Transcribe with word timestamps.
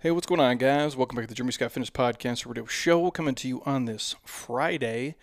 Hey, 0.00 0.12
what's 0.12 0.28
going 0.28 0.40
on, 0.40 0.58
guys? 0.58 0.96
Welcome 0.96 1.16
back 1.16 1.24
to 1.24 1.28
the 1.28 1.34
Jeremy 1.34 1.50
Scott 1.50 1.72
Fitness 1.72 1.90
Podcast 1.90 2.46
Radio 2.46 2.66
Show, 2.66 3.10
coming 3.10 3.34
to 3.34 3.48
you 3.48 3.62
on 3.66 3.86
this 3.86 4.14
Friday, 4.24 5.16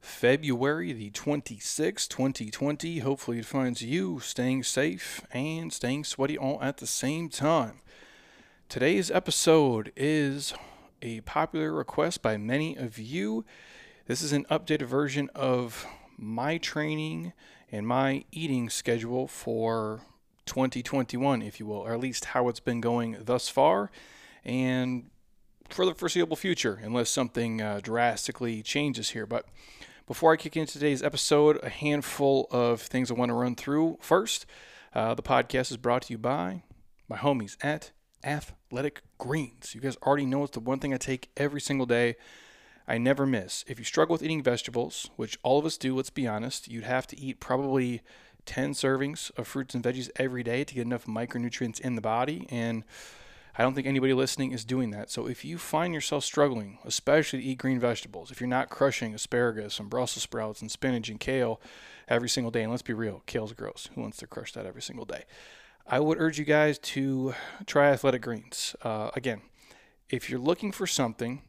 February 0.00 0.92
the 0.92 1.10
26th, 1.10 2.06
2020. 2.06 3.00
Hopefully, 3.00 3.40
it 3.40 3.46
finds 3.46 3.82
you 3.82 4.20
staying 4.20 4.62
safe 4.62 5.26
and 5.32 5.72
staying 5.72 6.04
sweaty 6.04 6.38
all 6.38 6.62
at 6.62 6.76
the 6.76 6.86
same 6.86 7.30
time. 7.30 7.80
Today's 8.68 9.10
episode 9.10 9.90
is 9.96 10.54
a 11.02 11.22
popular 11.22 11.72
request 11.72 12.22
by 12.22 12.36
many 12.36 12.76
of 12.76 13.00
you. 13.00 13.44
This 14.06 14.22
is 14.22 14.32
an 14.32 14.44
updated 14.44 14.86
version 14.86 15.30
of 15.34 15.84
my 16.16 16.58
training 16.58 17.32
and 17.72 17.88
my 17.88 18.24
eating 18.30 18.70
schedule 18.70 19.26
for 19.26 20.02
2021, 20.46 21.42
if 21.42 21.60
you 21.60 21.66
will, 21.66 21.78
or 21.78 21.92
at 21.92 22.00
least 22.00 22.26
how 22.26 22.48
it's 22.48 22.60
been 22.60 22.80
going 22.80 23.16
thus 23.20 23.48
far 23.48 23.90
and 24.44 25.10
for 25.68 25.86
the 25.86 25.94
foreseeable 25.94 26.36
future, 26.36 26.80
unless 26.82 27.10
something 27.10 27.60
uh, 27.60 27.80
drastically 27.82 28.62
changes 28.62 29.10
here. 29.10 29.26
But 29.26 29.46
before 30.06 30.32
I 30.32 30.36
kick 30.36 30.56
into 30.56 30.74
today's 30.74 31.02
episode, 31.02 31.58
a 31.62 31.68
handful 31.68 32.48
of 32.50 32.82
things 32.82 33.10
I 33.10 33.14
want 33.14 33.30
to 33.30 33.34
run 33.34 33.54
through. 33.54 33.98
First, 34.00 34.46
uh, 34.94 35.14
the 35.14 35.22
podcast 35.22 35.70
is 35.70 35.76
brought 35.76 36.02
to 36.02 36.12
you 36.12 36.18
by 36.18 36.62
my 37.08 37.16
homies 37.16 37.56
at 37.62 37.92
Athletic 38.24 39.02
Greens. 39.18 39.74
You 39.74 39.80
guys 39.80 39.96
already 40.02 40.26
know 40.26 40.42
it's 40.42 40.52
the 40.52 40.60
one 40.60 40.78
thing 40.78 40.92
I 40.92 40.98
take 40.98 41.30
every 41.36 41.60
single 41.60 41.86
day. 41.86 42.16
I 42.86 42.98
never 42.98 43.26
miss. 43.26 43.64
If 43.68 43.78
you 43.78 43.84
struggle 43.84 44.12
with 44.12 44.22
eating 44.22 44.42
vegetables, 44.42 45.10
which 45.16 45.38
all 45.42 45.58
of 45.58 45.64
us 45.64 45.76
do, 45.76 45.96
let's 45.96 46.10
be 46.10 46.26
honest, 46.26 46.68
you'd 46.68 46.84
have 46.84 47.06
to 47.08 47.18
eat 47.18 47.40
probably 47.40 48.02
10 48.46 48.72
servings 48.72 49.30
of 49.38 49.46
fruits 49.46 49.74
and 49.74 49.84
veggies 49.84 50.10
every 50.16 50.42
day 50.42 50.64
to 50.64 50.74
get 50.74 50.82
enough 50.82 51.06
micronutrients 51.06 51.80
in 51.80 51.94
the 51.94 52.00
body. 52.00 52.46
And 52.50 52.84
I 53.56 53.62
don't 53.62 53.74
think 53.74 53.86
anybody 53.86 54.14
listening 54.14 54.52
is 54.52 54.64
doing 54.64 54.90
that. 54.90 55.10
So 55.10 55.26
if 55.26 55.44
you 55.44 55.58
find 55.58 55.92
yourself 55.92 56.24
struggling, 56.24 56.78
especially 56.84 57.40
to 57.40 57.44
eat 57.44 57.58
green 57.58 57.78
vegetables, 57.78 58.30
if 58.30 58.40
you're 58.40 58.48
not 58.48 58.70
crushing 58.70 59.14
asparagus 59.14 59.78
and 59.78 59.90
Brussels 59.90 60.22
sprouts 60.22 60.62
and 60.62 60.70
spinach 60.70 61.08
and 61.08 61.20
kale 61.20 61.60
every 62.08 62.28
single 62.28 62.50
day, 62.50 62.62
and 62.62 62.70
let's 62.70 62.82
be 62.82 62.94
real, 62.94 63.22
kale's 63.26 63.52
gross. 63.52 63.90
Who 63.94 64.00
wants 64.00 64.16
to 64.18 64.26
crush 64.26 64.52
that 64.52 64.66
every 64.66 64.82
single 64.82 65.04
day? 65.04 65.24
I 65.86 66.00
would 66.00 66.18
urge 66.20 66.38
you 66.38 66.44
guys 66.44 66.78
to 66.78 67.34
try 67.66 67.90
Athletic 67.90 68.22
Greens. 68.22 68.74
Uh, 68.82 69.10
again, 69.14 69.42
if 70.08 70.30
you're 70.30 70.40
looking 70.40 70.72
for 70.72 70.86
something 70.86 71.42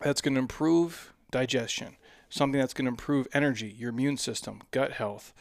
that's 0.00 0.20
going 0.20 0.34
to 0.34 0.40
improve 0.40 1.12
digestion, 1.30 1.96
something 2.28 2.60
that's 2.60 2.74
going 2.74 2.86
to 2.86 2.90
improve 2.90 3.26
energy, 3.34 3.68
your 3.68 3.90
immune 3.90 4.16
system, 4.16 4.62
gut 4.70 4.92
health, 4.92 5.34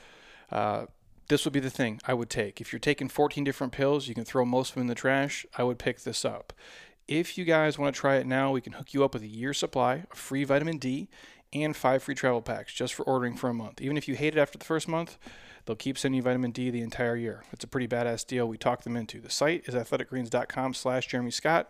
uh, 0.51 0.85
this 1.27 1.43
would 1.45 1.53
be 1.53 1.59
the 1.59 1.69
thing 1.69 1.99
I 2.05 2.13
would 2.13 2.29
take. 2.29 2.61
If 2.61 2.71
you're 2.71 2.79
taking 2.79 3.09
14 3.09 3.43
different 3.43 3.73
pills, 3.73 4.07
you 4.07 4.13
can 4.13 4.25
throw 4.25 4.45
most 4.45 4.69
of 4.69 4.75
them 4.75 4.81
in 4.81 4.87
the 4.87 4.95
trash. 4.95 5.45
I 5.57 5.63
would 5.63 5.79
pick 5.79 6.01
this 6.01 6.23
up. 6.23 6.53
If 7.07 7.37
you 7.37 7.45
guys 7.45 7.77
want 7.77 7.93
to 7.93 7.99
try 7.99 8.15
it 8.15 8.25
now, 8.25 8.51
we 8.51 8.61
can 8.61 8.73
hook 8.73 8.93
you 8.93 9.03
up 9.03 9.13
with 9.13 9.23
a 9.23 9.27
year 9.27 9.53
supply 9.53 10.05
of 10.11 10.17
free 10.17 10.43
vitamin 10.43 10.77
D 10.77 11.07
and 11.53 11.75
five 11.75 12.03
free 12.03 12.15
travel 12.15 12.41
packs 12.41 12.73
just 12.73 12.93
for 12.93 13.03
ordering 13.03 13.35
for 13.35 13.49
a 13.49 13.53
month. 13.53 13.81
Even 13.81 13.97
if 13.97 14.07
you 14.07 14.15
hate 14.15 14.35
it 14.35 14.39
after 14.39 14.57
the 14.57 14.65
first 14.65 14.87
month, 14.87 15.17
they'll 15.65 15.75
keep 15.75 15.97
sending 15.97 16.17
you 16.17 16.23
vitamin 16.23 16.51
D 16.51 16.69
the 16.69 16.81
entire 16.81 17.15
year. 17.15 17.43
It's 17.51 17.63
a 17.63 17.67
pretty 17.67 17.87
badass 17.87 18.25
deal. 18.25 18.47
We 18.47 18.57
talked 18.57 18.83
them 18.83 18.97
into. 18.97 19.21
The 19.21 19.29
site 19.29 19.63
is 19.67 19.75
athleticgreens.com 19.75 20.73
slash 20.73 21.07
Jeremy 21.07 21.31
Scott. 21.31 21.69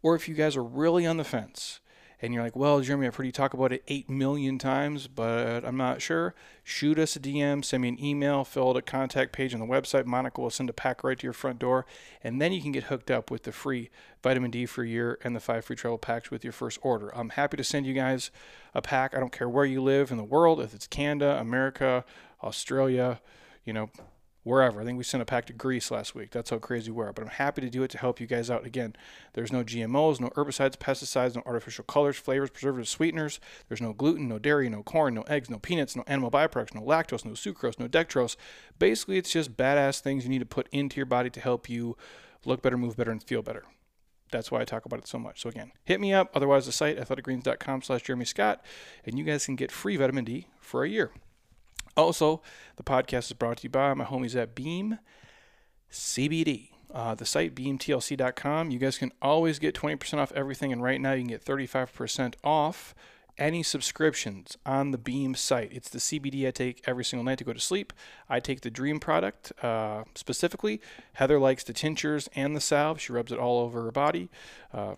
Or 0.00 0.14
if 0.14 0.28
you 0.28 0.34
guys 0.34 0.56
are 0.56 0.62
really 0.62 1.06
on 1.06 1.16
the 1.16 1.24
fence, 1.24 1.80
and 2.20 2.34
you're 2.34 2.42
like, 2.42 2.56
well, 2.56 2.80
Jeremy, 2.80 3.06
I've 3.06 3.14
heard 3.14 3.26
you 3.26 3.32
talk 3.32 3.54
about 3.54 3.72
it 3.72 3.84
8 3.86 4.10
million 4.10 4.58
times, 4.58 5.06
but 5.06 5.64
I'm 5.64 5.76
not 5.76 6.02
sure, 6.02 6.34
shoot 6.64 6.98
us 6.98 7.14
a 7.14 7.20
DM, 7.20 7.64
send 7.64 7.82
me 7.82 7.88
an 7.88 8.04
email, 8.04 8.44
fill 8.44 8.70
out 8.70 8.76
a 8.76 8.82
contact 8.82 9.32
page 9.32 9.54
on 9.54 9.60
the 9.60 9.66
website. 9.66 10.04
Monica 10.04 10.40
will 10.40 10.50
send 10.50 10.68
a 10.68 10.72
pack 10.72 11.04
right 11.04 11.18
to 11.18 11.26
your 11.26 11.32
front 11.32 11.58
door, 11.58 11.86
and 12.22 12.40
then 12.42 12.52
you 12.52 12.60
can 12.60 12.72
get 12.72 12.84
hooked 12.84 13.10
up 13.10 13.30
with 13.30 13.44
the 13.44 13.52
free 13.52 13.90
vitamin 14.22 14.50
D 14.50 14.66
for 14.66 14.82
a 14.82 14.88
year 14.88 15.18
and 15.22 15.36
the 15.36 15.40
five 15.40 15.64
free 15.64 15.76
travel 15.76 15.98
packs 15.98 16.30
with 16.30 16.42
your 16.42 16.52
first 16.52 16.78
order. 16.82 17.14
I'm 17.16 17.30
happy 17.30 17.56
to 17.56 17.64
send 17.64 17.86
you 17.86 17.94
guys 17.94 18.32
a 18.74 18.82
pack. 18.82 19.14
I 19.14 19.20
don't 19.20 19.32
care 19.32 19.48
where 19.48 19.64
you 19.64 19.80
live 19.80 20.10
in 20.10 20.16
the 20.16 20.24
world, 20.24 20.60
if 20.60 20.74
it's 20.74 20.86
Canada, 20.86 21.38
America, 21.40 22.04
Australia, 22.42 23.20
you 23.64 23.72
know, 23.72 23.90
wherever. 24.42 24.80
I 24.80 24.84
think 24.84 24.98
we 24.98 25.04
sent 25.04 25.22
a 25.22 25.26
pack 25.26 25.46
to 25.46 25.52
Greece 25.52 25.90
last 25.90 26.14
week. 26.14 26.30
That's 26.30 26.50
how 26.50 26.58
crazy 26.58 26.90
we 26.90 27.04
are. 27.04 27.12
But 27.12 27.24
I'm 27.24 27.30
happy 27.30 27.60
to 27.60 27.70
do 27.70 27.82
it 27.82 27.90
to 27.90 27.98
help 27.98 28.20
you 28.20 28.26
guys 28.26 28.50
out. 28.50 28.64
Again, 28.64 28.96
there's 29.34 29.52
no 29.52 29.62
GMOs, 29.62 30.20
no 30.20 30.30
herbicides, 30.30 30.76
pesticides, 30.76 31.36
no 31.36 31.42
artificial 31.44 31.84
colors, 31.84 32.16
flavors, 32.16 32.50
preservatives, 32.50 32.90
sweeteners. 32.90 33.40
There's 33.68 33.82
no 33.82 33.92
gluten, 33.92 34.28
no 34.28 34.38
dairy, 34.38 34.68
no 34.68 34.82
corn, 34.82 35.14
no 35.14 35.22
eggs, 35.22 35.50
no 35.50 35.58
peanuts, 35.58 35.96
no 35.96 36.04
animal 36.06 36.30
byproducts, 36.30 36.74
no 36.74 36.82
lactose, 36.82 37.24
no 37.24 37.32
sucrose, 37.32 37.78
no 37.78 37.88
dextrose. 37.88 38.36
Basically, 38.78 39.18
it's 39.18 39.32
just 39.32 39.56
badass 39.56 40.00
things 40.00 40.24
you 40.24 40.30
need 40.30 40.38
to 40.38 40.46
put 40.46 40.68
into 40.72 40.96
your 40.96 41.06
body 41.06 41.30
to 41.30 41.40
help 41.40 41.68
you 41.68 41.96
look 42.44 42.62
better, 42.62 42.78
move 42.78 42.96
better, 42.96 43.10
and 43.10 43.22
feel 43.22 43.42
better. 43.42 43.64
That's 44.30 44.50
why 44.50 44.60
I 44.60 44.64
talk 44.64 44.84
about 44.84 44.98
it 44.98 45.08
so 45.08 45.18
much. 45.18 45.40
So 45.40 45.48
again, 45.48 45.72
hit 45.84 46.00
me 46.00 46.12
up. 46.12 46.30
Otherwise, 46.34 46.66
the 46.66 46.72
site 46.72 46.98
athleticgreens.com 46.98 47.82
slash 47.82 48.02
Jeremy 48.02 48.26
Scott, 48.26 48.62
and 49.04 49.18
you 49.18 49.24
guys 49.24 49.46
can 49.46 49.56
get 49.56 49.72
free 49.72 49.96
vitamin 49.96 50.24
D 50.24 50.48
for 50.60 50.84
a 50.84 50.88
year. 50.88 51.12
Also, 51.98 52.40
the 52.76 52.84
podcast 52.84 53.24
is 53.24 53.32
brought 53.32 53.56
to 53.56 53.64
you 53.64 53.70
by 53.70 53.92
my 53.92 54.04
homies 54.04 54.36
at 54.36 54.54
Beam 54.54 55.00
CBD. 55.90 56.70
Uh, 56.94 57.16
the 57.16 57.26
site 57.26 57.56
beamtlc.com. 57.56 58.70
You 58.70 58.78
guys 58.78 58.98
can 58.98 59.10
always 59.20 59.58
get 59.58 59.74
20% 59.74 60.18
off 60.18 60.30
everything, 60.32 60.72
and 60.72 60.80
right 60.80 61.00
now 61.00 61.12
you 61.12 61.22
can 61.22 61.28
get 61.28 61.44
35% 61.44 62.34
off 62.44 62.94
any 63.36 63.64
subscriptions 63.64 64.56
on 64.64 64.92
the 64.92 64.98
Beam 64.98 65.34
site. 65.34 65.72
It's 65.72 65.88
the 65.88 65.98
CBD 65.98 66.46
I 66.46 66.52
take 66.52 66.82
every 66.86 67.04
single 67.04 67.24
night 67.24 67.38
to 67.38 67.44
go 67.44 67.52
to 67.52 67.58
sleep. 67.58 67.92
I 68.28 68.38
take 68.38 68.60
the 68.60 68.70
Dream 68.70 69.00
product 69.00 69.52
uh, 69.60 70.04
specifically. 70.14 70.80
Heather 71.14 71.40
likes 71.40 71.64
the 71.64 71.72
tinctures 71.72 72.28
and 72.36 72.54
the 72.54 72.60
salve. 72.60 73.00
She 73.00 73.12
rubs 73.12 73.32
it 73.32 73.40
all 73.40 73.58
over 73.58 73.82
her 73.82 73.90
body. 73.90 74.30
Uh, 74.72 74.94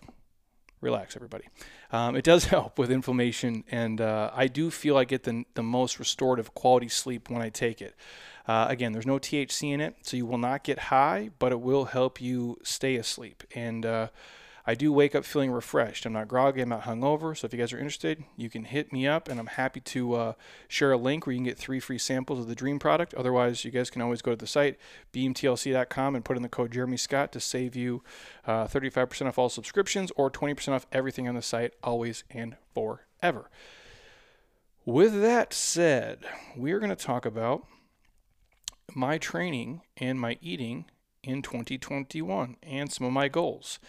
relax, 0.81 1.15
everybody. 1.15 1.45
Um, 1.91 2.15
it 2.15 2.23
does 2.23 2.45
help 2.55 2.77
with 2.77 2.91
inflammation, 2.91 3.63
and 3.69 4.01
uh, 4.01 4.31
I 4.33 4.47
do 4.47 4.71
feel 4.71 4.97
I 4.97 5.03
get 5.03 5.23
the, 5.23 5.45
the 5.53 5.63
most 5.63 5.99
restorative 5.99 6.53
quality 6.53 6.89
sleep 6.89 7.29
when 7.29 7.41
I 7.41 7.49
take 7.49 7.81
it. 7.81 7.95
Uh, 8.47 8.65
again, 8.69 8.91
there's 8.91 9.05
no 9.05 9.19
THC 9.19 9.71
in 9.71 9.81
it, 9.81 9.95
so 10.01 10.17
you 10.17 10.25
will 10.25 10.37
not 10.37 10.63
get 10.63 10.79
high, 10.79 11.29
but 11.37 11.51
it 11.51 11.61
will 11.61 11.85
help 11.85 12.19
you 12.19 12.57
stay 12.63 12.95
asleep. 12.95 13.43
And 13.53 13.85
uh, 13.85 14.07
I 14.65 14.75
do 14.75 14.93
wake 14.93 15.15
up 15.15 15.25
feeling 15.25 15.51
refreshed. 15.51 16.05
I'm 16.05 16.13
not 16.13 16.27
groggy, 16.27 16.61
I'm 16.61 16.69
not 16.69 16.83
hungover. 16.83 17.37
So 17.37 17.45
if 17.45 17.53
you 17.53 17.59
guys 17.59 17.73
are 17.73 17.77
interested, 17.77 18.23
you 18.35 18.49
can 18.49 18.65
hit 18.65 18.93
me 18.93 19.07
up, 19.07 19.27
and 19.27 19.39
I'm 19.39 19.47
happy 19.47 19.79
to 19.79 20.13
uh, 20.13 20.33
share 20.67 20.91
a 20.91 20.97
link 20.97 21.25
where 21.25 21.33
you 21.33 21.37
can 21.37 21.45
get 21.45 21.57
three 21.57 21.79
free 21.79 21.97
samples 21.97 22.39
of 22.39 22.47
the 22.47 22.55
Dream 22.55 22.79
product. 22.79 23.13
Otherwise, 23.13 23.65
you 23.65 23.71
guys 23.71 23.89
can 23.89 24.01
always 24.01 24.21
go 24.21 24.31
to 24.31 24.37
the 24.37 24.47
site 24.47 24.77
beamtlc.com 25.13 26.15
and 26.15 26.25
put 26.25 26.37
in 26.37 26.43
the 26.43 26.49
code 26.49 26.71
Jeremy 26.71 26.97
Scott 26.97 27.31
to 27.31 27.39
save 27.39 27.75
you 27.75 28.03
uh, 28.45 28.65
35% 28.65 29.27
off 29.27 29.37
all 29.37 29.49
subscriptions 29.49 30.11
or 30.15 30.29
20% 30.29 30.69
off 30.69 30.87
everything 30.91 31.27
on 31.27 31.35
the 31.35 31.41
site, 31.41 31.73
always 31.83 32.23
and 32.29 32.55
forever. 32.73 33.49
With 34.85 35.21
that 35.21 35.53
said, 35.53 36.25
we 36.57 36.71
are 36.71 36.79
going 36.79 36.89
to 36.89 36.95
talk 36.95 37.25
about 37.25 37.67
my 38.95 39.17
training 39.17 39.81
and 39.97 40.19
my 40.19 40.37
eating 40.41 40.85
in 41.23 41.41
2021 41.41 42.57
and 42.63 42.91
some 42.91 43.05
of 43.05 43.13
my 43.13 43.27
goals. 43.27 43.79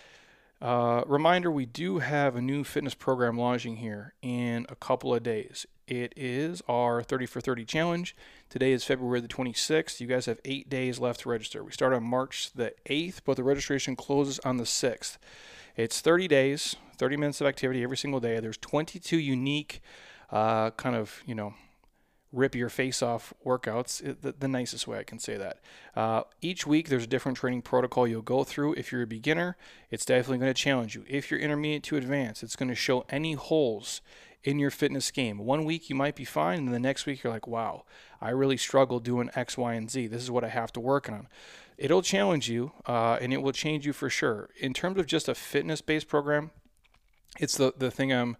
Uh, 0.62 1.02
reminder 1.08 1.50
we 1.50 1.66
do 1.66 1.98
have 1.98 2.36
a 2.36 2.40
new 2.40 2.62
fitness 2.62 2.94
program 2.94 3.36
launching 3.36 3.78
here 3.78 4.14
in 4.22 4.64
a 4.68 4.76
couple 4.76 5.12
of 5.12 5.20
days. 5.20 5.66
It 5.88 6.14
is 6.16 6.62
our 6.68 7.02
30 7.02 7.26
for 7.26 7.40
30 7.40 7.64
challenge. 7.64 8.14
Today 8.48 8.70
is 8.70 8.84
February 8.84 9.20
the 9.20 9.26
26th. 9.26 9.98
You 9.98 10.06
guys 10.06 10.26
have 10.26 10.38
eight 10.44 10.70
days 10.70 11.00
left 11.00 11.22
to 11.22 11.28
register. 11.28 11.64
We 11.64 11.72
start 11.72 11.92
on 11.92 12.04
March 12.04 12.52
the 12.54 12.72
8th, 12.86 13.22
but 13.24 13.36
the 13.36 13.42
registration 13.42 13.96
closes 13.96 14.38
on 14.44 14.58
the 14.58 14.62
6th. 14.62 15.18
It's 15.76 16.00
30 16.00 16.28
days, 16.28 16.76
30 16.96 17.16
minutes 17.16 17.40
of 17.40 17.48
activity 17.48 17.82
every 17.82 17.96
single 17.96 18.20
day. 18.20 18.38
There's 18.38 18.56
22 18.58 19.16
unique, 19.16 19.82
uh, 20.30 20.70
kind 20.70 20.94
of, 20.94 21.24
you 21.26 21.34
know, 21.34 21.54
rip 22.32 22.54
your 22.54 22.70
face 22.70 23.02
off 23.02 23.34
workouts, 23.44 24.00
the, 24.22 24.32
the 24.32 24.48
nicest 24.48 24.88
way 24.88 24.98
I 24.98 25.04
can 25.04 25.18
say 25.18 25.36
that. 25.36 25.60
Uh, 25.94 26.22
each 26.40 26.66
week, 26.66 26.88
there's 26.88 27.04
a 27.04 27.08
different 27.08 27.38
training 27.38 27.62
protocol 27.62 28.08
you'll 28.08 28.22
go 28.22 28.42
through. 28.42 28.74
If 28.74 28.90
you're 28.90 29.02
a 29.02 29.06
beginner, 29.06 29.56
it's 29.90 30.04
definitely 30.04 30.38
going 30.38 30.54
to 30.54 30.60
challenge 30.60 30.94
you. 30.94 31.04
If 31.08 31.30
you're 31.30 31.40
intermediate 31.40 31.82
to 31.84 31.96
advanced, 31.96 32.42
it's 32.42 32.56
going 32.56 32.70
to 32.70 32.74
show 32.74 33.04
any 33.10 33.34
holes 33.34 34.00
in 34.44 34.58
your 34.58 34.70
fitness 34.70 35.10
game. 35.10 35.38
One 35.38 35.64
week 35.64 35.88
you 35.88 35.94
might 35.94 36.16
be 36.16 36.24
fine, 36.24 36.60
and 36.60 36.74
the 36.74 36.80
next 36.80 37.06
week 37.06 37.22
you're 37.22 37.32
like, 37.32 37.46
wow, 37.46 37.84
I 38.20 38.30
really 38.30 38.56
struggle 38.56 38.98
doing 38.98 39.30
X, 39.34 39.56
Y, 39.56 39.74
and 39.74 39.90
Z. 39.90 40.08
This 40.08 40.22
is 40.22 40.30
what 40.30 40.44
I 40.44 40.48
have 40.48 40.72
to 40.72 40.80
work 40.80 41.08
on. 41.08 41.28
It'll 41.78 42.02
challenge 42.02 42.48
you, 42.48 42.72
uh, 42.86 43.18
and 43.20 43.32
it 43.32 43.42
will 43.42 43.52
change 43.52 43.86
you 43.86 43.92
for 43.92 44.10
sure. 44.10 44.50
In 44.58 44.72
terms 44.72 44.98
of 44.98 45.06
just 45.06 45.28
a 45.28 45.34
fitness 45.34 45.80
based 45.80 46.08
program, 46.08 46.50
it's 47.38 47.56
the, 47.56 47.72
the 47.76 47.90
thing 47.90 48.12
I'm 48.12 48.36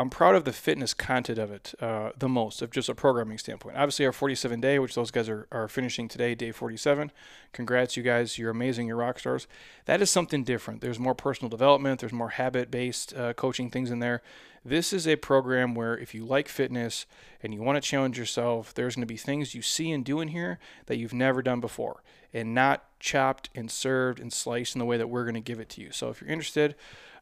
I'm 0.00 0.08
proud 0.08 0.34
of 0.34 0.44
the 0.44 0.52
fitness 0.54 0.94
content 0.94 1.38
of 1.38 1.50
it 1.50 1.74
uh, 1.78 2.12
the 2.16 2.26
most, 2.26 2.62
of 2.62 2.70
just 2.70 2.88
a 2.88 2.94
programming 2.94 3.36
standpoint. 3.36 3.76
Obviously, 3.76 4.06
our 4.06 4.12
47 4.12 4.58
day, 4.58 4.78
which 4.78 4.94
those 4.94 5.10
guys 5.10 5.28
are, 5.28 5.46
are 5.52 5.68
finishing 5.68 6.08
today, 6.08 6.34
day 6.34 6.52
47. 6.52 7.12
Congrats, 7.52 7.98
you 7.98 8.02
guys. 8.02 8.38
You're 8.38 8.48
amazing. 8.48 8.86
You're 8.86 8.96
rock 8.96 9.18
stars. 9.18 9.46
That 9.84 10.00
is 10.00 10.10
something 10.10 10.42
different. 10.42 10.80
There's 10.80 10.98
more 10.98 11.14
personal 11.14 11.50
development, 11.50 12.00
there's 12.00 12.14
more 12.14 12.30
habit 12.30 12.70
based 12.70 13.14
uh, 13.14 13.34
coaching 13.34 13.68
things 13.68 13.90
in 13.90 13.98
there. 13.98 14.22
This 14.64 14.94
is 14.94 15.06
a 15.06 15.16
program 15.16 15.74
where 15.74 15.98
if 15.98 16.14
you 16.14 16.24
like 16.24 16.48
fitness 16.48 17.04
and 17.42 17.52
you 17.52 17.60
want 17.60 17.76
to 17.76 17.86
challenge 17.86 18.18
yourself, 18.18 18.72
there's 18.72 18.94
going 18.96 19.02
to 19.02 19.06
be 19.06 19.18
things 19.18 19.54
you 19.54 19.60
see 19.60 19.90
and 19.90 20.02
do 20.02 20.22
in 20.22 20.28
here 20.28 20.58
that 20.86 20.96
you've 20.96 21.12
never 21.12 21.42
done 21.42 21.60
before. 21.60 22.02
And 22.32 22.54
not 22.54 22.84
chopped 23.00 23.50
and 23.54 23.70
served 23.70 24.18
and 24.18 24.32
sliced 24.32 24.74
in 24.74 24.78
the 24.78 24.86
way 24.86 24.96
that 24.96 25.08
we're 25.08 25.24
going 25.24 25.34
to 25.34 25.40
give 25.40 25.60
it 25.60 25.68
to 25.70 25.82
you. 25.82 25.90
So 25.92 26.08
if 26.08 26.22
you're 26.22 26.30
interested, 26.30 26.74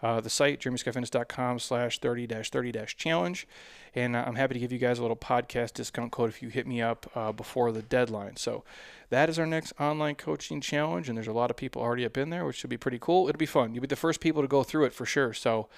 uh, 0.02 0.20
the 0.20 0.30
site, 0.30 0.60
jeremyscottfitness.com 0.60 1.58
slash 1.58 2.00
30-30-challenge. 2.00 3.48
And 3.94 4.14
uh, 4.14 4.24
I'm 4.26 4.36
happy 4.36 4.54
to 4.54 4.60
give 4.60 4.72
you 4.72 4.78
guys 4.78 4.98
a 4.98 5.02
little 5.02 5.16
podcast 5.16 5.72
discount 5.74 6.12
code 6.12 6.28
if 6.30 6.42
you 6.42 6.48
hit 6.48 6.66
me 6.66 6.80
up 6.80 7.10
uh, 7.14 7.32
before 7.32 7.72
the 7.72 7.82
deadline. 7.82 8.36
So 8.36 8.64
that 9.10 9.28
is 9.28 9.38
our 9.38 9.46
next 9.46 9.72
online 9.80 10.14
coaching 10.14 10.60
challenge. 10.60 11.08
And 11.08 11.16
there's 11.16 11.26
a 11.26 11.32
lot 11.32 11.50
of 11.50 11.56
people 11.56 11.82
already 11.82 12.04
up 12.04 12.16
in 12.16 12.30
there, 12.30 12.44
which 12.44 12.56
should 12.56 12.70
be 12.70 12.76
pretty 12.76 12.98
cool. 13.00 13.28
It'll 13.28 13.38
be 13.38 13.46
fun. 13.46 13.74
You'll 13.74 13.82
be 13.82 13.88
the 13.88 13.96
first 13.96 14.20
people 14.20 14.42
to 14.42 14.48
go 14.48 14.62
through 14.62 14.84
it 14.84 14.92
for 14.92 15.04
sure. 15.04 15.32
So 15.32 15.68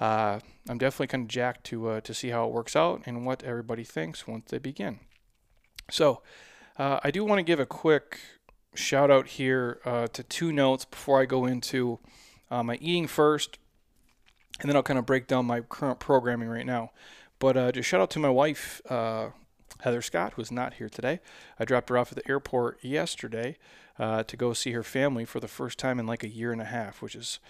uh, 0.00 0.40
I'm 0.68 0.78
definitely 0.78 1.08
kind 1.08 1.22
of 1.22 1.28
jacked 1.28 1.64
to, 1.64 1.88
uh, 1.88 2.00
to 2.00 2.14
see 2.14 2.30
how 2.30 2.46
it 2.46 2.52
works 2.52 2.74
out 2.74 3.02
and 3.06 3.24
what 3.24 3.44
everybody 3.44 3.84
thinks 3.84 4.26
once 4.26 4.46
they 4.50 4.58
begin. 4.58 4.98
So 5.90 6.22
uh, 6.78 6.98
I 7.04 7.10
do 7.12 7.24
want 7.24 7.38
to 7.38 7.44
give 7.44 7.60
a 7.60 7.66
quick 7.66 8.18
shout 8.74 9.10
out 9.10 9.28
here 9.28 9.78
to 9.84 10.22
two 10.22 10.50
notes 10.50 10.86
before 10.86 11.20
I 11.20 11.26
go 11.26 11.44
into 11.44 12.00
uh, 12.52 12.62
my 12.62 12.76
eating 12.76 13.06
first, 13.06 13.58
and 14.60 14.68
then 14.68 14.76
I'll 14.76 14.82
kind 14.82 14.98
of 14.98 15.06
break 15.06 15.26
down 15.26 15.46
my 15.46 15.62
current 15.62 15.98
programming 15.98 16.48
right 16.48 16.66
now. 16.66 16.90
But 17.38 17.56
uh, 17.56 17.72
just 17.72 17.88
shout 17.88 18.00
out 18.00 18.10
to 18.10 18.18
my 18.18 18.28
wife, 18.28 18.82
uh, 18.88 19.30
Heather 19.80 20.02
Scott, 20.02 20.34
who's 20.36 20.52
not 20.52 20.74
here 20.74 20.90
today. 20.90 21.20
I 21.58 21.64
dropped 21.64 21.88
her 21.88 21.96
off 21.96 22.12
at 22.12 22.22
the 22.22 22.30
airport 22.30 22.84
yesterday 22.84 23.56
uh, 23.98 24.22
to 24.24 24.36
go 24.36 24.52
see 24.52 24.72
her 24.72 24.82
family 24.82 25.24
for 25.24 25.40
the 25.40 25.48
first 25.48 25.78
time 25.78 25.98
in 25.98 26.06
like 26.06 26.22
a 26.22 26.28
year 26.28 26.52
and 26.52 26.60
a 26.60 26.66
half, 26.66 27.00
which 27.00 27.14
is 27.14 27.40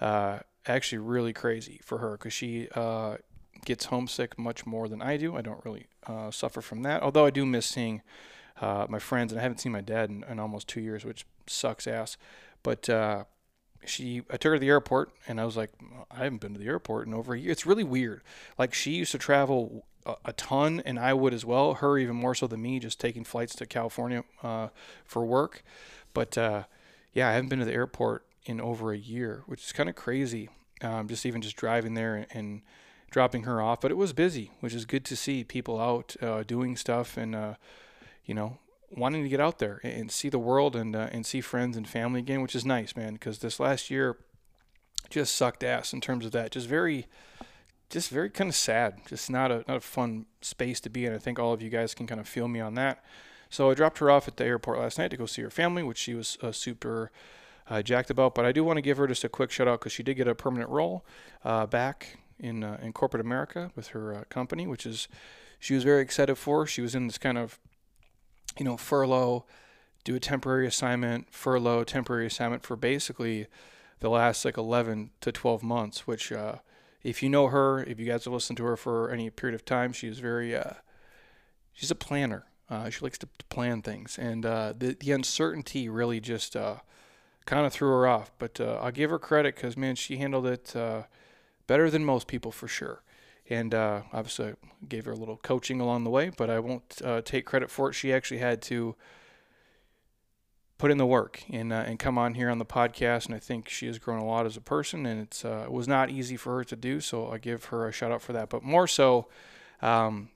uh, 0.00 0.38
actually 0.66 0.98
really 0.98 1.34
crazy 1.34 1.78
for 1.84 1.98
her 1.98 2.12
because 2.12 2.32
she 2.32 2.68
gets 3.64 3.86
homesick 3.86 4.38
much 4.38 4.64
more 4.64 4.88
than 4.88 5.02
I 5.02 5.18
do. 5.18 5.36
I 5.36 5.42
don't 5.42 5.64
really 5.64 5.86
suffer 6.30 6.62
from 6.62 6.82
that, 6.82 7.02
although 7.02 7.26
I 7.26 7.30
do 7.30 7.44
miss 7.44 7.66
seeing 7.66 8.02
uh, 8.60 8.86
my 8.88 8.98
friends, 8.98 9.32
and 9.32 9.38
I 9.38 9.42
haven't 9.42 9.58
seen 9.58 9.72
my 9.72 9.82
dad 9.82 10.08
in, 10.08 10.24
in 10.24 10.40
almost 10.40 10.66
two 10.66 10.80
years, 10.80 11.04
which 11.04 11.26
sucks 11.46 11.86
ass. 11.86 12.16
But 12.62 12.88
uh, 12.88 13.24
she, 13.84 14.22
I 14.30 14.36
took 14.36 14.50
her 14.50 14.56
to 14.56 14.60
the 14.60 14.68
airport, 14.68 15.10
and 15.28 15.40
I 15.40 15.44
was 15.44 15.56
like, 15.56 15.70
I 16.10 16.24
haven't 16.24 16.40
been 16.40 16.54
to 16.54 16.58
the 16.58 16.66
airport 16.66 17.06
in 17.06 17.14
over 17.14 17.34
a 17.34 17.38
year. 17.38 17.50
It's 17.50 17.66
really 17.66 17.84
weird. 17.84 18.22
Like 18.58 18.74
she 18.74 18.92
used 18.92 19.12
to 19.12 19.18
travel 19.18 19.84
a, 20.24 20.32
ton, 20.32 20.82
and 20.84 20.98
I 20.98 21.14
would 21.14 21.34
as 21.34 21.44
well. 21.44 21.74
Her 21.74 21.98
even 21.98 22.16
more 22.16 22.34
so 22.34 22.46
than 22.46 22.62
me, 22.62 22.78
just 22.78 23.00
taking 23.00 23.24
flights 23.24 23.54
to 23.56 23.66
California 23.66 24.24
uh, 24.42 24.68
for 25.04 25.24
work. 25.24 25.62
But 26.14 26.38
uh, 26.38 26.64
yeah, 27.12 27.28
I 27.28 27.32
haven't 27.32 27.48
been 27.48 27.58
to 27.58 27.64
the 27.64 27.72
airport 27.72 28.24
in 28.44 28.60
over 28.60 28.92
a 28.92 28.98
year, 28.98 29.42
which 29.46 29.64
is 29.64 29.72
kind 29.72 29.88
of 29.88 29.96
crazy. 29.96 30.48
Um, 30.82 31.08
just 31.08 31.24
even 31.24 31.40
just 31.42 31.56
driving 31.56 31.94
there 31.94 32.16
and, 32.16 32.26
and, 32.30 32.62
dropping 33.08 33.44
her 33.44 33.62
off, 33.62 33.80
but 33.80 33.92
it 33.92 33.96
was 33.96 34.12
busy, 34.12 34.50
which 34.60 34.74
is 34.74 34.84
good 34.84 35.04
to 35.04 35.16
see 35.16 35.44
people 35.44 35.80
out 35.80 36.16
uh, 36.20 36.42
doing 36.42 36.76
stuff 36.76 37.16
and 37.16 37.36
uh, 37.36 37.54
you 38.26 38.34
know, 38.34 38.58
wanting 38.90 39.22
to 39.22 39.28
get 39.28 39.40
out 39.40 39.58
there 39.58 39.80
and 39.82 40.10
see 40.10 40.28
the 40.28 40.38
world 40.38 40.76
and 40.76 40.94
uh, 40.94 41.08
and 41.12 41.26
see 41.26 41.40
friends 41.40 41.76
and 41.76 41.88
family 41.88 42.20
again, 42.20 42.42
which 42.42 42.54
is 42.54 42.64
nice, 42.64 42.96
man. 42.96 43.14
Because 43.14 43.38
this 43.38 43.58
last 43.58 43.90
year 43.90 44.16
just 45.10 45.34
sucked 45.34 45.62
ass 45.62 45.92
in 45.92 46.00
terms 46.00 46.24
of 46.24 46.32
that. 46.32 46.50
Just 46.50 46.68
very, 46.68 47.06
just 47.90 48.10
very 48.10 48.30
kind 48.30 48.48
of 48.48 48.56
sad. 48.56 49.00
Just 49.06 49.30
not 49.30 49.50
a 49.50 49.64
not 49.68 49.78
a 49.78 49.80
fun 49.80 50.26
space 50.40 50.80
to 50.80 50.90
be 50.90 51.06
in. 51.06 51.14
I 51.14 51.18
think 51.18 51.38
all 51.38 51.52
of 51.52 51.62
you 51.62 51.70
guys 51.70 51.94
can 51.94 52.06
kind 52.06 52.20
of 52.20 52.28
feel 52.28 52.48
me 52.48 52.60
on 52.60 52.74
that. 52.74 53.04
So 53.48 53.70
I 53.70 53.74
dropped 53.74 53.98
her 53.98 54.10
off 54.10 54.26
at 54.26 54.36
the 54.36 54.44
airport 54.44 54.80
last 54.80 54.98
night 54.98 55.10
to 55.12 55.16
go 55.16 55.26
see 55.26 55.42
her 55.42 55.50
family, 55.50 55.82
which 55.82 55.98
she 55.98 56.14
was 56.14 56.36
uh, 56.42 56.52
super 56.52 57.12
uh, 57.68 57.82
jacked 57.82 58.10
about. 58.10 58.34
But 58.34 58.44
I 58.44 58.52
do 58.52 58.64
want 58.64 58.76
to 58.76 58.82
give 58.82 58.96
her 58.96 59.06
just 59.06 59.24
a 59.24 59.28
quick 59.28 59.50
shout 59.50 59.68
out 59.68 59.80
because 59.80 59.92
she 59.92 60.02
did 60.02 60.14
get 60.14 60.28
a 60.28 60.34
permanent 60.34 60.70
role 60.70 61.04
uh, 61.44 61.66
back 61.66 62.18
in 62.38 62.64
uh, 62.64 62.78
in 62.82 62.92
corporate 62.92 63.20
America 63.20 63.70
with 63.74 63.88
her 63.88 64.14
uh, 64.14 64.24
company, 64.28 64.66
which 64.66 64.86
is 64.86 65.08
she 65.58 65.74
was 65.74 65.84
very 65.84 66.02
excited 66.02 66.36
for. 66.36 66.66
She 66.66 66.82
was 66.82 66.94
in 66.94 67.06
this 67.06 67.18
kind 67.18 67.38
of 67.38 67.58
you 68.58 68.64
know, 68.64 68.76
furlough, 68.76 69.44
do 70.04 70.14
a 70.14 70.20
temporary 70.20 70.66
assignment, 70.66 71.32
furlough, 71.32 71.84
temporary 71.84 72.26
assignment 72.26 72.62
for 72.62 72.76
basically 72.76 73.46
the 74.00 74.08
last 74.08 74.44
like 74.44 74.56
11 74.56 75.10
to 75.20 75.32
12 75.32 75.62
months, 75.62 76.06
which, 76.06 76.32
uh, 76.32 76.56
if 77.02 77.22
you 77.22 77.28
know 77.28 77.48
her, 77.48 77.82
if 77.84 77.98
you 77.98 78.06
guys 78.06 78.24
have 78.24 78.32
listened 78.32 78.56
to 78.58 78.64
her 78.64 78.76
for 78.76 79.10
any 79.10 79.30
period 79.30 79.54
of 79.54 79.64
time, 79.64 79.92
she 79.92 80.08
is 80.08 80.18
very, 80.18 80.54
uh, 80.54 80.74
she's 81.72 81.90
a 81.90 81.94
planner. 81.96 82.46
Uh, 82.68 82.90
she 82.90 83.00
likes 83.00 83.18
to, 83.18 83.28
to, 83.38 83.44
plan 83.44 83.80
things, 83.80 84.18
and 84.18 84.44
uh, 84.44 84.72
the 84.76 84.96
the 84.98 85.12
uncertainty 85.12 85.88
really 85.88 86.18
just 86.18 86.56
uh, 86.56 86.74
kind 87.44 87.64
of 87.64 87.72
threw 87.72 87.88
her 87.90 88.08
off. 88.08 88.32
But 88.40 88.60
uh, 88.60 88.80
I'll 88.82 88.90
give 88.90 89.10
her 89.10 89.20
credit 89.20 89.54
because 89.54 89.76
man, 89.76 89.94
she 89.94 90.16
handled 90.16 90.46
it 90.46 90.74
better 91.68 91.90
than 91.90 92.04
most 92.04 92.26
people 92.26 92.50
for 92.50 92.66
sure 92.66 93.02
and 93.48 93.74
uh, 93.74 94.02
obviously 94.12 94.54
gave 94.88 95.04
her 95.04 95.12
a 95.12 95.16
little 95.16 95.36
coaching 95.36 95.80
along 95.80 96.04
the 96.04 96.10
way, 96.10 96.30
but 96.36 96.50
I 96.50 96.58
won't 96.58 97.00
uh, 97.04 97.22
take 97.22 97.46
credit 97.46 97.70
for 97.70 97.90
it. 97.90 97.94
She 97.94 98.12
actually 98.12 98.38
had 98.38 98.60
to 98.62 98.96
put 100.78 100.90
in 100.90 100.98
the 100.98 101.06
work 101.06 101.42
and 101.50 101.72
uh, 101.72 101.84
and 101.86 101.98
come 101.98 102.18
on 102.18 102.34
here 102.34 102.50
on 102.50 102.58
the 102.58 102.66
podcast, 102.66 103.26
and 103.26 103.34
I 103.34 103.38
think 103.38 103.68
she 103.68 103.86
has 103.86 103.98
grown 103.98 104.20
a 104.20 104.24
lot 104.24 104.46
as 104.46 104.56
a 104.56 104.60
person, 104.60 105.06
and 105.06 105.20
it's 105.22 105.44
uh, 105.44 105.64
it 105.64 105.72
was 105.72 105.88
not 105.88 106.10
easy 106.10 106.36
for 106.36 106.56
her 106.56 106.64
to 106.64 106.76
do, 106.76 107.00
so 107.00 107.30
I 107.30 107.38
give 107.38 107.66
her 107.66 107.88
a 107.88 107.92
shout 107.92 108.12
out 108.12 108.22
for 108.22 108.32
that. 108.32 108.50
But 108.50 108.62
more 108.62 108.86
so, 108.86 109.28
um, 109.80 110.30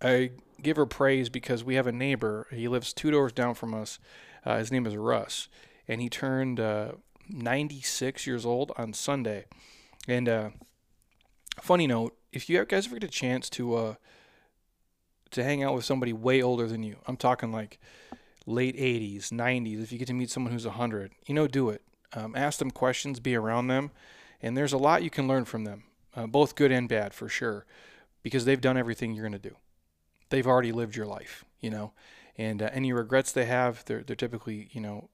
I 0.00 0.32
give 0.60 0.76
her 0.76 0.86
praise 0.86 1.28
because 1.28 1.64
we 1.64 1.76
have 1.76 1.86
a 1.86 1.92
neighbor. 1.92 2.46
He 2.50 2.68
lives 2.68 2.92
two 2.92 3.10
doors 3.10 3.32
down 3.32 3.54
from 3.54 3.74
us. 3.74 3.98
Uh, 4.44 4.58
his 4.58 4.72
name 4.72 4.86
is 4.86 4.96
Russ, 4.96 5.48
and 5.86 6.00
he 6.00 6.08
turned 6.08 6.58
uh, 6.58 6.92
96 7.28 8.26
years 8.26 8.44
old 8.44 8.72
on 8.76 8.92
Sunday, 8.92 9.46
and 10.08 10.28
funny 11.60 11.86
note, 11.86 12.16
if 12.32 12.48
you 12.48 12.64
guys 12.64 12.86
ever 12.86 12.96
get 12.96 13.04
a 13.04 13.12
chance 13.12 13.50
to 13.50 13.74
uh, 13.74 13.94
to 15.30 15.44
hang 15.44 15.62
out 15.62 15.74
with 15.74 15.84
somebody 15.84 16.12
way 16.12 16.42
older 16.42 16.66
than 16.66 16.82
you, 16.82 16.96
I'm 17.06 17.16
talking 17.16 17.52
like 17.52 17.78
late 18.46 18.76
80s, 18.76 19.30
90s. 19.30 19.82
If 19.82 19.92
you 19.92 19.98
get 19.98 20.08
to 20.08 20.14
meet 20.14 20.30
someone 20.30 20.52
who's 20.52 20.66
100, 20.66 21.12
you 21.26 21.34
know, 21.34 21.46
do 21.46 21.70
it. 21.70 21.82
Um, 22.14 22.34
ask 22.36 22.58
them 22.58 22.70
questions, 22.70 23.20
be 23.20 23.34
around 23.34 23.68
them, 23.68 23.90
and 24.42 24.56
there's 24.56 24.74
a 24.74 24.78
lot 24.78 25.02
you 25.02 25.10
can 25.10 25.26
learn 25.26 25.46
from 25.46 25.64
them, 25.64 25.84
uh, 26.14 26.26
both 26.26 26.56
good 26.56 26.70
and 26.70 26.86
bad 26.86 27.14
for 27.14 27.28
sure, 27.28 27.64
because 28.22 28.44
they've 28.44 28.60
done 28.60 28.76
everything 28.76 29.14
you're 29.14 29.22
going 29.26 29.40
to 29.40 29.48
do. 29.48 29.56
They've 30.28 30.46
already 30.46 30.72
lived 30.72 30.94
your 30.94 31.06
life, 31.06 31.46
you 31.60 31.70
know, 31.70 31.92
and 32.36 32.60
uh, 32.60 32.68
any 32.72 32.92
regrets 32.92 33.32
they 33.32 33.46
have, 33.46 33.84
they're 33.86 34.02
they're 34.02 34.16
typically 34.16 34.68
you 34.72 34.80
know 34.80 35.08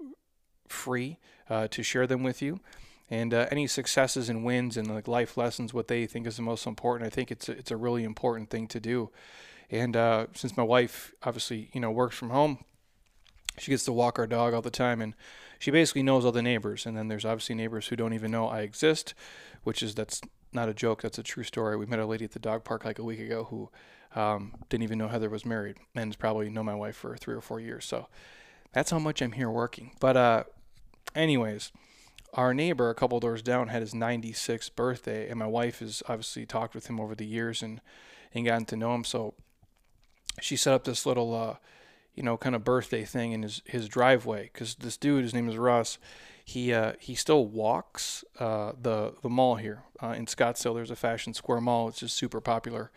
free 0.67 1.19
uh, 1.49 1.69
to 1.69 1.83
share 1.83 2.07
them 2.07 2.23
with 2.23 2.43
you 2.43 2.61
and 3.11 3.33
uh, 3.33 3.47
any 3.51 3.67
successes 3.67 4.29
and 4.29 4.45
wins 4.45 4.77
and 4.77 4.93
like 4.93 5.09
life 5.09 5.37
lessons, 5.37 5.73
what 5.73 5.89
they 5.89 6.07
think 6.07 6.27
is 6.27 6.37
the 6.37 6.43
most 6.43 6.67
important. 6.67 7.07
I 7.07 7.11
think 7.11 7.31
it's 7.31 7.49
a, 7.49 7.53
it's 7.53 7.71
a 7.71 7.77
really 7.77 8.05
important 8.05 8.51
thing 8.51 8.67
to 8.69 8.81
do. 8.81 9.11
And 9.71 9.97
uh, 9.97 10.27
since 10.35 10.57
my 10.57 10.63
wife 10.63 11.13
obviously 11.23 11.71
you 11.73 11.81
know 11.81 11.91
works 11.91 12.17
from 12.17 12.31
home, 12.31 12.65
she 13.59 13.71
gets 13.71 13.85
to 13.87 13.93
walk 13.93 14.19
our 14.19 14.27
dog 14.27 14.55
all 14.55 14.63
the 14.63 14.71
time, 14.71 15.01
and 15.01 15.15
she 15.59 15.71
basically 15.71 16.03
knows 16.03 16.25
all 16.25 16.33
the 16.33 16.43
neighbors. 16.43 16.87
And 16.87 16.97
then 16.97 17.09
there's 17.09 17.25
obviously 17.25 17.55
neighbors 17.55 17.89
who 17.89 17.97
don't 17.97 18.13
even 18.13 18.31
know 18.31 18.49
I 18.49 18.61
exist, 18.61 19.15
which 19.65 19.83
is 19.83 19.95
that's 19.95 20.21
not 20.53 20.69
a 20.69 20.75
joke. 20.75 21.03
That's 21.03 21.19
a 21.19 21.23
true 21.23 21.45
story. 21.45 21.77
We 21.77 21.87
met 21.87 21.99
a 21.99 22.07
lady 22.07 22.25
at 22.25 22.33
the 22.33 22.39
dog 22.39 22.65
park 22.65 22.85
like 22.85 22.99
a 22.99 23.05
week 23.05 23.21
ago 23.21 23.45
who 23.45 23.71
um, 24.15 24.55
didn't 24.69 24.85
even 24.85 24.99
know 24.99 25.09
Heather 25.09 25.31
was 25.31 25.45
married, 25.45 25.77
and 25.95 26.17
probably 26.19 26.51
known 26.51 26.67
my 26.67 26.75
wife 26.75 26.97
for 26.97 27.17
three 27.17 27.35
or 27.35 27.41
four 27.41 27.59
years. 27.59 27.85
So 27.85 28.07
that's 28.73 28.91
how 28.91 28.99
much 28.99 29.23
I'm 29.23 29.33
here 29.33 29.51
working. 29.51 29.93
But 29.99 30.17
uh, 30.17 30.45
anyways 31.15 31.73
our 32.35 32.53
neighbor 32.53 32.91
a 32.91 32.95
couple 32.95 33.19
doors 33.21 33.43
down 33.43 33.69
had 33.69 33.83
his 33.83 33.95
96th 33.95 34.75
birthday 34.75 35.29
and 35.29 35.39
my 35.39 35.47
wife 35.47 35.81
has 35.81 36.03
obviously 36.09 36.47
talked 36.47 36.75
with 36.75 36.89
him 36.89 37.01
over 37.01 37.15
the 37.15 37.27
years 37.27 37.63
and 37.63 37.81
and 38.35 38.45
gotten 38.45 38.67
to 38.67 38.77
know 38.77 38.95
him. 38.95 39.05
So 39.05 39.35
she 40.41 40.57
set 40.57 40.75
up 40.75 40.85
this 40.85 41.07
little 41.07 41.35
uh 41.35 41.57
you 42.15 42.23
know 42.23 42.37
kind 42.37 42.55
of 42.55 42.65
birthday 42.65 43.05
thing 43.05 43.33
in 43.33 43.43
his 43.43 43.63
his 43.65 43.89
driveway 43.89 44.51
cuz 44.53 44.75
this 44.77 44.97
dude 44.97 45.25
his 45.25 45.35
name 45.35 45.49
is 45.49 45.57
Russ 45.57 45.99
he 46.45 46.73
uh 46.73 46.93
he 47.01 47.15
still 47.15 47.47
walks 47.47 48.25
uh 48.39 48.73
the 48.81 49.15
the 49.23 49.31
mall 49.31 49.57
here 49.57 49.85
uh, 50.03 50.09
in 50.09 50.27
Scottsdale. 50.27 50.75
There's 50.75 50.91
a 50.91 50.97
Fashion 50.97 51.35
Square 51.35 51.63
mall 51.63 51.89
it's 51.89 52.01
just 52.01 52.17
super 52.17 52.41
popular. 52.41 52.91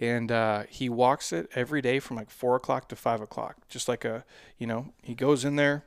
And 0.00 0.32
uh, 0.32 0.64
he 0.68 0.88
walks 0.88 1.32
it 1.32 1.48
every 1.54 1.80
day 1.80 2.00
from 2.00 2.16
like 2.16 2.28
four 2.28 2.56
o'clock 2.56 2.88
to 2.88 2.96
five 2.96 3.20
o'clock 3.20 3.58
just 3.68 3.88
like 3.88 4.04
a 4.04 4.24
you 4.58 4.66
know 4.66 4.92
he 5.02 5.14
goes 5.14 5.44
in 5.44 5.54
there 5.54 5.84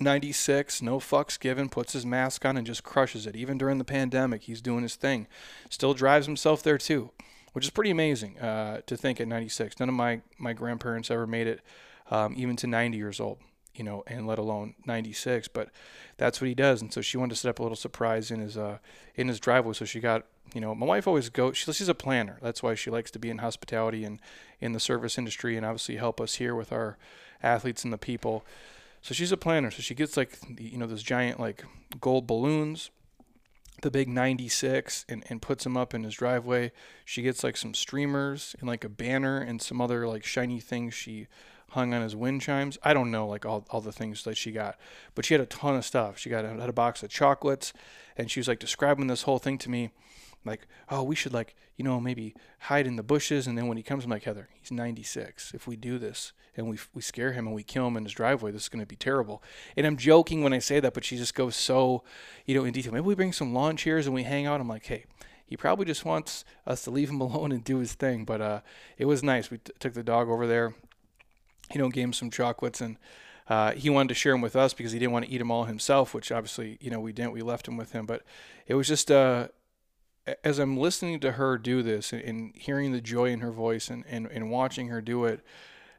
96, 0.00 0.82
no 0.82 0.98
fucks 0.98 1.38
given, 1.38 1.68
puts 1.68 1.92
his 1.92 2.06
mask 2.06 2.44
on 2.44 2.56
and 2.56 2.66
just 2.66 2.82
crushes 2.82 3.26
it. 3.26 3.36
Even 3.36 3.58
during 3.58 3.78
the 3.78 3.84
pandemic, 3.84 4.42
he's 4.42 4.60
doing 4.60 4.82
his 4.82 4.96
thing. 4.96 5.26
Still 5.68 5.94
drives 5.94 6.26
himself 6.26 6.62
there 6.62 6.78
too, 6.78 7.10
which 7.52 7.64
is 7.64 7.70
pretty 7.70 7.90
amazing 7.90 8.38
uh, 8.38 8.80
to 8.86 8.96
think 8.96 9.20
at 9.20 9.28
96. 9.28 9.78
None 9.78 9.88
of 9.88 9.94
my, 9.94 10.22
my 10.38 10.52
grandparents 10.52 11.10
ever 11.10 11.26
made 11.26 11.46
it 11.46 11.60
um, 12.10 12.34
even 12.36 12.56
to 12.56 12.66
90 12.66 12.96
years 12.96 13.20
old, 13.20 13.38
you 13.74 13.84
know, 13.84 14.02
and 14.06 14.26
let 14.26 14.38
alone 14.38 14.74
96. 14.86 15.48
But 15.48 15.70
that's 16.16 16.40
what 16.40 16.48
he 16.48 16.54
does. 16.54 16.82
And 16.82 16.92
so 16.92 17.00
she 17.00 17.16
wanted 17.16 17.34
to 17.34 17.40
set 17.40 17.50
up 17.50 17.58
a 17.58 17.62
little 17.62 17.76
surprise 17.76 18.30
in 18.30 18.40
his 18.40 18.56
uh, 18.56 18.78
in 19.14 19.28
his 19.28 19.40
driveway. 19.40 19.74
So 19.74 19.84
she 19.84 20.00
got, 20.00 20.24
you 20.54 20.60
know, 20.60 20.74
my 20.74 20.86
wife 20.86 21.06
always 21.06 21.28
goes. 21.28 21.56
She, 21.56 21.72
she's 21.72 21.88
a 21.88 21.94
planner. 21.94 22.38
That's 22.42 22.62
why 22.62 22.74
she 22.74 22.90
likes 22.90 23.10
to 23.12 23.18
be 23.18 23.30
in 23.30 23.38
hospitality 23.38 24.04
and 24.04 24.20
in 24.60 24.72
the 24.72 24.80
service 24.80 25.18
industry, 25.18 25.56
and 25.56 25.64
obviously 25.64 25.96
help 25.96 26.20
us 26.20 26.36
here 26.36 26.54
with 26.54 26.72
our 26.72 26.98
athletes 27.42 27.84
and 27.84 27.92
the 27.92 27.98
people. 27.98 28.44
So 29.02 29.14
she's 29.14 29.32
a 29.32 29.36
planner. 29.36 29.70
So 29.70 29.82
she 29.82 29.94
gets 29.94 30.16
like 30.16 30.38
you 30.58 30.78
know 30.78 30.86
those 30.86 31.02
giant 31.02 31.40
like 31.40 31.64
gold 32.00 32.26
balloons, 32.26 32.90
the 33.82 33.90
big 33.90 34.08
96, 34.08 35.06
and 35.08 35.24
and 35.28 35.40
puts 35.40 35.64
them 35.64 35.76
up 35.76 35.94
in 35.94 36.04
his 36.04 36.14
driveway. 36.14 36.72
She 37.04 37.22
gets 37.22 37.42
like 37.42 37.56
some 37.56 37.74
streamers 37.74 38.54
and 38.60 38.68
like 38.68 38.84
a 38.84 38.88
banner 38.88 39.38
and 39.38 39.60
some 39.60 39.80
other 39.80 40.06
like 40.06 40.24
shiny 40.24 40.60
things 40.60 40.94
she 40.94 41.26
hung 41.70 41.94
on 41.94 42.02
his 42.02 42.16
wind 42.16 42.42
chimes. 42.42 42.78
I 42.82 42.92
don't 42.92 43.10
know 43.10 43.26
like 43.26 43.46
all, 43.46 43.64
all 43.70 43.80
the 43.80 43.92
things 43.92 44.24
that 44.24 44.36
she 44.36 44.52
got, 44.52 44.76
but 45.14 45.24
she 45.24 45.34
had 45.34 45.40
a 45.40 45.46
ton 45.46 45.76
of 45.76 45.84
stuff. 45.84 46.18
She 46.18 46.30
got 46.30 46.44
had 46.44 46.68
a 46.68 46.72
box 46.72 47.02
of 47.02 47.10
chocolates, 47.10 47.72
and 48.16 48.30
she 48.30 48.40
was 48.40 48.48
like 48.48 48.58
describing 48.58 49.06
this 49.06 49.22
whole 49.22 49.38
thing 49.38 49.58
to 49.58 49.70
me, 49.70 49.90
like, 50.44 50.66
oh, 50.88 51.02
we 51.02 51.14
should 51.14 51.32
like 51.32 51.54
you 51.76 51.84
know 51.84 52.00
maybe 52.00 52.34
hide 52.60 52.86
in 52.86 52.96
the 52.96 53.02
bushes, 53.02 53.46
and 53.46 53.56
then 53.56 53.66
when 53.66 53.76
he 53.76 53.82
comes, 53.82 54.04
I'm 54.04 54.10
like, 54.10 54.24
Heather, 54.24 54.48
he's 54.52 54.70
96. 54.70 55.52
If 55.54 55.66
we 55.66 55.76
do 55.76 55.98
this 55.98 56.32
and 56.56 56.68
we 56.68 56.78
we 56.94 57.02
scare 57.02 57.32
him 57.32 57.46
and 57.46 57.54
we 57.54 57.62
kill 57.62 57.86
him 57.86 57.96
in 57.96 58.04
his 58.04 58.12
driveway, 58.12 58.50
this 58.50 58.62
is 58.62 58.68
going 58.68 58.82
to 58.82 58.86
be 58.86 58.96
terrible. 58.96 59.42
And 59.76 59.86
I'm 59.86 59.96
joking 59.96 60.42
when 60.42 60.52
I 60.52 60.58
say 60.58 60.80
that, 60.80 60.94
but 60.94 61.04
she 61.04 61.16
just 61.16 61.34
goes 61.34 61.56
so, 61.56 62.04
you 62.46 62.54
know, 62.54 62.64
in 62.64 62.72
detail. 62.72 62.92
Maybe 62.92 63.06
we 63.06 63.14
bring 63.14 63.32
some 63.32 63.54
lawn 63.54 63.76
chairs 63.76 64.06
and 64.06 64.14
we 64.14 64.22
hang 64.22 64.46
out. 64.46 64.60
I'm 64.60 64.68
like, 64.68 64.86
hey 64.86 65.04
he 65.50 65.56
probably 65.56 65.84
just 65.84 66.04
wants 66.04 66.44
us 66.64 66.84
to 66.84 66.92
leave 66.92 67.10
him 67.10 67.20
alone 67.20 67.50
and 67.50 67.62
do 67.62 67.78
his 67.78 67.92
thing. 67.92 68.24
But 68.24 68.40
uh, 68.40 68.60
it 68.96 69.04
was 69.04 69.22
nice. 69.22 69.50
We 69.50 69.58
t- 69.58 69.72
took 69.80 69.94
the 69.94 70.04
dog 70.04 70.28
over 70.28 70.46
there, 70.46 70.74
you 71.74 71.80
know, 71.80 71.88
gave 71.88 72.04
him 72.04 72.12
some 72.12 72.30
chocolates, 72.30 72.80
and 72.80 72.96
uh, 73.48 73.72
he 73.72 73.90
wanted 73.90 74.10
to 74.10 74.14
share 74.14 74.32
them 74.32 74.40
with 74.40 74.54
us 74.54 74.72
because 74.72 74.92
he 74.92 75.00
didn't 75.00 75.10
want 75.10 75.24
to 75.24 75.30
eat 75.30 75.38
them 75.38 75.50
all 75.50 75.64
himself, 75.64 76.14
which 76.14 76.30
obviously, 76.30 76.78
you 76.80 76.88
know, 76.88 77.00
we 77.00 77.12
didn't. 77.12 77.32
We 77.32 77.42
left 77.42 77.66
him 77.66 77.76
with 77.76 77.90
him. 77.90 78.06
But 78.06 78.22
it 78.68 78.76
was 78.76 78.86
just, 78.86 79.10
uh, 79.10 79.48
as 80.44 80.58
I'm 80.58 80.76
listening 80.76 81.20
to 81.20 81.32
her 81.32 81.58
do 81.58 81.82
this 81.82 82.12
and, 82.12 82.22
and 82.22 82.56
hearing 82.56 82.92
the 82.92 83.00
joy 83.00 83.26
in 83.26 83.40
her 83.40 83.50
voice 83.50 83.88
and, 83.90 84.04
and, 84.08 84.26
and 84.26 84.50
watching 84.50 84.88
her 84.88 85.00
do 85.00 85.24
it, 85.24 85.40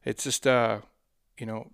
it's 0.05 0.23
just, 0.23 0.47
uh, 0.47 0.81
you 1.37 1.45
know, 1.45 1.71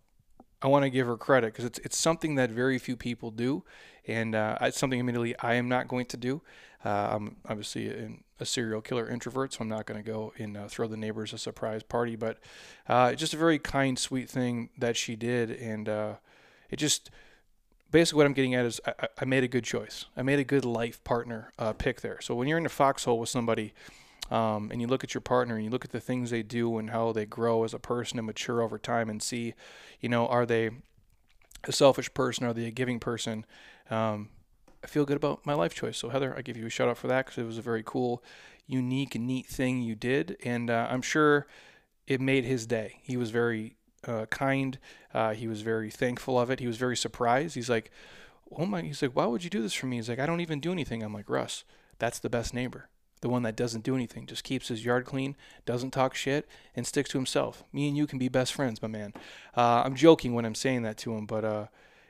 I 0.61 0.67
want 0.67 0.83
to 0.83 0.89
give 0.89 1.07
her 1.07 1.17
credit 1.17 1.53
because 1.53 1.65
it's 1.65 1.79
it's 1.79 1.97
something 1.97 2.35
that 2.35 2.49
very 2.49 2.79
few 2.79 2.95
people 2.95 3.29
do, 3.29 3.63
and 4.07 4.33
uh, 4.33 4.57
it's 4.61 4.79
something 4.79 4.99
admittedly 4.99 5.37
I 5.39 5.53
am 5.53 5.69
not 5.69 5.87
going 5.87 6.07
to 6.07 6.17
do. 6.17 6.41
Uh, 6.83 7.09
I'm 7.11 7.35
obviously 7.47 7.89
a, 8.39 8.45
serial 8.45 8.81
killer 8.81 9.09
introvert, 9.09 9.53
so 9.53 9.59
I'm 9.61 9.67
not 9.67 9.85
going 9.85 10.01
to 10.01 10.09
go 10.09 10.31
and 10.37 10.55
uh, 10.55 10.67
throw 10.67 10.87
the 10.87 10.97
neighbors 10.97 11.33
a 11.33 11.37
surprise 11.37 11.83
party. 11.83 12.15
But 12.15 12.39
uh, 12.87 13.09
it's 13.11 13.19
just 13.19 13.33
a 13.33 13.37
very 13.37 13.59
kind, 13.59 13.97
sweet 13.97 14.29
thing 14.29 14.69
that 14.77 14.95
she 14.95 15.15
did, 15.15 15.51
and 15.51 15.89
uh, 15.89 16.13
it 16.69 16.77
just 16.77 17.11
basically 17.91 18.17
what 18.17 18.25
I'm 18.25 18.33
getting 18.33 18.55
at 18.55 18.65
is 18.65 18.81
I, 18.85 19.07
I, 19.21 19.25
made 19.25 19.43
a 19.43 19.47
good 19.47 19.63
choice. 19.63 20.05
I 20.15 20.21
made 20.21 20.39
a 20.39 20.43
good 20.43 20.65
life 20.65 21.03
partner 21.03 21.51
uh, 21.57 21.73
pick 21.73 22.01
there. 22.01 22.19
So 22.21 22.35
when 22.35 22.47
you're 22.47 22.57
in 22.57 22.65
a 22.65 22.69
foxhole 22.69 23.19
with 23.19 23.29
somebody. 23.29 23.73
Um, 24.29 24.71
and 24.73 24.81
you 24.81 24.87
look 24.87 25.05
at 25.05 25.13
your 25.13 25.21
partner 25.21 25.55
and 25.55 25.63
you 25.63 25.69
look 25.69 25.85
at 25.85 25.93
the 25.93 26.01
things 26.01 26.31
they 26.31 26.43
do 26.43 26.79
and 26.79 26.89
how 26.89 27.13
they 27.13 27.25
grow 27.25 27.63
as 27.63 27.73
a 27.73 27.79
person 27.79 28.19
and 28.19 28.25
mature 28.27 28.61
over 28.61 28.77
time 28.77 29.09
and 29.09 29.23
see, 29.23 29.53
you 30.01 30.09
know, 30.09 30.27
are 30.27 30.45
they 30.45 30.69
a 31.63 31.71
selfish 31.71 32.13
person? 32.13 32.45
Are 32.45 32.51
they 32.51 32.65
a 32.65 32.71
giving 32.71 32.99
person? 32.99 33.45
Um, 33.89 34.27
I 34.83 34.87
feel 34.87 35.05
good 35.05 35.15
about 35.15 35.45
my 35.45 35.53
life 35.53 35.73
choice. 35.73 35.97
So 35.97 36.09
Heather, 36.09 36.35
I 36.37 36.41
give 36.41 36.57
you 36.57 36.65
a 36.65 36.69
shout 36.69 36.89
out 36.89 36.97
for 36.97 37.07
that 37.07 37.25
because 37.25 37.37
it 37.37 37.45
was 37.45 37.57
a 37.57 37.61
very 37.61 37.83
cool, 37.85 38.21
unique, 38.65 39.15
neat 39.15 39.47
thing 39.47 39.81
you 39.81 39.95
did, 39.95 40.35
and 40.43 40.69
uh, 40.69 40.87
I'm 40.89 41.01
sure 41.01 41.47
it 42.05 42.21
made 42.21 42.43
his 42.43 42.65
day. 42.65 42.99
He 43.03 43.17
was 43.17 43.31
very 43.31 43.76
uh, 44.05 44.25
kind. 44.27 44.77
Uh, 45.13 45.33
he 45.33 45.47
was 45.47 45.61
very 45.61 45.89
thankful 45.89 46.39
of 46.39 46.49
it. 46.49 46.59
He 46.59 46.67
was 46.67 46.77
very 46.77 46.97
surprised. 46.97 47.55
He's 47.55 47.69
like, 47.69 47.91
"Oh 48.51 48.65
my!" 48.65 48.81
He's 48.81 49.01
like, 49.01 49.15
"Why 49.15 49.25
would 49.25 49.43
you 49.43 49.49
do 49.49 49.61
this 49.61 49.73
for 49.73 49.85
me?" 49.87 49.97
He's 49.97 50.09
like, 50.09 50.19
"I 50.19 50.25
don't 50.25 50.41
even 50.41 50.59
do 50.59 50.71
anything." 50.71 51.03
I'm 51.03 51.13
like, 51.13 51.29
"Russ, 51.29 51.63
that's 51.99 52.19
the 52.19 52.29
best 52.29 52.53
neighbor." 52.53 52.89
The 53.21 53.29
one 53.29 53.41
that 53.43 53.55
doesn't 53.55 53.83
do 53.83 53.95
anything, 53.95 54.27
just 54.27 54.43
keeps 54.43 54.67
his 54.67 54.85
yard 54.85 55.05
clean, 55.05 55.35
doesn't 55.65 55.89
talk 55.89 56.13
shit, 56.13 56.47
and 56.75 56.85
sticks 56.85 57.09
to 57.11 57.17
himself. 57.17 57.63
Me 57.73 57.87
and 57.87 57.97
you 57.97 58.05
can 58.05 58.19
be 58.19 58.29
best 58.29 58.53
friends, 58.53 58.79
my 58.79 58.87
man. 58.87 59.11
Uh, 59.55 59.81
I'm 59.83 59.95
joking 59.95 60.35
when 60.35 60.45
I'm 60.45 60.53
saying 60.53 60.83
that 60.83 60.97
to 60.97 61.15
him, 61.15 61.25
but 61.25 61.43
uh, 61.43 61.65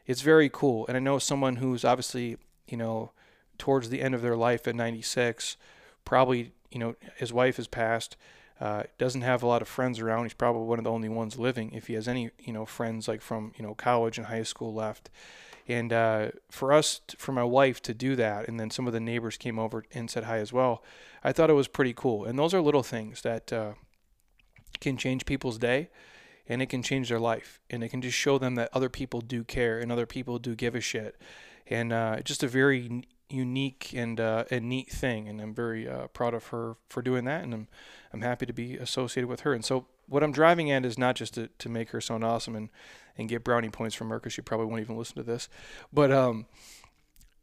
it's 0.06 0.20
very 0.20 0.50
cool. 0.50 0.86
And 0.88 0.98
I 0.98 1.00
know 1.00 1.18
someone 1.18 1.58
who's 1.58 1.86
obviously 1.86 2.36
you 2.68 2.78
know, 2.78 3.12
towards 3.58 3.90
the 3.90 4.02
end 4.02 4.14
of 4.14 4.22
their 4.22 4.36
life 4.36 4.68
at 4.68 4.76
96, 4.76 5.58
probably, 6.06 6.52
you 6.70 6.80
know, 6.80 6.96
his 7.16 7.34
wife 7.34 7.58
has 7.58 7.68
passed, 7.68 8.18
uh, 8.60 8.84
doesn't 8.98 9.22
have 9.22 9.44
a 9.44 9.48
lot 9.48 9.62
of 9.62 9.68
friends 9.68 10.00
around. 10.00 10.24
He's 10.24 10.34
probably 10.34 10.64
one 10.64 10.80
of 10.80 10.84
the 10.84 10.92
only 10.92 11.10
ones 11.10 11.38
living, 11.38 11.72
if 11.74 11.88
he 11.88 11.94
has 11.94 12.08
any, 12.08 12.32
you 12.40 12.54
know, 12.54 12.66
friends 12.66 13.08
like 13.08 13.22
from, 13.22 13.54
you 13.58 13.64
know, 13.64 13.76
college 13.76 14.18
and 14.18 14.28
high 14.28 14.44
school 14.44 14.74
left. 14.74 15.10
And 15.68 15.92
uh, 15.92 16.30
for 16.50 16.72
us, 16.72 17.02
for 17.18 17.34
my 17.34 17.44
wife 17.44 17.82
to 17.84 17.94
do 17.94 18.16
that, 18.16 18.48
and 18.48 18.60
then 18.60 18.72
some 18.72 18.88
of 18.88 18.94
the 18.94 19.00
neighbors 19.00 19.38
came 19.38 19.60
over 19.60 19.84
and 19.94 20.10
said 20.10 20.24
hi 20.24 20.38
as 20.38 20.54
well, 20.54 20.84
I 21.24 21.34
thought 21.34 21.50
it 21.50 21.54
was 21.54 21.68
pretty 21.68 21.94
cool. 21.94 22.24
And 22.26 22.40
those 22.40 22.54
are 22.54 22.62
little 22.62 22.84
things 22.84 23.22
that 23.24 23.52
uh, 23.52 23.74
can 24.80 24.98
change 24.98 25.26
people's 25.26 25.58
day 25.58 25.90
and 26.48 26.62
it 26.62 26.68
can 26.68 26.82
change 26.82 27.10
their 27.10 27.20
life. 27.20 27.60
And 27.70 27.84
it 27.84 27.90
can 27.90 28.02
just 28.02 28.18
show 28.18 28.38
them 28.38 28.56
that 28.56 28.70
other 28.72 28.88
people 28.88 29.20
do 29.20 29.44
care 29.44 29.80
and 29.80 29.92
other 29.92 30.06
people 30.06 30.40
do 30.40 30.56
give 30.56 30.74
a 30.74 30.80
shit 30.82 31.18
and 31.70 31.92
uh, 31.92 32.22
just 32.22 32.44
a 32.44 32.48
very 32.48 33.04
unique 33.30 33.94
and 33.94 34.20
uh, 34.20 34.46
a 34.52 34.60
neat 34.60 34.90
thing. 34.90 35.28
And 35.28 35.42
I'm 35.42 35.54
very 35.54 35.88
uh, 35.88 36.08
proud 36.08 36.34
of 36.34 36.48
her 36.48 36.76
for 36.90 37.02
doing 37.02 37.26
that, 37.26 37.44
and 37.44 37.54
I'm 37.54 37.68
I'm 38.14 38.22
happy 38.22 38.46
to 38.46 38.54
be 38.54 38.78
associated 38.78 39.28
with 39.28 39.42
her. 39.42 39.54
And 39.54 39.64
so 39.66 39.86
what 40.08 40.24
I'm 40.24 40.32
driving 40.32 40.72
at 40.72 40.86
is 40.86 40.98
not 40.98 41.16
just 41.16 41.34
to, 41.34 41.50
to 41.60 41.70
make 41.70 41.90
her 41.90 42.02
sound 42.02 42.24
awesome 42.24 42.56
and 42.56 42.70
and 43.18 43.28
get 43.28 43.44
brownie 43.44 43.70
points 43.70 43.96
from 43.96 44.10
her 44.10 44.20
because 44.20 44.34
she 44.34 44.42
probably 44.42 44.68
won't 44.68 44.82
even 44.82 44.98
listen 44.98 45.16
to 45.16 45.24
this, 45.24 45.50
but 45.92 46.12
um, 46.12 46.46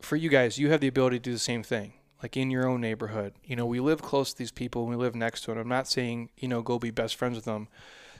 for 0.00 0.17
you 0.17 0.29
guys, 0.29 0.59
you 0.59 0.71
have 0.71 0.81
the 0.81 0.87
ability 0.87 1.19
to 1.19 1.23
do 1.23 1.33
the 1.33 1.38
same 1.38 1.62
thing. 1.62 1.95
Like 2.23 2.37
in 2.37 2.50
your 2.50 2.67
own 2.67 2.81
neighborhood, 2.81 3.35
you 3.45 3.55
know, 3.55 3.67
we 3.67 3.81
live 3.81 4.00
close 4.00 4.33
to 4.33 4.38
these 4.38 4.53
people 4.53 4.83
and 4.83 4.91
we 4.91 4.97
live 4.97 5.14
next 5.14 5.43
to 5.43 5.50
them. 5.50 5.59
I'm 5.59 5.69
not 5.69 5.88
saying, 5.88 6.31
you 6.38 6.49
know, 6.49 6.62
go 6.62 6.79
be 6.79 6.91
best 6.91 7.17
friends 7.17 7.37
with 7.37 7.45
them 7.45 7.69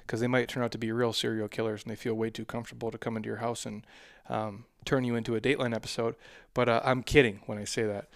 because 0.07 0.21
they 0.21 0.27
might 0.27 0.49
turn 0.49 0.63
out 0.63 0.73
to 0.73 0.79
be 0.79 0.93
real 0.93 1.13
serial 1.13 1.49
killers 1.49 1.83
and 1.83 1.91
they 1.91 1.97
feel 1.97 2.15
way 2.15 2.31
too 2.31 2.45
comfortable 2.45 2.91
to 2.91 2.99
come 2.99 3.17
into 3.17 3.29
your 3.29 3.39
house 3.39 3.65
and 3.65 3.87
um, 4.29 4.65
turn 4.85 5.05
you 5.05 5.15
into 5.15 5.35
a 5.35 5.41
Dateline 5.41 5.75
episode. 5.75 6.15
But 6.53 6.69
uh, 6.69 6.81
I'm 6.85 7.03
kidding 7.03 7.41
when 7.47 7.59
I 7.59 7.65
say 7.65 7.85
that. 7.85 8.09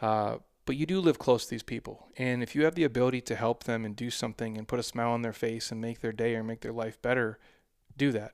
Uh, 0.00 0.36
but 0.64 0.76
you 0.76 0.86
do 0.86 1.00
live 1.00 1.18
close 1.18 1.44
to 1.44 1.50
these 1.50 1.62
people. 1.62 2.06
And 2.16 2.42
if 2.42 2.54
you 2.54 2.64
have 2.64 2.76
the 2.76 2.84
ability 2.84 3.20
to 3.22 3.36
help 3.36 3.64
them 3.64 3.84
and 3.84 3.96
do 3.96 4.10
something 4.10 4.56
and 4.56 4.68
put 4.68 4.78
a 4.78 4.84
smile 4.84 5.10
on 5.10 5.22
their 5.22 5.32
face 5.32 5.72
and 5.72 5.80
make 5.80 6.00
their 6.00 6.12
day 6.12 6.36
or 6.36 6.44
make 6.44 6.60
their 6.60 6.72
life 6.72 7.00
better, 7.02 7.38
do 7.96 8.12
that. 8.12 8.32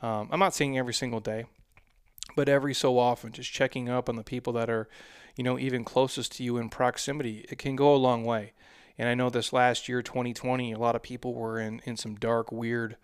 Um, 0.00 0.28
I'm 0.30 0.38
not 0.38 0.54
saying 0.54 0.78
every 0.78 0.94
single 0.94 1.20
day, 1.20 1.46
but 2.36 2.48
every 2.48 2.74
so 2.74 2.98
often, 2.98 3.32
just 3.32 3.52
checking 3.52 3.88
up 3.88 4.08
on 4.08 4.16
the 4.16 4.22
people 4.22 4.52
that 4.52 4.70
are, 4.70 4.88
you 5.36 5.42
know, 5.42 5.58
even 5.58 5.84
closest 5.84 6.32
to 6.32 6.44
you 6.44 6.58
in 6.58 6.68
proximity, 6.68 7.44
it 7.48 7.58
can 7.58 7.74
go 7.74 7.94
a 7.94 7.96
long 7.96 8.24
way. 8.24 8.52
And 8.98 9.08
I 9.08 9.14
know 9.14 9.30
this 9.30 9.52
last 9.52 9.88
year, 9.88 10.02
2020, 10.02 10.72
a 10.72 10.78
lot 10.78 10.94
of 10.94 11.02
people 11.02 11.34
were 11.34 11.58
in, 11.58 11.80
in 11.84 11.96
some 11.96 12.14
dark, 12.14 12.52
weird, 12.52 12.96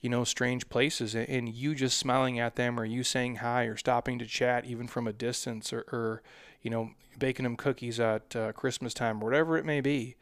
you 0.00 0.08
know, 0.08 0.24
strange 0.24 0.68
places. 0.68 1.14
And 1.14 1.48
you 1.48 1.74
just 1.74 1.98
smiling 1.98 2.38
at 2.38 2.56
them 2.56 2.80
or 2.80 2.84
you 2.84 3.04
saying 3.04 3.36
hi 3.36 3.64
or 3.64 3.76
stopping 3.76 4.18
to 4.18 4.26
chat 4.26 4.64
even 4.64 4.88
from 4.88 5.06
a 5.06 5.12
distance 5.12 5.72
or, 5.72 5.80
or 5.92 6.22
you 6.62 6.70
know, 6.70 6.90
baking 7.18 7.44
them 7.44 7.56
cookies 7.56 8.00
at 8.00 8.34
uh, 8.34 8.52
Christmas 8.52 8.94
time 8.94 9.22
or 9.22 9.26
whatever 9.26 9.56
it 9.56 9.64
may 9.64 9.80
be. 9.80 10.16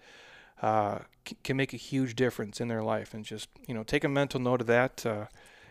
Uh, 0.60 0.98
can 1.44 1.56
make 1.56 1.72
a 1.72 1.76
huge 1.76 2.16
difference 2.16 2.60
in 2.60 2.68
their 2.68 2.82
life, 2.82 3.14
and 3.14 3.24
just 3.24 3.48
you 3.66 3.74
know, 3.74 3.84
take 3.84 4.02
a 4.02 4.08
mental 4.08 4.40
note 4.40 4.60
of 4.60 4.66
that 4.66 5.04
uh, 5.06 5.26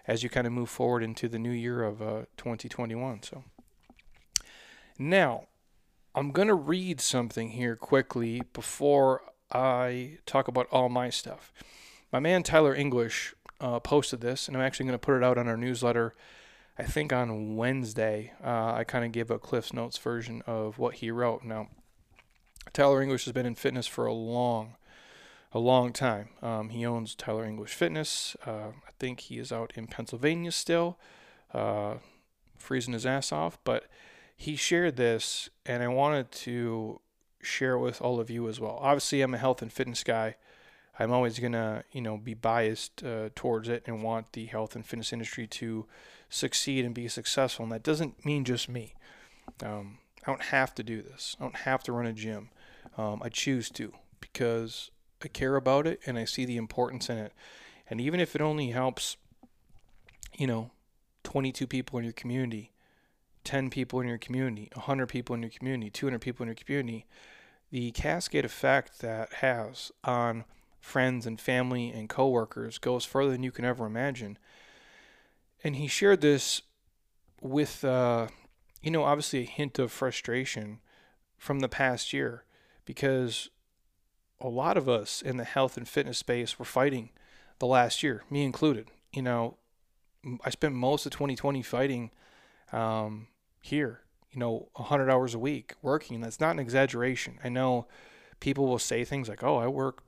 as 0.08 0.24
you 0.24 0.30
kind 0.30 0.48
of 0.48 0.54
move 0.54 0.70
forward 0.70 1.04
into 1.04 1.28
the 1.28 1.40
new 1.40 1.52
year 1.52 1.84
of 1.84 1.98
2021. 2.38 3.14
Uh, 3.14 3.18
so, 3.22 3.44
now 4.98 5.48
I'm 6.18 6.32
going 6.32 6.48
to 6.48 6.56
read 6.56 7.00
something 7.00 7.52
here 7.52 7.76
quickly 7.76 8.42
before 8.52 9.22
I 9.52 10.18
talk 10.26 10.48
about 10.48 10.68
all 10.72 10.90
my 10.90 11.12
stuff. 11.12 11.54
My 12.12 12.20
man 12.20 12.42
Tyler 12.42 12.74
English 12.74 13.36
uh, 13.62 13.80
posted 13.80 14.22
this, 14.22 14.48
and 14.48 14.58
I'm 14.58 14.64
actually 14.64 14.88
going 14.88 14.98
to 14.98 15.06
put 15.06 15.16
it 15.16 15.24
out 15.24 15.38
on 15.38 15.48
our 15.48 15.56
newsletter. 15.56 16.16
I 16.76 16.86
think 16.86 17.14
on 17.14 17.56
Wednesday, 17.56 18.34
uh, 18.44 18.74
I 18.74 18.84
kind 18.84 19.06
of 19.06 19.12
gave 19.12 19.30
a 19.30 19.38
Cliff's 19.38 19.74
Notes 19.74 20.00
version 20.00 20.42
of 20.48 20.80
what 20.80 20.96
he 20.96 21.12
wrote. 21.12 21.44
Now, 21.44 21.68
Tyler 22.74 23.04
English 23.04 23.26
has 23.26 23.34
been 23.34 23.46
in 23.46 23.54
fitness 23.54 23.86
for 23.86 24.08
a 24.08 24.14
long, 24.14 24.76
a 25.54 25.60
long 25.60 25.94
time. 25.94 26.30
Um, 26.42 26.70
he 26.70 26.84
owns 26.84 27.14
Tyler 27.14 27.46
English 27.46 27.76
Fitness. 27.76 28.36
Uh, 28.44 28.70
I 28.88 28.92
think 28.98 29.20
he 29.20 29.38
is 29.38 29.52
out 29.52 29.72
in 29.76 29.86
Pennsylvania 29.86 30.52
still, 30.52 30.98
uh, 31.54 31.98
freezing 32.58 32.94
his 32.94 33.06
ass 33.06 33.32
off, 33.32 33.60
but 33.64 33.86
he 34.38 34.56
shared 34.56 34.96
this, 34.96 35.50
and 35.66 35.82
I 35.82 35.88
wanted 35.88 36.32
to 36.32 37.02
share 37.42 37.74
it 37.74 37.80
with 37.80 38.02
all 38.02 38.20
of 38.20 38.30
you 38.30 38.48
as 38.48 38.60
well. 38.60 38.78
Obviously, 38.80 39.22
I'm 39.22 39.34
a 39.34 39.38
health 39.40 39.64
and 39.64 39.74
fitness 39.74 40.04
guy. 40.04 40.36
I'm 41.00 41.12
always 41.12 41.40
gonna, 41.40 41.84
you 41.92 42.02
know, 42.02 42.18
be 42.18 42.36
biased 42.36 43.04
uh, 43.04 43.30
towards 43.36 43.68
it 43.68 43.84
and 43.88 44.04
want 44.04 44.34
the 44.34 44.46
health 44.46 44.76
and 44.76 44.86
fitness 44.86 45.12
industry 45.12 45.48
to 45.48 45.88
succeed 46.30 46.86
and 46.86 46.94
be 46.94 47.08
successful. 47.08 47.64
And 47.64 47.72
that 47.72 47.84
doesn't 47.84 48.26
mean 48.26 48.46
just 48.46 48.70
me. 48.70 48.94
Um, 49.64 49.98
I 50.26 50.32
don't 50.32 50.44
have 50.44 50.74
to 50.76 50.84
do 50.84 51.02
this. 51.02 51.36
I 51.40 51.44
don't 51.44 51.56
have 51.58 51.84
to 51.84 51.92
run 51.92 52.06
a 52.06 52.14
gym. 52.14 52.50
Um, 52.98 53.22
I 53.24 53.30
choose 53.30 53.70
to 53.72 53.94
because 54.20 54.92
I 55.24 55.28
care 55.28 55.56
about 55.56 55.88
it 55.88 56.00
and 56.06 56.18
I 56.18 56.26
see 56.26 56.46
the 56.46 56.58
importance 56.58 57.10
in 57.10 57.18
it. 57.18 57.34
And 57.90 58.00
even 58.02 58.20
if 58.20 58.36
it 58.36 58.42
only 58.42 58.70
helps, 58.70 59.18
you 60.38 60.48
know, 60.48 60.72
22 61.24 61.66
people 61.68 61.98
in 62.00 62.06
your 62.06 62.14
community, 62.14 62.72
10 63.48 63.70
people 63.70 64.02
in 64.02 64.10
your 64.10 64.18
community, 64.18 64.70
100 64.74 65.08
people 65.08 65.34
in 65.34 65.42
your 65.42 65.50
community, 65.50 65.90
200 65.90 66.20
people 66.20 66.44
in 66.44 66.50
your 66.50 66.56
community, 66.56 67.06
the 67.72 67.92
cascade 67.92 68.44
effect 68.44 69.00
that 69.00 69.36
has 69.36 69.90
on 70.04 70.44
friends 70.82 71.26
and 71.26 71.40
family 71.40 71.90
and 71.90 72.10
coworkers 72.10 72.78
goes 72.78 73.06
further 73.06 73.32
than 73.32 73.44
you 73.44 73.52
can 73.52 73.64
ever 73.64 73.86
imagine. 73.86 74.38
And 75.64 75.78
he 75.78 75.88
shared 75.88 76.20
this 76.20 76.62
with, 77.42 77.86
uh, 77.86 78.28
you 78.82 78.92
know, 78.92 79.06
obviously 79.06 79.44
a 79.44 79.46
hint 79.46 79.80
of 79.80 79.94
frustration 79.94 80.80
from 81.38 81.62
the 81.62 81.70
past 81.70 82.12
year 82.12 82.44
because 82.84 83.50
a 84.42 84.50
lot 84.50 84.76
of 84.76 84.90
us 84.90 85.22
in 85.22 85.38
the 85.38 85.46
health 85.46 85.78
and 85.78 85.88
fitness 85.88 86.18
space 86.18 86.60
were 86.60 86.66
fighting 86.66 87.12
the 87.60 87.66
last 87.66 88.04
year, 88.04 88.24
me 88.30 88.44
included. 88.44 88.92
you 89.14 89.22
know, 89.22 89.56
I 90.44 90.50
spent 90.50 90.76
most 90.76 91.06
of 91.06 91.14
2020 91.14 91.62
fighting 91.62 92.12
um, 92.74 93.28
here, 93.68 94.02
you 94.32 94.40
know, 94.40 94.70
100 94.76 95.10
hours 95.10 95.34
a 95.34 95.40
week 95.40 95.76
working. 95.82 96.22
That's 96.22 96.40
not 96.40 96.52
an 96.52 96.60
exaggeration. 96.60 97.40
I 97.44 97.50
know 97.50 97.88
people 98.40 98.68
will 98.68 98.80
say 98.80 99.04
things 99.04 99.30
like, 99.30 99.44
oh, 99.44 99.58
I 99.58 99.68
work 99.68 100.04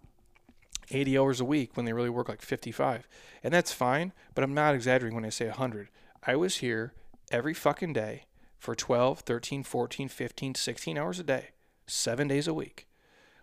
80 0.91 1.17
hours 1.17 1.39
a 1.39 1.45
week 1.45 1.75
when 1.75 1.85
they 1.85 1.93
really 1.93 2.09
work 2.09 2.29
like 2.29 2.41
55. 2.41 3.07
And 3.43 3.53
that's 3.53 3.71
fine, 3.71 4.13
but 4.33 4.43
I'm 4.43 4.53
not 4.53 4.75
exaggerating 4.75 5.15
when 5.15 5.25
I 5.25 5.29
say 5.29 5.47
100. 5.47 5.89
I 6.23 6.35
was 6.35 6.57
here 6.57 6.93
every 7.31 7.53
fucking 7.53 7.93
day 7.93 8.25
for 8.57 8.75
12, 8.75 9.19
13, 9.19 9.63
14, 9.63 10.07
15, 10.07 10.55
16 10.55 10.97
hours 10.97 11.19
a 11.19 11.23
day, 11.23 11.49
seven 11.87 12.27
days 12.27 12.47
a 12.47 12.53
week. 12.53 12.87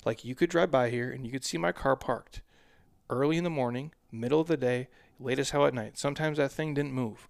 Like 0.04 0.25
you 0.25 0.35
could 0.35 0.50
drive 0.50 0.70
by 0.70 0.90
here 0.90 1.11
and 1.11 1.25
you 1.25 1.32
could 1.32 1.44
see 1.44 1.58
my 1.58 1.73
car 1.73 1.96
parked 1.96 2.42
early 3.08 3.37
in 3.37 3.44
the 3.44 3.50
morning, 3.50 3.92
middle 4.11 4.40
of 4.40 4.49
the 4.49 4.56
day, 4.56 4.88
late 5.18 5.38
as 5.38 5.50
hell 5.50 5.66
at 5.66 5.75
night. 5.75 5.99
Sometimes 5.99 6.38
that 6.38 6.52
thing 6.52 6.75
didn't 6.75 6.92
move 6.92 7.28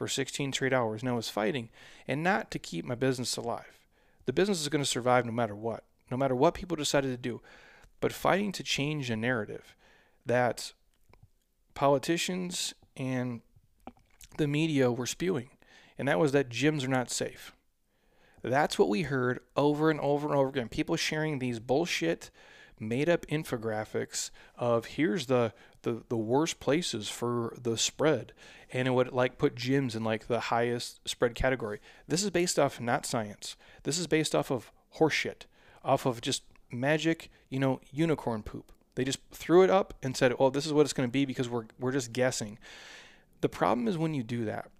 for 0.00 0.08
16 0.08 0.54
straight 0.54 0.72
hours 0.72 1.02
and 1.02 1.10
I 1.10 1.12
was 1.12 1.28
fighting 1.28 1.68
and 2.08 2.22
not 2.22 2.50
to 2.52 2.58
keep 2.58 2.86
my 2.86 2.94
business 2.94 3.36
alive. 3.36 3.78
The 4.24 4.32
business 4.32 4.62
is 4.62 4.70
going 4.70 4.82
to 4.82 4.88
survive 4.88 5.26
no 5.26 5.30
matter 5.30 5.54
what, 5.54 5.84
no 6.10 6.16
matter 6.16 6.34
what 6.34 6.54
people 6.54 6.74
decided 6.74 7.08
to 7.08 7.18
do, 7.18 7.42
but 8.00 8.10
fighting 8.10 8.50
to 8.52 8.62
change 8.62 9.10
a 9.10 9.16
narrative 9.16 9.76
that 10.24 10.72
politicians 11.74 12.72
and 12.96 13.42
the 14.38 14.48
media 14.48 14.90
were 14.90 15.04
spewing, 15.04 15.50
and 15.98 16.08
that 16.08 16.18
was 16.18 16.32
that 16.32 16.48
gyms 16.48 16.82
are 16.82 16.88
not 16.88 17.10
safe. 17.10 17.52
That's 18.40 18.78
what 18.78 18.88
we 18.88 19.02
heard 19.02 19.40
over 19.54 19.90
and 19.90 20.00
over 20.00 20.26
and 20.26 20.34
over 20.34 20.48
again. 20.48 20.70
People 20.70 20.96
sharing 20.96 21.40
these 21.40 21.60
bullshit 21.60 22.30
made 22.78 23.10
up 23.10 23.26
infographics 23.26 24.30
of 24.56 24.86
here's 24.86 25.26
the, 25.26 25.52
the 25.82 26.02
the 26.08 26.16
worst 26.16 26.60
places 26.60 27.08
for 27.08 27.54
the 27.60 27.76
spread. 27.76 28.32
And 28.72 28.86
it 28.86 28.92
would 28.92 29.12
like 29.12 29.38
put 29.38 29.56
gyms 29.56 29.96
in 29.96 30.04
like 30.04 30.26
the 30.26 30.40
highest 30.40 31.06
spread 31.08 31.34
category. 31.34 31.80
This 32.06 32.22
is 32.22 32.30
based 32.30 32.58
off 32.58 32.80
not 32.80 33.06
science. 33.06 33.56
This 33.82 33.98
is 33.98 34.06
based 34.06 34.34
off 34.34 34.50
of 34.50 34.72
horseshit 34.96 35.42
off 35.82 36.04
of 36.04 36.20
just 36.20 36.42
magic 36.70 37.30
you 37.48 37.58
know 37.58 37.80
unicorn 37.90 38.42
poop. 38.42 38.72
They 38.94 39.04
just 39.04 39.20
threw 39.32 39.62
it 39.62 39.70
up 39.70 39.94
and 40.02 40.16
said 40.16 40.34
oh 40.38 40.50
this 40.50 40.66
is 40.66 40.72
what 40.72 40.82
it's 40.82 40.92
going 40.92 41.08
to 41.08 41.12
be 41.12 41.24
because 41.24 41.48
we're 41.48 41.66
we're 41.78 41.92
just 41.92 42.12
guessing. 42.12 42.58
The 43.40 43.48
problem 43.48 43.88
is 43.88 43.96
when 43.96 44.14
you 44.14 44.22
do 44.22 44.44
that 44.44 44.70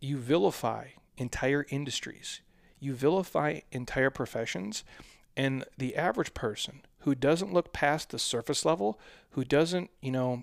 you 0.00 0.16
vilify 0.16 0.88
entire 1.16 1.66
industries. 1.70 2.40
You 2.80 2.94
vilify 2.94 3.60
entire 3.72 4.10
professions 4.10 4.84
and 5.36 5.64
the 5.76 5.96
average 5.96 6.34
person 6.34 6.82
who 7.08 7.14
doesn't 7.14 7.54
look 7.54 7.72
past 7.72 8.10
the 8.10 8.18
surface 8.18 8.66
level, 8.66 9.00
who 9.30 9.42
doesn't, 9.42 9.88
you 10.02 10.10
know, 10.10 10.42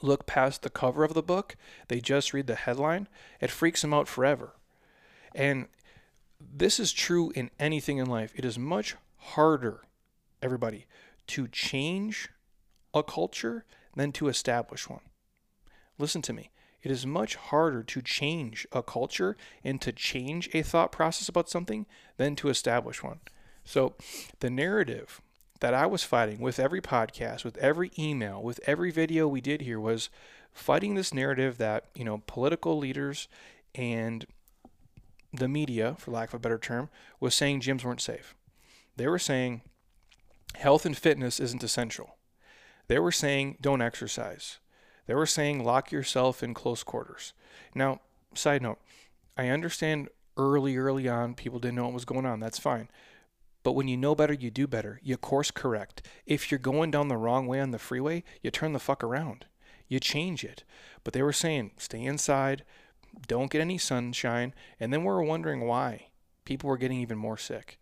look 0.00 0.24
past 0.24 0.62
the 0.62 0.70
cover 0.70 1.04
of 1.04 1.12
the 1.12 1.22
book, 1.22 1.56
they 1.88 2.00
just 2.00 2.32
read 2.32 2.46
the 2.46 2.54
headline, 2.54 3.06
it 3.38 3.50
freaks 3.50 3.82
them 3.82 3.92
out 3.92 4.08
forever. 4.08 4.54
And 5.34 5.66
this 6.40 6.80
is 6.80 6.90
true 6.90 7.32
in 7.34 7.50
anything 7.58 7.98
in 7.98 8.06
life. 8.06 8.32
It 8.34 8.46
is 8.46 8.58
much 8.58 8.96
harder, 9.16 9.82
everybody, 10.40 10.86
to 11.26 11.46
change 11.48 12.30
a 12.94 13.02
culture 13.02 13.66
than 13.94 14.10
to 14.12 14.28
establish 14.28 14.88
one. 14.88 15.02
Listen 15.98 16.22
to 16.22 16.32
me. 16.32 16.50
It 16.82 16.90
is 16.90 17.04
much 17.04 17.36
harder 17.36 17.82
to 17.82 18.00
change 18.00 18.66
a 18.72 18.82
culture 18.82 19.36
and 19.62 19.82
to 19.82 19.92
change 19.92 20.48
a 20.54 20.62
thought 20.62 20.92
process 20.92 21.28
about 21.28 21.50
something 21.50 21.84
than 22.16 22.36
to 22.36 22.48
establish 22.48 23.02
one. 23.02 23.20
So 23.66 23.96
the 24.40 24.48
narrative 24.48 25.20
that 25.60 25.74
I 25.74 25.86
was 25.86 26.04
fighting 26.04 26.40
with 26.40 26.58
every 26.58 26.80
podcast, 26.80 27.44
with 27.44 27.56
every 27.58 27.90
email, 27.98 28.42
with 28.42 28.60
every 28.66 28.90
video 28.90 29.26
we 29.26 29.40
did 29.40 29.62
here 29.62 29.80
was 29.80 30.08
fighting 30.52 30.94
this 30.94 31.12
narrative 31.12 31.58
that, 31.58 31.84
you 31.94 32.04
know, 32.04 32.22
political 32.26 32.78
leaders 32.78 33.28
and 33.74 34.26
the 35.32 35.48
media, 35.48 35.96
for 35.98 36.10
lack 36.10 36.28
of 36.28 36.34
a 36.34 36.38
better 36.38 36.58
term, 36.58 36.88
was 37.20 37.34
saying 37.34 37.60
gyms 37.60 37.84
weren't 37.84 38.00
safe. 38.00 38.34
They 38.96 39.06
were 39.06 39.18
saying 39.18 39.62
health 40.54 40.86
and 40.86 40.96
fitness 40.96 41.38
isn't 41.40 41.62
essential. 41.62 42.16
They 42.88 42.98
were 42.98 43.12
saying 43.12 43.58
don't 43.60 43.82
exercise. 43.82 44.58
They 45.06 45.14
were 45.14 45.26
saying 45.26 45.64
lock 45.64 45.92
yourself 45.92 46.42
in 46.42 46.54
close 46.54 46.82
quarters. 46.82 47.32
Now, 47.74 48.00
side 48.34 48.62
note, 48.62 48.78
I 49.36 49.48
understand 49.48 50.08
early, 50.36 50.76
early 50.76 51.08
on, 51.08 51.34
people 51.34 51.58
didn't 51.58 51.76
know 51.76 51.84
what 51.84 51.94
was 51.94 52.04
going 52.04 52.26
on. 52.26 52.40
That's 52.40 52.58
fine. 52.58 52.88
But 53.62 53.72
when 53.72 53.88
you 53.88 53.96
know 53.96 54.14
better, 54.14 54.32
you 54.32 54.50
do 54.50 54.66
better. 54.66 55.00
You 55.02 55.16
course 55.16 55.50
correct. 55.50 56.06
If 56.26 56.50
you're 56.50 56.58
going 56.58 56.90
down 56.90 57.08
the 57.08 57.16
wrong 57.16 57.46
way 57.46 57.60
on 57.60 57.70
the 57.70 57.78
freeway, 57.78 58.24
you 58.42 58.50
turn 58.50 58.72
the 58.72 58.78
fuck 58.78 59.02
around. 59.02 59.46
You 59.88 60.00
change 60.00 60.44
it. 60.44 60.64
But 61.04 61.12
they 61.12 61.22
were 61.22 61.32
saying, 61.32 61.72
stay 61.76 62.02
inside, 62.02 62.64
don't 63.26 63.50
get 63.50 63.60
any 63.60 63.78
sunshine. 63.78 64.54
And 64.78 64.92
then 64.92 65.02
we 65.02 65.10
are 65.10 65.22
wondering 65.22 65.66
why 65.66 66.08
people 66.44 66.68
were 66.68 66.76
getting 66.76 67.00
even 67.00 67.18
more 67.18 67.36
sick. 67.36 67.78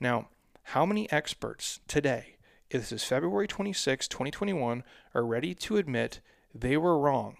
Now, 0.00 0.28
how 0.62 0.86
many 0.86 1.10
experts 1.12 1.80
today, 1.88 2.36
this 2.70 2.92
is 2.92 3.04
February 3.04 3.48
26, 3.48 4.08
2021, 4.08 4.82
are 5.14 5.24
ready 5.24 5.54
to 5.54 5.76
admit 5.76 6.20
they 6.54 6.76
were 6.76 6.98
wrong 6.98 7.36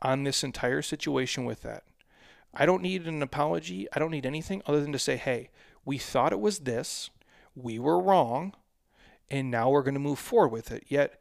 on 0.00 0.24
this 0.24 0.44
entire 0.44 0.82
situation 0.82 1.44
with 1.44 1.62
that? 1.62 1.84
I 2.54 2.66
don't 2.66 2.82
need 2.82 3.06
an 3.06 3.22
apology. 3.22 3.86
I 3.92 3.98
don't 3.98 4.10
need 4.10 4.26
anything 4.26 4.62
other 4.66 4.80
than 4.80 4.92
to 4.92 4.98
say, 4.98 5.16
hey, 5.16 5.50
we 5.84 5.98
thought 5.98 6.32
it 6.32 6.40
was 6.40 6.60
this 6.60 7.10
we 7.62 7.78
were 7.78 8.00
wrong 8.00 8.54
and 9.30 9.50
now 9.50 9.70
we're 9.70 9.82
going 9.82 9.94
to 9.94 10.00
move 10.00 10.18
forward 10.18 10.48
with 10.48 10.70
it. 10.70 10.84
Yet 10.88 11.20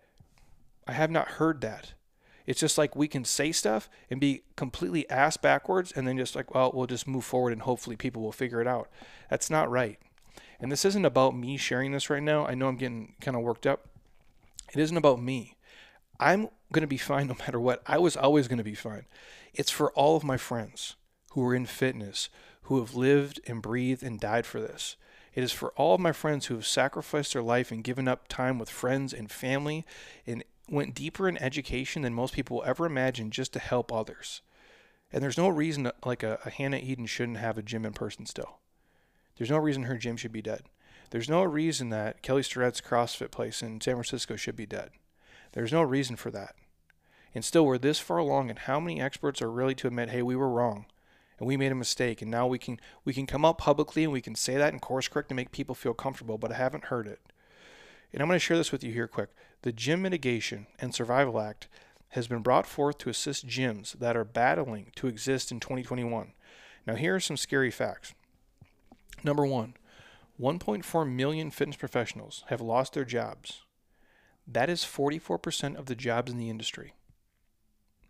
I 0.88 0.94
have 0.94 1.12
not 1.12 1.28
heard 1.28 1.62
that. 1.62 1.94
It's 2.46 2.62
just 2.62 2.78
like 2.78 2.96
we 2.96 3.10
can 3.10 3.26
say 3.26 3.52
stuff 3.52 3.90
and 4.10 4.22
be 4.22 4.44
completely 4.56 5.10
ass 5.10 5.36
backwards 5.36 5.92
and 5.92 6.08
then 6.08 6.18
just 6.18 6.36
like, 6.36 6.54
well, 6.56 6.72
we'll 6.74 6.88
just 6.88 7.08
move 7.08 7.26
forward 7.26 7.52
and 7.52 7.64
hopefully 7.64 7.98
people 7.98 8.22
will 8.22 8.32
figure 8.32 8.62
it 8.62 8.68
out. 8.68 8.90
That's 9.30 9.50
not 9.50 9.70
right. 9.70 10.00
And 10.60 10.72
this 10.72 10.86
isn't 10.86 11.06
about 11.06 11.36
me 11.36 11.58
sharing 11.58 11.92
this 11.92 12.10
right 12.10 12.24
now. 12.24 12.48
I 12.48 12.56
know 12.56 12.68
I'm 12.68 12.78
getting 12.78 13.16
kind 13.20 13.36
of 13.36 13.44
worked 13.44 13.68
up. 13.68 13.90
It 14.74 14.80
isn't 14.80 14.96
about 14.98 15.22
me. 15.22 15.58
I'm 16.20 16.50
going 16.72 16.82
to 16.82 16.88
be 16.88 16.98
fine 16.98 17.28
no 17.28 17.36
matter 17.36 17.60
what. 17.60 17.84
I 17.86 17.98
was 17.98 18.16
always 18.16 18.48
going 18.48 18.58
to 18.58 18.64
be 18.64 18.76
fine. 18.76 19.06
It's 19.54 19.72
for 19.72 19.92
all 19.92 20.16
of 20.16 20.24
my 20.24 20.38
friends 20.38 20.96
who 21.32 21.46
are 21.46 21.56
in 21.56 21.66
fitness, 21.66 22.30
who 22.64 22.80
have 22.80 22.96
lived 22.96 23.42
and 23.46 23.62
breathed 23.62 24.04
and 24.04 24.20
died 24.20 24.46
for 24.46 24.62
this. 24.62 24.96
It 25.38 25.44
is 25.44 25.52
for 25.52 25.70
all 25.74 25.94
of 25.94 26.02
my 26.02 26.14
friends 26.14 26.48
who 26.48 26.56
have 26.56 26.66
sacrificed 26.66 27.34
their 27.34 27.44
life 27.44 27.72
and 27.72 27.84
given 27.84 28.08
up 28.08 28.28
time 28.28 28.58
with 28.58 28.72
friends 28.72 29.14
and 29.14 29.30
family 29.30 29.86
and 30.26 30.44
went 30.68 30.96
deeper 30.96 31.30
in 31.30 31.38
education 31.38 32.02
than 32.02 32.16
most 32.16 32.34
people 32.34 32.58
will 32.58 32.64
ever 32.64 32.88
imagine 32.88 33.30
just 33.30 33.54
to 33.54 33.60
help 33.60 33.94
others. 33.94 34.42
And 35.14 35.22
there's 35.22 35.38
no 35.38 35.48
reason 35.48 35.92
like 36.04 36.24
a, 36.24 36.40
a 36.44 36.50
Hannah 36.50 36.80
Eden 36.80 37.06
shouldn't 37.06 37.38
have 37.38 37.56
a 37.56 37.62
gym 37.62 37.86
in 37.86 37.94
person 37.94 38.26
still. 38.26 38.58
There's 39.38 39.52
no 39.52 39.60
reason 39.60 39.84
her 39.84 40.00
gym 40.00 40.18
should 40.18 40.32
be 40.32 40.42
dead. 40.42 40.64
There's 41.12 41.30
no 41.30 41.44
reason 41.44 41.90
that 41.90 42.24
Kelly 42.24 42.42
Starrett's 42.42 42.82
CrossFit 42.82 43.30
place 43.30 43.62
in 43.62 43.80
San 43.80 43.94
Francisco 43.94 44.38
should 44.38 44.56
be 44.56 44.66
dead. 44.66 44.90
There's 45.52 45.72
no 45.72 45.84
reason 45.84 46.16
for 46.16 46.32
that. 46.32 46.56
And 47.36 47.46
still, 47.46 47.68
we're 47.68 47.78
this 47.78 48.00
far 48.00 48.18
along, 48.18 48.50
and 48.50 48.58
how 48.58 48.80
many 48.80 49.00
experts 49.00 49.44
are 49.44 49.52
really 49.52 49.76
to 49.76 49.88
admit, 49.88 50.10
hey, 50.10 50.24
we 50.24 50.36
were 50.36 50.50
wrong? 50.50 50.88
And 51.40 51.48
we 51.48 51.58
made 51.58 51.72
a 51.72 51.76
mistake 51.76 52.22
and 52.22 52.32
now 52.32 52.48
we 52.48 52.58
can 52.58 52.80
we 53.06 53.14
can 53.14 53.26
come 53.26 53.46
out 53.46 53.58
publicly 53.58 54.04
and 54.04 54.14
we 54.14 54.22
can 54.22 54.36
say 54.36 54.56
that 54.56 54.74
and 54.74 54.82
course 54.82 55.08
correct 55.08 55.30
to 55.30 55.36
make 55.36 55.52
people 55.52 55.76
feel 55.76 55.94
comfortable 55.94 56.38
but 56.38 56.52
i 56.52 56.56
haven't 56.56 56.86
heard 56.86 57.08
it. 57.08 57.20
And 58.14 58.22
i'm 58.22 58.28
going 58.28 58.36
to 58.36 58.40
share 58.40 58.58
this 58.58 58.72
with 58.72 58.84
you 58.84 58.92
here 58.92 59.08
quick. 59.08 59.30
The 59.64 59.72
gym 59.72 60.02
mitigation 60.02 60.68
and 60.80 60.94
survival 60.94 61.40
act 61.40 61.68
has 62.10 62.28
been 62.28 62.42
brought 62.42 62.66
forth 62.66 62.98
to 63.00 63.10
assist 63.10 63.48
gyms 63.48 63.94
that 64.00 64.16
are 64.16 64.24
battling 64.24 64.92
to 64.96 65.08
exist 65.08 65.52
in 65.52 65.60
2021 65.60 66.34
now 66.88 66.96
here 66.96 67.16
are 67.16 67.20
some 67.20 67.38
scary 67.38 67.70
facts. 67.70 68.16
Number 69.24 69.46
one 69.46 69.76
1.4 70.40 71.12
million 71.12 71.52
fitness 71.52 71.76
professionals 71.76 72.44
have 72.48 72.62
lost 72.62 72.94
their 72.94 73.04
jobs. 73.04 73.64
That 74.48 74.70
is 74.70 74.84
44% 74.84 75.76
of 75.76 75.88
the 75.88 75.96
jobs 75.96 76.32
in 76.32 76.38
the 76.38 76.50
industry. 76.50 76.94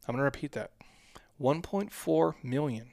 I'm 0.07 0.13
going 0.13 0.19
to 0.19 0.23
repeat 0.23 0.51
that. 0.51 0.71
1.4 1.41 2.33
million 2.43 2.89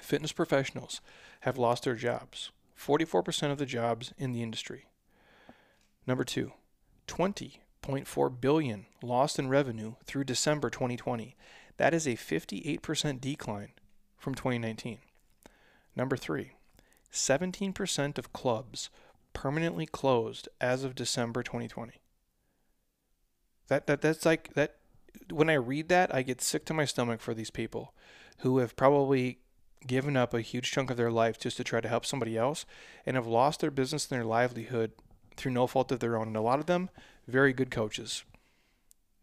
fitness 0.00 0.32
professionals 0.32 1.00
have 1.40 1.58
lost 1.58 1.84
their 1.84 1.94
jobs, 1.94 2.50
44% 2.78 3.50
of 3.50 3.58
the 3.58 3.66
jobs 3.66 4.12
in 4.18 4.32
the 4.32 4.42
industry. 4.42 4.86
Number 6.06 6.24
two, 6.24 6.52
20.4 7.08 8.40
billion 8.40 8.86
lost 9.02 9.38
in 9.38 9.48
revenue 9.48 9.94
through 10.04 10.24
December 10.24 10.70
2020. 10.70 11.34
That 11.76 11.94
is 11.94 12.06
a 12.06 12.12
58% 12.12 13.20
decline 13.20 13.70
from 14.16 14.34
2019. 14.34 14.98
Number 15.94 16.16
three, 16.16 16.52
17% 17.12 18.18
of 18.18 18.32
clubs 18.32 18.90
permanently 19.32 19.86
closed 19.86 20.48
as 20.60 20.84
of 20.84 20.94
December 20.94 21.42
2020. 21.42 22.00
That, 23.68 23.86
that 23.86 24.00
that's 24.00 24.24
like 24.24 24.54
that 24.54 24.76
when 25.30 25.50
I 25.50 25.54
read 25.54 25.88
that 25.88 26.14
I 26.14 26.22
get 26.22 26.40
sick 26.40 26.64
to 26.66 26.74
my 26.74 26.84
stomach 26.84 27.20
for 27.20 27.34
these 27.34 27.50
people 27.50 27.92
who 28.38 28.58
have 28.58 28.76
probably 28.76 29.38
given 29.86 30.16
up 30.16 30.32
a 30.32 30.40
huge 30.40 30.70
chunk 30.70 30.90
of 30.90 30.96
their 30.96 31.10
life 31.10 31.38
just 31.38 31.56
to 31.56 31.64
try 31.64 31.80
to 31.80 31.88
help 31.88 32.06
somebody 32.06 32.36
else 32.36 32.64
and 33.04 33.16
have 33.16 33.26
lost 33.26 33.60
their 33.60 33.70
business 33.70 34.10
and 34.10 34.16
their 34.16 34.24
livelihood 34.24 34.92
through 35.36 35.52
no 35.52 35.66
fault 35.66 35.92
of 35.92 36.00
their 36.00 36.16
own. 36.16 36.28
And 36.28 36.36
a 36.36 36.40
lot 36.40 36.58
of 36.58 36.66
them, 36.66 36.90
very 37.26 37.52
good 37.52 37.70
coaches, 37.70 38.24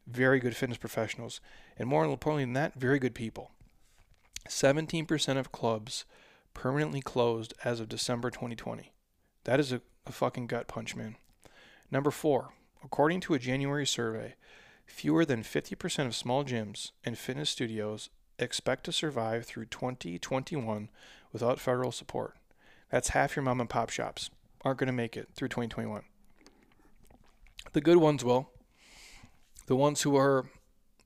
very 0.08 0.40
good 0.40 0.56
fitness 0.56 0.78
professionals. 0.78 1.42
And 1.78 1.90
more 1.90 2.06
importantly 2.06 2.44
than 2.44 2.54
that, 2.54 2.76
very 2.76 3.00
good 3.00 3.16
people. 3.16 3.52
17% 4.50 5.38
of 5.38 5.52
clubs 5.52 6.06
permanently 6.54 7.02
closed 7.02 7.54
as 7.64 7.80
of 7.80 7.90
December 7.90 8.30
2020. 8.30 8.92
That 9.46 9.60
is 9.60 9.72
a, 9.72 9.82
a 10.06 10.12
fucking 10.12 10.48
gut 10.48 10.68
punch, 10.68 10.96
man. 10.96 11.16
Number 11.92 12.12
four, 12.12 12.50
according 12.84 13.22
to 13.22 13.34
a 13.34 13.40
January 13.40 13.86
survey, 13.86 14.36
fewer 14.86 15.26
than 15.26 15.44
50% 15.44 16.06
of 16.06 16.16
small 16.16 16.44
gyms 16.44 16.92
and 17.06 17.18
fitness 17.18 17.50
studios 17.50 18.10
expect 18.40 18.84
to 18.86 18.92
survive 18.92 19.46
through 19.46 19.66
2021 19.66 20.90
without 21.32 21.60
federal 21.60 21.92
support. 21.92 22.36
That's 22.90 23.10
half 23.10 23.36
your 23.36 23.44
mom 23.44 23.60
and 23.60 23.70
pop 23.70 23.90
shops 23.90 24.30
aren't 24.62 24.80
going 24.80 24.88
to 24.88 24.94
make 24.94 25.18
it 25.18 25.30
through 25.36 25.50
2021. 25.50 26.04
The 27.74 27.82
good 27.82 27.98
ones 27.98 28.24
will. 28.24 28.50
The 29.66 29.76
ones 29.76 30.02
who 30.02 30.16
are 30.16 30.46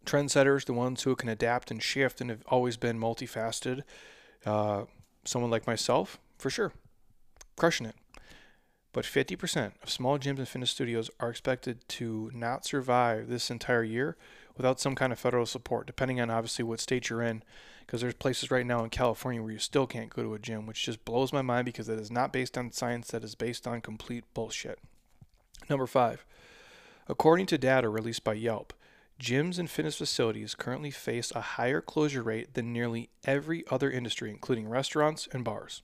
trendsetters, 0.05 0.65
the 0.65 0.73
ones 0.73 1.03
who 1.03 1.15
can 1.15 1.29
adapt 1.29 1.71
and 1.71 1.81
shift 1.81 2.21
and 2.21 2.29
have 2.29 2.43
always 2.47 2.77
been 2.77 2.99
multifaceted, 2.99 3.83
uh, 4.45 4.83
someone 5.23 5.51
like 5.51 5.67
myself, 5.67 6.19
for 6.37 6.49
sure, 6.49 6.73
crushing 7.55 7.85
it. 7.85 7.95
But 8.93 9.05
50% 9.05 9.73
of 9.83 9.89
small 9.89 10.17
gyms 10.17 10.39
and 10.39 10.47
fitness 10.47 10.71
studios 10.71 11.11
are 11.19 11.29
expected 11.29 11.87
to 11.89 12.31
not 12.33 12.65
survive 12.65 13.27
this 13.27 13.51
entire 13.51 13.83
year 13.83 14.17
without 14.57 14.79
some 14.79 14.95
kind 14.95 15.13
of 15.13 15.19
federal 15.19 15.45
support, 15.45 15.87
depending 15.87 16.19
on 16.19 16.29
obviously 16.29 16.63
what 16.63 16.79
state 16.79 17.09
you're 17.09 17.21
in. 17.21 17.43
Because 17.85 18.01
there's 18.01 18.15
places 18.15 18.51
right 18.51 18.65
now 18.65 18.83
in 18.83 18.89
California 18.89 19.41
where 19.41 19.51
you 19.51 19.59
still 19.59 19.87
can't 19.87 20.09
go 20.09 20.21
to 20.21 20.33
a 20.33 20.39
gym, 20.39 20.65
which 20.65 20.83
just 20.83 21.05
blows 21.05 21.31
my 21.31 21.41
mind 21.41 21.63
because 21.65 21.87
it 21.87 21.99
is 21.99 22.11
not 22.11 22.33
based 22.33 22.57
on 22.57 22.71
science, 22.71 23.11
that 23.11 23.23
is 23.23 23.35
based 23.35 23.65
on 23.65 23.79
complete 23.79 24.25
bullshit. 24.33 24.79
Number 25.69 25.87
five, 25.87 26.25
according 27.07 27.45
to 27.45 27.57
data 27.57 27.87
released 27.87 28.25
by 28.25 28.33
Yelp, 28.33 28.73
gyms 29.21 29.57
and 29.57 29.69
fitness 29.69 29.95
facilities 29.95 30.53
currently 30.53 30.91
face 30.91 31.31
a 31.33 31.41
higher 31.41 31.79
closure 31.79 32.23
rate 32.23 32.55
than 32.55 32.73
nearly 32.73 33.09
every 33.23 33.63
other 33.71 33.89
industry, 33.89 34.29
including 34.29 34.67
restaurants 34.67 35.27
and 35.31 35.45
bars. 35.45 35.81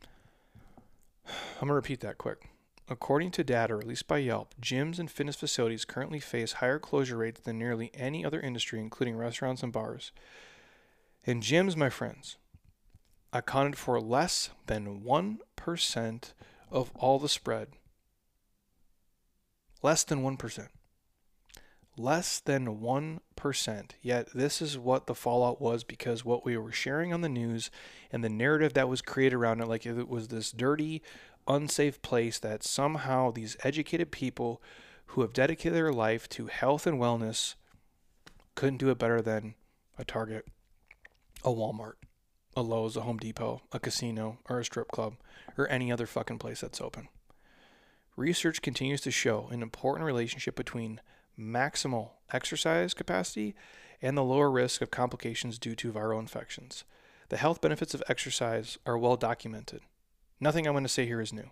I'm 1.26 1.60
going 1.60 1.68
to 1.68 1.74
repeat 1.74 2.00
that 2.00 2.18
quick. 2.18 2.48
According 2.88 3.32
to 3.32 3.44
data 3.44 3.74
released 3.74 4.06
by 4.06 4.18
Yelp, 4.18 4.54
gyms 4.60 5.00
and 5.00 5.10
fitness 5.10 5.34
facilities 5.36 5.84
currently 5.84 6.20
face 6.20 6.52
higher 6.54 6.78
closure 6.78 7.16
rates 7.16 7.40
than 7.40 7.58
nearly 7.58 7.90
any 7.94 8.24
other 8.24 8.40
industry, 8.40 8.78
including 8.80 9.16
restaurants 9.16 9.62
and 9.64 9.72
bars. 9.72 10.12
And 11.26 11.42
gyms, 11.42 11.76
my 11.76 11.90
friends, 11.90 12.36
accounted 13.32 13.76
for 13.76 14.00
less 14.00 14.50
than 14.66 15.00
1% 15.00 16.32
of 16.70 16.92
all 16.94 17.18
the 17.18 17.28
spread. 17.28 17.68
Less 19.82 20.04
than 20.04 20.22
1%. 20.22 20.68
Less 21.98 22.40
than 22.40 22.78
1%. 22.78 23.90
Yet, 24.00 24.28
this 24.32 24.62
is 24.62 24.78
what 24.78 25.06
the 25.06 25.14
fallout 25.14 25.60
was 25.60 25.82
because 25.82 26.24
what 26.24 26.44
we 26.44 26.56
were 26.56 26.72
sharing 26.72 27.12
on 27.12 27.22
the 27.22 27.28
news 27.28 27.70
and 28.12 28.22
the 28.22 28.28
narrative 28.28 28.74
that 28.74 28.88
was 28.88 29.02
created 29.02 29.34
around 29.34 29.60
it, 29.60 29.66
like 29.66 29.86
it 29.86 30.08
was 30.08 30.28
this 30.28 30.52
dirty, 30.52 31.02
unsafe 31.48 32.02
place 32.02 32.38
that 32.38 32.62
somehow 32.62 33.30
these 33.30 33.56
educated 33.62 34.10
people 34.10 34.62
who 35.06 35.20
have 35.20 35.32
dedicated 35.32 35.74
their 35.74 35.92
life 35.92 36.28
to 36.28 36.46
health 36.46 36.86
and 36.86 36.98
wellness 36.98 37.54
couldn't 38.54 38.78
do 38.78 38.90
it 38.90 38.98
better 38.98 39.20
than 39.20 39.54
a 39.98 40.04
Target, 40.04 40.46
a 41.44 41.50
Walmart, 41.50 41.94
a 42.56 42.62
Lowe's, 42.62 42.96
a 42.96 43.02
Home 43.02 43.18
Depot, 43.18 43.62
a 43.72 43.78
casino, 43.78 44.38
or 44.48 44.60
a 44.60 44.64
strip 44.64 44.88
club, 44.88 45.14
or 45.56 45.68
any 45.68 45.92
other 45.92 46.06
fucking 46.06 46.38
place 46.38 46.60
that's 46.60 46.80
open. 46.80 47.08
Research 48.16 48.62
continues 48.62 49.02
to 49.02 49.10
show 49.10 49.48
an 49.50 49.62
important 49.62 50.06
relationship 50.06 50.56
between 50.56 51.00
maximal 51.38 52.12
exercise 52.32 52.94
capacity 52.94 53.54
and 54.00 54.16
the 54.16 54.24
lower 54.24 54.50
risk 54.50 54.80
of 54.80 54.90
complications 54.90 55.58
due 55.58 55.74
to 55.74 55.92
viral 55.92 56.18
infections. 56.18 56.84
The 57.28 57.36
health 57.36 57.60
benefits 57.60 57.92
of 57.92 58.02
exercise 58.08 58.78
are 58.86 58.96
well 58.96 59.16
documented. 59.16 59.82
Nothing 60.40 60.66
I'm 60.66 60.74
going 60.74 60.84
to 60.84 60.88
say 60.88 61.06
here 61.06 61.20
is 61.20 61.32
new. 61.32 61.50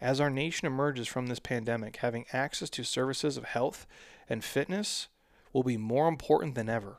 As 0.00 0.20
our 0.20 0.30
nation 0.30 0.66
emerges 0.66 1.08
from 1.08 1.28
this 1.28 1.38
pandemic, 1.38 1.96
having 1.96 2.26
access 2.32 2.68
to 2.70 2.84
services 2.84 3.36
of 3.36 3.44
health 3.44 3.86
and 4.28 4.44
fitness 4.44 5.08
will 5.52 5.62
be 5.62 5.76
more 5.76 6.08
important 6.08 6.54
than 6.54 6.68
ever. 6.68 6.98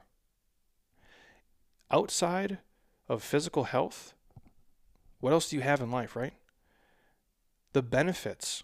Outside 1.91 2.59
of 3.07 3.21
physical 3.21 3.65
health, 3.65 4.15
what 5.19 5.33
else 5.33 5.49
do 5.49 5.55
you 5.55 5.61
have 5.61 5.81
in 5.81 5.91
life, 5.91 6.15
right? 6.15 6.33
The 7.73 7.83
benefits 7.83 8.63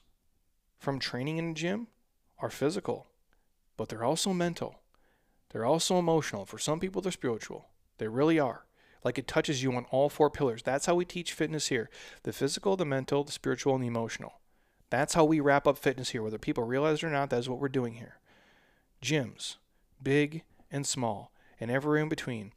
from 0.80 0.98
training 0.98 1.38
in 1.38 1.52
a 1.52 1.54
gym 1.54 1.88
are 2.40 2.50
physical, 2.50 3.08
but 3.78 3.90
they're 3.90 4.04
also 4.04 4.34
mental. 4.34 4.80
They're 5.50 5.66
also 5.66 6.00
emotional. 6.00 6.46
For 6.46 6.58
some 6.58 6.80
people, 6.80 7.02
they're 7.02 7.12
spiritual. 7.12 7.68
They 7.98 8.08
really 8.08 8.40
are. 8.40 8.66
Like 9.04 9.18
it 9.18 9.28
touches 9.28 9.64
you 9.64 9.74
on 9.74 9.86
all 9.92 10.10
four 10.10 10.30
pillars. 10.30 10.62
That's 10.64 10.86
how 10.86 10.96
we 10.96 11.06
teach 11.06 11.34
fitness 11.34 11.68
here 11.68 11.90
the 12.24 12.34
physical, 12.34 12.78
the 12.78 12.86
mental, 12.86 13.24
the 13.24 13.32
spiritual, 13.32 13.74
and 13.74 13.84
the 13.84 13.88
emotional. 13.88 14.34
That's 14.90 15.14
how 15.14 15.24
we 15.24 15.40
wrap 15.40 15.68
up 15.68 15.78
fitness 15.78 16.10
here. 16.10 16.22
Whether 16.22 16.38
people 16.38 16.64
realize 16.64 16.98
it 16.98 17.06
or 17.06 17.10
not, 17.10 17.30
that's 17.30 17.48
what 17.48 17.60
we're 17.60 17.70
doing 17.70 17.94
here. 17.94 18.20
Gyms, 19.02 19.56
big 20.02 20.44
and 20.70 20.86
small, 20.86 21.32
and 21.60 21.72
everywhere 21.72 22.02
in 22.02 22.10
between, 22.10 22.54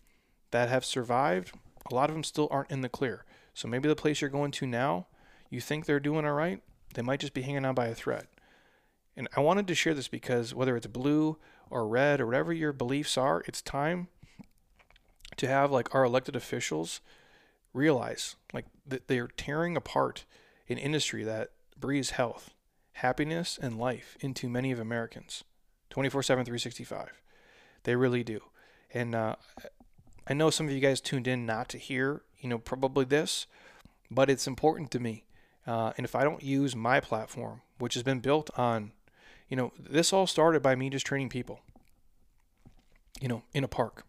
that 0.51 0.69
have 0.69 0.85
survived, 0.85 1.53
a 1.91 1.95
lot 1.95 2.11
of 2.11 2.15
them 2.15 2.25
still 2.25 2.49
aren't 2.51 2.71
in 2.71 2.81
the 2.81 2.89
clear. 2.89 3.25
So 3.55 3.69
maybe 3.69 3.89
the 3.89 3.97
place 3.97 4.21
you're 4.21 4.31
going 4.31 4.51
to 4.53 4.67
now, 4.67 5.07
you 5.49 5.61
think 5.61 5.87
they're 5.87 6.01
doing 6.01 6.25
all 6.25 6.33
right, 6.33 6.61
they 6.95 7.03
might 7.03 7.21
just 7.21 7.35
be 7.35 7.43
hanging 7.43 7.65
on 7.65 7.75
by 7.75 7.87
a 7.87 7.95
thread. 7.95 8.27
And 9.17 9.29
I 9.37 9.41
wanted 9.41 9.69
to 9.69 9.75
share 9.75 9.95
this 9.95 10.09
because 10.09 10.55
whether 10.55 10.77
it's 10.77 10.87
blue 10.89 11.39
or 11.71 11.87
red 11.87 12.21
or 12.21 12.27
whatever 12.27 12.53
your 12.53 12.73
beliefs 12.73 13.17
are, 13.17 13.45
it's 13.47 13.63
time 13.63 14.09
to 15.37 15.49
have 15.49 15.71
like 15.71 15.95
our 15.95 16.05
elected 16.05 16.37
officials 16.37 17.01
realize 17.73 18.37
like 18.53 18.67
that 18.87 19.09
they're 19.09 19.29
tearing 19.29 19.77
apart 19.77 20.25
an 20.69 20.79
industry 20.79 21.25
that 21.25 21.51
breathes 21.79 22.11
health, 22.11 22.51
happiness, 22.93 23.59
and 23.61 23.79
life 23.79 24.17
into 24.21 24.49
many 24.49 24.71
of 24.73 24.79
Americans 24.79 25.45
24 25.91 26.23
7, 26.23 26.45
365. 26.45 27.21
They 27.83 27.97
really 27.97 28.25
do. 28.25 28.41
And 28.93 29.15
uh, 29.15 29.37
I 30.27 30.35
know 30.35 30.51
some 30.51 30.67
of 30.67 30.73
you 30.73 30.81
guys 30.81 31.01
tuned 31.01 31.29
in 31.29 31.45
not 31.45 31.69
to 31.71 31.79
hear, 31.79 32.23
you 32.41 32.49
know, 32.49 32.59
probably 32.59 33.05
this, 33.05 33.47
but 34.11 34.31
it's 34.31 34.47
important 34.47 34.91
to 34.93 35.01
me. 35.01 35.25
Uh, 35.67 35.93
and 35.97 36.05
if 36.05 36.15
I 36.15 36.25
don't 36.25 36.43
use 36.43 36.77
my 36.77 37.01
platform, 37.01 37.63
which 37.79 37.95
has 37.95 38.03
been 38.03 38.21
built 38.21 38.51
on, 38.57 38.93
you 39.49 39.57
know, 39.57 39.73
this 39.79 40.13
all 40.13 40.27
started 40.27 40.63
by 40.63 40.75
me 40.75 40.89
just 40.91 41.07
training 41.07 41.29
people, 41.29 41.61
you 43.21 43.29
know, 43.29 43.43
in 43.53 43.65
a 43.65 43.69
park 43.69 44.07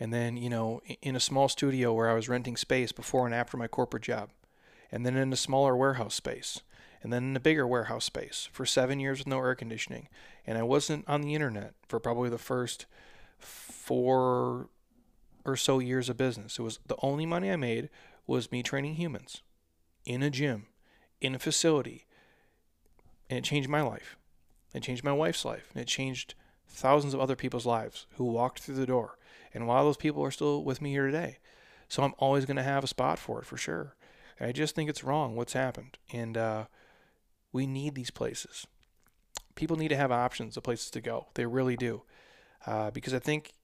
and 0.00 0.12
then 0.12 0.36
you 0.36 0.50
know 0.50 0.80
in 1.02 1.16
a 1.16 1.20
small 1.20 1.48
studio 1.48 1.92
where 1.92 2.08
I 2.08 2.14
was 2.14 2.28
renting 2.28 2.56
space 2.56 2.92
before 2.92 3.26
and 3.26 3.34
after 3.34 3.56
my 3.56 3.68
corporate 3.68 4.02
job, 4.02 4.30
and 4.90 5.04
then 5.04 5.16
in 5.16 5.32
a 5.32 5.36
smaller 5.36 5.76
warehouse 5.76 6.14
space, 6.14 6.60
and 7.02 7.12
then 7.12 7.24
in 7.24 7.36
a 7.36 7.40
bigger 7.40 7.66
warehouse 7.66 8.04
space 8.04 8.48
for 8.52 8.66
seven 8.66 9.00
years 9.00 9.18
with 9.18 9.26
no 9.26 9.38
air 9.38 9.54
conditioning, 9.54 10.08
and 10.46 10.58
I 10.58 10.62
wasn't 10.62 11.08
on 11.08 11.22
the 11.22 11.34
internet 11.34 11.74
for 11.86 12.00
probably 12.00 12.30
the 12.30 12.38
first 12.38 12.86
four 13.38 14.68
or 15.44 15.56
so 15.56 15.78
years 15.78 16.08
of 16.08 16.16
business. 16.16 16.58
It 16.58 16.62
was 16.62 16.78
the 16.86 16.96
only 17.02 17.26
money 17.26 17.50
I 17.50 17.56
made 17.56 17.88
was 18.26 18.52
me 18.52 18.62
training 18.62 18.94
humans 18.94 19.42
in 20.04 20.22
a 20.22 20.30
gym, 20.30 20.66
in 21.20 21.34
a 21.34 21.38
facility, 21.38 22.06
and 23.30 23.38
it 23.38 23.44
changed 23.44 23.68
my 23.68 23.82
life. 23.82 24.16
It 24.74 24.82
changed 24.82 25.04
my 25.04 25.12
wife's 25.12 25.44
life, 25.44 25.70
and 25.72 25.80
it 25.80 25.88
changed 25.88 26.34
thousands 26.68 27.14
of 27.14 27.20
other 27.20 27.36
people's 27.36 27.66
lives 27.66 28.06
who 28.16 28.24
walked 28.24 28.60
through 28.60 28.74
the 28.74 28.86
door 28.86 29.17
and 29.54 29.62
a 29.62 29.66
lot 29.66 29.80
of 29.80 29.86
those 29.86 29.96
people 29.96 30.24
are 30.24 30.30
still 30.30 30.64
with 30.64 30.80
me 30.80 30.90
here 30.90 31.06
today. 31.06 31.38
So 31.88 32.02
I'm 32.02 32.14
always 32.18 32.44
going 32.44 32.56
to 32.56 32.62
have 32.62 32.84
a 32.84 32.88
spot 32.88 33.18
for 33.18 33.40
it 33.40 33.46
for 33.46 33.56
sure. 33.56 33.94
I 34.40 34.52
just 34.52 34.74
think 34.74 34.88
it's 34.88 35.02
wrong 35.02 35.34
what's 35.34 35.54
happened. 35.54 35.98
And 36.12 36.36
uh, 36.36 36.64
we 37.52 37.66
need 37.66 37.94
these 37.94 38.10
places. 38.10 38.66
People 39.54 39.76
need 39.76 39.88
to 39.88 39.96
have 39.96 40.12
options 40.12 40.56
of 40.56 40.62
places 40.62 40.90
to 40.90 41.00
go. 41.00 41.28
They 41.34 41.46
really 41.46 41.76
do. 41.76 42.02
Uh, 42.66 42.90
because 42.90 43.14
I 43.14 43.18
think 43.18 43.54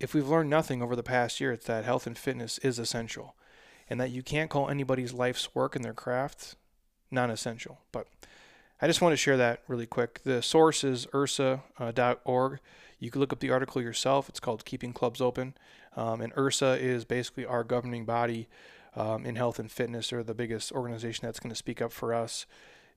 if 0.00 0.14
we've 0.14 0.28
learned 0.28 0.50
nothing 0.50 0.82
over 0.82 0.96
the 0.96 1.02
past 1.02 1.40
year, 1.40 1.52
it's 1.52 1.66
that 1.66 1.84
health 1.84 2.06
and 2.06 2.16
fitness 2.16 2.58
is 2.58 2.78
essential. 2.78 3.36
And 3.88 4.00
that 4.00 4.10
you 4.10 4.22
can't 4.22 4.50
call 4.50 4.68
anybody's 4.68 5.12
life's 5.12 5.54
work 5.54 5.76
and 5.76 5.84
their 5.84 5.94
craft 5.94 6.56
non 7.10 7.30
essential. 7.30 7.80
But 7.92 8.06
I 8.80 8.86
just 8.86 9.02
want 9.02 9.12
to 9.12 9.16
share 9.16 9.36
that 9.36 9.62
really 9.68 9.86
quick. 9.86 10.22
The 10.22 10.42
source 10.42 10.84
is 10.84 11.06
ihrsa.org. 11.06 12.52
Uh, 12.52 12.56
you 13.00 13.10
can 13.10 13.20
look 13.20 13.32
up 13.32 13.40
the 13.40 13.50
article 13.50 13.82
yourself. 13.82 14.28
It's 14.28 14.40
called 14.40 14.64
Keeping 14.64 14.92
Clubs 14.92 15.20
Open. 15.20 15.54
Um, 15.96 16.20
and 16.20 16.32
IHRSA 16.34 16.78
is 16.78 17.04
basically 17.04 17.46
our 17.46 17.64
governing 17.64 18.04
body 18.04 18.46
um, 18.94 19.24
in 19.24 19.36
health 19.36 19.58
and 19.58 19.70
fitness, 19.70 20.12
or 20.12 20.22
the 20.22 20.34
biggest 20.34 20.70
organization 20.70 21.26
that's 21.26 21.40
going 21.40 21.50
to 21.50 21.56
speak 21.56 21.80
up 21.80 21.92
for 21.92 22.12
us 22.12 22.46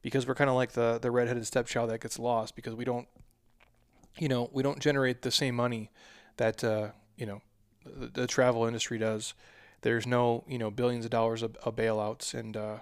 because 0.01 0.27
we're 0.27 0.35
kind 0.35 0.49
of 0.49 0.55
like 0.55 0.73
the, 0.73 0.99
the 1.01 1.09
redheaded 1.09 1.47
stepchild 1.47 1.89
that 1.89 2.01
gets 2.01 2.19
lost 2.19 2.55
because 2.55 2.75
we 2.75 2.83
don't, 2.83 3.07
you 4.19 4.27
know, 4.27 4.49
we 4.51 4.61
don't 4.61 4.79
generate 4.79 5.21
the 5.21 5.31
same 5.31 5.55
money 5.55 5.89
that, 6.37 6.63
uh, 6.63 6.89
you 7.15 7.25
know, 7.25 7.41
the, 7.85 8.07
the, 8.07 8.27
travel 8.27 8.65
industry 8.65 8.97
does. 8.97 9.33
There's 9.81 10.05
no, 10.05 10.43
you 10.47 10.57
know, 10.57 10.69
billions 10.69 11.05
of 11.05 11.11
dollars 11.11 11.41
of, 11.41 11.55
of 11.63 11.75
bailouts. 11.75 12.33
And 12.33 12.57
uh, 12.57 12.77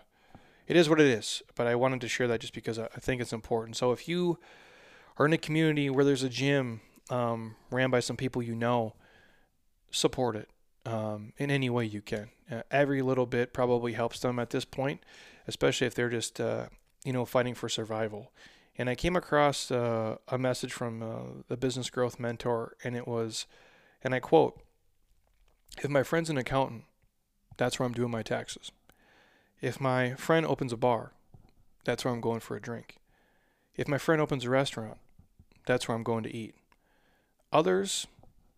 it 0.68 0.76
is 0.76 0.90
what 0.90 1.00
it 1.00 1.08
is. 1.08 1.44
But 1.56 1.68
I 1.68 1.76
wanted 1.76 2.02
to 2.02 2.08
share 2.08 2.28
that 2.28 2.42
just 2.42 2.54
because 2.54 2.80
I, 2.80 2.86
I 2.86 3.00
think 3.00 3.22
it's 3.22 3.34
important. 3.34 3.78
So 3.78 3.92
if 3.92 4.08
you 4.08 4.40
are 5.18 5.26
in 5.26 5.34
a 5.34 5.38
community 5.38 5.90
where 5.90 6.06
there's 6.06 6.24
a 6.24 6.30
gym 6.30 6.82
um, 7.10 7.56
ran 7.70 7.90
by 7.90 8.00
some 8.00 8.18
people 8.18 8.42
you 8.42 8.56
know, 8.56 8.94
support 9.92 10.36
it 10.36 10.50
um, 10.86 11.34
in 11.38 11.52
any 11.52 11.70
way 11.70 11.86
you 11.86 12.02
can. 12.02 12.30
Uh, 12.50 12.62
every 12.70 13.02
little 13.02 13.26
bit 13.26 13.54
probably 13.54 13.94
helps 13.94 14.20
them 14.20 14.40
at 14.40 14.50
this 14.50 14.66
point, 14.66 15.02
especially 15.48 15.88
if 15.88 15.96
they're 15.96 16.10
just 16.10 16.40
uh, 16.40 16.66
you 17.04 17.14
know 17.14 17.26
fighting 17.26 17.54
for 17.54 17.70
survival. 17.70 18.32
And 18.78 18.90
I 18.90 18.96
came 18.96 19.16
across 19.16 19.70
uh, 19.70 20.18
a 20.28 20.38
message 20.38 20.74
from 20.74 21.04
uh, 21.04 21.44
the 21.48 21.58
business 21.58 21.90
growth 21.90 22.20
mentor, 22.20 22.76
and 22.84 22.96
it 22.96 23.08
was, 23.08 23.46
and 24.04 24.16
I 24.16 24.20
quote: 24.20 24.62
"If 25.84 25.90
my 25.90 26.04
friend's 26.04 26.30
an 26.30 26.38
accountant, 26.38 26.86
that's 27.58 27.80
where 27.80 27.86
I'm 27.86 27.94
doing 27.94 28.12
my 28.12 28.24
taxes. 28.24 28.72
If 29.62 29.80
my 29.80 30.16
friend 30.16 30.46
opens 30.46 30.74
a 30.74 30.78
bar, 30.78 31.12
that's 31.86 32.04
where 32.04 32.14
I'm 32.14 32.22
going 32.22 32.40
for 32.40 32.56
a 32.56 32.62
drink. 32.62 32.98
If 33.76 33.88
my 33.88 33.98
friend 33.98 34.22
opens 34.22 34.46
a 34.46 34.50
restaurant, 34.50 34.98
that's 35.66 35.88
where 35.88 35.96
I'm 35.96 36.04
going 36.04 36.24
to 36.24 36.36
eat. 36.36 36.56
Others 37.52 38.08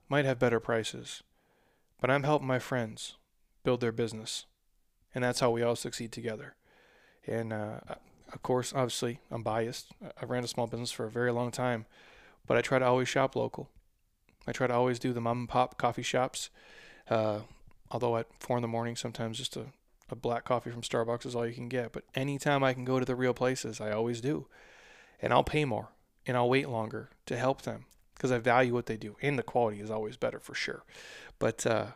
might 0.10 0.26
have 0.26 0.40
better 0.40 0.60
prices." 0.60 1.24
But 2.00 2.12
I'm 2.12 2.24
helping 2.24 2.48
my 2.48 2.60
friends 2.60 3.16
build 3.64 3.80
their 3.80 3.94
business. 3.94 4.46
And 5.16 5.24
that's 5.24 5.40
how 5.40 5.52
we 5.52 5.64
all 5.64 5.76
succeed 5.76 6.12
together. 6.12 6.56
And 7.26 7.54
uh, 7.54 7.80
of 8.34 8.42
course, 8.44 8.74
obviously, 8.74 9.20
I'm 9.32 9.44
biased. 9.44 9.92
I 10.22 10.26
ran 10.26 10.44
a 10.44 10.48
small 10.48 10.68
business 10.68 10.92
for 10.92 11.06
a 11.06 11.12
very 11.12 11.32
long 11.32 11.52
time, 11.52 11.86
but 12.46 12.58
I 12.58 12.62
try 12.62 12.80
to 12.80 12.86
always 12.86 13.08
shop 13.08 13.36
local. 13.36 13.70
I 14.46 14.52
try 14.52 14.68
to 14.68 14.74
always 14.74 15.00
do 15.00 15.14
the 15.14 15.22
mom 15.22 15.40
and 15.40 15.50
pop 15.50 15.78
coffee 15.78 16.04
shops. 16.04 16.50
Uh, 17.10 17.42
although 17.92 18.18
at 18.18 18.28
four 18.40 18.58
in 18.58 18.62
the 18.62 18.68
morning, 18.68 18.96
sometimes 18.96 19.38
just 19.38 19.56
a, 19.56 19.68
a 20.10 20.16
black 20.16 20.44
coffee 20.44 20.72
from 20.72 20.82
Starbucks 20.82 21.26
is 21.26 21.36
all 21.36 21.48
you 21.48 21.54
can 21.54 21.70
get. 21.70 21.94
But 21.94 22.04
anytime 22.16 22.64
I 22.64 22.74
can 22.74 22.84
go 22.84 23.00
to 23.00 23.06
the 23.06 23.16
real 23.16 23.34
places, 23.34 23.80
I 23.80 23.92
always 23.92 24.20
do. 24.20 24.48
And 25.22 25.32
I'll 25.32 25.44
pay 25.44 25.64
more 25.64 25.90
and 26.26 26.36
I'll 26.36 26.50
wait 26.50 26.68
longer 26.68 27.12
to 27.28 27.38
help 27.38 27.62
them 27.62 27.86
because 28.24 28.32
I 28.32 28.38
value 28.38 28.74
what 28.74 28.86
they 28.86 28.96
do, 28.96 29.18
and 29.22 29.38
the 29.38 29.44
quality 29.44 29.82
is 29.82 29.92
always 29.92 30.16
better 30.16 30.40
for 30.40 30.56
sure. 30.56 30.86
But 31.40 31.68
uh, 31.68 31.88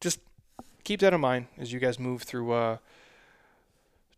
just 0.00 0.20
keep 0.84 1.00
that 1.00 1.12
in 1.12 1.20
mind 1.20 1.48
as 1.58 1.72
you 1.72 1.80
guys 1.80 1.98
move 1.98 2.22
through 2.22 2.52
uh, 2.52 2.76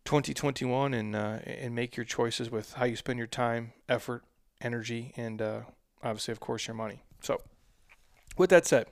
2021 0.05 0.93
and 0.93 1.15
uh, 1.15 1.39
and 1.43 1.73
make 1.73 1.97
your 1.97 2.03
choices 2.03 2.51
with 2.51 2.73
how 2.73 2.85
you 2.85 2.95
spend 2.95 3.17
your 3.17 3.27
time, 3.27 3.73
effort, 3.89 4.23
energy, 4.61 5.11
and 5.17 5.41
uh, 5.41 5.61
obviously, 6.03 6.33
of 6.33 6.39
course, 6.39 6.67
your 6.67 6.75
money. 6.75 7.01
So, 7.19 7.41
with 8.37 8.51
that 8.51 8.67
said, 8.67 8.85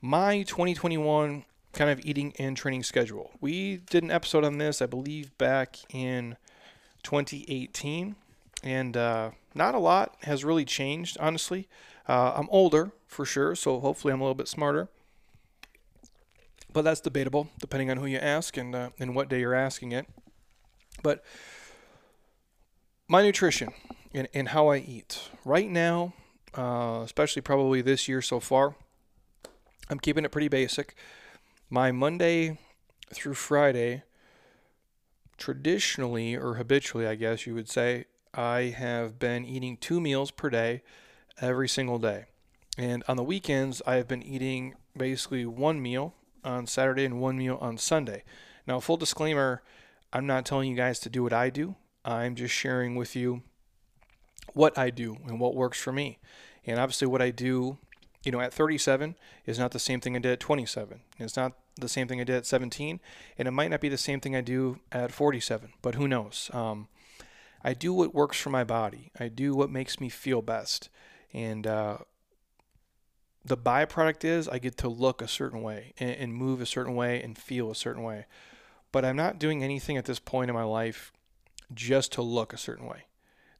my 0.00 0.42
2021 0.42 1.44
kind 1.72 1.90
of 1.90 1.98
eating 2.06 2.34
and 2.38 2.56
training 2.56 2.84
schedule. 2.84 3.32
We 3.40 3.78
did 3.78 4.04
an 4.04 4.12
episode 4.12 4.44
on 4.44 4.58
this, 4.58 4.80
I 4.80 4.86
believe, 4.86 5.36
back 5.38 5.76
in 5.92 6.36
2018 7.02 8.14
and 8.62 8.96
uh, 8.96 9.30
not 9.54 9.74
a 9.74 9.78
lot 9.78 10.16
has 10.22 10.44
really 10.44 10.64
changed, 10.64 11.16
honestly. 11.20 11.68
Uh, 12.08 12.32
I'm 12.36 12.48
older 12.50 12.92
for 13.06 13.24
sure, 13.24 13.54
so 13.54 13.80
hopefully 13.80 14.12
I'm 14.12 14.20
a 14.20 14.24
little 14.24 14.34
bit 14.34 14.48
smarter. 14.48 14.88
But 16.72 16.82
that's 16.82 17.00
debatable, 17.00 17.48
depending 17.58 17.90
on 17.90 17.96
who 17.96 18.06
you 18.06 18.18
ask 18.18 18.56
and 18.56 18.74
uh, 18.74 18.90
and 18.98 19.14
what 19.14 19.28
day 19.28 19.40
you're 19.40 19.54
asking 19.54 19.92
it. 19.92 20.06
But 21.02 21.24
my 23.08 23.22
nutrition 23.22 23.72
and, 24.14 24.28
and 24.32 24.48
how 24.48 24.68
I 24.68 24.78
eat 24.78 25.30
right 25.44 25.68
now, 25.68 26.14
uh, 26.56 27.00
especially 27.04 27.42
probably 27.42 27.82
this 27.82 28.06
year 28.06 28.22
so 28.22 28.38
far, 28.38 28.76
I'm 29.88 29.98
keeping 29.98 30.24
it 30.24 30.30
pretty 30.30 30.48
basic. 30.48 30.94
My 31.68 31.90
Monday 31.90 32.58
through 33.12 33.34
Friday, 33.34 34.04
traditionally 35.36 36.36
or 36.36 36.54
habitually, 36.54 37.06
I 37.06 37.16
guess 37.16 37.46
you 37.46 37.54
would 37.54 37.68
say, 37.68 38.04
I 38.34 38.74
have 38.76 39.18
been 39.18 39.44
eating 39.44 39.76
two 39.76 40.00
meals 40.00 40.30
per 40.30 40.50
day 40.50 40.82
every 41.40 41.68
single 41.68 41.98
day. 41.98 42.26
And 42.78 43.02
on 43.08 43.16
the 43.16 43.24
weekends, 43.24 43.82
I 43.86 43.96
have 43.96 44.08
been 44.08 44.22
eating 44.22 44.74
basically 44.96 45.44
one 45.44 45.82
meal 45.82 46.14
on 46.44 46.66
Saturday 46.66 47.04
and 47.04 47.20
one 47.20 47.38
meal 47.38 47.58
on 47.60 47.78
Sunday. 47.78 48.22
Now, 48.66 48.80
full 48.80 48.96
disclaimer, 48.96 49.62
I'm 50.12 50.26
not 50.26 50.44
telling 50.46 50.70
you 50.70 50.76
guys 50.76 50.98
to 51.00 51.10
do 51.10 51.22
what 51.22 51.32
I 51.32 51.50
do. 51.50 51.76
I'm 52.04 52.34
just 52.34 52.54
sharing 52.54 52.94
with 52.94 53.14
you 53.14 53.42
what 54.54 54.76
I 54.78 54.90
do 54.90 55.18
and 55.26 55.38
what 55.38 55.54
works 55.54 55.80
for 55.80 55.92
me. 55.92 56.18
And 56.66 56.78
obviously, 56.78 57.08
what 57.08 57.22
I 57.22 57.30
do, 57.30 57.78
you 58.24 58.32
know, 58.32 58.40
at 58.40 58.52
37 58.52 59.16
is 59.46 59.58
not 59.58 59.72
the 59.72 59.78
same 59.78 60.00
thing 60.00 60.16
I 60.16 60.20
did 60.20 60.32
at 60.32 60.40
27. 60.40 61.00
It's 61.18 61.36
not 61.36 61.52
the 61.76 61.88
same 61.88 62.08
thing 62.08 62.20
I 62.20 62.24
did 62.24 62.36
at 62.36 62.46
17, 62.46 63.00
and 63.38 63.48
it 63.48 63.50
might 63.50 63.70
not 63.70 63.80
be 63.80 63.88
the 63.88 63.98
same 63.98 64.20
thing 64.20 64.36
I 64.36 64.40
do 64.40 64.78
at 64.92 65.12
47. 65.12 65.72
But 65.82 65.94
who 65.94 66.06
knows? 66.06 66.50
Um, 66.52 66.88
I 67.62 67.74
do 67.74 67.92
what 67.92 68.14
works 68.14 68.38
for 68.38 68.50
my 68.50 68.64
body. 68.64 69.10
I 69.18 69.28
do 69.28 69.54
what 69.54 69.70
makes 69.70 70.00
me 70.00 70.08
feel 70.08 70.42
best. 70.42 70.88
And 71.32 71.66
uh, 71.66 71.98
the 73.44 73.56
byproduct 73.56 74.24
is 74.24 74.48
I 74.48 74.58
get 74.58 74.76
to 74.78 74.88
look 74.88 75.22
a 75.22 75.28
certain 75.28 75.62
way 75.62 75.92
and, 75.98 76.10
and 76.10 76.34
move 76.34 76.60
a 76.60 76.66
certain 76.66 76.94
way 76.94 77.22
and 77.22 77.36
feel 77.36 77.70
a 77.70 77.74
certain 77.74 78.02
way. 78.02 78.26
But 78.92 79.04
I'm 79.04 79.16
not 79.16 79.38
doing 79.38 79.62
anything 79.62 79.96
at 79.96 80.04
this 80.04 80.18
point 80.18 80.50
in 80.50 80.54
my 80.54 80.64
life 80.64 81.12
just 81.72 82.12
to 82.12 82.22
look 82.22 82.52
a 82.52 82.58
certain 82.58 82.86
way. 82.86 83.04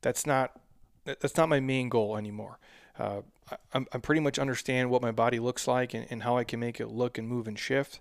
That's 0.00 0.26
not 0.26 0.58
that's 1.04 1.36
not 1.36 1.48
my 1.48 1.60
main 1.60 1.88
goal 1.88 2.16
anymore. 2.16 2.58
Uh, 2.98 3.22
I, 3.72 3.86
I 3.92 3.98
pretty 3.98 4.20
much 4.20 4.38
understand 4.38 4.90
what 4.90 5.02
my 5.02 5.12
body 5.12 5.38
looks 5.38 5.66
like 5.66 5.94
and, 5.94 6.06
and 6.10 6.22
how 6.22 6.36
I 6.36 6.44
can 6.44 6.60
make 6.60 6.78
it 6.78 6.88
look 6.88 7.16
and 7.16 7.26
move 7.26 7.48
and 7.48 7.58
shift. 7.58 8.00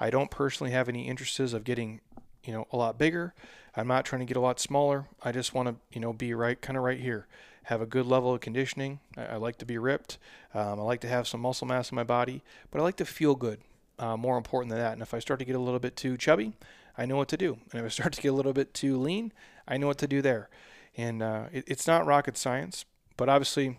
I 0.00 0.10
don't 0.10 0.30
personally 0.30 0.72
have 0.72 0.88
any 0.88 1.06
interests 1.08 1.52
of 1.52 1.64
getting 1.64 2.00
you 2.44 2.52
know, 2.52 2.66
a 2.72 2.76
lot 2.76 2.98
bigger. 2.98 3.34
I'm 3.78 3.86
not 3.86 4.04
trying 4.04 4.20
to 4.20 4.26
get 4.26 4.36
a 4.36 4.40
lot 4.40 4.58
smaller. 4.58 5.06
I 5.22 5.30
just 5.30 5.54
want 5.54 5.68
to, 5.68 5.76
you 5.92 6.00
know, 6.00 6.12
be 6.12 6.34
right, 6.34 6.60
kind 6.60 6.76
of 6.76 6.82
right 6.82 6.98
here. 6.98 7.28
Have 7.64 7.80
a 7.80 7.86
good 7.86 8.06
level 8.06 8.34
of 8.34 8.40
conditioning. 8.40 8.98
I, 9.16 9.26
I 9.26 9.36
like 9.36 9.56
to 9.58 9.64
be 9.64 9.78
ripped. 9.78 10.18
Um, 10.52 10.80
I 10.80 10.82
like 10.82 11.00
to 11.02 11.08
have 11.08 11.28
some 11.28 11.40
muscle 11.40 11.66
mass 11.66 11.92
in 11.92 11.96
my 11.96 12.02
body, 12.02 12.42
but 12.70 12.80
I 12.80 12.82
like 12.82 12.96
to 12.96 13.04
feel 13.04 13.36
good. 13.36 13.60
Uh, 13.98 14.16
more 14.16 14.36
important 14.36 14.70
than 14.70 14.80
that. 14.80 14.94
And 14.94 15.02
if 15.02 15.14
I 15.14 15.20
start 15.20 15.38
to 15.40 15.44
get 15.44 15.54
a 15.54 15.60
little 15.60 15.78
bit 15.78 15.96
too 15.96 16.16
chubby, 16.16 16.54
I 16.96 17.06
know 17.06 17.16
what 17.16 17.28
to 17.28 17.36
do. 17.36 17.58
And 17.72 17.80
if 17.80 17.84
I 17.84 17.88
start 18.00 18.12
to 18.14 18.22
get 18.22 18.28
a 18.28 18.32
little 18.32 18.52
bit 18.52 18.74
too 18.74 18.98
lean, 18.98 19.32
I 19.66 19.76
know 19.76 19.86
what 19.86 19.98
to 19.98 20.08
do 20.08 20.22
there. 20.22 20.48
And 20.96 21.22
uh, 21.22 21.44
it, 21.52 21.64
it's 21.68 21.86
not 21.86 22.04
rocket 22.04 22.36
science, 22.36 22.84
but 23.16 23.28
obviously, 23.28 23.78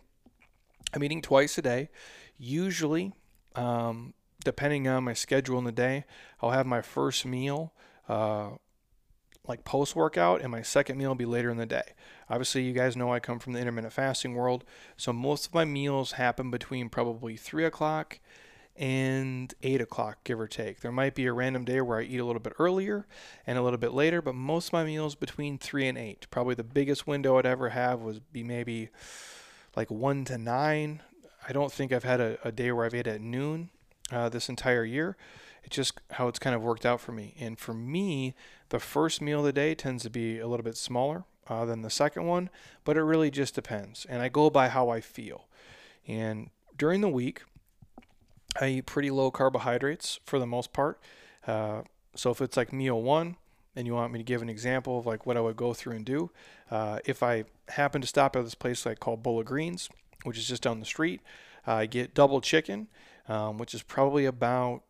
I'm 0.94 1.04
eating 1.04 1.22
twice 1.22 1.58
a 1.58 1.62
day. 1.62 1.90
Usually, 2.38 3.12
um, 3.56 4.14
depending 4.46 4.88
on 4.88 5.04
my 5.04 5.14
schedule 5.14 5.58
in 5.58 5.66
the 5.66 5.74
day, 5.74 6.06
I'll 6.42 6.52
have 6.52 6.66
my 6.66 6.82
first 6.82 7.26
meal 7.26 7.74
uh, 8.08 8.52
like 9.48 9.64
post 9.64 9.96
workout, 9.96 10.42
and 10.42 10.52
my 10.52 10.62
second 10.62 10.98
meal 10.98 11.10
will 11.10 11.16
be 11.16 11.26
later 11.26 11.50
in 11.50 11.58
the 11.58 11.66
day. 11.66 11.94
Obviously, 12.30 12.64
you 12.64 12.74
guys 12.74 12.96
know 12.96 13.12
I 13.12 13.20
come 13.20 13.40
from 13.40 13.54
the 13.54 13.60
intermittent 13.60 13.94
fasting 13.94 14.36
world, 14.36 14.64
so 14.98 15.12
most 15.12 15.48
of 15.48 15.54
my 15.54 15.66
meals 15.66 16.14
happen 16.14 16.52
between 16.52 16.90
probably 16.90 17.36
3 17.36 17.66
o'clock 17.66 18.20
and 18.80 19.54
8 19.62 19.82
o'clock, 19.82 20.24
give 20.24 20.40
or 20.40 20.48
take. 20.48 20.80
There 20.80 20.92
might 20.92 21.14
be 21.14 21.26
a 21.26 21.34
random 21.34 21.66
day 21.66 21.82
where 21.82 22.00
I 22.00 22.04
eat 22.04 22.20
a 22.20 22.26
little 22.26 22.42
bit 22.42 22.54
earlier 22.60 23.08
and 23.46 23.58
a 23.58 23.62
little 23.62 23.78
bit 23.78 23.92
later, 23.92 24.22
but 24.22 24.36
most 24.36 24.68
of 24.68 24.74
my 24.74 24.86
meals 24.86 25.16
between 25.16 25.58
3 25.58 25.88
and 25.88 25.98
8. 25.98 26.28
Probably 26.32 26.56
the 26.56 26.64
biggest 26.64 27.06
window 27.06 27.38
I'd 27.38 27.46
ever 27.46 27.70
have 27.70 28.00
was 28.00 28.20
be 28.20 28.42
maybe 28.42 28.90
like 29.76 29.92
1 29.92 30.26
to 30.26 30.38
9. 30.38 31.02
I 31.48 31.52
don't 31.52 31.72
think 31.72 31.92
I've 31.92 32.04
had 32.04 32.22
a, 32.22 32.38
a 32.44 32.52
day 32.52 32.72
where 32.72 32.86
I've 32.86 32.94
ate 32.94 33.08
at 33.08 33.20
noon 33.20 33.70
uh, 34.12 34.30
this 34.30 34.48
entire 34.48 34.86
year. 34.86 35.18
It's 35.64 35.76
just 35.76 36.00
how 36.12 36.28
it's 36.28 36.40
kind 36.40 36.56
of 36.56 36.62
worked 36.62 36.86
out 36.86 37.02
for 37.02 37.12
me. 37.12 37.36
And 37.40 37.58
for 37.58 37.74
me, 37.74 38.34
the 38.70 38.80
first 38.80 39.22
meal 39.22 39.40
of 39.40 39.46
the 39.46 39.54
day 39.54 39.76
tends 39.76 40.04
to 40.04 40.10
be 40.10 40.40
a 40.40 40.48
little 40.48 40.64
bit 40.64 40.78
smaller 40.78 41.24
uh, 41.48 41.66
than 41.66 41.82
the 41.82 41.90
second 41.90 42.26
one, 42.26 42.50
but 42.84 42.98
it 42.98 43.04
really 43.04 43.32
just 43.32 43.56
depends. 43.56 44.06
And 44.08 44.22
I 44.22 44.30
go 44.30 44.50
by 44.50 44.70
how 44.70 44.90
I 44.90 45.02
feel. 45.02 45.48
And 46.08 46.50
during 46.78 47.02
the 47.02 47.10
week, 47.10 47.44
I 48.60 48.68
eat 48.70 48.86
pretty 48.86 49.12
low 49.12 49.32
carbohydrates 49.32 50.20
for 50.26 50.40
the 50.40 50.48
most 50.48 50.74
part. 50.74 51.00
Uh, 51.46 51.82
so 52.16 52.32
if 52.32 52.42
it's 52.42 52.58
like 52.58 52.74
meal 52.74 53.02
one, 53.02 53.38
and 53.76 53.88
you 53.88 53.94
want 53.94 54.12
me 54.12 54.20
to 54.20 54.24
give 54.24 54.42
an 54.42 54.50
example 54.50 55.00
of 55.00 55.06
like 55.06 55.26
what 55.26 55.38
I 55.38 55.42
would 55.42 55.56
go 55.56 55.74
through 55.74 55.96
and 55.96 56.06
do, 56.06 56.32
uh, 56.72 57.00
if 57.06 57.24
I 57.24 57.46
happen 57.70 58.02
to 58.02 58.08
stop 58.08 58.36
at 58.36 58.44
this 58.44 58.56
place 58.56 58.86
like 58.86 59.00
called 59.00 59.24
Bowl 59.24 59.40
of 59.40 59.46
Greens, 59.46 59.90
which 60.24 60.38
is 60.38 60.48
just 60.48 60.64
down 60.64 60.80
the 60.80 60.86
street, 60.86 61.22
I 61.66 61.86
get 61.86 62.14
double 62.14 62.42
chicken, 62.42 62.88
um, 63.28 63.58
which 63.58 63.74
is 63.74 63.84
probably 63.84 64.26
about 64.26 64.82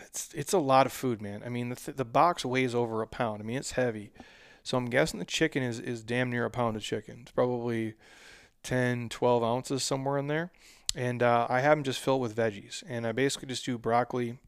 it's 0.00 0.32
it's 0.34 0.52
a 0.52 0.58
lot 0.58 0.86
of 0.86 0.92
food, 0.92 1.20
man. 1.20 1.42
I 1.44 1.48
mean, 1.48 1.68
the 1.70 1.76
th- 1.76 1.96
the 1.96 2.04
box 2.04 2.44
weighs 2.44 2.74
over 2.74 3.02
a 3.02 3.06
pound. 3.06 3.42
I 3.42 3.44
mean, 3.44 3.58
it's 3.58 3.72
heavy. 3.72 4.12
So 4.62 4.76
I'm 4.76 4.86
guessing 4.86 5.18
the 5.18 5.24
chicken 5.24 5.62
is 5.62 5.80
is 5.80 6.02
damn 6.02 6.30
near 6.30 6.44
a 6.44 6.50
pound 6.50 6.76
of 6.76 6.82
chicken. 6.82 7.20
It's 7.22 7.32
probably 7.32 7.94
10, 8.62 9.08
12 9.08 9.42
ounces 9.42 9.82
somewhere 9.82 10.18
in 10.18 10.26
there. 10.26 10.50
And 10.94 11.22
uh, 11.22 11.46
I 11.48 11.60
have 11.60 11.78
them 11.78 11.84
just 11.84 12.00
filled 12.00 12.20
with 12.20 12.36
veggies. 12.36 12.82
And 12.88 13.06
I 13.06 13.12
basically 13.12 13.48
just 13.48 13.64
do 13.64 13.78
broccoli 13.78 14.38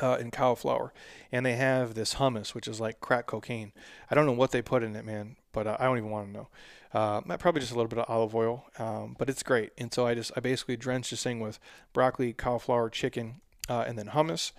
uh, 0.00 0.16
and 0.20 0.32
cauliflower. 0.32 0.92
And 1.32 1.44
they 1.44 1.56
have 1.56 1.94
this 1.94 2.14
hummus, 2.14 2.54
which 2.54 2.68
is 2.68 2.80
like 2.80 3.00
crack 3.00 3.26
cocaine. 3.26 3.72
I 4.10 4.14
don't 4.14 4.26
know 4.26 4.32
what 4.32 4.52
they 4.52 4.62
put 4.62 4.82
in 4.82 4.94
it, 4.96 5.04
man, 5.04 5.36
but 5.52 5.66
uh, 5.66 5.76
I 5.78 5.84
don't 5.84 5.98
even 5.98 6.10
want 6.10 6.28
to 6.28 6.32
know. 6.32 6.48
Uh, 6.94 7.20
probably 7.36 7.60
just 7.60 7.72
a 7.72 7.76
little 7.76 7.88
bit 7.88 7.98
of 7.98 8.08
olive 8.08 8.34
oil, 8.34 8.64
um, 8.78 9.14
but 9.18 9.28
it's 9.28 9.42
great. 9.42 9.72
And 9.76 9.92
so 9.92 10.06
I 10.06 10.14
just 10.14 10.32
I 10.36 10.40
basically 10.40 10.76
drench 10.76 11.10
this 11.10 11.22
thing 11.22 11.40
with 11.40 11.58
broccoli, 11.92 12.32
cauliflower, 12.32 12.88
chicken, 12.88 13.42
uh, 13.68 13.84
and 13.86 13.98
then 13.98 14.08
hummus. 14.08 14.52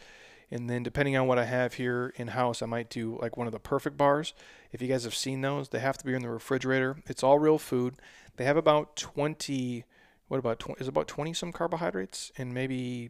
And 0.52 0.70
then 0.70 0.82
depending 0.82 1.16
on 1.16 1.28
what 1.28 1.38
I 1.38 1.46
have 1.46 1.76
here 1.76 2.12
in 2.16 2.30
house, 2.30 2.62
I 2.62 2.66
might 2.66 2.90
do 2.90 3.20
like 3.22 3.38
one 3.38 3.46
of 3.46 3.54
the 3.54 3.60
perfect 3.60 3.98
bars. 3.98 4.34
If 4.72 4.82
you 4.82 4.88
guys 4.88 5.04
have 5.04 5.14
seen 5.14 5.42
those, 5.42 5.70
they 5.70 5.80
have 5.80 5.98
to 6.00 6.06
be 6.06 6.14
in 6.14 6.24
the 6.24 6.30
refrigerator. 6.30 6.98
It's 7.08 7.24
all 7.24 7.38
real 7.38 7.60
food. 7.60 7.96
They 8.38 8.46
have 8.46 8.58
about 8.58 8.96
20 8.96 9.86
what 10.28 10.38
about 10.38 10.60
20, 10.60 10.80
is 10.80 10.88
about 10.88 11.08
20 11.08 11.34
some 11.34 11.52
carbohydrates 11.52 12.32
and 12.38 12.54
maybe 12.54 13.10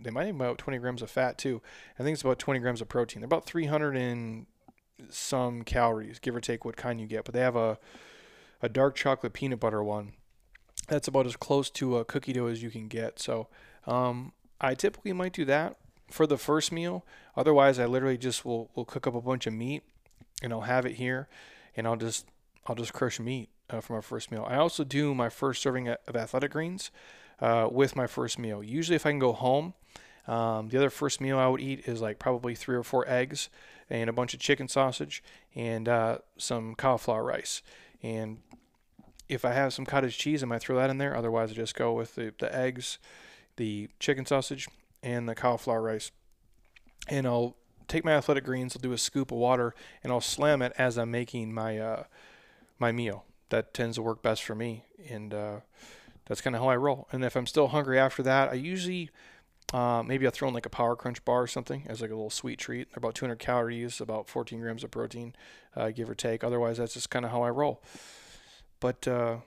they 0.00 0.10
might 0.10 0.26
have 0.26 0.36
about 0.36 0.58
20 0.58 0.78
grams 0.78 1.02
of 1.02 1.10
fat 1.10 1.36
too. 1.36 1.60
I 1.98 2.02
think 2.02 2.14
it's 2.14 2.22
about 2.22 2.38
20 2.38 2.60
grams 2.60 2.80
of 2.80 2.88
protein. 2.88 3.20
They're 3.20 3.26
about 3.26 3.46
300 3.46 3.96
and 3.96 4.46
some 5.10 5.62
calories, 5.62 6.20
give 6.20 6.36
or 6.36 6.40
take 6.40 6.64
what 6.64 6.76
kind 6.76 7.00
you 7.00 7.06
get. 7.06 7.24
But 7.24 7.34
they 7.34 7.40
have 7.40 7.56
a 7.56 7.78
a 8.62 8.68
dark 8.68 8.94
chocolate 8.94 9.32
peanut 9.32 9.58
butter 9.60 9.82
one. 9.82 10.12
That's 10.88 11.08
about 11.08 11.26
as 11.26 11.36
close 11.36 11.68
to 11.70 11.98
a 11.98 12.04
cookie 12.04 12.32
dough 12.32 12.46
as 12.46 12.62
you 12.62 12.70
can 12.70 12.86
get. 12.86 13.18
So 13.18 13.48
um, 13.86 14.32
I 14.62 14.74
typically 14.74 15.12
might 15.12 15.32
do 15.32 15.44
that 15.46 15.76
for 16.10 16.26
the 16.26 16.38
first 16.38 16.72
meal. 16.72 17.04
Otherwise, 17.36 17.78
I 17.78 17.86
literally 17.86 18.18
just 18.18 18.44
will, 18.44 18.70
will 18.74 18.84
cook 18.84 19.06
up 19.06 19.14
a 19.14 19.20
bunch 19.20 19.46
of 19.46 19.52
meat 19.52 19.82
and 20.42 20.52
I'll 20.52 20.62
have 20.62 20.86
it 20.86 20.94
here, 20.94 21.28
and 21.76 21.86
I'll 21.86 21.96
just 21.96 22.26
I'll 22.66 22.74
just 22.76 22.92
crush 22.92 23.18
meat 23.18 23.48
uh, 23.70 23.80
for 23.80 23.94
my 23.94 24.00
first 24.00 24.30
meal. 24.30 24.44
I 24.48 24.56
also 24.56 24.84
do 24.84 25.14
my 25.14 25.28
first 25.28 25.62
serving 25.62 25.88
of 25.88 26.16
athletic 26.16 26.52
greens 26.52 26.90
uh, 27.40 27.68
with 27.70 27.96
my 27.96 28.06
first 28.06 28.38
meal. 28.38 28.62
Usually, 28.62 28.96
if 28.96 29.06
I 29.06 29.10
can 29.10 29.18
go 29.18 29.32
home, 29.32 29.74
um, 30.26 30.68
the 30.68 30.78
other 30.78 30.90
first 30.90 31.20
meal 31.20 31.38
I 31.38 31.48
would 31.48 31.60
eat 31.60 31.86
is 31.88 32.00
like 32.00 32.18
probably 32.18 32.54
three 32.54 32.76
or 32.76 32.84
four 32.84 33.08
eggs 33.08 33.48
and 33.90 34.08
a 34.08 34.12
bunch 34.12 34.34
of 34.34 34.40
chicken 34.40 34.68
sausage 34.68 35.22
and 35.54 35.88
uh, 35.88 36.18
some 36.38 36.74
cauliflower 36.74 37.24
rice. 37.24 37.62
And 38.02 38.38
if 39.28 39.44
I 39.44 39.52
have 39.52 39.72
some 39.72 39.86
cottage 39.86 40.18
cheese, 40.18 40.42
I 40.42 40.46
might 40.46 40.60
throw 40.60 40.76
that 40.76 40.90
in 40.90 40.98
there. 40.98 41.16
Otherwise, 41.16 41.50
I 41.50 41.54
just 41.54 41.74
go 41.74 41.92
with 41.92 42.14
the, 42.14 42.32
the 42.38 42.54
eggs, 42.54 42.98
the 43.56 43.88
chicken 43.98 44.26
sausage, 44.26 44.68
and 45.02 45.28
the 45.28 45.34
cauliflower 45.34 45.82
rice. 45.82 46.10
And 47.08 47.26
I'll 47.26 47.56
take 47.88 48.04
my 48.04 48.12
athletic 48.12 48.44
greens, 48.44 48.76
I'll 48.76 48.80
do 48.80 48.92
a 48.92 48.98
scoop 48.98 49.32
of 49.32 49.38
water, 49.38 49.74
and 50.02 50.12
I'll 50.12 50.20
slam 50.20 50.62
it 50.62 50.72
as 50.78 50.96
I'm 50.96 51.10
making 51.10 51.52
my 51.52 51.78
uh, 51.78 52.04
my 52.78 52.92
meal. 52.92 53.24
That 53.50 53.74
tends 53.74 53.96
to 53.96 54.02
work 54.02 54.22
best 54.22 54.42
for 54.42 54.54
me, 54.54 54.84
and 55.10 55.34
uh, 55.34 55.60
that's 56.26 56.40
kind 56.40 56.56
of 56.56 56.62
how 56.62 56.68
I 56.68 56.76
roll. 56.76 57.08
And 57.12 57.24
if 57.24 57.36
I'm 57.36 57.46
still 57.46 57.68
hungry 57.68 57.98
after 57.98 58.22
that, 58.22 58.50
I 58.50 58.54
usually 58.54 59.10
uh, 59.72 60.02
maybe 60.02 60.26
I'll 60.26 60.32
throw 60.32 60.48
in 60.48 60.54
like 60.54 60.66
a 60.66 60.70
Power 60.70 60.96
Crunch 60.96 61.24
bar 61.24 61.42
or 61.42 61.46
something 61.46 61.84
as 61.88 62.00
like 62.00 62.10
a 62.10 62.14
little 62.14 62.30
sweet 62.30 62.58
treat. 62.58 62.90
They're 62.90 62.98
about 62.98 63.14
200 63.14 63.38
calories, 63.38 64.00
about 64.00 64.28
14 64.28 64.60
grams 64.60 64.84
of 64.84 64.90
protein, 64.90 65.34
uh, 65.74 65.90
give 65.90 66.10
or 66.10 66.14
take. 66.14 66.44
Otherwise, 66.44 66.78
that's 66.78 66.94
just 66.94 67.10
kind 67.10 67.24
of 67.24 67.30
how 67.30 67.42
I 67.42 67.50
roll. 67.50 67.82
But 68.80 69.08
uh, 69.08 69.38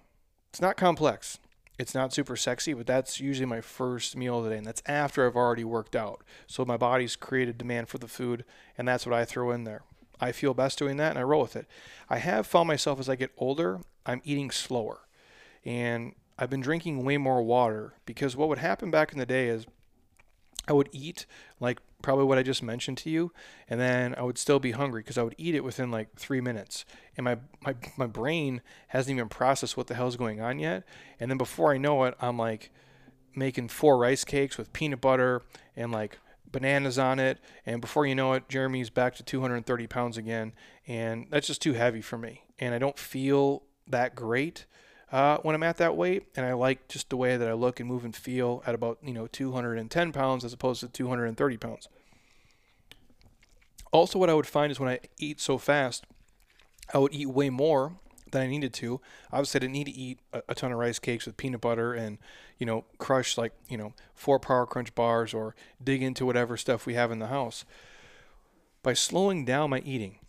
it's 0.50 0.62
not 0.62 0.78
complex. 0.78 1.40
It's 1.78 1.94
not 1.94 2.14
super 2.14 2.36
sexy, 2.36 2.74
but 2.74 2.88
that's 2.88 3.20
usually 3.20 3.46
my 3.46 3.62
first 3.62 4.16
meal 4.16 4.40
of 4.40 4.46
the 4.46 4.52
day, 4.52 4.58
and 4.58 4.66
that's 4.66 4.84
after 4.86 5.26
I've 5.26 5.36
already 5.36 5.64
worked 5.64 5.96
out. 5.96 6.24
So 6.48 6.64
my 6.64 6.78
body's 6.78 7.16
created 7.16 7.58
demand 7.58 7.90
for 7.90 7.98
the 7.98 8.08
food, 8.08 8.46
and 8.78 8.88
that's 8.88 9.06
what 9.06 9.14
I 9.14 9.26
throw 9.26 9.52
in 9.52 9.66
there. 9.66 9.84
I 10.20 10.32
feel 10.32 10.54
best 10.54 10.80
doing 10.80 10.98
that, 10.98 11.10
and 11.10 11.20
I 11.20 11.24
roll 11.24 11.42
with 11.42 11.56
it. 11.56 11.68
I 12.10 12.18
have 12.20 12.48
found 12.48 12.68
myself 12.68 13.00
as 13.00 13.10
I 13.10 13.16
get 13.16 13.32
older, 13.38 13.82
I'm 14.06 14.22
eating 14.24 14.52
slower, 14.52 15.02
and 15.66 16.14
I've 16.38 16.50
been 16.50 16.62
drinking 16.62 17.04
way 17.04 17.18
more 17.18 17.42
water 17.42 17.94
because 18.06 18.36
what 18.36 18.50
would 18.50 18.58
happen 18.58 18.92
back 18.92 19.12
in 19.12 19.20
the 19.20 19.26
day 19.26 19.48
is 19.48 19.66
I 20.68 20.74
would 20.74 20.90
eat 20.92 21.26
like 21.60 21.80
probably 22.02 22.26
what 22.26 22.38
I 22.38 22.44
just 22.44 22.64
mentioned 22.64 22.98
to 23.00 23.10
you, 23.10 23.32
and 23.70 23.80
then 23.80 24.16
I 24.16 24.24
would 24.24 24.38
still 24.38 24.60
be 24.60 24.72
hungry 24.72 25.02
because 25.02 25.18
I 25.18 25.24
would 25.24 25.36
eat 25.38 25.56
it 25.56 25.64
within 25.64 25.92
like 25.92 26.16
three 26.16 26.42
minutes, 26.42 26.86
and 27.18 27.26
my, 27.26 27.38
my 27.62 27.76
my 27.98 28.08
brain 28.08 28.62
hasn't 28.90 29.16
even 29.16 29.30
processed 29.30 29.78
what 29.78 29.88
the 29.88 29.96
hell's 29.96 30.16
going 30.16 30.42
on 30.42 30.60
yet, 30.60 30.84
and 31.20 31.30
then 31.30 31.38
before 31.38 31.74
I 31.74 31.78
know 31.78 32.04
it, 32.06 32.16
I'm 32.22 32.38
like 32.38 32.72
making 33.36 33.68
four 33.68 33.98
rice 33.98 34.24
cakes 34.24 34.58
with 34.58 34.72
peanut 34.72 35.02
butter 35.02 35.42
and 35.76 35.92
like 35.92 36.20
bananas 36.52 36.98
on 36.98 37.20
it, 37.20 37.40
and 37.66 37.82
before 37.82 38.06
you 38.06 38.16
know 38.16 38.34
it, 38.34 38.48
Jeremy's 38.50 38.90
back 38.90 39.16
to 39.16 39.24
230 39.24 39.88
pounds 39.88 40.18
again, 40.18 40.54
and 40.88 41.28
that's 41.30 41.48
just 41.48 41.62
too 41.62 41.74
heavy 41.74 42.02
for 42.02 42.18
me, 42.18 42.44
and 42.60 42.74
I 42.74 42.80
don't 42.80 42.98
feel 42.98 43.64
that 43.88 44.16
great 44.16 44.66
uh, 45.16 45.38
when 45.44 45.56
I'm 45.56 45.64
at 45.64 45.78
that 45.78 45.96
weight, 45.96 46.24
and 46.36 46.46
I 46.46 46.52
like 46.52 46.90
just 46.90 47.10
the 47.10 47.16
way 47.16 47.38
that 47.38 47.48
I 47.48 47.54
look 47.54 47.80
and 47.80 47.88
move 47.88 48.04
and 48.04 48.14
feel 48.14 48.62
at 48.68 48.76
about 48.76 48.98
you 49.02 49.14
know 49.14 49.28
210 49.28 50.12
pounds 50.12 50.44
as 50.44 50.52
opposed 50.52 50.82
to 50.82 50.90
230 50.90 51.56
pounds. 51.56 51.88
Also, 53.94 54.20
what 54.20 54.30
I 54.30 54.34
would 54.34 54.46
find 54.46 54.74
is 54.74 54.78
when 54.78 54.90
I 54.90 55.00
eat 55.18 55.40
so 55.40 55.58
fast, 55.58 56.06
I 56.94 56.98
would 56.98 57.14
eat 57.14 57.28
way 57.28 57.50
more 57.50 57.94
than 58.32 58.42
I 58.42 58.48
needed 58.48 58.74
to. 58.74 59.00
Obviously, 59.32 59.60
I 59.60 59.62
didn't 59.62 59.74
need 59.76 59.86
to 59.86 59.94
eat 59.94 60.20
a, 60.34 60.42
a, 60.50 60.54
ton 60.54 60.74
of 60.74 60.80
rice 60.80 61.00
cakes 61.00 61.26
with 61.26 61.38
peanut 61.38 61.62
butter 61.62 61.94
and, 61.94 62.18
you 62.58 62.66
know, 62.66 62.84
crush 62.98 63.38
like, 63.38 63.54
you 63.70 63.78
know, 63.78 63.94
four 64.16 64.38
Power 64.38 64.66
Crunch 64.66 64.94
bars 64.96 65.34
or 65.34 65.56
dig 65.82 66.04
into 66.04 66.26
whatever 66.26 66.58
stuff 66.58 66.86
we 66.86 66.96
have 66.96 67.10
in 67.10 67.20
the 67.20 67.28
house. 67.28 67.64
By 68.84 68.94
slowing 68.94 69.46
down 69.46 69.70
my 69.70 69.80
eating, 69.80 70.20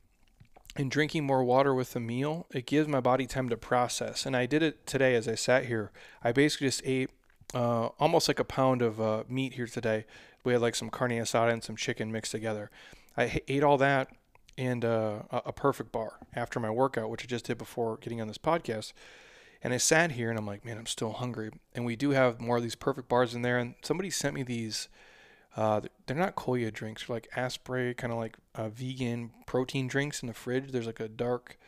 and 0.77 0.91
drinking 0.91 1.25
more 1.25 1.43
water 1.43 1.75
with 1.75 1.93
the 1.93 2.01
meal, 2.01 2.47
it 2.53 2.67
gives 2.67 2.89
my 2.89 3.01
body 3.01 3.27
time 3.27 3.49
to 3.49 3.57
process. 3.57 4.27
And 4.27 4.37
I 4.37 4.47
did 4.47 4.63
it 4.63 4.87
today 4.87 5.15
as 5.15 5.27
I 5.27 5.35
sat 5.35 5.67
here. 5.67 5.91
I 6.23 6.33
basically 6.33 6.69
just 6.69 6.83
ate 6.85 7.11
uh, 7.55 7.87
almost 7.99 8.29
like 8.29 8.39
a 8.39 8.45
pound 8.45 8.83
of 8.83 9.01
uh, 9.01 9.25
meat 9.29 9.55
here 9.55 9.67
today. 9.67 10.05
We 10.45 10.53
had 10.53 10.63
like 10.63 10.75
some 10.75 10.91
carne 10.91 11.11
asada 11.11 11.53
and 11.53 11.65
some 11.65 11.77
chicken 11.77 12.13
mixed 12.13 12.33
together. 12.33 12.71
I 13.17 13.41
ate 13.49 13.63
all 13.63 13.79
that 13.79 14.09
and 14.59 14.85
uh, 14.85 15.23
a 15.31 15.53
perfect 15.53 15.93
bar 15.93 16.19
after 16.35 16.61
my 16.61 16.71
workout, 16.71 17.11
which 17.11 17.25
I 17.25 17.27
just 17.27 17.47
did 17.47 17.59
before 17.59 17.99
getting 17.99 18.21
on 18.21 18.29
this 18.29 18.39
podcast. 18.39 18.93
And 19.63 19.75
I 19.75 19.79
sat 19.79 20.13
here 20.13 20.31
and 20.31 20.39
I'm 20.39 20.47
like, 20.47 20.65
man, 20.65 20.79
I'm 20.79 20.87
still 20.87 21.13
hungry. 21.13 21.51
And 21.75 21.85
we 21.85 21.97
do 21.97 22.11
have 22.11 22.41
more 22.41 22.59
of 22.59 22.63
these 22.63 22.75
perfect 22.75 23.09
bars 23.09 23.35
in 23.35 23.43
there. 23.43 23.59
And 23.59 23.75
somebody 23.83 24.11
sent 24.11 24.35
me 24.35 24.43
these 24.43 24.89
uh, 25.57 25.81
they're 26.07 26.17
not 26.17 26.37
Koia 26.37 26.73
drinks. 26.73 27.07
They're 27.07 27.17
like 27.17 27.29
Asprey, 27.35 27.95
kind 27.95 28.13
of 28.13 28.19
like 28.19 28.37
uh, 28.55 28.69
vegan 28.69 29.31
protein 29.47 29.89
drinks 29.89 30.23
in 30.23 30.29
the 30.29 30.35
fridge. 30.35 30.71
There's 30.71 30.87
like 30.87 31.01
a 31.01 31.09
dark 31.09 31.59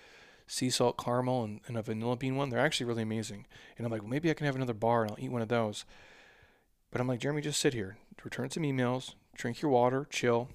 sea 0.46 0.70
salt 0.70 0.98
caramel 0.98 1.44
and, 1.44 1.60
and, 1.66 1.76
a 1.76 1.82
vanilla 1.82 2.16
bean 2.16 2.36
one. 2.36 2.50
They're 2.50 2.58
actually 2.58 2.86
really 2.86 3.02
amazing. 3.02 3.46
And 3.76 3.86
I'm 3.86 3.92
like, 3.92 4.02
well, 4.02 4.10
maybe 4.10 4.30
I 4.30 4.34
can 4.34 4.46
have 4.46 4.56
another 4.56 4.74
bar 4.74 5.02
and 5.02 5.10
I'll 5.10 5.18
eat 5.22 5.32
one 5.32 5.42
of 5.42 5.48
those. 5.48 5.84
But 6.90 7.00
I'm 7.00 7.08
like, 7.08 7.20
Jeremy, 7.20 7.42
just 7.42 7.60
sit 7.60 7.74
here, 7.74 7.98
return 8.24 8.50
some 8.50 8.62
emails, 8.62 9.14
drink 9.34 9.60
your 9.60 9.70
water, 9.70 10.06
chill. 10.10 10.48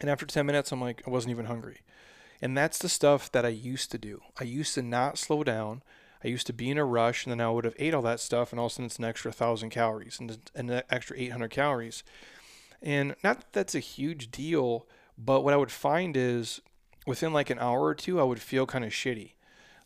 And 0.00 0.10
after 0.10 0.26
10 0.26 0.46
minutes, 0.46 0.72
I'm 0.72 0.80
like, 0.80 1.02
I 1.06 1.10
wasn't 1.10 1.30
even 1.30 1.46
hungry. 1.46 1.78
And 2.40 2.56
that's 2.56 2.78
the 2.78 2.88
stuff 2.88 3.30
that 3.30 3.46
I 3.46 3.50
used 3.50 3.92
to 3.92 3.98
do. 3.98 4.20
I 4.40 4.44
used 4.44 4.74
to 4.74 4.82
not 4.82 5.18
slow 5.18 5.44
down. 5.44 5.82
I 6.24 6.28
used 6.28 6.46
to 6.48 6.52
be 6.52 6.70
in 6.70 6.78
a 6.78 6.84
rush, 6.84 7.24
and 7.24 7.30
then 7.30 7.40
I 7.40 7.50
would 7.50 7.64
have 7.64 7.74
ate 7.78 7.94
all 7.94 8.02
that 8.02 8.20
stuff, 8.20 8.52
and 8.52 8.58
all 8.58 8.66
of 8.66 8.72
a 8.72 8.74
sudden 8.74 8.86
it's 8.86 8.98
an 8.98 9.04
extra 9.04 9.32
thousand 9.32 9.70
calories 9.70 10.18
and 10.20 10.38
an 10.54 10.82
extra 10.90 11.18
800 11.18 11.50
calories. 11.50 12.02
And 12.82 13.14
not 13.22 13.38
that 13.38 13.52
that's 13.52 13.74
a 13.74 13.80
huge 13.80 14.30
deal, 14.30 14.86
but 15.16 15.42
what 15.42 15.54
I 15.54 15.56
would 15.56 15.70
find 15.70 16.16
is 16.16 16.60
within 17.06 17.32
like 17.32 17.50
an 17.50 17.58
hour 17.58 17.82
or 17.82 17.94
two, 17.94 18.20
I 18.20 18.24
would 18.24 18.40
feel 18.40 18.66
kind 18.66 18.84
of 18.84 18.90
shitty. 18.90 19.32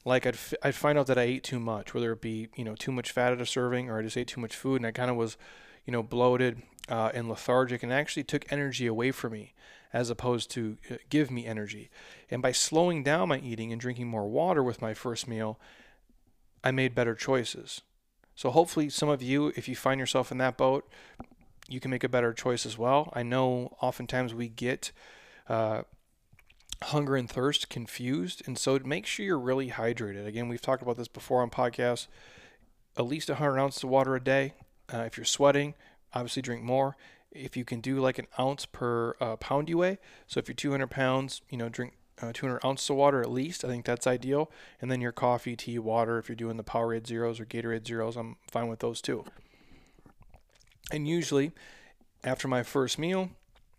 Like 0.05 0.27
I'd, 0.27 0.35
f- 0.35 0.55
I'd 0.63 0.75
find 0.75 0.99
out 0.99 1.07
that 1.09 1.19
I 1.19 1.23
ate 1.23 1.45
too 1.45 1.59
much, 1.59 1.93
whether 1.93 2.13
it 2.13 2.21
be, 2.21 2.49
you 2.55 2.65
know, 2.65 2.75
too 2.75 2.93
much 2.93 3.11
fat 3.11 3.33
at 3.33 3.41
a 3.41 3.47
serving 3.47 3.91
or 3.91 3.99
I 3.99 4.03
just 4.03 4.17
ate 4.17 4.29
too 4.29 4.41
much 4.41 4.55
food 4.55 4.77
and 4.77 4.87
I 4.87 4.93
kind 4.93 5.11
of 5.11 5.17
was, 5.17 5.37
you 5.85 5.93
know, 5.93 6.03
bloated 6.03 6.63
uh, 6.89 7.11
and 7.13 7.29
lethargic 7.29 7.83
and 7.83 7.93
actually 7.93 8.25
took 8.25 8.51
energy 8.51 8.87
away 8.87 9.11
from 9.11 9.33
me 9.33 9.53
as 9.93 10.11
opposed 10.11 10.51
to 10.53 10.79
uh, 10.91 10.97
give 11.11 11.31
me 11.31 11.47
energy. 11.47 11.91
And 12.31 12.41
by 12.41 12.53
slowing 12.53 13.03
down 13.03 13.29
my 13.29 13.39
eating 13.39 13.73
and 13.73 13.81
drinking 13.81 14.09
more 14.09 14.29
water 14.29 14.63
with 14.63 14.81
my 14.81 14.95
first 14.95 15.27
meal, 15.27 15.59
I 16.63 16.71
made 16.71 16.95
better 16.95 17.15
choices. 17.15 17.83
So 18.35 18.51
hopefully 18.51 18.91
some 18.91 19.09
of 19.09 19.23
you, 19.23 19.53
if 19.57 19.69
you 19.69 19.75
find 19.75 19.99
yourself 19.99 20.31
in 20.31 20.39
that 20.39 20.57
boat, 20.57 20.89
you 21.69 21.81
can 21.81 21.91
make 21.91 22.05
a 22.05 22.09
better 22.09 22.33
choice 22.33 22.67
as 22.67 22.79
well. 22.79 23.13
I 23.15 23.23
know 23.23 23.77
oftentimes 23.81 24.35
we 24.35 24.49
get 24.49 24.93
uh, 25.49 25.83
hunger 26.83 27.17
and 27.17 27.29
thirst 27.29 27.69
confused, 27.69 28.43
and 28.47 28.59
so 28.59 28.79
make 28.85 29.07
sure 29.07 29.25
you're 29.25 29.39
really 29.39 29.71
hydrated. 29.71 30.27
Again, 30.27 30.49
we've 30.49 30.63
talked 30.63 30.83
about 30.83 30.97
this 30.97 31.09
before 31.09 31.43
on 31.43 31.51
podcasts. 31.51 32.07
At 32.97 33.07
least 33.07 33.29
100 33.29 33.59
ounces 33.59 33.85
of 33.85 33.91
water 33.91 34.15
a 34.17 34.21
day. 34.23 34.55
Uh, 34.93 34.99
if 34.99 35.17
you're 35.17 35.25
sweating, 35.25 35.75
obviously 36.15 36.43
drink 36.43 36.63
more. 36.63 36.97
If 37.31 37.57
you 37.57 37.65
can 37.65 37.81
do 37.81 38.01
like 38.01 38.19
an 38.19 38.29
ounce 38.39 38.65
per 38.65 39.15
uh, 39.21 39.37
pound 39.37 39.69
you 39.69 39.79
weigh, 39.79 39.99
so 40.27 40.39
if 40.39 40.49
you're 40.49 40.55
200 40.55 40.89
pounds, 40.89 41.43
you 41.51 41.59
know, 41.59 41.69
drink 41.69 41.95
uh, 42.21 42.33
200 42.33 42.65
ounces 42.65 42.89
of 42.89 42.97
water 42.97 43.21
at 43.21 43.31
least. 43.31 43.65
I 43.65 43.69
think 43.69 43.85
that's 43.85 44.07
ideal. 44.07 44.51
And 44.81 44.91
then 44.91 45.01
your 45.01 45.13
coffee, 45.13 45.57
tea, 45.57 45.79
water. 45.79 46.19
If 46.19 46.29
you're 46.29 46.37
doing 46.37 46.57
the 46.57 46.65
Powerade 46.65 47.07
Zeros 47.07 47.39
or 47.39 47.45
Gatorade 47.45 47.87
Zeros, 47.87 48.17
I'm 48.17 48.37
fine 48.51 48.69
with 48.69 48.81
those 48.81 49.01
too. 49.01 49.25
And 50.93 51.07
usually, 51.09 51.53
after 52.25 52.49
my 52.49 52.63
first 52.63 52.99
meal, 52.99 53.31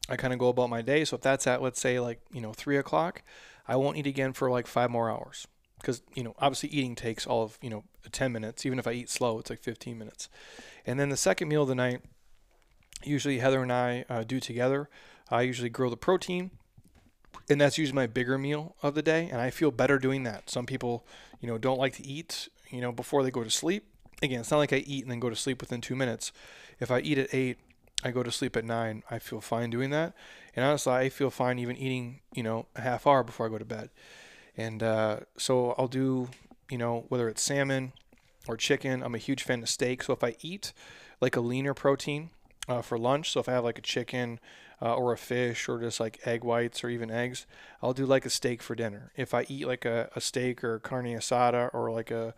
I 0.09 0.15
kind 0.15 0.33
of 0.33 0.39
go 0.39 0.49
about 0.49 0.69
my 0.69 0.81
day. 0.81 1.05
So 1.05 1.15
if 1.15 1.21
that's 1.21 1.47
at, 1.47 1.61
let's 1.61 1.79
say, 1.79 1.99
like, 1.99 2.21
you 2.31 2.41
know, 2.41 2.53
three 2.53 2.77
o'clock, 2.77 3.23
I 3.67 3.75
won't 3.75 3.97
eat 3.97 4.07
again 4.07 4.33
for 4.33 4.49
like 4.49 4.67
five 4.67 4.89
more 4.89 5.09
hours. 5.09 5.47
Because, 5.79 6.01
you 6.15 6.23
know, 6.23 6.33
obviously 6.39 6.69
eating 6.69 6.95
takes 6.95 7.27
all 7.27 7.43
of, 7.43 7.57
you 7.61 7.69
know, 7.69 7.83
10 8.11 8.31
minutes. 8.31 8.65
Even 8.65 8.79
if 8.79 8.87
I 8.87 8.93
eat 8.93 9.09
slow, 9.09 9.37
it's 9.39 9.49
like 9.49 9.61
15 9.61 9.97
minutes. 9.97 10.29
And 10.85 10.99
then 10.99 11.09
the 11.09 11.17
second 11.17 11.49
meal 11.49 11.63
of 11.63 11.67
the 11.67 11.75
night, 11.75 12.01
usually 13.03 13.39
Heather 13.39 13.61
and 13.61 13.71
I 13.71 14.05
uh, 14.09 14.23
do 14.23 14.39
together. 14.39 14.89
I 15.29 15.41
usually 15.41 15.69
grill 15.69 15.89
the 15.89 15.97
protein, 15.97 16.51
and 17.49 17.59
that's 17.59 17.77
usually 17.77 17.95
my 17.95 18.07
bigger 18.07 18.37
meal 18.37 18.75
of 18.81 18.95
the 18.95 19.01
day. 19.01 19.29
And 19.31 19.41
I 19.41 19.49
feel 19.49 19.71
better 19.71 19.99
doing 19.99 20.23
that. 20.23 20.49
Some 20.49 20.65
people, 20.65 21.05
you 21.41 21.47
know, 21.47 21.57
don't 21.57 21.79
like 21.79 21.93
to 21.97 22.07
eat, 22.07 22.47
you 22.69 22.81
know, 22.81 22.91
before 22.91 23.23
they 23.23 23.31
go 23.31 23.43
to 23.43 23.51
sleep. 23.51 23.85
Again, 24.23 24.39
it's 24.39 24.51
not 24.51 24.57
like 24.57 24.73
I 24.73 24.77
eat 24.77 25.03
and 25.03 25.11
then 25.11 25.19
go 25.19 25.29
to 25.29 25.35
sleep 25.35 25.61
within 25.61 25.81
two 25.81 25.95
minutes. 25.95 26.31
If 26.79 26.91
I 26.91 26.99
eat 26.99 27.17
at 27.17 27.33
eight, 27.33 27.57
I 28.03 28.11
go 28.11 28.23
to 28.23 28.31
sleep 28.31 28.55
at 28.55 28.65
nine. 28.65 29.03
I 29.09 29.19
feel 29.19 29.41
fine 29.41 29.69
doing 29.69 29.89
that, 29.89 30.13
and 30.55 30.63
honestly, 30.63 30.93
I 30.93 31.09
feel 31.09 31.29
fine 31.29 31.59
even 31.59 31.77
eating, 31.77 32.19
you 32.33 32.43
know, 32.43 32.67
a 32.75 32.81
half 32.81 33.07
hour 33.07 33.23
before 33.23 33.45
I 33.45 33.49
go 33.49 33.57
to 33.57 33.65
bed. 33.65 33.89
And 34.55 34.81
uh, 34.81 35.19
so 35.37 35.75
I'll 35.77 35.87
do, 35.87 36.29
you 36.69 36.77
know, 36.77 37.05
whether 37.09 37.29
it's 37.29 37.41
salmon 37.41 37.93
or 38.47 38.57
chicken. 38.57 39.03
I'm 39.03 39.15
a 39.15 39.19
huge 39.19 39.43
fan 39.43 39.61
of 39.61 39.69
steak. 39.69 40.03
So 40.03 40.13
if 40.13 40.23
I 40.23 40.35
eat 40.41 40.73
like 41.21 41.35
a 41.35 41.41
leaner 41.41 41.73
protein 41.73 42.31
uh, 42.67 42.81
for 42.81 42.97
lunch, 42.97 43.31
so 43.31 43.39
if 43.39 43.47
I 43.47 43.53
have 43.53 43.63
like 43.63 43.77
a 43.77 43.83
chicken 43.83 44.39
uh, 44.81 44.95
or 44.95 45.13
a 45.13 45.17
fish 45.17 45.69
or 45.69 45.79
just 45.79 45.99
like 45.99 46.19
egg 46.25 46.43
whites 46.43 46.83
or 46.83 46.89
even 46.89 47.11
eggs, 47.11 47.45
I'll 47.81 47.93
do 47.93 48.05
like 48.05 48.25
a 48.25 48.29
steak 48.31 48.63
for 48.63 48.75
dinner. 48.75 49.11
If 49.15 49.33
I 49.33 49.45
eat 49.47 49.67
like 49.67 49.85
a, 49.85 50.09
a 50.15 50.21
steak 50.21 50.63
or 50.63 50.79
carne 50.79 51.05
asada 51.05 51.69
or 51.73 51.91
like 51.91 52.09
a 52.09 52.33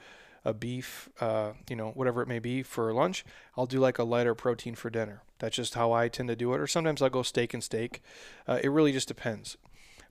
a 0.46 0.54
beef, 0.54 1.10
uh, 1.20 1.52
you 1.70 1.76
know, 1.76 1.90
whatever 1.90 2.22
it 2.22 2.28
may 2.28 2.40
be 2.40 2.64
for 2.64 2.94
lunch, 2.94 3.26
I'll 3.58 3.66
do 3.66 3.80
like 3.80 4.00
a 4.00 4.04
lighter 4.04 4.36
protein 4.36 4.76
for 4.76 4.90
dinner. 4.90 5.24
That's 5.40 5.56
just 5.56 5.76
how 5.76 5.92
I 5.92 6.08
tend 6.08 6.30
to 6.30 6.36
do 6.36 6.54
it. 6.54 6.60
Or 6.60 6.68
sometimes 6.68 7.02
I'll 7.02 7.10
go 7.10 7.24
steak 7.24 7.54
and 7.54 7.64
steak. 7.64 8.02
Uh, 8.48 8.60
it 8.64 8.70
really 8.70 8.92
just 8.92 9.08
depends. 9.08 9.58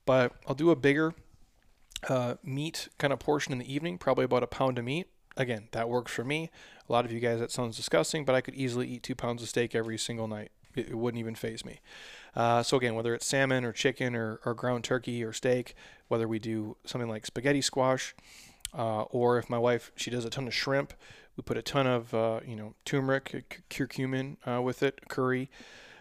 But 0.07 0.33
I'll 0.47 0.55
do 0.55 0.70
a 0.70 0.76
bigger 0.76 1.14
uh, 2.09 2.35
meat 2.43 2.89
kind 2.99 3.12
of 3.12 3.18
portion 3.18 3.53
in 3.53 3.59
the 3.59 3.72
evening, 3.72 3.99
probably 3.99 4.24
about 4.24 4.43
a 4.43 4.47
pound 4.47 4.79
of 4.79 4.85
meat. 4.85 5.09
Again, 5.37 5.68
that 5.72 5.89
works 5.89 6.12
for 6.12 6.24
me. 6.24 6.51
A 6.89 6.93
lot 6.93 7.05
of 7.05 7.12
you 7.12 7.20
guys, 7.20 7.41
that 7.41 7.51
sounds 7.51 7.76
disgusting, 7.76 8.24
but 8.24 8.35
I 8.35 8.41
could 8.41 8.55
easily 8.55 8.89
eat 8.89 9.03
two 9.03 9.14
pounds 9.14 9.43
of 9.43 9.49
steak 9.49 9.74
every 9.74 9.99
single 9.99 10.26
night. 10.26 10.51
It, 10.74 10.89
it 10.89 10.95
wouldn't 10.95 11.20
even 11.20 11.35
phase 11.35 11.64
me. 11.64 11.81
Uh, 12.35 12.62
so 12.62 12.76
again, 12.76 12.95
whether 12.95 13.14
it's 13.14 13.26
salmon 13.26 13.64
or 13.64 13.72
chicken 13.72 14.16
or, 14.16 14.41
or 14.45 14.55
ground 14.55 14.85
turkey 14.85 15.22
or 15.22 15.33
steak, 15.33 15.74
whether 16.09 16.26
we 16.26 16.39
do 16.39 16.76
something 16.85 17.09
like 17.09 17.26
spaghetti 17.26 17.61
squash, 17.61 18.14
uh, 18.74 19.02
or 19.02 19.38
if 19.38 19.48
my 19.48 19.58
wife 19.58 19.92
she 19.96 20.10
does 20.10 20.24
a 20.24 20.30
ton 20.30 20.46
of 20.46 20.54
shrimp, 20.54 20.92
we 21.36 21.42
put 21.42 21.56
a 21.56 21.62
ton 21.62 21.86
of 21.86 22.12
uh, 22.14 22.40
you 22.46 22.56
know 22.56 22.74
turmeric, 22.84 23.62
curcumin 23.70 24.36
uh, 24.46 24.60
with 24.62 24.82
it, 24.82 25.08
curry. 25.08 25.50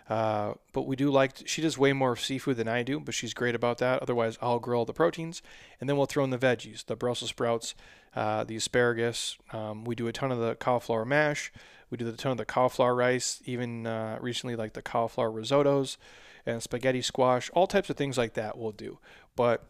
Uh, 0.09 0.53
but 0.71 0.83
we 0.83 0.95
do 0.95 1.09
like 1.09 1.33
she 1.45 1.61
does 1.61 1.77
way 1.77 1.91
more 1.91 2.15
seafood 2.15 2.57
than 2.57 2.67
I 2.67 2.81
do, 2.81 2.99
but 2.99 3.13
she's 3.13 3.33
great 3.33 3.55
about 3.55 3.77
that. 3.79 4.01
Otherwise, 4.01 4.37
I'll 4.41 4.59
grill 4.59 4.85
the 4.85 4.93
proteins, 4.93 5.41
and 5.79 5.89
then 5.89 5.97
we'll 5.97 6.05
throw 6.05 6.23
in 6.23 6.29
the 6.29 6.37
veggies, 6.37 6.85
the 6.85 6.95
Brussels 6.95 7.29
sprouts, 7.31 7.75
uh, 8.15 8.43
the 8.43 8.55
asparagus. 8.55 9.37
Um, 9.51 9.83
we 9.83 9.95
do 9.95 10.07
a 10.07 10.13
ton 10.13 10.31
of 10.31 10.39
the 10.39 10.55
cauliflower 10.55 11.05
mash. 11.05 11.51
We 11.89 11.97
do 11.97 12.07
a 12.07 12.11
ton 12.13 12.31
of 12.31 12.37
the 12.37 12.45
cauliflower 12.45 12.95
rice. 12.95 13.41
Even 13.45 13.85
uh, 13.85 14.17
recently, 14.21 14.55
like 14.55 14.73
the 14.73 14.81
cauliflower 14.81 15.31
risottos 15.31 15.97
and 16.45 16.63
spaghetti 16.63 17.01
squash, 17.01 17.49
all 17.53 17.67
types 17.67 17.89
of 17.89 17.97
things 17.97 18.17
like 18.17 18.33
that. 18.33 18.57
We'll 18.57 18.71
do, 18.71 18.99
but 19.35 19.65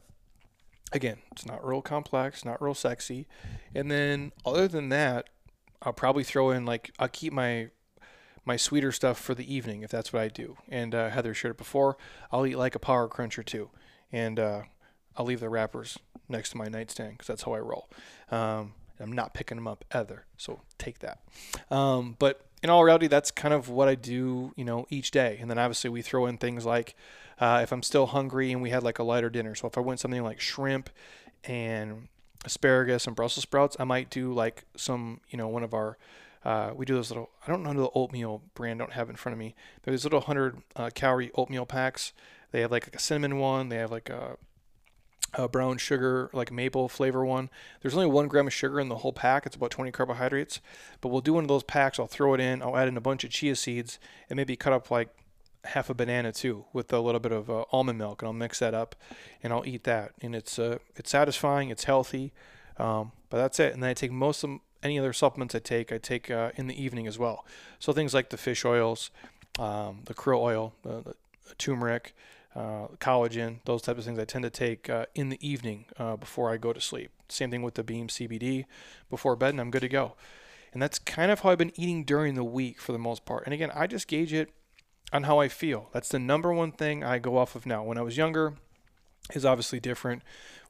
again, 0.92 1.18
it's 1.32 1.46
not 1.46 1.66
real 1.66 1.82
complex, 1.82 2.46
not 2.46 2.62
real 2.62 2.74
sexy. 2.74 3.28
And 3.76 3.92
then 3.92 4.32
other 4.46 4.68
than 4.68 4.90
that, 4.90 5.30
I'll 5.82 5.94
probably 5.94 6.24
throw 6.24 6.50
in 6.52 6.66
like 6.66 6.92
I'll 7.00 7.08
keep 7.08 7.34
my 7.34 7.70
my 8.46 8.56
sweeter 8.56 8.92
stuff 8.92 9.20
for 9.20 9.36
the 9.36 9.54
evening 9.54 9.84
if 9.84 9.92
that's 9.92 10.14
what 10.14 10.22
I 10.22 10.30
do. 10.30 10.58
And 10.70 10.96
uh, 10.96 11.10
Heather 11.10 11.34
shared 11.34 11.52
it 11.52 11.58
before. 11.58 11.98
I'll 12.32 12.46
eat 12.46 12.58
like 12.58 12.76
a 12.76 12.80
power 12.80 13.08
crunch 13.08 13.38
or 13.38 13.44
two, 13.44 13.70
and 14.12 14.40
uh, 14.40 14.62
I'll 15.16 15.26
leave 15.26 15.42
the 15.42 15.50
wrappers 15.50 16.00
next 16.30 16.52
to 16.52 16.58
my 16.58 16.68
nightstand 16.68 17.14
because 17.14 17.28
that's 17.28 17.44
how 17.44 17.54
I 17.54 17.60
roll. 17.60 17.90
Um, 18.32 18.74
I'm 19.00 19.12
not 19.12 19.34
picking 19.34 19.58
them 19.58 19.68
up 19.68 19.86
either, 19.92 20.26
so 20.38 20.62
take 20.78 21.00
that. 21.00 21.20
Um, 21.70 22.16
but 22.18 22.47
in 22.64 22.70
all 22.70 22.84
reality, 22.84 23.08
that's 23.08 23.32
kind 23.32 23.54
of 23.54 23.70
what 23.70 23.88
I 23.88 23.96
do, 23.96 24.54
you 24.56 24.66
know, 24.66 24.88
each 24.90 25.12
day. 25.12 25.38
And 25.40 25.50
then 25.50 25.58
obviously 25.58 25.90
we 25.90 26.02
throw 26.02 26.26
in 26.26 26.38
things 26.38 26.66
like 26.66 26.96
uh, 27.40 27.60
if 27.62 27.72
I'm 27.72 27.84
still 27.84 28.08
hungry 28.08 28.52
and 28.52 28.62
we 28.62 28.72
had 28.72 28.84
like 28.84 29.00
a 29.00 29.04
lighter 29.04 29.30
dinner. 29.30 29.56
So 29.56 29.68
if 29.68 29.78
I 29.78 29.82
went 29.82 30.00
something 30.00 30.24
like 30.24 30.40
shrimp 30.40 30.90
and 31.44 32.08
asparagus 32.46 33.06
and 33.06 33.16
Brussels 33.16 33.44
sprouts, 33.44 33.78
I 33.80 33.84
might 33.84 34.10
do 34.10 34.34
like 34.34 34.66
some, 34.76 35.22
you 35.30 35.38
know, 35.38 35.48
one 35.48 35.64
of 35.64 35.74
our 35.74 35.98
uh, 36.46 36.72
we 36.74 36.86
do 36.86 36.94
those 36.96 37.10
little, 37.10 37.30
I 37.46 37.52
don't 37.52 37.62
know 37.62 37.74
the 37.74 37.90
oatmeal 37.94 38.42
brand, 38.54 38.80
don't 38.80 38.94
have 38.94 39.10
in 39.10 39.18
front 39.18 39.34
of 39.34 39.40
me. 39.40 39.54
There's 39.84 40.06
little 40.06 40.20
100 40.20 40.62
uh, 40.78 40.90
calorie 40.96 41.32
oatmeal 41.36 41.66
packs. 41.66 42.14
They 42.52 42.62
have 42.62 42.72
like 42.72 42.96
a 42.96 43.00
cinnamon 43.00 43.38
one, 43.38 43.68
they 43.68 43.76
have 43.76 43.92
like 43.92 44.10
a, 44.10 44.38
a, 45.38 45.48
brown 45.48 45.78
sugar, 45.78 46.30
like 46.34 46.52
maple 46.52 46.90
flavor 46.90 47.26
one. 47.26 47.50
There's 47.82 47.94
only 47.94 48.08
one 48.08 48.28
gram 48.28 48.48
of 48.48 48.54
sugar 48.54 48.80
in 48.80 48.90
the 48.90 48.98
whole 48.98 49.14
pack. 49.14 49.46
It's 49.46 49.56
about 49.56 49.72
20 49.72 49.92
carbohydrates. 49.92 50.60
But 51.02 51.10
we'll 51.10 51.22
do 51.22 51.34
one 51.34 51.44
of 51.44 51.48
those 51.48 51.64
packs. 51.64 52.00
I'll 52.00 52.08
throw 52.08 52.34
it 52.34 52.40
in. 52.40 52.62
I'll 52.62 52.78
add 52.78 52.88
in 52.88 52.98
a 52.98 53.02
bunch 53.02 53.24
of 53.24 53.30
chia 53.30 53.56
seeds 53.56 54.00
and 54.30 54.38
maybe 54.38 54.56
cut 54.56 54.74
up 54.74 54.92
like 54.92 55.10
half 55.68 55.90
a 55.90 55.94
banana 55.94 56.32
too 56.32 56.66
with 56.74 56.92
a 56.94 57.00
little 57.00 57.20
bit 57.20 57.32
of 57.32 57.50
uh, 57.50 57.66
almond 57.72 57.98
milk, 57.98 58.22
and 58.22 58.28
I'll 58.28 58.34
mix 58.34 58.60
that 58.60 58.74
up, 58.74 58.96
and 59.44 59.54
I'll 59.54 59.66
eat 59.66 59.84
that. 59.84 60.14
And 60.22 60.36
it's 60.36 60.58
uh, 60.58 60.80
it's 60.96 61.12
satisfying, 61.12 61.70
it's 61.70 61.84
healthy, 61.84 62.34
um, 62.78 63.12
but 63.30 63.38
that's 63.38 63.60
it. 63.60 63.74
And 63.74 63.84
then 63.84 63.90
I 63.90 63.94
take 63.94 64.12
most 64.12 64.44
of 64.44 64.60
any 64.84 64.98
other 64.98 65.14
supplements 65.14 65.56
I 65.56 65.60
take, 65.60 65.92
I 65.92 65.98
take 65.98 66.32
uh, 66.32 66.52
in 66.56 66.68
the 66.68 66.82
evening 66.82 67.08
as 67.08 67.20
well. 67.20 67.46
So 67.80 67.94
things 67.94 68.14
like 68.14 68.30
the 68.30 68.38
fish 68.38 68.64
oils, 68.66 69.12
um, 69.60 70.02
the 70.06 70.14
krill 70.14 70.40
oil, 70.40 70.74
the, 70.84 71.16
the 71.48 71.56
turmeric, 71.58 72.16
uh, 72.58 72.88
collagen, 73.00 73.60
those 73.66 73.84
types 73.84 74.00
of 74.00 74.06
things 74.06 74.18
I 74.18 74.26
tend 74.26 74.44
to 74.44 74.50
take 74.50 74.90
uh, 74.90 75.06
in 75.14 75.30
the 75.30 75.48
evening 75.48 75.86
uh, 75.98 76.16
before 76.16 76.52
I 76.52 76.58
go 76.58 76.74
to 76.74 76.82
sleep. 76.82 77.12
Same 77.30 77.52
thing 77.52 77.62
with 77.62 77.76
the 77.76 77.84
Beam 77.84 78.08
CBD 78.08 78.66
before 79.10 79.36
bed, 79.36 79.52
and 79.52 79.62
I'm 79.62 79.70
good 79.70 79.82
to 79.82 79.90
go. 79.90 80.16
And 80.74 80.82
that's 80.82 80.98
kind 80.98 81.32
of 81.32 81.42
how 81.42 81.52
I've 81.52 81.58
been 81.60 81.80
eating 81.80 82.04
during 82.04 82.34
the 82.34 82.44
week 82.44 82.82
for 82.82 82.94
the 82.94 83.00
most 83.00 83.26
part. 83.26 83.44
And 83.46 83.54
again, 83.54 83.72
I 83.76 83.86
just 83.86 84.08
gauge 84.08 84.34
it 84.34 84.50
on 85.14 85.24
how 85.24 85.40
I 85.40 85.50
feel. 85.50 85.90
That's 85.94 86.10
the 86.10 86.20
number 86.20 86.52
one 86.52 86.72
thing 86.72 87.04
I 87.04 87.20
go 87.20 87.38
off 87.38 87.56
of 87.56 87.66
now. 87.66 87.84
When 87.84 87.98
I 87.98 88.02
was 88.02 88.18
younger, 88.18 88.56
is 89.34 89.46
obviously 89.46 89.80
different, 89.80 90.24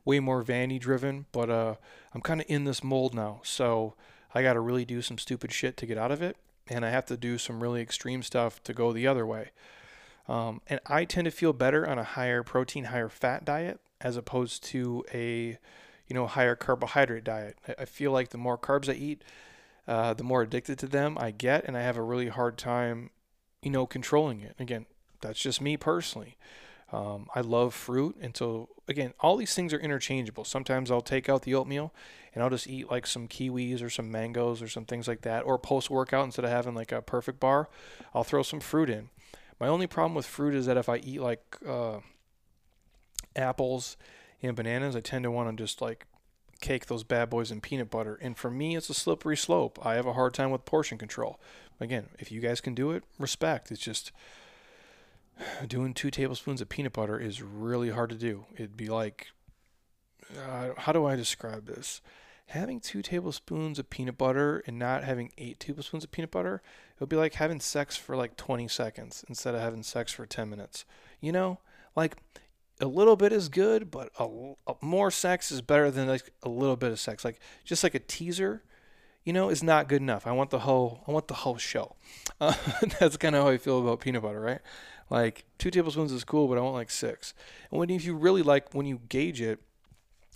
way 0.03 0.19
more 0.19 0.41
vanity 0.41 0.79
driven, 0.79 1.25
but 1.31 1.49
uh, 1.49 1.75
I'm 2.13 2.21
kind 2.21 2.41
of 2.41 2.47
in 2.49 2.65
this 2.65 2.83
mold 2.83 3.13
now. 3.13 3.41
So 3.43 3.93
I 4.33 4.41
got 4.41 4.53
to 4.53 4.59
really 4.59 4.85
do 4.85 5.01
some 5.01 5.17
stupid 5.17 5.53
shit 5.53 5.77
to 5.77 5.85
get 5.85 5.97
out 5.97 6.11
of 6.11 6.21
it, 6.21 6.35
and 6.67 6.85
I 6.85 6.89
have 6.89 7.05
to 7.07 7.17
do 7.17 7.37
some 7.37 7.61
really 7.61 7.81
extreme 7.81 8.23
stuff 8.23 8.61
to 8.63 8.73
go 8.73 8.91
the 8.91 9.07
other 9.07 9.25
way. 9.25 9.51
Um, 10.27 10.61
and 10.67 10.79
I 10.85 11.05
tend 11.05 11.25
to 11.25 11.31
feel 11.31 11.53
better 11.53 11.87
on 11.87 11.97
a 11.97 12.03
higher 12.03 12.43
protein, 12.43 12.85
higher 12.85 13.09
fat 13.09 13.45
diet 13.45 13.79
as 14.01 14.17
opposed 14.17 14.63
to 14.65 15.05
a, 15.13 15.57
you 16.07 16.13
know, 16.13 16.27
higher 16.27 16.55
carbohydrate 16.55 17.23
diet. 17.23 17.57
I 17.79 17.85
feel 17.85 18.11
like 18.11 18.29
the 18.29 18.37
more 18.37 18.57
carbs 18.57 18.89
I 18.89 18.93
eat, 18.93 19.23
uh, 19.87 20.13
the 20.13 20.23
more 20.23 20.41
addicted 20.41 20.77
to 20.79 20.87
them 20.87 21.17
I 21.19 21.31
get, 21.31 21.63
and 21.65 21.77
I 21.77 21.81
have 21.81 21.97
a 21.97 22.01
really 22.01 22.27
hard 22.27 22.57
time 22.57 23.11
you 23.61 23.71
know, 23.71 23.85
controlling 23.85 24.41
it. 24.41 24.55
Again, 24.59 24.85
that's 25.21 25.39
just 25.39 25.61
me 25.61 25.77
personally. 25.77 26.37
Um, 26.93 27.27
I 27.35 27.41
love 27.41 27.73
fruit, 27.73 28.15
and 28.21 28.35
so 28.37 28.69
again, 28.87 29.13
all 29.19 29.35
these 29.35 29.53
things 29.53 29.73
are 29.73 29.79
interchangeable. 29.79 30.45
Sometimes 30.45 30.89
I'll 30.89 31.01
take 31.01 31.27
out 31.27 31.41
the 31.41 31.53
oatmeal 31.53 31.93
and 32.33 32.41
I'll 32.41 32.49
just 32.49 32.67
eat 32.67 32.89
like 32.89 33.05
some 33.05 33.27
kiwis 33.27 33.83
or 33.83 33.89
some 33.89 34.09
mangoes 34.09 34.61
or 34.61 34.69
some 34.69 34.85
things 34.85 35.05
like 35.05 35.21
that. 35.21 35.41
Or 35.41 35.57
post 35.57 35.89
workout, 35.89 36.23
instead 36.23 36.45
of 36.45 36.51
having 36.51 36.75
like 36.75 36.93
a 36.93 37.01
perfect 37.01 37.41
bar, 37.41 37.67
I'll 38.15 38.23
throw 38.23 38.41
some 38.41 38.61
fruit 38.61 38.89
in. 38.89 39.09
My 39.59 39.67
only 39.67 39.87
problem 39.87 40.13
with 40.13 40.25
fruit 40.25 40.53
is 40.53 40.65
that 40.67 40.77
if 40.77 40.89
I 40.89 40.97
eat 40.97 41.21
like 41.21 41.57
uh, 41.67 41.99
apples 43.35 43.97
and 44.41 44.55
bananas, 44.55 44.95
I 44.95 45.01
tend 45.01 45.23
to 45.23 45.31
want 45.31 45.55
to 45.55 45.63
just 45.63 45.81
like 45.81 46.05
cake 46.59 46.87
those 46.87 47.03
bad 47.03 47.29
boys 47.29 47.51
in 47.51 47.61
peanut 47.61 47.89
butter. 47.89 48.17
And 48.21 48.37
for 48.37 48.49
me, 48.49 48.75
it's 48.75 48.89
a 48.89 48.93
slippery 48.93 49.37
slope. 49.37 49.79
I 49.85 49.95
have 49.95 50.05
a 50.05 50.13
hard 50.13 50.33
time 50.33 50.51
with 50.51 50.65
portion 50.65 50.97
control. 50.97 51.39
Again, 51.79 52.09
if 52.19 52.31
you 52.31 52.41
guys 52.41 52.61
can 52.61 52.73
do 52.73 52.91
it, 52.91 53.03
respect. 53.19 53.71
It's 53.71 53.81
just 53.81 54.11
doing 55.67 55.93
two 55.93 56.11
tablespoons 56.11 56.61
of 56.61 56.69
peanut 56.69 56.93
butter 56.93 57.19
is 57.19 57.41
really 57.41 57.89
hard 57.89 58.09
to 58.09 58.15
do. 58.15 58.45
It'd 58.55 58.77
be 58.77 58.87
like, 58.87 59.27
uh, 60.37 60.69
how 60.77 60.91
do 60.91 61.05
I 61.05 61.15
describe 61.15 61.65
this? 61.65 62.01
Having 62.47 62.79
two 62.79 63.01
tablespoons 63.01 63.77
of 63.77 63.89
peanut 63.89 64.17
butter 64.17 64.63
and 64.65 64.79
not 64.79 65.03
having 65.03 65.31
eight 65.37 65.59
tablespoons 65.59 66.03
of 66.03 66.11
peanut 66.11 66.31
butter, 66.31 66.61
it 66.95 66.99
would 66.99 67.09
be 67.09 67.15
like 67.15 67.35
having 67.35 67.59
sex 67.59 67.97
for 67.97 68.15
like 68.15 68.37
20 68.37 68.67
seconds 68.67 69.25
instead 69.27 69.53
of 69.53 69.61
having 69.61 69.83
sex 69.83 70.11
for 70.11 70.25
10 70.25 70.49
minutes. 70.49 70.85
You 71.19 71.31
know, 71.31 71.59
like 71.95 72.15
a 72.79 72.85
little 72.85 73.15
bit 73.15 73.33
is 73.33 73.49
good, 73.49 73.91
but 73.91 74.11
a, 74.17 74.53
a 74.67 74.75
more 74.81 75.11
sex 75.11 75.51
is 75.51 75.61
better 75.61 75.91
than 75.91 76.07
like 76.07 76.31
a 76.43 76.49
little 76.49 76.77
bit 76.77 76.91
of 76.91 76.99
sex. 76.99 77.25
Like 77.25 77.39
just 77.65 77.83
like 77.83 77.95
a 77.95 77.99
teaser 77.99 78.63
you 79.27 79.33
know, 79.33 79.49
is 79.49 79.61
not 79.61 79.89
good 79.89 80.01
enough. 80.01 80.25
I 80.25 80.31
want 80.31 80.51
the 80.51 80.59
whole, 80.59 81.03
I 81.05 81.11
want 81.11 81.27
the 81.27 81.33
whole 81.33 81.57
show. 81.57 81.97
Uh, 82.39 82.53
that's 82.99 83.17
kind 83.17 83.35
of 83.35 83.43
how 83.43 83.49
I 83.49 83.57
feel 83.57 83.81
about 83.81 83.99
peanut 83.99 84.21
butter, 84.21 84.39
right? 84.39 84.61
Like 85.09 85.43
two 85.57 85.69
tablespoons 85.69 86.13
is 86.13 86.23
cool, 86.23 86.47
but 86.47 86.57
I 86.57 86.61
want 86.61 86.75
like 86.75 86.89
six. 86.89 87.33
And 87.69 87.77
when 87.77 87.89
if 87.89 88.05
you 88.05 88.15
really 88.15 88.41
like, 88.41 88.73
when 88.73 88.85
you 88.85 89.01
gauge 89.09 89.41
it, 89.41 89.59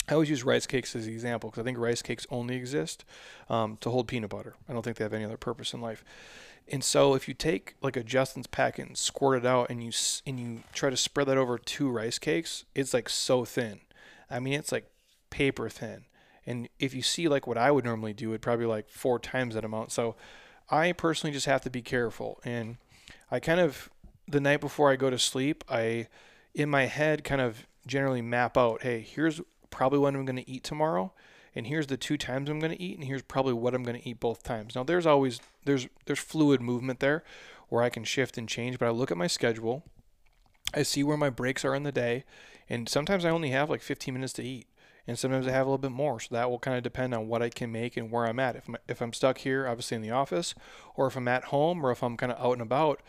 I 0.08 0.14
always 0.14 0.30
use 0.30 0.44
rice 0.44 0.66
cakes 0.66 0.96
as 0.96 1.06
an 1.06 1.12
example 1.12 1.50
because 1.50 1.62
I 1.62 1.64
think 1.64 1.78
rice 1.78 2.02
cakes 2.02 2.26
only 2.30 2.56
exist 2.56 3.04
um, 3.48 3.76
to 3.80 3.90
hold 3.90 4.08
peanut 4.08 4.30
butter. 4.30 4.54
I 4.68 4.72
don't 4.72 4.82
think 4.82 4.96
they 4.96 5.04
have 5.04 5.12
any 5.12 5.24
other 5.24 5.36
purpose 5.36 5.72
in 5.72 5.80
life. 5.80 6.04
And 6.68 6.82
so 6.82 7.14
if 7.14 7.28
you 7.28 7.34
take 7.34 7.74
like 7.82 7.96
a 7.96 8.02
Justin's 8.02 8.46
packet 8.46 8.86
and 8.86 8.96
squirt 8.96 9.38
it 9.38 9.46
out 9.46 9.70
and 9.70 9.82
you 9.82 9.92
and 10.26 10.38
you 10.38 10.62
try 10.72 10.90
to 10.90 10.96
spread 10.96 11.28
that 11.28 11.36
over 11.36 11.58
two 11.58 11.90
rice 11.90 12.18
cakes, 12.18 12.64
it's 12.74 12.94
like 12.94 13.08
so 13.08 13.44
thin. 13.44 13.80
I 14.30 14.40
mean, 14.40 14.54
it's 14.54 14.72
like 14.72 14.90
paper 15.30 15.68
thin. 15.68 16.04
And 16.46 16.68
if 16.78 16.94
you 16.94 17.02
see 17.02 17.28
like 17.28 17.46
what 17.46 17.58
I 17.58 17.70
would 17.70 17.84
normally 17.84 18.12
do, 18.12 18.30
it'd 18.30 18.42
probably 18.42 18.66
like 18.66 18.88
four 18.88 19.18
times 19.18 19.54
that 19.54 19.64
amount. 19.64 19.92
So 19.92 20.16
I 20.70 20.92
personally 20.92 21.32
just 21.32 21.46
have 21.46 21.60
to 21.62 21.70
be 21.70 21.82
careful. 21.82 22.40
And 22.44 22.78
I 23.30 23.40
kind 23.40 23.60
of, 23.60 23.90
the 24.26 24.40
night 24.40 24.60
before 24.60 24.90
I 24.90 24.96
go 24.96 25.10
to 25.10 25.18
sleep, 25.18 25.64
I, 25.68 26.08
in 26.54 26.68
my 26.68 26.86
head, 26.86 27.24
kind 27.24 27.40
of 27.40 27.66
generally 27.86 28.22
map 28.22 28.56
out, 28.56 28.82
hey, 28.82 29.00
here's 29.00 29.40
probably 29.72 29.98
what 29.98 30.14
I'm 30.14 30.24
going 30.24 30.36
to 30.36 30.48
eat 30.48 30.62
tomorrow. 30.62 31.12
And 31.54 31.66
here's 31.66 31.88
the 31.88 31.96
two 31.96 32.16
times 32.16 32.48
I'm 32.48 32.60
going 32.60 32.72
to 32.72 32.80
eat, 32.80 32.96
and 32.96 33.04
here's 33.04 33.22
probably 33.22 33.52
what 33.52 33.74
I'm 33.74 33.82
going 33.82 34.00
to 34.00 34.08
eat 34.08 34.20
both 34.20 34.42
times. 34.42 34.74
Now, 34.74 34.84
there's 34.84 35.06
always 35.06 35.40
there's 35.64 35.88
there's 36.06 36.20
fluid 36.20 36.60
movement 36.60 37.00
there, 37.00 37.24
where 37.68 37.82
I 37.82 37.90
can 37.90 38.04
shift 38.04 38.38
and 38.38 38.48
change. 38.48 38.78
But 38.78 38.86
I 38.86 38.90
look 38.90 39.10
at 39.10 39.18
my 39.18 39.26
schedule, 39.26 39.82
I 40.72 40.82
see 40.82 41.02
where 41.02 41.16
my 41.16 41.28
breaks 41.28 41.64
are 41.64 41.74
in 41.74 41.82
the 41.82 41.92
day, 41.92 42.24
and 42.70 42.88
sometimes 42.88 43.24
I 43.24 43.30
only 43.30 43.50
have 43.50 43.68
like 43.68 43.82
15 43.82 44.14
minutes 44.14 44.32
to 44.34 44.44
eat 44.44 44.66
and 45.06 45.18
sometimes 45.18 45.46
I 45.46 45.50
have 45.50 45.66
a 45.66 45.70
little 45.70 45.78
bit 45.78 45.90
more. 45.90 46.20
So 46.20 46.28
that 46.32 46.50
will 46.50 46.58
kind 46.58 46.76
of 46.76 46.82
depend 46.82 47.14
on 47.14 47.28
what 47.28 47.42
I 47.42 47.48
can 47.48 47.72
make 47.72 47.96
and 47.96 48.10
where 48.10 48.26
I'm 48.26 48.38
at. 48.38 48.56
If 48.56 48.68
I'm, 48.68 48.76
if 48.88 49.00
I'm 49.00 49.12
stuck 49.12 49.38
here, 49.38 49.66
obviously 49.66 49.96
in 49.96 50.02
the 50.02 50.10
office, 50.10 50.54
or 50.94 51.06
if 51.06 51.16
I'm 51.16 51.28
at 51.28 51.44
home, 51.44 51.84
or 51.84 51.90
if 51.90 52.02
I'm 52.02 52.16
kind 52.16 52.32
of 52.32 52.38
out 52.38 52.52
and 52.52 52.62
about, 52.62 53.00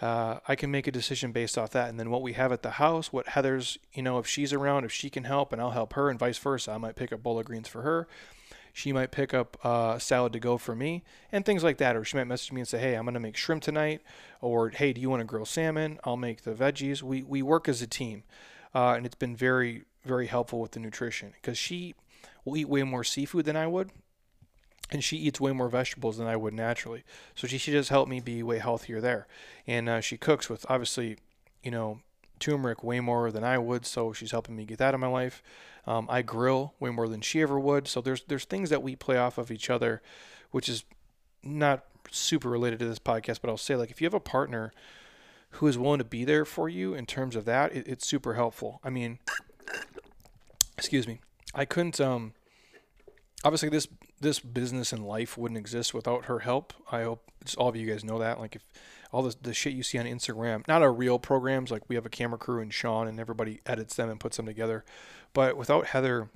uh, 0.00 0.38
I 0.48 0.56
can 0.56 0.70
make 0.70 0.86
a 0.86 0.92
decision 0.92 1.32
based 1.32 1.56
off 1.56 1.70
that. 1.70 1.88
And 1.88 1.98
then 1.98 2.10
what 2.10 2.22
we 2.22 2.32
have 2.32 2.52
at 2.52 2.62
the 2.62 2.72
house, 2.72 3.12
what 3.12 3.28
Heather's, 3.28 3.78
you 3.92 4.02
know, 4.02 4.18
if 4.18 4.26
she's 4.26 4.52
around, 4.52 4.84
if 4.84 4.92
she 4.92 5.10
can 5.10 5.24
help, 5.24 5.52
and 5.52 5.60
I'll 5.62 5.70
help 5.70 5.92
her, 5.94 6.10
and 6.10 6.18
vice 6.18 6.38
versa. 6.38 6.72
I 6.72 6.78
might 6.78 6.96
pick 6.96 7.12
up 7.12 7.22
bowl 7.22 7.38
of 7.38 7.46
greens 7.46 7.68
for 7.68 7.82
her. 7.82 8.08
She 8.72 8.92
might 8.92 9.12
pick 9.12 9.32
up 9.32 9.56
uh, 9.64 10.00
salad 10.00 10.32
to 10.32 10.40
go 10.40 10.58
for 10.58 10.74
me, 10.74 11.04
and 11.30 11.44
things 11.44 11.62
like 11.62 11.78
that. 11.78 11.94
Or 11.94 12.04
she 12.04 12.16
might 12.16 12.24
message 12.24 12.50
me 12.50 12.60
and 12.60 12.66
say, 12.66 12.80
"Hey, 12.80 12.94
I'm 12.94 13.04
going 13.04 13.14
to 13.14 13.20
make 13.20 13.36
shrimp 13.36 13.62
tonight," 13.62 14.02
or 14.40 14.70
"Hey, 14.70 14.92
do 14.92 15.00
you 15.00 15.08
want 15.08 15.20
to 15.20 15.24
grill 15.24 15.46
salmon? 15.46 16.00
I'll 16.02 16.16
make 16.16 16.42
the 16.42 16.54
veggies." 16.54 17.00
We 17.00 17.22
we 17.22 17.40
work 17.40 17.68
as 17.68 17.80
a 17.80 17.86
team, 17.86 18.24
uh, 18.74 18.94
and 18.94 19.06
it's 19.06 19.14
been 19.14 19.36
very 19.36 19.84
very 20.04 20.26
helpful 20.26 20.60
with 20.60 20.72
the 20.72 20.80
nutrition 20.80 21.34
because 21.40 21.56
she 21.56 21.94
will 22.44 22.56
eat 22.56 22.68
way 22.68 22.82
more 22.82 23.04
seafood 23.04 23.44
than 23.44 23.56
I 23.56 23.68
would, 23.68 23.90
and 24.90 25.02
she 25.02 25.16
eats 25.16 25.40
way 25.40 25.52
more 25.52 25.68
vegetables 25.68 26.18
than 26.18 26.26
I 26.26 26.36
would 26.36 26.54
naturally. 26.54 27.04
So 27.34 27.46
she, 27.46 27.58
she 27.58 27.72
does 27.72 27.88
help 27.88 28.08
me 28.08 28.20
be 28.20 28.42
way 28.42 28.58
healthier 28.58 29.00
there. 29.00 29.26
And 29.66 29.88
uh, 29.88 30.00
she 30.00 30.16
cooks 30.16 30.48
with 30.48 30.66
obviously, 30.68 31.18
you 31.62 31.70
know, 31.70 32.00
turmeric 32.38 32.84
way 32.84 33.00
more 33.00 33.30
than 33.30 33.44
I 33.44 33.58
would. 33.58 33.86
So 33.86 34.12
she's 34.12 34.30
helping 34.30 34.56
me 34.56 34.64
get 34.64 34.78
that 34.78 34.94
in 34.94 35.00
my 35.00 35.06
life. 35.06 35.42
Um, 35.86 36.06
I 36.10 36.22
grill 36.22 36.74
way 36.80 36.90
more 36.90 37.08
than 37.08 37.20
she 37.20 37.42
ever 37.42 37.58
would. 37.58 37.88
So 37.88 38.00
there's 38.00 38.22
there's 38.24 38.44
things 38.44 38.70
that 38.70 38.82
we 38.82 38.96
play 38.96 39.16
off 39.16 39.38
of 39.38 39.50
each 39.50 39.70
other, 39.70 40.02
which 40.50 40.68
is 40.68 40.84
not 41.42 41.84
super 42.10 42.48
related 42.48 42.78
to 42.80 42.86
this 42.86 42.98
podcast. 42.98 43.40
But 43.40 43.50
I'll 43.50 43.56
say 43.56 43.76
like 43.76 43.90
if 43.90 44.00
you 44.00 44.06
have 44.06 44.14
a 44.14 44.20
partner 44.20 44.72
who 45.50 45.66
is 45.66 45.78
willing 45.78 45.98
to 45.98 46.04
be 46.04 46.24
there 46.24 46.44
for 46.44 46.68
you 46.68 46.94
in 46.94 47.06
terms 47.06 47.36
of 47.36 47.44
that, 47.44 47.74
it, 47.74 47.86
it's 47.86 48.06
super 48.06 48.34
helpful. 48.34 48.80
I 48.82 48.90
mean, 48.90 49.18
excuse 50.76 51.06
me, 51.06 51.20
I 51.54 51.64
couldn't 51.64 52.00
um 52.00 52.32
obviously 53.44 53.68
this 53.68 53.86
this 54.20 54.40
business 54.40 54.92
and 54.92 55.06
life 55.06 55.36
wouldn't 55.36 55.58
exist 55.58 55.94
without 55.94 56.24
her 56.24 56.40
help. 56.40 56.72
I 56.90 57.02
hope 57.02 57.30
all 57.56 57.68
of 57.68 57.76
you 57.76 57.86
guys 57.86 58.02
know 58.02 58.18
that. 58.18 58.40
Like 58.40 58.56
if 58.56 58.62
all 59.12 59.22
the 59.22 59.36
the 59.40 59.54
shit 59.54 59.74
you 59.74 59.82
see 59.82 59.98
on 59.98 60.06
Instagram, 60.06 60.66
not 60.66 60.82
our 60.82 60.92
real 60.92 61.18
programs, 61.18 61.70
like 61.70 61.82
we 61.88 61.94
have 61.94 62.06
a 62.06 62.10
camera 62.10 62.38
crew 62.38 62.60
and 62.60 62.72
Sean 62.72 63.06
and 63.06 63.20
everybody 63.20 63.60
edits 63.66 63.94
them 63.94 64.08
and 64.08 64.18
puts 64.18 64.36
them 64.36 64.46
together. 64.46 64.84
But 65.34 65.56
without 65.56 65.86
Heather, 65.86 66.30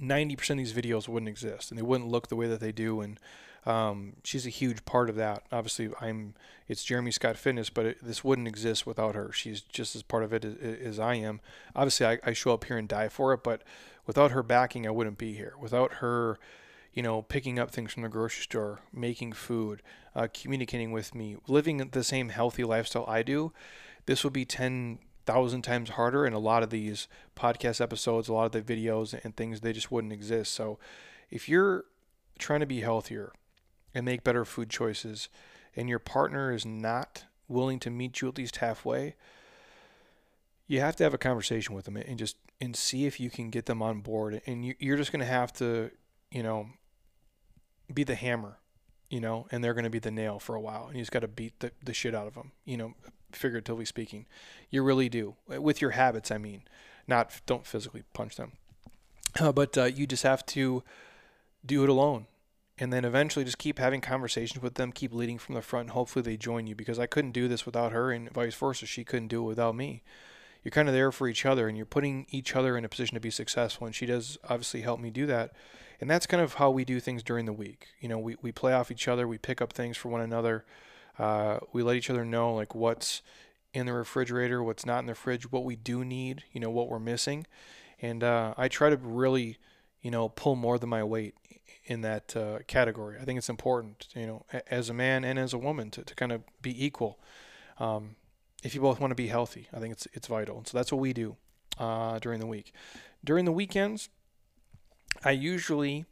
90% 0.00 0.50
of 0.50 0.56
these 0.58 0.72
videos 0.72 1.08
wouldn't 1.08 1.28
exist 1.28 1.70
and 1.70 1.78
they 1.78 1.82
wouldn't 1.82 2.10
look 2.10 2.28
the 2.28 2.36
way 2.36 2.46
that 2.46 2.60
they 2.60 2.72
do. 2.72 3.00
And 3.00 3.18
um, 3.64 4.14
she's 4.24 4.46
a 4.46 4.50
huge 4.50 4.84
part 4.84 5.08
of 5.08 5.16
that. 5.16 5.44
Obviously, 5.52 5.90
I'm 6.00 6.34
it's 6.68 6.84
Jeremy 6.84 7.10
Scott 7.10 7.36
Fitness, 7.36 7.70
but 7.70 7.86
it, 7.86 7.98
this 8.02 8.24
wouldn't 8.24 8.48
exist 8.48 8.86
without 8.86 9.14
her. 9.14 9.30
She's 9.32 9.60
just 9.60 9.94
as 9.94 10.02
part 10.02 10.24
of 10.24 10.32
it 10.32 10.44
as, 10.44 10.56
as 10.56 10.98
I 10.98 11.14
am. 11.14 11.40
Obviously, 11.76 12.06
I, 12.06 12.18
I 12.24 12.32
show 12.32 12.52
up 12.52 12.64
here 12.64 12.76
and 12.76 12.88
die 12.88 13.08
for 13.08 13.32
it, 13.32 13.42
but 13.42 13.62
without 14.06 14.32
her 14.32 14.42
backing, 14.42 14.86
I 14.86 14.90
wouldn't 14.90 15.18
be 15.18 15.34
here. 15.34 15.54
Without 15.60 15.94
her, 15.94 16.38
you 16.92 17.02
know, 17.02 17.22
picking 17.22 17.58
up 17.58 17.70
things 17.70 17.92
from 17.92 18.02
the 18.02 18.08
grocery 18.08 18.42
store, 18.42 18.80
making 18.92 19.32
food, 19.32 19.82
uh, 20.14 20.28
communicating 20.32 20.92
with 20.92 21.14
me, 21.14 21.36
living 21.46 21.78
the 21.78 22.04
same 22.04 22.28
healthy 22.28 22.64
lifestyle 22.64 23.04
I 23.06 23.22
do, 23.22 23.52
this 24.06 24.24
would 24.24 24.32
be 24.32 24.44
10,000 24.44 25.62
times 25.62 25.90
harder. 25.90 26.24
And 26.24 26.34
a 26.34 26.40
lot 26.40 26.62
of 26.62 26.70
these 26.70 27.08
podcast 27.36 27.80
episodes, 27.80 28.28
a 28.28 28.32
lot 28.32 28.54
of 28.54 28.66
the 28.66 28.74
videos 28.74 29.18
and 29.24 29.36
things, 29.36 29.60
they 29.60 29.72
just 29.72 29.90
wouldn't 29.90 30.12
exist. 30.12 30.52
So 30.52 30.78
if 31.30 31.48
you're 31.48 31.84
trying 32.38 32.60
to 32.60 32.66
be 32.66 32.80
healthier 32.80 33.32
and 33.94 34.04
make 34.04 34.24
better 34.24 34.44
food 34.44 34.68
choices, 34.68 35.28
and 35.74 35.88
your 35.88 35.98
partner 35.98 36.52
is 36.52 36.66
not 36.66 37.24
willing 37.48 37.78
to 37.80 37.90
meet 37.90 38.20
you 38.20 38.28
at 38.28 38.38
least 38.38 38.56
halfway, 38.56 39.14
you 40.72 40.80
have 40.80 40.96
to 40.96 41.04
have 41.04 41.12
a 41.12 41.18
conversation 41.18 41.74
with 41.74 41.84
them 41.84 41.98
and 41.98 42.18
just 42.18 42.38
and 42.58 42.74
see 42.74 43.04
if 43.04 43.20
you 43.20 43.28
can 43.28 43.50
get 43.50 43.66
them 43.66 43.82
on 43.82 44.00
board. 44.00 44.40
And 44.46 44.64
you, 44.64 44.74
you're 44.78 44.96
just 44.96 45.12
going 45.12 45.20
to 45.20 45.26
have 45.26 45.52
to, 45.54 45.90
you 46.30 46.42
know, 46.42 46.66
be 47.92 48.04
the 48.04 48.14
hammer, 48.14 48.56
you 49.10 49.20
know, 49.20 49.46
and 49.50 49.62
they're 49.62 49.74
going 49.74 49.84
to 49.84 49.90
be 49.90 49.98
the 49.98 50.10
nail 50.10 50.38
for 50.38 50.54
a 50.54 50.60
while. 50.62 50.86
And 50.86 50.96
you 50.96 51.02
just 51.02 51.12
got 51.12 51.20
to 51.20 51.28
beat 51.28 51.60
the, 51.60 51.72
the 51.84 51.92
shit 51.92 52.14
out 52.14 52.26
of 52.26 52.32
them, 52.32 52.52
you 52.64 52.78
know, 52.78 52.94
figuratively 53.32 53.84
speaking. 53.84 54.24
You 54.70 54.82
really 54.82 55.10
do. 55.10 55.34
With 55.46 55.82
your 55.82 55.90
habits, 55.90 56.30
I 56.30 56.38
mean. 56.38 56.62
Not, 57.06 57.38
don't 57.44 57.66
physically 57.66 58.04
punch 58.14 58.36
them. 58.36 58.52
Uh, 59.38 59.52
but 59.52 59.76
uh, 59.76 59.84
you 59.84 60.06
just 60.06 60.22
have 60.22 60.46
to 60.46 60.82
do 61.66 61.82
it 61.82 61.90
alone. 61.90 62.28
And 62.78 62.90
then 62.90 63.04
eventually 63.04 63.44
just 63.44 63.58
keep 63.58 63.78
having 63.78 64.00
conversations 64.00 64.62
with 64.62 64.76
them, 64.76 64.90
keep 64.90 65.12
leading 65.12 65.36
from 65.36 65.54
the 65.54 65.60
front, 65.60 65.88
and 65.88 65.90
hopefully 65.90 66.22
they 66.22 66.38
join 66.38 66.66
you 66.66 66.74
because 66.74 66.98
I 66.98 67.04
couldn't 67.04 67.32
do 67.32 67.46
this 67.46 67.66
without 67.66 67.92
her, 67.92 68.10
and 68.10 68.30
vice 68.30 68.54
versa. 68.54 68.86
She 68.86 69.04
couldn't 69.04 69.28
do 69.28 69.42
it 69.42 69.48
without 69.48 69.76
me 69.76 70.02
you're 70.62 70.70
kind 70.70 70.88
of 70.88 70.94
there 70.94 71.12
for 71.12 71.28
each 71.28 71.44
other 71.44 71.68
and 71.68 71.76
you're 71.76 71.86
putting 71.86 72.26
each 72.30 72.54
other 72.54 72.76
in 72.76 72.84
a 72.84 72.88
position 72.88 73.14
to 73.14 73.20
be 73.20 73.30
successful. 73.30 73.86
And 73.86 73.94
she 73.94 74.06
does 74.06 74.38
obviously 74.44 74.82
help 74.82 75.00
me 75.00 75.10
do 75.10 75.26
that. 75.26 75.52
And 76.00 76.10
that's 76.10 76.26
kind 76.26 76.42
of 76.42 76.54
how 76.54 76.70
we 76.70 76.84
do 76.84 77.00
things 77.00 77.22
during 77.22 77.46
the 77.46 77.52
week. 77.52 77.88
You 78.00 78.08
know, 78.08 78.18
we, 78.18 78.36
we 78.42 78.52
play 78.52 78.72
off 78.72 78.90
each 78.90 79.08
other, 79.08 79.26
we 79.26 79.38
pick 79.38 79.60
up 79.60 79.72
things 79.72 79.96
for 79.96 80.08
one 80.08 80.20
another, 80.20 80.64
uh, 81.18 81.58
we 81.72 81.82
let 81.82 81.96
each 81.96 82.10
other 82.10 82.24
know 82.24 82.54
like 82.54 82.74
what's 82.74 83.22
in 83.72 83.86
the 83.86 83.92
refrigerator, 83.92 84.62
what's 84.62 84.84
not 84.84 84.98
in 84.98 85.06
the 85.06 85.14
fridge, 85.14 85.50
what 85.50 85.64
we 85.64 85.76
do 85.76 86.04
need, 86.04 86.44
you 86.52 86.60
know, 86.60 86.70
what 86.70 86.88
we're 86.88 86.98
missing. 86.98 87.46
And 88.00 88.24
uh, 88.24 88.54
I 88.56 88.68
try 88.68 88.90
to 88.90 88.96
really, 88.96 89.58
you 90.00 90.10
know, 90.10 90.28
pull 90.28 90.56
more 90.56 90.78
than 90.78 90.88
my 90.88 91.04
weight 91.04 91.34
in 91.84 92.00
that 92.02 92.36
uh, 92.36 92.58
category. 92.66 93.18
I 93.20 93.24
think 93.24 93.38
it's 93.38 93.48
important, 93.48 94.08
you 94.14 94.26
know, 94.26 94.44
as 94.70 94.88
a 94.88 94.94
man 94.94 95.24
and 95.24 95.38
as 95.38 95.52
a 95.52 95.58
woman 95.58 95.90
to, 95.92 96.02
to 96.02 96.14
kind 96.14 96.32
of 96.32 96.42
be 96.60 96.84
equal. 96.84 97.18
Um, 97.78 98.16
if 98.62 98.74
you 98.74 98.80
both 98.80 99.00
want 99.00 99.10
to 99.10 99.16
be 99.16 99.26
healthy. 99.26 99.68
I 99.72 99.80
think 99.80 99.92
it's 99.92 100.06
it's 100.12 100.28
vital. 100.28 100.62
So 100.66 100.78
that's 100.78 100.92
what 100.92 101.00
we 101.00 101.12
do 101.12 101.36
uh, 101.78 102.18
during 102.20 102.40
the 102.40 102.46
week. 102.46 102.72
During 103.24 103.44
the 103.44 103.52
weekends, 103.52 104.08
I 105.24 105.32
usually 105.32 106.06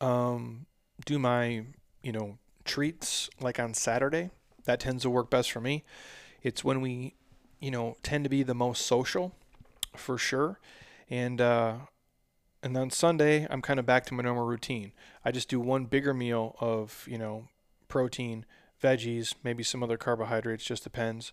um, 0.00 0.66
do 1.04 1.18
my 1.18 1.64
you 2.02 2.12
know 2.12 2.38
treats 2.64 3.30
like 3.40 3.58
on 3.58 3.74
Saturday. 3.74 4.30
That 4.64 4.80
tends 4.80 5.02
to 5.02 5.10
work 5.10 5.30
best 5.30 5.50
for 5.50 5.60
me. 5.60 5.84
It's 6.42 6.62
when 6.62 6.80
we 6.80 7.14
you 7.58 7.70
know 7.70 7.96
tend 8.02 8.24
to 8.24 8.30
be 8.30 8.42
the 8.42 8.54
most 8.54 8.86
social, 8.86 9.34
for 9.96 10.18
sure, 10.18 10.60
and. 11.10 11.40
Uh, 11.40 11.74
and 12.60 12.74
then 12.74 12.90
Sunday, 12.90 13.46
I'm 13.48 13.62
kind 13.62 13.78
of 13.78 13.86
back 13.86 14.04
to 14.06 14.14
my 14.14 14.24
normal 14.24 14.44
routine. 14.44 14.90
I 15.24 15.30
just 15.30 15.48
do 15.48 15.60
one 15.60 15.84
bigger 15.84 16.12
meal 16.12 16.56
of, 16.58 17.06
you 17.08 17.16
know, 17.16 17.46
protein, 17.86 18.44
veggies, 18.82 19.32
maybe 19.44 19.62
some 19.62 19.80
other 19.80 19.96
carbohydrates, 19.96 20.64
just 20.64 20.82
depends 20.82 21.32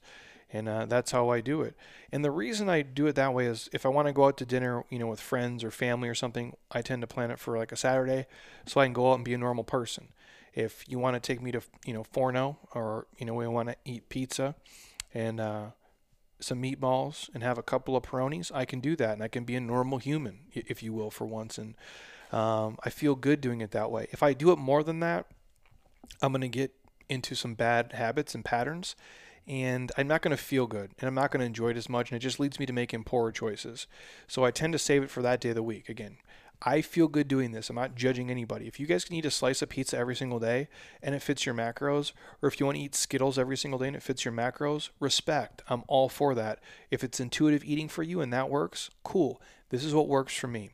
and 0.51 0.69
uh, 0.69 0.85
that's 0.85 1.11
how 1.11 1.29
I 1.29 1.41
do 1.41 1.61
it. 1.61 1.75
And 2.11 2.23
the 2.23 2.31
reason 2.31 2.69
I 2.69 2.81
do 2.81 3.07
it 3.07 3.15
that 3.15 3.33
way 3.33 3.45
is 3.45 3.69
if 3.73 3.85
I 3.85 3.89
want 3.89 4.07
to 4.07 4.13
go 4.13 4.25
out 4.25 4.37
to 4.37 4.45
dinner, 4.45 4.83
you 4.89 4.99
know, 4.99 5.07
with 5.07 5.19
friends 5.19 5.63
or 5.63 5.71
family 5.71 6.07
or 6.07 6.15
something, 6.15 6.55
I 6.71 6.81
tend 6.81 7.01
to 7.01 7.07
plan 7.07 7.31
it 7.31 7.39
for 7.39 7.57
like 7.57 7.71
a 7.71 7.75
Saturday, 7.75 8.27
so 8.65 8.79
I 8.79 8.85
can 8.85 8.93
go 8.93 9.11
out 9.11 9.15
and 9.15 9.25
be 9.25 9.33
a 9.33 9.37
normal 9.37 9.63
person. 9.63 10.09
If 10.53 10.85
you 10.87 10.99
want 10.99 11.15
to 11.15 11.19
take 11.19 11.41
me 11.41 11.51
to, 11.51 11.61
you 11.85 11.93
know, 11.93 12.03
Forno 12.03 12.57
or 12.73 13.07
you 13.17 13.25
know 13.25 13.33
we 13.33 13.47
want 13.47 13.69
to 13.69 13.75
eat 13.83 14.07
pizza, 14.09 14.55
and 15.13 15.39
uh, 15.39 15.65
some 16.39 16.61
meatballs 16.61 17.29
and 17.33 17.43
have 17.43 17.57
a 17.57 17.63
couple 17.63 17.95
of 17.95 18.03
Peronis, 18.03 18.51
I 18.53 18.65
can 18.65 18.79
do 18.79 18.95
that, 18.95 19.13
and 19.13 19.23
I 19.23 19.27
can 19.27 19.43
be 19.43 19.55
a 19.55 19.61
normal 19.61 19.97
human, 19.97 20.39
if 20.53 20.83
you 20.83 20.93
will, 20.93 21.11
for 21.11 21.25
once. 21.25 21.57
And 21.57 21.75
um, 22.31 22.77
I 22.83 22.89
feel 22.89 23.15
good 23.15 23.41
doing 23.41 23.61
it 23.61 23.71
that 23.71 23.91
way. 23.91 24.07
If 24.11 24.23
I 24.23 24.33
do 24.33 24.51
it 24.51 24.57
more 24.57 24.83
than 24.83 24.99
that, 25.01 25.25
I'm 26.21 26.31
gonna 26.31 26.47
get 26.47 26.71
into 27.09 27.35
some 27.35 27.53
bad 27.53 27.93
habits 27.93 28.33
and 28.33 28.43
patterns 28.45 28.95
and 29.47 29.91
I'm 29.97 30.07
not 30.07 30.21
going 30.21 30.35
to 30.35 30.41
feel 30.41 30.67
good 30.67 30.91
and 30.99 31.07
I'm 31.07 31.13
not 31.13 31.31
going 31.31 31.41
to 31.41 31.45
enjoy 31.45 31.69
it 31.69 31.77
as 31.77 31.89
much 31.89 32.11
and 32.11 32.17
it 32.17 32.23
just 32.23 32.39
leads 32.39 32.59
me 32.59 32.65
to 32.65 32.73
making 32.73 33.03
poorer 33.03 33.31
choices. 33.31 33.87
So 34.27 34.43
I 34.43 34.51
tend 34.51 34.73
to 34.73 34.79
save 34.79 35.03
it 35.03 35.09
for 35.09 35.21
that 35.21 35.41
day 35.41 35.49
of 35.49 35.55
the 35.55 35.63
week. 35.63 35.89
Again, 35.89 36.17
I 36.61 36.81
feel 36.81 37.07
good 37.07 37.27
doing 37.27 37.51
this. 37.51 37.69
I'm 37.69 37.75
not 37.75 37.95
judging 37.95 38.31
anybody. 38.31 38.67
If 38.67 38.79
you 38.79 38.87
guys 38.87 39.05
can 39.05 39.15
eat 39.15 39.25
a 39.25 39.31
slice 39.31 39.61
of 39.61 39.69
pizza 39.69 39.97
every 39.97 40.15
single 40.15 40.39
day 40.39 40.67
and 41.01 41.13
it 41.13 41.21
fits 41.21 41.45
your 41.45 41.55
macros, 41.55 42.11
or 42.41 42.47
if 42.47 42.59
you 42.59 42.65
want 42.65 42.77
to 42.77 42.83
eat 42.83 42.95
Skittles 42.95 43.37
every 43.37 43.57
single 43.57 43.79
day 43.79 43.87
and 43.87 43.95
it 43.95 44.03
fits 44.03 44.25
your 44.25 44.33
macros, 44.33 44.89
respect. 44.99 45.61
I'm 45.67 45.83
all 45.87 46.09
for 46.09 46.33
that. 46.35 46.59
If 46.89 47.03
it's 47.03 47.19
intuitive 47.19 47.63
eating 47.63 47.89
for 47.89 48.03
you 48.03 48.21
and 48.21 48.31
that 48.33 48.49
works, 48.49 48.89
cool. 49.03 49.41
This 49.69 49.83
is 49.83 49.93
what 49.93 50.07
works 50.07 50.35
for 50.35 50.47
me. 50.47 50.71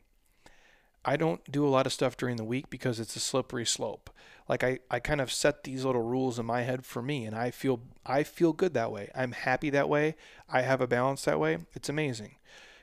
I 1.04 1.16
don't 1.16 1.50
do 1.50 1.66
a 1.66 1.70
lot 1.70 1.86
of 1.86 1.92
stuff 1.92 2.16
during 2.16 2.36
the 2.36 2.44
week 2.44 2.70
because 2.70 3.00
it's 3.00 3.16
a 3.16 3.20
slippery 3.20 3.66
slope. 3.66 4.10
Like 4.48 4.62
I, 4.62 4.78
I 4.90 5.00
kind 5.00 5.20
of 5.20 5.32
set 5.32 5.64
these 5.64 5.84
little 5.84 6.02
rules 6.02 6.38
in 6.38 6.46
my 6.46 6.62
head 6.62 6.84
for 6.84 7.02
me 7.02 7.24
and 7.24 7.34
I 7.34 7.50
feel 7.50 7.80
I 8.06 8.22
feel 8.22 8.52
good 8.52 8.74
that 8.74 8.92
way. 8.92 9.10
I'm 9.14 9.32
happy 9.32 9.70
that 9.70 9.88
way. 9.88 10.14
I 10.48 10.62
have 10.62 10.80
a 10.80 10.86
balance 10.86 11.24
that 11.24 11.40
way. 11.40 11.58
It's 11.74 11.88
amazing. 11.88 12.36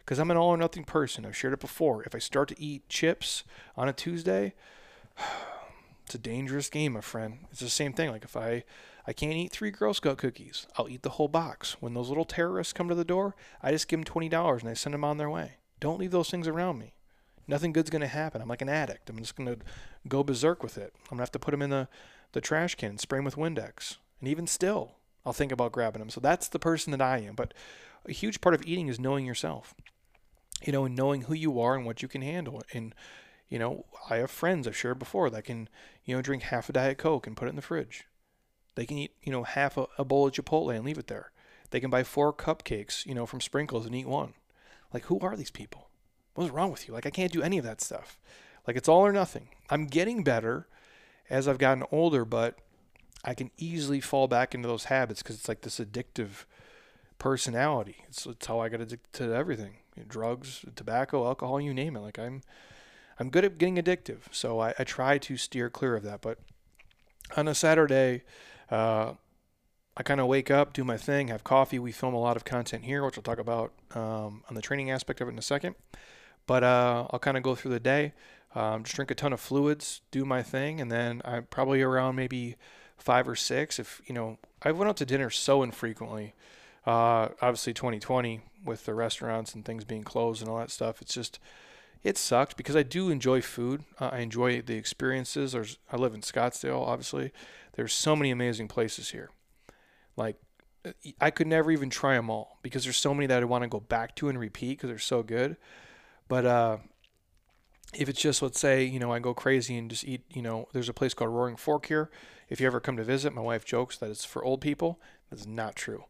Cuz 0.05 0.20
I'm 0.20 0.32
an 0.32 0.38
all 0.38 0.49
or 0.49 0.57
nothing 0.57 0.84
person. 0.84 1.26
I've 1.26 1.38
shared 1.38 1.53
it 1.53 1.61
before. 1.61 2.03
If 2.03 2.13
I 2.13 2.20
start 2.20 2.49
to 2.49 2.61
eat 2.61 2.89
chips 2.89 3.43
on 3.78 3.88
a 3.88 3.93
Tuesday, 3.93 4.53
it's 6.05 6.15
a 6.15 6.20
dangerous 6.20 6.70
game, 6.70 6.93
my 6.93 7.01
friend. 7.01 7.45
It's 7.51 7.61
the 7.61 7.70
same 7.70 7.93
thing. 7.93 8.09
Like 8.09 8.26
if 8.26 8.36
I 8.36 8.63
I 9.07 9.13
can't 9.13 9.34
eat 9.34 9.51
three 9.51 9.72
Girl 9.72 9.93
Scout 9.93 10.17
cookies, 10.17 10.67
I'll 10.78 10.89
eat 10.89 11.03
the 11.03 11.11
whole 11.11 11.30
box. 11.30 11.78
When 11.80 11.93
those 11.93 12.09
little 12.09 12.26
terrorists 12.26 12.74
come 12.74 12.89
to 12.89 12.95
the 12.95 13.05
door, 13.05 13.36
I 13.63 13.72
just 13.72 13.88
give 13.88 14.03
them 14.03 14.30
$20 14.30 14.59
and 14.59 14.70
I 14.70 14.74
send 14.74 14.93
them 14.93 15.05
on 15.05 15.17
their 15.17 15.30
way. 15.30 15.53
Don't 15.80 15.99
leave 15.99 16.11
those 16.11 16.30
things 16.30 16.47
around 16.47 16.78
me 16.78 16.93
nothing 17.49 17.73
good's 17.73 17.89
going 17.89 18.01
to 18.01 18.07
happen. 18.07 18.41
I'm 18.41 18.47
like 18.47 18.61
an 18.61 18.69
addict. 18.69 19.09
I'm 19.09 19.17
just 19.17 19.35
going 19.35 19.53
to 19.53 19.59
go 20.07 20.23
berserk 20.23 20.63
with 20.63 20.77
it. 20.77 20.93
I'm 20.95 21.09
going 21.09 21.17
to 21.17 21.23
have 21.23 21.31
to 21.31 21.39
put 21.39 21.51
them 21.51 21.61
in 21.61 21.69
the, 21.69 21.87
the 22.31 22.41
trash 22.41 22.75
can, 22.75 22.97
spray 22.97 23.17
them 23.17 23.25
with 23.25 23.35
Windex. 23.35 23.97
And 24.21 24.29
even 24.29 24.47
still, 24.47 24.93
I'll 25.25 25.33
think 25.33 25.51
about 25.51 25.71
grabbing 25.71 25.99
them. 25.99 26.09
So 26.09 26.21
that's 26.21 26.47
the 26.47 26.59
person 26.59 26.91
that 26.91 27.01
I 27.01 27.17
am. 27.19 27.35
But 27.35 27.53
a 28.07 28.11
huge 28.13 28.39
part 28.39 28.55
of 28.55 28.63
eating 28.65 28.87
is 28.87 28.99
knowing 28.99 29.25
yourself. 29.25 29.73
you 30.63 30.71
know, 30.71 30.85
and 30.85 30.95
knowing 30.95 31.23
who 31.23 31.33
you 31.33 31.59
are 31.59 31.75
and 31.75 31.85
what 31.85 32.01
you 32.01 32.07
can 32.07 32.21
handle. 32.21 32.61
And, 32.73 32.93
you 33.47 33.59
know, 33.59 33.85
I 34.09 34.17
have 34.17 34.31
friends 34.31 34.67
I've 34.67 34.75
shared 34.75 34.99
before 34.99 35.29
that 35.29 35.43
can, 35.45 35.69
you 36.05 36.15
know, 36.15 36.21
drink 36.21 36.43
half 36.43 36.69
a 36.69 36.73
Diet 36.73 36.97
Coke 36.97 37.27
and 37.27 37.37
put 37.37 37.47
it 37.47 37.51
in 37.51 37.55
the 37.55 37.61
fridge. 37.61 38.05
They 38.75 38.85
can 38.85 38.97
eat, 38.97 39.11
you 39.23 39.31
know, 39.31 39.43
half 39.43 39.77
a, 39.77 39.87
a 39.97 40.05
bowl 40.05 40.27
of 40.27 40.33
Chipotle 40.33 40.75
and 40.75 40.85
leave 40.85 40.97
it 40.97 41.07
there. 41.07 41.31
They 41.71 41.79
can 41.79 41.89
buy 41.89 42.03
four 42.03 42.33
cupcakes, 42.33 43.05
you 43.05 43.13
know, 43.13 43.25
from 43.25 43.41
Sprinkles 43.41 43.85
and 43.85 43.95
eat 43.95 44.07
one. 44.07 44.33
Like, 44.93 45.05
who 45.05 45.19
are 45.19 45.35
these 45.35 45.51
people? 45.51 45.88
What's 46.36 46.51
wrong 46.51 46.71
with 46.71 46.88
you? 46.88 46.93
Like, 46.93 47.05
I 47.05 47.09
can't 47.09 47.32
do 47.32 47.41
any 47.41 47.57
of 47.57 47.65
that 47.65 47.82
stuff. 47.82 48.19
Like, 48.67 48.75
it's 48.75 48.88
all 48.88 49.05
or 49.05 49.11
nothing. 49.11 49.49
I'm 49.69 49.86
getting 49.86 50.23
better 50.23 50.67
as 51.30 51.47
I've 51.47 51.57
gotten 51.57 51.84
older, 51.91 52.25
but 52.25 52.57
I 53.23 53.34
can 53.34 53.51
easily 53.57 53.99
fall 53.99 54.27
back 54.27 54.55
into 54.55 54.67
those 54.67 54.86
habits 54.86 55.21
because 55.21 55.36
it's 55.36 55.47
like 55.47 55.61
this 55.61 55.80
addictive 55.80 56.45
personality. 57.17 57.97
It's, 58.07 58.25
it's 58.25 58.45
how 58.47 58.59
I 58.59 58.69
got 58.69 58.82
addicted 58.82 59.13
to 59.13 59.36
everything: 59.36 59.77
you 59.95 60.03
know, 60.03 60.07
drugs, 60.07 60.65
tobacco, 60.75 61.25
alcohol, 61.25 61.59
you 61.59 61.73
name 61.73 61.95
it. 61.95 61.99
Like 61.99 62.17
I'm, 62.17 62.41
I'm 63.19 63.30
good 63.30 63.45
at 63.45 63.57
getting 63.57 63.75
addictive, 63.75 64.19
so 64.32 64.59
I, 64.59 64.73
I 64.80 64.84
try 64.84 65.17
to 65.17 65.38
steer 65.38 65.69
clear 65.69 65.95
of 65.95 66.03
that. 66.03 66.21
But 66.21 66.39
on 67.36 67.47
a 67.47 67.53
Saturday, 67.53 68.23
uh, 68.71 69.13
I 69.97 70.03
kind 70.03 70.21
of 70.21 70.27
wake 70.27 70.49
up, 70.49 70.71
do 70.73 70.86
my 70.86 70.97
thing, 70.97 71.27
have 71.27 71.43
coffee. 71.43 71.77
We 71.77 71.91
film 71.91 72.13
a 72.13 72.19
lot 72.19 72.38
of 72.38 72.45
content 72.45 72.86
here, 72.86 73.03
which 73.03 73.17
I'll 73.17 73.23
talk 73.23 73.39
about 73.39 73.73
um, 73.93 74.43
on 74.49 74.55
the 74.55 74.61
training 74.61 74.89
aspect 74.89 75.19
of 75.19 75.27
it 75.27 75.32
in 75.32 75.38
a 75.38 75.43
second. 75.43 75.75
But 76.49 76.63
uh, 76.63 77.05
I'll 77.11 77.19
kind 77.19 77.37
of 77.37 77.43
go 77.43 77.53
through 77.53 77.69
the 77.73 77.79
day, 77.79 78.13
um, 78.55 78.83
just 78.83 78.95
drink 78.95 79.11
a 79.11 79.13
ton 79.13 79.33
of 79.33 79.39
fluids, 79.39 80.01
do 80.09 80.25
my 80.25 80.41
thing, 80.41 80.81
and 80.81 80.91
then 80.91 81.21
I'm 81.23 81.43
probably 81.43 81.83
around 81.83 82.15
maybe 82.15 82.55
five 82.97 83.27
or 83.27 83.35
six. 83.35 83.77
If 83.77 84.01
you 84.07 84.15
know, 84.15 84.39
I 84.63 84.71
went 84.71 84.89
out 84.89 84.97
to 84.97 85.05
dinner 85.05 85.29
so 85.29 85.61
infrequently. 85.61 86.33
Uh, 86.87 87.29
obviously, 87.39 87.75
2020 87.75 88.41
with 88.65 88.85
the 88.85 88.95
restaurants 88.95 89.53
and 89.53 89.63
things 89.63 89.83
being 89.83 90.03
closed 90.03 90.41
and 90.41 90.49
all 90.49 90.57
that 90.57 90.71
stuff, 90.71 91.03
it's 91.03 91.13
just 91.13 91.37
it 92.01 92.17
sucked 92.17 92.57
because 92.57 92.75
I 92.75 92.81
do 92.81 93.11
enjoy 93.11 93.41
food. 93.41 93.83
Uh, 93.99 94.09
I 94.11 94.21
enjoy 94.21 94.63
the 94.63 94.73
experiences. 94.73 95.51
There's 95.51 95.77
I 95.91 95.97
live 95.97 96.15
in 96.15 96.21
Scottsdale, 96.21 96.81
obviously. 96.81 97.31
There's 97.73 97.93
so 97.93 98.15
many 98.15 98.31
amazing 98.31 98.69
places 98.69 99.11
here. 99.11 99.29
Like 100.17 100.37
I 101.21 101.29
could 101.29 101.45
never 101.45 101.69
even 101.69 101.91
try 101.91 102.15
them 102.15 102.31
all 102.31 102.57
because 102.63 102.85
there's 102.85 102.97
so 102.97 103.13
many 103.13 103.27
that 103.27 103.43
I 103.43 103.45
want 103.45 103.65
to 103.65 103.69
go 103.69 103.79
back 103.79 104.15
to 104.15 104.29
and 104.29 104.39
repeat 104.39 104.79
because 104.79 104.89
they're 104.89 104.97
so 104.97 105.21
good. 105.21 105.55
But 106.30 106.45
uh, 106.45 106.77
if 107.93 108.07
it's 108.07 108.21
just 108.21 108.41
let's 108.41 108.59
say 108.59 108.86
you 108.86 108.99
know 108.99 109.11
I 109.11 109.19
go 109.19 109.34
crazy 109.34 109.77
and 109.77 109.89
just 109.89 110.05
eat 110.05 110.21
you 110.34 110.41
know 110.41 110.69
there's 110.71 110.88
a 110.88 110.93
place 110.93 111.13
called 111.13 111.32
Roaring 111.32 111.57
Fork 111.57 111.88
here. 111.88 112.09
If 112.47 112.61
you 112.61 112.67
ever 112.67 112.80
come 112.80 112.95
to 112.95 113.03
visit, 113.03 113.34
my 113.34 113.41
wife 113.41 113.65
jokes 113.65 113.97
that 113.97 114.09
it's 114.09 114.23
for 114.23 114.43
old 114.45 114.61
people. 114.61 115.01
That's 115.30 115.45
not 115.45 115.75
true. 115.75 116.05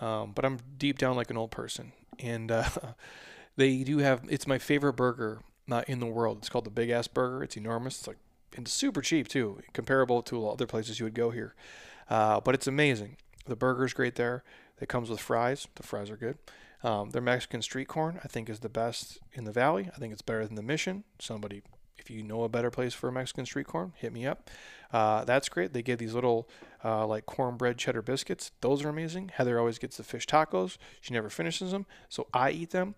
Um, 0.00 0.32
but 0.34 0.44
I'm 0.46 0.58
deep 0.78 0.98
down 0.98 1.16
like 1.16 1.30
an 1.30 1.36
old 1.36 1.50
person, 1.50 1.92
and 2.18 2.50
uh, 2.50 2.64
they 3.56 3.84
do 3.84 3.98
have. 3.98 4.22
It's 4.30 4.46
my 4.46 4.58
favorite 4.58 4.94
burger 4.94 5.42
not 5.66 5.88
in 5.88 6.00
the 6.00 6.06
world. 6.06 6.38
It's 6.38 6.48
called 6.48 6.64
the 6.64 6.70
Big 6.70 6.90
Ass 6.90 7.08
Burger. 7.08 7.42
It's 7.42 7.56
enormous. 7.56 7.98
It's 7.98 8.06
like 8.06 8.18
it's 8.52 8.72
super 8.72 9.02
cheap 9.02 9.28
too, 9.28 9.60
comparable 9.72 10.22
to 10.22 10.48
other 10.48 10.66
places 10.66 11.00
you 11.00 11.04
would 11.06 11.14
go 11.14 11.30
here. 11.30 11.54
Uh, 12.08 12.40
but 12.40 12.54
it's 12.54 12.66
amazing. 12.66 13.16
The 13.46 13.56
burger's 13.56 13.92
great 13.92 14.14
there. 14.14 14.44
It 14.80 14.88
comes 14.88 15.10
with 15.10 15.20
fries. 15.20 15.66
The 15.74 15.82
fries 15.82 16.10
are 16.10 16.16
good. 16.16 16.38
Um, 16.84 17.10
their 17.10 17.22
Mexican 17.22 17.62
street 17.62 17.88
corn, 17.88 18.20
I 18.22 18.28
think, 18.28 18.50
is 18.50 18.60
the 18.60 18.68
best 18.68 19.18
in 19.32 19.44
the 19.44 19.52
valley. 19.52 19.90
I 19.94 19.98
think 19.98 20.12
it's 20.12 20.22
better 20.22 20.46
than 20.46 20.54
the 20.54 20.62
Mission. 20.62 21.04
Somebody, 21.18 21.62
if 21.96 22.10
you 22.10 22.22
know 22.22 22.44
a 22.44 22.48
better 22.48 22.70
place 22.70 22.92
for 22.92 23.10
Mexican 23.10 23.46
street 23.46 23.66
corn, 23.66 23.94
hit 23.96 24.12
me 24.12 24.26
up. 24.26 24.50
Uh, 24.92 25.24
that's 25.24 25.48
great. 25.48 25.72
They 25.72 25.82
give 25.82 25.98
these 25.98 26.14
little 26.14 26.46
uh, 26.84 27.06
like 27.06 27.24
cornbread 27.24 27.78
cheddar 27.78 28.02
biscuits. 28.02 28.50
Those 28.60 28.84
are 28.84 28.90
amazing. 28.90 29.30
Heather 29.34 29.58
always 29.58 29.78
gets 29.78 29.96
the 29.96 30.04
fish 30.04 30.26
tacos. 30.26 30.76
She 31.00 31.14
never 31.14 31.30
finishes 31.30 31.72
them, 31.72 31.86
so 32.10 32.26
I 32.34 32.50
eat 32.50 32.70
them. 32.70 32.94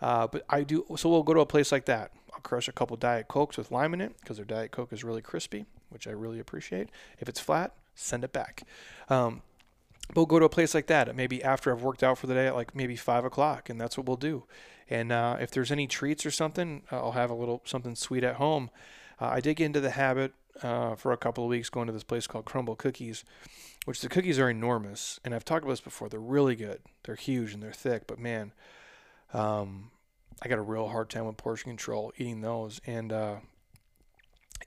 Uh, 0.00 0.26
but 0.26 0.44
I 0.48 0.62
do. 0.62 0.86
So 0.96 1.10
we'll 1.10 1.22
go 1.22 1.34
to 1.34 1.40
a 1.40 1.46
place 1.46 1.70
like 1.70 1.84
that. 1.86 2.12
I'll 2.32 2.40
crush 2.40 2.68
a 2.68 2.72
couple 2.72 2.96
Diet 2.96 3.28
Cokes 3.28 3.58
with 3.58 3.70
lime 3.70 3.94
in 3.94 4.00
it 4.00 4.16
because 4.20 4.36
their 4.36 4.46
Diet 4.46 4.70
Coke 4.70 4.92
is 4.92 5.04
really 5.04 5.22
crispy, 5.22 5.66
which 5.90 6.06
I 6.06 6.10
really 6.10 6.38
appreciate. 6.38 6.88
If 7.18 7.28
it's 7.28 7.40
flat, 7.40 7.72
send 7.94 8.24
it 8.24 8.32
back. 8.32 8.62
Um, 9.08 9.42
we'll 10.14 10.26
go 10.26 10.38
to 10.38 10.46
a 10.46 10.50
place 10.50 10.74
like 10.74 10.86
that 10.86 11.14
maybe 11.14 11.42
after 11.42 11.72
I've 11.72 11.82
worked 11.82 12.02
out 12.02 12.18
for 12.18 12.26
the 12.26 12.34
day 12.34 12.46
at 12.46 12.54
like 12.54 12.74
maybe 12.74 12.96
five 12.96 13.24
o'clock, 13.24 13.68
and 13.68 13.80
that's 13.80 13.96
what 13.96 14.06
we'll 14.06 14.16
do. 14.16 14.44
And 14.88 15.10
uh, 15.10 15.36
if 15.40 15.50
there's 15.50 15.72
any 15.72 15.86
treats 15.86 16.24
or 16.24 16.30
something, 16.30 16.82
I'll 16.90 17.12
have 17.12 17.30
a 17.30 17.34
little 17.34 17.62
something 17.64 17.96
sweet 17.96 18.24
at 18.24 18.36
home. 18.36 18.70
Uh, 19.20 19.26
I 19.26 19.40
did 19.40 19.56
get 19.56 19.66
into 19.66 19.80
the 19.80 19.90
habit 19.90 20.32
uh, 20.62 20.94
for 20.94 21.12
a 21.12 21.16
couple 21.16 21.44
of 21.44 21.50
weeks 21.50 21.68
going 21.68 21.86
to 21.86 21.92
this 21.92 22.04
place 22.04 22.26
called 22.26 22.44
Crumbl 22.44 22.78
Cookies, 22.78 23.24
which 23.84 24.00
the 24.00 24.08
cookies 24.08 24.38
are 24.38 24.50
enormous. 24.50 25.18
And 25.24 25.34
I've 25.34 25.44
talked 25.44 25.64
about 25.64 25.72
this 25.72 25.80
before. 25.80 26.08
They're 26.08 26.20
really 26.20 26.56
good. 26.56 26.80
They're 27.04 27.16
huge 27.16 27.52
and 27.52 27.62
they're 27.62 27.72
thick, 27.72 28.06
but 28.06 28.18
man, 28.18 28.52
um, 29.32 29.90
I 30.42 30.48
got 30.48 30.58
a 30.58 30.62
real 30.62 30.88
hard 30.88 31.10
time 31.10 31.26
with 31.26 31.36
portion 31.36 31.70
control 31.70 32.12
eating 32.16 32.42
those. 32.42 32.80
And 32.86 33.12
uh, 33.12 33.36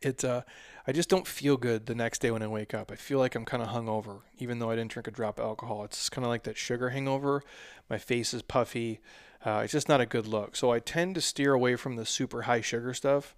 it 0.02 0.24
uh, 0.24 0.41
I 0.88 0.91
just 0.91 1.10
don't 1.10 1.28
feel 1.28 1.58
good 1.58 1.86
the 1.86 1.95
next 1.95 2.20
day 2.20 2.32
when 2.32 2.41
I 2.41 2.47
wake 2.47 2.74
up. 2.74 2.91
I 2.91 2.95
feel 2.95 3.20
like 3.20 3.36
I'm 3.36 3.45
kind 3.45 3.62
of 3.62 3.70
hungover, 3.70 4.22
even 4.39 4.60
though 4.60 4.72
I 4.72 4.76
didn't 4.76 4.91
drink 4.91 5.08
a 5.08 5.12
drop 5.12 5.39
of 5.39 5.45
alcohol. 5.45 5.84
It's 5.84 6.10
kind 6.10 6.26
of 6.26 6.30
like 6.30 6.43
that 6.43 6.58
sugar 6.58 6.89
hangover. 6.89 7.43
My 7.89 7.97
face 7.97 8.34
is 8.34 8.41
puffy. 8.41 9.00
Uh, 9.45 9.62
it's 9.64 9.72
just 9.72 9.88
not 9.88 10.02
a 10.02 10.06
good 10.06 10.28
look. 10.28 10.56
So 10.56 10.72
I 10.72 10.80
tend 10.80 11.16
to 11.16 11.22
steer 11.22 11.54
away 11.54 11.76
from 11.76 11.95
the 11.95 12.06
super 12.06 12.43
high 12.43 12.62
sugar 12.62 12.93
stuff, 12.93 13.36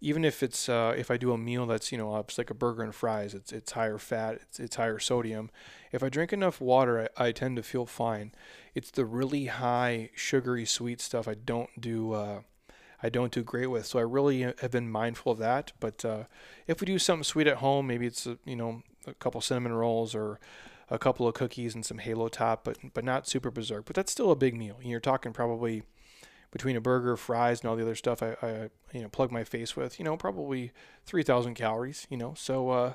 even 0.00 0.24
if 0.24 0.42
it's 0.42 0.68
uh, 0.68 0.94
if 0.96 1.10
I 1.10 1.16
do 1.16 1.32
a 1.32 1.38
meal 1.38 1.66
that's 1.66 1.90
you 1.90 1.98
know 1.98 2.16
it's 2.18 2.38
like 2.38 2.50
a 2.50 2.54
burger 2.54 2.82
and 2.82 2.94
fries. 2.94 3.34
It's 3.34 3.52
it's 3.52 3.72
higher 3.72 3.98
fat. 3.98 4.34
It's 4.42 4.60
it's 4.60 4.76
higher 4.76 4.98
sodium. 4.98 5.50
If 5.92 6.02
I 6.02 6.08
drink 6.08 6.32
enough 6.32 6.60
water, 6.60 7.08
I, 7.16 7.28
I 7.28 7.32
tend 7.32 7.56
to 7.56 7.62
feel 7.62 7.86
fine. 7.86 8.32
It's 8.74 8.90
the 8.90 9.04
really 9.04 9.46
high 9.46 10.10
sugary 10.14 10.66
sweet 10.66 11.00
stuff 11.00 11.26
I 11.26 11.34
don't 11.34 11.80
do. 11.80 12.14
I 13.02 13.08
don't 13.08 13.32
do 13.32 13.42
great 13.42 13.68
with. 13.68 13.86
So 13.86 13.98
I 13.98 14.02
really 14.02 14.42
have 14.42 14.70
been 14.70 14.90
mindful 14.90 15.32
of 15.32 15.38
that. 15.38 15.72
But 15.80 16.04
uh, 16.04 16.24
if 16.66 16.80
we 16.80 16.86
do 16.86 16.98
something 16.98 17.24
sweet 17.24 17.46
at 17.46 17.58
home, 17.58 17.86
maybe 17.86 18.06
it's 18.06 18.26
a, 18.26 18.38
you 18.44 18.56
know 18.56 18.82
a 19.06 19.14
couple 19.14 19.40
cinnamon 19.40 19.72
rolls 19.72 20.14
or 20.14 20.38
a 20.90 20.98
couple 20.98 21.26
of 21.26 21.34
cookies 21.34 21.74
and 21.74 21.86
some 21.86 21.98
Halo 21.98 22.28
Top, 22.28 22.64
but 22.64 22.78
but 22.94 23.04
not 23.04 23.26
super 23.28 23.50
berserk. 23.50 23.86
But 23.86 23.96
that's 23.96 24.12
still 24.12 24.30
a 24.30 24.36
big 24.36 24.54
meal. 24.54 24.78
You're 24.82 25.00
talking 25.00 25.32
probably 25.32 25.82
between 26.50 26.76
a 26.76 26.80
burger, 26.80 27.16
fries, 27.16 27.60
and 27.60 27.70
all 27.70 27.76
the 27.76 27.82
other 27.82 27.94
stuff 27.94 28.22
I, 28.22 28.36
I 28.42 28.70
you 28.92 29.02
know 29.02 29.08
plug 29.08 29.30
my 29.30 29.44
face 29.44 29.76
with. 29.76 29.98
You 29.98 30.04
know, 30.04 30.16
probably 30.16 30.72
3,000 31.06 31.54
calories. 31.54 32.06
You 32.10 32.16
know, 32.16 32.34
so 32.36 32.70
uh, 32.70 32.94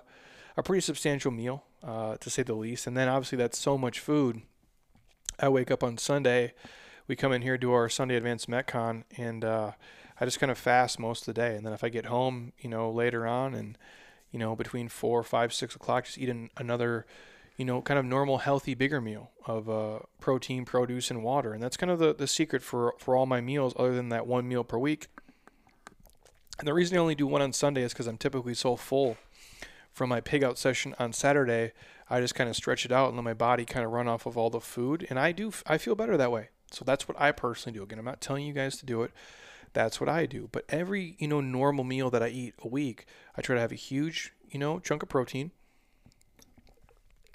a 0.58 0.64
pretty 0.64 0.82
substantial 0.82 1.32
meal 1.32 1.64
uh, 1.84 2.18
to 2.18 2.30
say 2.30 2.43
the 2.43 2.53
least. 2.53 2.88
And 2.88 2.95
then 2.95 3.08
obviously 3.08 3.38
that's 3.38 3.58
so 3.58 3.78
much 3.78 3.99
food. 3.99 4.41
I 5.39 5.49
wake 5.49 5.72
up 5.72 5.84
on 5.84 5.97
Sunday 5.97 6.53
we 7.08 7.16
come 7.16 7.32
in 7.32 7.41
here 7.41 7.58
do 7.58 7.72
our 7.72 7.89
Sunday 7.89 8.16
Advanced 8.16 8.49
Metcon, 8.49 9.03
and 9.18 9.45
uh, 9.45 9.72
I 10.20 10.26
just 10.26 10.39
kind 10.39 10.51
of 10.51 10.58
fast 10.58 10.99
most 10.99 11.28
of 11.28 11.34
the 11.34 11.39
day. 11.41 11.56
And 11.56 11.66
then 11.66 11.74
if 11.74 11.84
I 11.84 11.89
get 11.89 12.08
home, 12.08 12.53
you 12.60 12.70
know, 12.70 12.89
later 12.89 13.28
on, 13.28 13.53
and 13.53 13.78
you 14.32 14.39
know, 14.39 14.56
between 14.56 14.89
four, 14.89 15.24
five, 15.24 15.53
six 15.53 15.76
o'clock, 15.76 16.06
just 16.06 16.18
eat 16.18 16.30
an, 16.30 16.49
another, 16.58 17.06
you 17.58 17.64
know, 17.64 17.82
kind 17.82 17.99
of 17.99 18.06
normal, 18.06 18.39
healthy, 18.39 18.74
bigger 18.74 18.99
meal 18.99 19.32
of 19.45 19.70
uh, 19.70 19.99
protein, 20.20 20.66
produce, 20.66 21.10
and 21.10 21.24
water. 21.24 21.53
And 21.53 21.62
that's 21.62 21.78
kind 21.78 21.91
of 21.91 21.99
the, 21.99 22.14
the 22.14 22.28
secret 22.28 22.64
for 22.64 22.95
for 22.97 23.16
all 23.16 23.26
my 23.26 23.41
meals, 23.41 23.74
other 23.78 23.93
than 23.93 24.10
that 24.10 24.28
one 24.28 24.47
meal 24.47 24.64
per 24.64 24.78
week. 24.78 25.08
And 26.58 26.68
the 26.68 26.74
reason 26.74 26.97
I 26.97 27.01
only 27.01 27.16
do 27.16 27.28
one 27.28 27.41
on 27.41 27.53
Sunday 27.53 27.84
is 27.84 27.93
because 27.93 28.08
I'm 28.08 28.18
typically 28.18 28.53
so 28.53 28.76
full 28.76 29.18
from 29.91 30.10
my 30.10 30.22
pig 30.22 30.43
out 30.43 30.58
session 30.58 30.95
on 30.97 31.14
Saturday. 31.14 31.74
I 32.10 32.22
just 32.22 32.36
kind 32.36 32.49
of 32.49 32.56
stretch 32.56 32.86
it 32.86 32.91
out 32.91 33.08
and 33.08 33.18
let 33.18 33.24
my 33.24 33.34
body 33.34 33.66
kind 33.66 33.86
of 33.86 33.91
run 33.91 34.08
off 34.08 34.26
of 34.26 34.38
all 34.38 34.49
the 34.49 34.60
food, 34.60 35.06
and 35.10 35.20
I 35.20 35.32
do 35.32 35.51
I 35.68 35.78
feel 35.78 35.95
better 35.95 36.18
that 36.18 36.32
way. 36.32 36.49
So 36.76 36.84
that's 36.86 37.07
what 37.07 37.19
I 37.19 37.32
personally 37.32 37.78
do. 37.78 37.84
Again, 37.84 37.99
I'm 37.99 38.05
not 38.05 38.21
telling 38.21 38.45
you 38.45 38.53
guys 38.53 38.78
to 38.78 38.86
do 38.86 39.03
it. 39.03 39.11
That's 39.73 39.99
what 39.99 40.09
I 40.09 40.26
do. 40.26 40.49
But 40.51 40.65
every, 40.69 41.15
you 41.19 41.28
know, 41.28 41.41
normal 41.41 41.84
meal 41.84 42.09
that 42.09 42.23
I 42.23 42.28
eat 42.28 42.53
a 42.63 42.67
week, 42.67 43.05
I 43.38 43.41
try 43.41 43.55
to 43.55 43.61
have 43.61 43.71
a 43.71 43.76
huge, 43.76 44.34
you 44.49 44.59
know, 44.59 44.80
chunk 44.80 45.03
of 45.03 45.09
protein. 45.09 45.51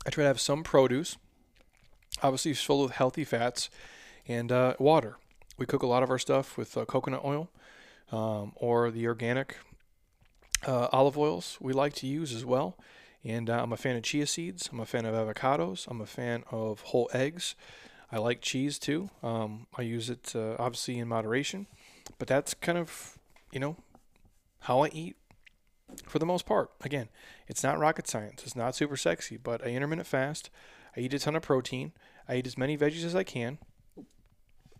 I 0.06 0.10
try 0.10 0.24
to 0.24 0.28
have 0.28 0.40
some 0.40 0.62
produce. 0.62 1.16
Obviously, 2.22 2.50
it's 2.52 2.62
full 2.62 2.84
of 2.84 2.92
healthy 2.92 3.24
fats 3.24 3.70
and 4.26 4.50
uh, 4.50 4.74
water. 4.78 5.16
We 5.58 5.66
cook 5.66 5.82
a 5.82 5.86
lot 5.86 6.02
of 6.02 6.10
our 6.10 6.18
stuff 6.18 6.56
with 6.56 6.76
uh, 6.76 6.84
coconut 6.84 7.24
oil 7.24 7.50
um, 8.10 8.52
or 8.56 8.90
the 8.90 9.06
organic 9.06 9.56
uh, 10.66 10.88
olive 10.92 11.18
oils 11.18 11.58
we 11.60 11.72
like 11.72 11.92
to 11.94 12.06
use 12.06 12.34
as 12.34 12.44
well. 12.44 12.76
And 13.22 13.50
uh, 13.50 13.62
I'm 13.62 13.72
a 13.72 13.76
fan 13.76 13.96
of 13.96 14.02
chia 14.02 14.26
seeds. 14.26 14.70
I'm 14.72 14.80
a 14.80 14.86
fan 14.86 15.04
of 15.04 15.14
avocados. 15.14 15.86
I'm 15.88 16.00
a 16.00 16.06
fan 16.06 16.44
of 16.50 16.80
whole 16.80 17.10
eggs. 17.12 17.54
I 18.12 18.18
like 18.18 18.40
cheese 18.40 18.78
too. 18.78 19.10
Um, 19.22 19.66
I 19.76 19.82
use 19.82 20.10
it 20.10 20.32
uh, 20.34 20.56
obviously 20.58 20.98
in 20.98 21.08
moderation, 21.08 21.66
but 22.18 22.28
that's 22.28 22.54
kind 22.54 22.78
of 22.78 23.18
you 23.52 23.60
know 23.60 23.76
how 24.60 24.82
I 24.82 24.88
eat 24.88 25.16
for 26.06 26.18
the 26.18 26.26
most 26.26 26.46
part. 26.46 26.70
Again, 26.82 27.08
it's 27.46 27.62
not 27.62 27.78
rocket 27.78 28.08
science. 28.08 28.42
It's 28.44 28.56
not 28.56 28.74
super 28.74 28.96
sexy, 28.96 29.36
but 29.36 29.64
I 29.64 29.70
intermittent 29.70 30.06
fast. 30.06 30.50
I 30.96 31.00
eat 31.00 31.14
a 31.14 31.18
ton 31.18 31.36
of 31.36 31.42
protein. 31.42 31.92
I 32.28 32.36
eat 32.36 32.46
as 32.46 32.58
many 32.58 32.76
veggies 32.76 33.04
as 33.04 33.14
I 33.14 33.22
can. 33.22 33.58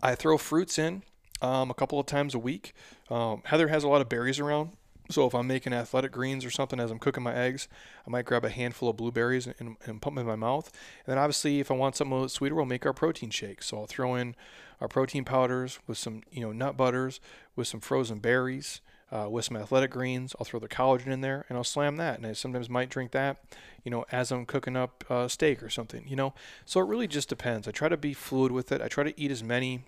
I 0.02 0.14
throw 0.14 0.38
fruits 0.38 0.78
in 0.78 1.02
um, 1.42 1.70
a 1.70 1.74
couple 1.74 1.98
of 1.98 2.06
times 2.06 2.34
a 2.34 2.38
week. 2.38 2.72
Um, 3.10 3.42
Heather 3.44 3.68
has 3.68 3.84
a 3.84 3.88
lot 3.88 4.00
of 4.00 4.08
berries 4.08 4.38
around, 4.38 4.72
So 5.11 5.26
if 5.26 5.34
I'm 5.34 5.46
making 5.46 5.72
athletic 5.72 6.12
greens 6.12 6.44
or 6.44 6.50
something 6.50 6.78
as 6.80 6.90
I'm 6.90 6.98
cooking 6.98 7.22
my 7.22 7.34
eggs, 7.34 7.68
I 8.06 8.11
might 8.11 8.24
grab 8.24 8.44
a 8.44 8.50
handful 8.50 8.88
of 8.88 8.96
blueberries 8.96 9.46
and, 9.46 9.76
and 9.84 10.00
put 10.00 10.11
them 10.11 10.18
in 10.18 10.26
my 10.26 10.36
mouth. 10.36 10.70
And 11.04 11.12
then 11.12 11.18
obviously, 11.18 11.61
if 11.61 11.70
I 11.70 11.74
want 11.74 11.96
something 11.96 12.12
a 12.12 12.14
little 12.14 12.28
sweeter, 12.28 12.54
we'll 12.54 12.64
make 12.64 12.86
our 12.86 12.92
protein 12.92 13.30
shake. 13.30 13.62
So 13.62 13.78
I'll 13.78 13.86
throw 13.86 14.14
in 14.14 14.36
our 14.80 14.88
protein 14.88 15.24
powders 15.24 15.78
with 15.86 15.98
some, 15.98 16.22
you 16.30 16.40
know, 16.40 16.52
nut 16.52 16.76
butters, 16.76 17.20
with 17.56 17.66
some 17.66 17.80
frozen 17.80 18.18
berries, 18.18 18.80
uh, 19.12 19.28
with 19.28 19.44
some 19.44 19.56
athletic 19.56 19.90
greens. 19.90 20.34
I'll 20.38 20.46
throw 20.46 20.61
the 20.61 20.68
collagen 20.68 21.08
in 21.08 21.20
there 21.20 21.44
and 21.48 21.58
I'll 21.58 21.64
slam 21.64 21.96
that. 21.96 22.16
And 22.18 22.26
I 22.26 22.32
sometimes 22.32 22.70
might 22.70 22.88
drink 22.88 23.11
that, 23.11 23.38
you 23.84 23.90
know, 23.90 24.04
as 24.12 24.30
I'm 24.30 24.46
cooking 24.46 24.76
up 24.76 25.04
uh, 25.11 25.28
steak 25.28 25.62
or 25.62 25.68
something, 25.70 26.06
you 26.06 26.16
know. 26.16 26.34
So 26.64 26.80
it 26.80 26.86
really 26.86 27.08
just 27.08 27.28
depends. 27.28 27.66
I 27.66 27.72
try 27.72 27.88
to 27.88 27.96
be 27.96 28.14
fluid 28.14 28.52
with 28.52 28.72
it. 28.72 28.80
I 28.80 28.88
try 28.88 29.04
to 29.04 29.20
eat 29.20 29.30
as 29.30 29.42
many 29.42 29.82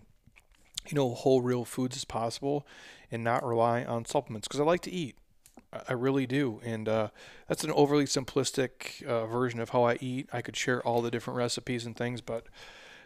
you 0.88 0.94
know, 0.94 1.14
whole 1.14 1.42
real 1.42 1.64
foods 1.64 1.96
as 1.96 2.04
possible 2.04 2.66
and 3.10 3.22
not 3.22 3.44
rely 3.44 3.84
on 3.84 4.04
supplements 4.04 4.48
because 4.48 4.60
I 4.60 4.64
like 4.64 4.82
to 4.82 4.90
eat. 4.90 5.16
I 5.88 5.94
really 5.94 6.26
do. 6.26 6.60
And 6.64 6.88
uh, 6.88 7.08
that's 7.48 7.64
an 7.64 7.70
overly 7.72 8.04
simplistic 8.04 9.02
uh, 9.04 9.26
version 9.26 9.58
of 9.60 9.70
how 9.70 9.84
I 9.84 9.96
eat. 10.00 10.28
I 10.32 10.42
could 10.42 10.56
share 10.56 10.82
all 10.86 11.00
the 11.00 11.10
different 11.10 11.38
recipes 11.38 11.86
and 11.86 11.96
things, 11.96 12.20
but 12.20 12.46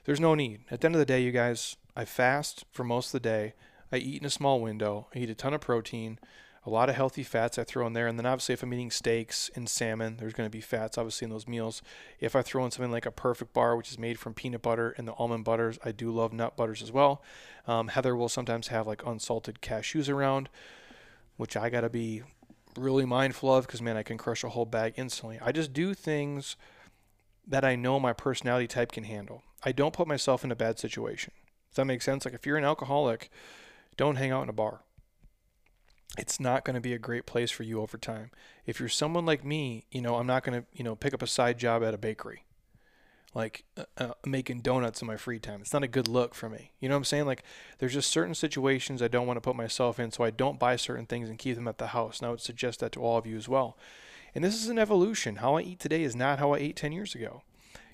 there's 0.04 0.20
no 0.20 0.34
need. 0.34 0.60
At 0.70 0.80
the 0.80 0.86
end 0.86 0.94
of 0.94 0.98
the 0.98 1.06
day, 1.06 1.22
you 1.22 1.32
guys, 1.32 1.76
I 1.94 2.04
fast 2.04 2.64
for 2.72 2.82
most 2.82 3.08
of 3.08 3.12
the 3.12 3.28
day. 3.28 3.54
I 3.92 3.96
eat 3.96 4.20
in 4.20 4.26
a 4.26 4.30
small 4.30 4.60
window. 4.60 5.06
I 5.14 5.20
eat 5.20 5.30
a 5.30 5.34
ton 5.34 5.54
of 5.54 5.60
protein, 5.60 6.18
a 6.66 6.70
lot 6.70 6.88
of 6.88 6.96
healthy 6.96 7.22
fats 7.22 7.58
I 7.58 7.64
throw 7.64 7.86
in 7.86 7.92
there. 7.92 8.08
And 8.08 8.18
then 8.18 8.26
obviously, 8.26 8.52
if 8.54 8.62
I'm 8.62 8.74
eating 8.74 8.90
steaks 8.90 9.50
and 9.54 9.68
salmon, 9.68 10.16
there's 10.16 10.32
going 10.32 10.48
to 10.48 10.52
be 10.52 10.60
fats 10.60 10.98
obviously 10.98 11.26
in 11.26 11.30
those 11.30 11.46
meals. 11.46 11.80
If 12.18 12.34
I 12.34 12.42
throw 12.42 12.64
in 12.64 12.72
something 12.72 12.90
like 12.90 13.06
a 13.06 13.12
perfect 13.12 13.52
bar, 13.52 13.76
which 13.76 13.90
is 13.90 13.98
made 13.98 14.18
from 14.18 14.34
peanut 14.34 14.62
butter 14.62 14.92
and 14.98 15.06
the 15.06 15.12
almond 15.12 15.44
butters, 15.44 15.78
I 15.84 15.92
do 15.92 16.10
love 16.10 16.32
nut 16.32 16.56
butters 16.56 16.82
as 16.82 16.90
well. 16.90 17.22
Um, 17.68 17.88
Heather 17.88 18.16
will 18.16 18.28
sometimes 18.28 18.68
have 18.68 18.86
like 18.86 19.06
unsalted 19.06 19.60
cashews 19.60 20.12
around, 20.12 20.48
which 21.36 21.56
I 21.56 21.70
got 21.70 21.82
to 21.82 21.88
be 21.88 22.22
really 22.76 23.06
mindful 23.06 23.54
of 23.54 23.66
because 23.66 23.80
man, 23.80 23.96
I 23.96 24.02
can 24.02 24.18
crush 24.18 24.42
a 24.42 24.48
whole 24.48 24.66
bag 24.66 24.94
instantly. 24.96 25.38
I 25.40 25.52
just 25.52 25.72
do 25.72 25.94
things 25.94 26.56
that 27.46 27.64
I 27.64 27.76
know 27.76 28.00
my 28.00 28.12
personality 28.12 28.66
type 28.66 28.90
can 28.90 29.04
handle. 29.04 29.44
I 29.62 29.70
don't 29.70 29.94
put 29.94 30.08
myself 30.08 30.42
in 30.42 30.50
a 30.50 30.56
bad 30.56 30.80
situation. 30.80 31.32
Does 31.70 31.76
that 31.76 31.84
make 31.84 32.02
sense? 32.02 32.24
Like 32.24 32.34
if 32.34 32.44
you're 32.44 32.56
an 32.56 32.64
alcoholic, 32.64 33.30
don't 33.96 34.16
hang 34.16 34.32
out 34.32 34.42
in 34.42 34.48
a 34.48 34.52
bar. 34.52 34.80
It's 36.18 36.40
not 36.40 36.64
going 36.64 36.74
to 36.74 36.80
be 36.80 36.94
a 36.94 36.98
great 36.98 37.26
place 37.26 37.50
for 37.50 37.62
you 37.62 37.80
over 37.80 37.98
time. 37.98 38.30
If 38.64 38.80
you're 38.80 38.88
someone 38.88 39.26
like 39.26 39.44
me, 39.44 39.84
you 39.90 40.00
know, 40.00 40.16
I'm 40.16 40.26
not 40.26 40.44
going 40.44 40.62
to, 40.62 40.66
you 40.72 40.82
know, 40.82 40.96
pick 40.96 41.12
up 41.12 41.22
a 41.22 41.26
side 41.26 41.58
job 41.58 41.82
at 41.82 41.94
a 41.94 41.98
bakery 41.98 42.46
like 43.36 43.64
uh, 43.76 43.84
uh, 43.98 44.12
making 44.24 44.60
donuts 44.60 45.02
in 45.02 45.06
my 45.06 45.18
free 45.18 45.38
time. 45.38 45.60
It's 45.60 45.74
not 45.74 45.82
a 45.82 45.88
good 45.88 46.08
look 46.08 46.34
for 46.34 46.48
me. 46.48 46.72
You 46.80 46.88
know 46.88 46.94
what 46.94 47.00
I'm 47.00 47.04
saying? 47.04 47.26
Like 47.26 47.44
there's 47.78 47.92
just 47.92 48.10
certain 48.10 48.34
situations 48.34 49.02
I 49.02 49.08
don't 49.08 49.26
want 49.26 49.36
to 49.36 49.42
put 49.42 49.54
myself 49.54 50.00
in, 50.00 50.10
so 50.10 50.24
I 50.24 50.30
don't 50.30 50.58
buy 50.58 50.76
certain 50.76 51.04
things 51.04 51.28
and 51.28 51.38
keep 51.38 51.54
them 51.54 51.68
at 51.68 51.76
the 51.76 51.88
house. 51.88 52.18
And 52.18 52.26
I 52.26 52.30
would 52.30 52.40
suggest 52.40 52.80
that 52.80 52.92
to 52.92 53.02
all 53.02 53.18
of 53.18 53.26
you 53.26 53.36
as 53.36 53.46
well. 53.46 53.76
And 54.34 54.42
this 54.42 54.54
is 54.54 54.68
an 54.68 54.78
evolution. 54.78 55.36
How 55.36 55.56
I 55.56 55.60
eat 55.60 55.80
today 55.80 56.02
is 56.02 56.16
not 56.16 56.38
how 56.38 56.54
I 56.54 56.58
ate 56.58 56.76
10 56.76 56.92
years 56.92 57.14
ago. 57.14 57.42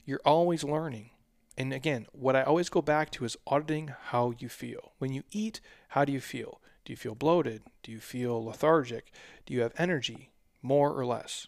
You're 0.04 0.20
always 0.24 0.62
learning. 0.62 1.10
And 1.58 1.72
again, 1.72 2.06
what 2.12 2.36
I 2.36 2.42
always 2.44 2.68
go 2.68 2.80
back 2.80 3.10
to 3.10 3.24
is 3.24 3.36
auditing 3.46 3.92
how 4.10 4.34
you 4.38 4.48
feel. 4.48 4.92
When 4.98 5.12
you 5.12 5.24
eat, 5.32 5.60
how 5.88 6.04
do 6.04 6.12
you 6.12 6.20
feel? 6.20 6.60
Do 6.84 6.92
you 6.92 6.96
feel 6.96 7.14
bloated? 7.14 7.62
Do 7.82 7.92
you 7.92 8.00
feel 8.00 8.44
lethargic? 8.44 9.12
Do 9.46 9.54
you 9.54 9.62
have 9.62 9.72
energy, 9.78 10.30
more 10.62 10.92
or 10.92 11.06
less? 11.06 11.46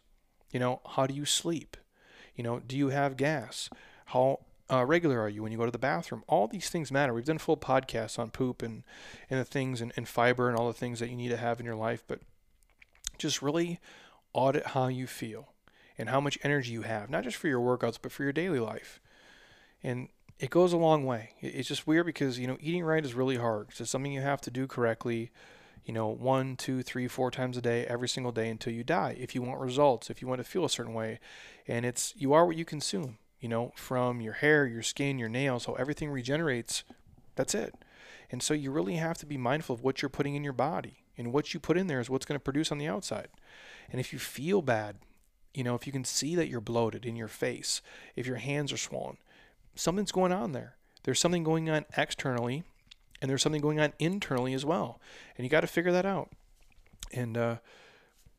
You 0.52 0.60
know, 0.60 0.80
how 0.90 1.06
do 1.06 1.14
you 1.14 1.24
sleep? 1.24 1.76
You 2.36 2.44
know, 2.44 2.60
do 2.60 2.76
you 2.76 2.88
have 2.88 3.16
gas? 3.16 3.68
How 4.06 4.40
uh, 4.70 4.84
regular 4.84 5.20
are 5.20 5.28
you 5.28 5.42
when 5.42 5.52
you 5.52 5.58
go 5.58 5.64
to 5.64 5.70
the 5.70 5.78
bathroom? 5.78 6.24
All 6.28 6.46
these 6.46 6.70
things 6.70 6.92
matter. 6.92 7.12
We've 7.12 7.24
done 7.24 7.38
full 7.38 7.56
podcasts 7.56 8.18
on 8.18 8.30
poop 8.30 8.62
and, 8.62 8.84
and 9.28 9.40
the 9.40 9.44
things 9.44 9.80
and, 9.80 9.92
and 9.96 10.08
fiber 10.08 10.48
and 10.48 10.56
all 10.56 10.68
the 10.68 10.72
things 10.72 11.00
that 11.00 11.10
you 11.10 11.16
need 11.16 11.28
to 11.30 11.36
have 11.36 11.60
in 11.60 11.66
your 11.66 11.74
life, 11.74 12.04
but 12.06 12.20
just 13.18 13.42
really 13.42 13.80
audit 14.32 14.68
how 14.68 14.88
you 14.88 15.06
feel 15.06 15.52
and 15.96 16.08
how 16.08 16.20
much 16.20 16.38
energy 16.42 16.72
you 16.72 16.82
have, 16.82 17.10
not 17.10 17.24
just 17.24 17.36
for 17.36 17.48
your 17.48 17.60
workouts, 17.60 17.98
but 18.00 18.12
for 18.12 18.24
your 18.24 18.32
daily 18.32 18.58
life. 18.58 19.00
And 19.82 20.08
it 20.38 20.50
goes 20.50 20.72
a 20.72 20.76
long 20.76 21.04
way. 21.04 21.30
It's 21.40 21.68
just 21.68 21.86
weird 21.86 22.06
because, 22.06 22.38
you 22.38 22.46
know, 22.46 22.58
eating 22.60 22.84
right 22.84 23.04
is 23.04 23.14
really 23.14 23.36
hard. 23.36 23.68
It's 23.78 23.90
something 23.90 24.12
you 24.12 24.20
have 24.20 24.40
to 24.42 24.50
do 24.50 24.66
correctly 24.66 25.30
you 25.84 25.92
know, 25.92 26.08
one, 26.08 26.56
two, 26.56 26.82
three, 26.82 27.06
four 27.08 27.30
times 27.30 27.56
a 27.56 27.62
day, 27.62 27.84
every 27.86 28.08
single 28.08 28.32
day 28.32 28.48
until 28.48 28.72
you 28.72 28.82
die. 28.82 29.16
If 29.18 29.34
you 29.34 29.42
want 29.42 29.60
results, 29.60 30.08
if 30.08 30.22
you 30.22 30.28
want 30.28 30.40
to 30.40 30.44
feel 30.44 30.64
a 30.64 30.70
certain 30.70 30.94
way, 30.94 31.20
and 31.68 31.84
it's 31.84 32.14
you 32.16 32.32
are 32.32 32.46
what 32.46 32.56
you 32.56 32.64
consume. 32.64 33.18
You 33.40 33.50
know, 33.50 33.72
from 33.76 34.22
your 34.22 34.32
hair, 34.32 34.64
your 34.66 34.82
skin, 34.82 35.18
your 35.18 35.28
nails, 35.28 35.66
how 35.66 35.74
everything 35.74 36.08
regenerates. 36.08 36.82
That's 37.34 37.54
it. 37.54 37.74
And 38.30 38.42
so 38.42 38.54
you 38.54 38.70
really 38.70 38.94
have 38.94 39.18
to 39.18 39.26
be 39.26 39.36
mindful 39.36 39.74
of 39.74 39.82
what 39.82 40.00
you're 40.00 40.08
putting 40.08 40.34
in 40.34 40.44
your 40.44 40.54
body, 40.54 41.04
and 41.18 41.32
what 41.32 41.52
you 41.52 41.60
put 41.60 41.76
in 41.76 41.86
there 41.86 42.00
is 42.00 42.08
what's 42.08 42.24
going 42.24 42.38
to 42.38 42.44
produce 42.44 42.72
on 42.72 42.78
the 42.78 42.88
outside. 42.88 43.28
And 43.90 44.00
if 44.00 44.14
you 44.14 44.18
feel 44.18 44.62
bad, 44.62 44.96
you 45.52 45.62
know, 45.62 45.74
if 45.74 45.86
you 45.86 45.92
can 45.92 46.04
see 46.04 46.34
that 46.36 46.48
you're 46.48 46.62
bloated 46.62 47.04
in 47.04 47.16
your 47.16 47.28
face, 47.28 47.82
if 48.16 48.26
your 48.26 48.36
hands 48.36 48.72
are 48.72 48.78
swollen, 48.78 49.18
something's 49.74 50.12
going 50.12 50.32
on 50.32 50.52
there. 50.52 50.76
There's 51.04 51.20
something 51.20 51.44
going 51.44 51.68
on 51.68 51.84
externally 51.96 52.64
and 53.20 53.30
there's 53.30 53.42
something 53.42 53.60
going 53.60 53.80
on 53.80 53.92
internally 53.98 54.54
as 54.54 54.64
well. 54.64 55.00
And 55.36 55.44
you 55.44 55.50
got 55.50 55.62
to 55.62 55.66
figure 55.66 55.92
that 55.92 56.06
out. 56.06 56.30
And 57.12 57.36
uh, 57.36 57.56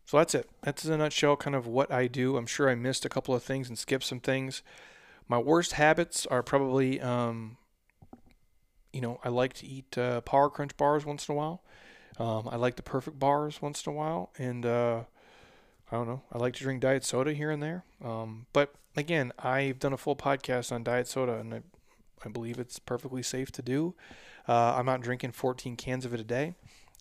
so 0.06 0.18
that's 0.18 0.36
it. 0.36 0.50
That's 0.62 0.86
in 0.86 0.94
a 0.94 0.98
nutshell 0.98 1.38
kind 1.38 1.56
of 1.56 1.66
what 1.66 1.92
I 1.92 2.08
do. 2.08 2.38
I'm 2.38 2.46
sure 2.46 2.70
I 2.70 2.76
missed 2.76 3.06
a 3.06 3.10
couple 3.10 3.34
of 3.34 3.44
things 3.44 3.68
and 3.68 3.78
skipped 3.78 4.04
some 4.04 4.20
things. 4.20 4.62
My 5.28 5.40
worst 5.40 5.74
habits 5.74 6.26
are 6.28 6.44
probably, 6.44 7.02
um, 7.02 7.58
you 8.94 9.02
know, 9.02 9.20
I 9.24 9.30
like 9.30 9.54
to 9.54 9.66
eat 9.66 9.98
uh, 9.98 10.22
Power 10.22 10.50
Crunch 10.50 10.78
bars 10.78 11.06
once 11.06 11.28
in 11.28 11.34
a 11.34 11.36
while. 11.36 11.64
Um, 12.20 12.48
I 12.52 12.56
like 12.56 12.76
the 12.76 12.84
Perfect 12.84 13.18
bars 13.20 13.62
once 13.62 13.86
in 13.86 13.92
a 13.92 13.96
while, 13.96 14.32
and 14.38 14.66
uh, 14.66 15.02
I 15.92 15.96
don't 15.96 16.08
know. 16.08 16.22
I 16.32 16.38
like 16.38 16.54
to 16.56 16.64
drink 16.64 16.82
diet 16.82 17.04
soda 17.04 17.34
here 17.34 17.52
and 17.52 17.62
there. 17.62 17.84
Um, 18.04 18.46
but 18.54 18.74
again, 18.96 19.32
I've 19.40 19.80
done 19.80 19.94
a 19.94 19.98
full 19.98 20.16
podcast 20.16 20.72
on 20.72 20.84
diet 20.84 21.08
soda, 21.08 21.36
and 21.36 21.54
I, 21.54 21.62
I 22.24 22.30
believe 22.30 22.60
it's 22.60 22.80
perfectly 22.80 23.24
safe 23.24 23.52
to 23.54 23.62
do. 23.62 23.96
Uh, 24.48 24.76
I'm 24.78 24.86
not 24.86 25.02
drinking 25.02 25.32
14 25.32 25.76
cans 25.76 26.06
of 26.06 26.14
it 26.14 26.20
a 26.20 26.24
day. 26.24 26.56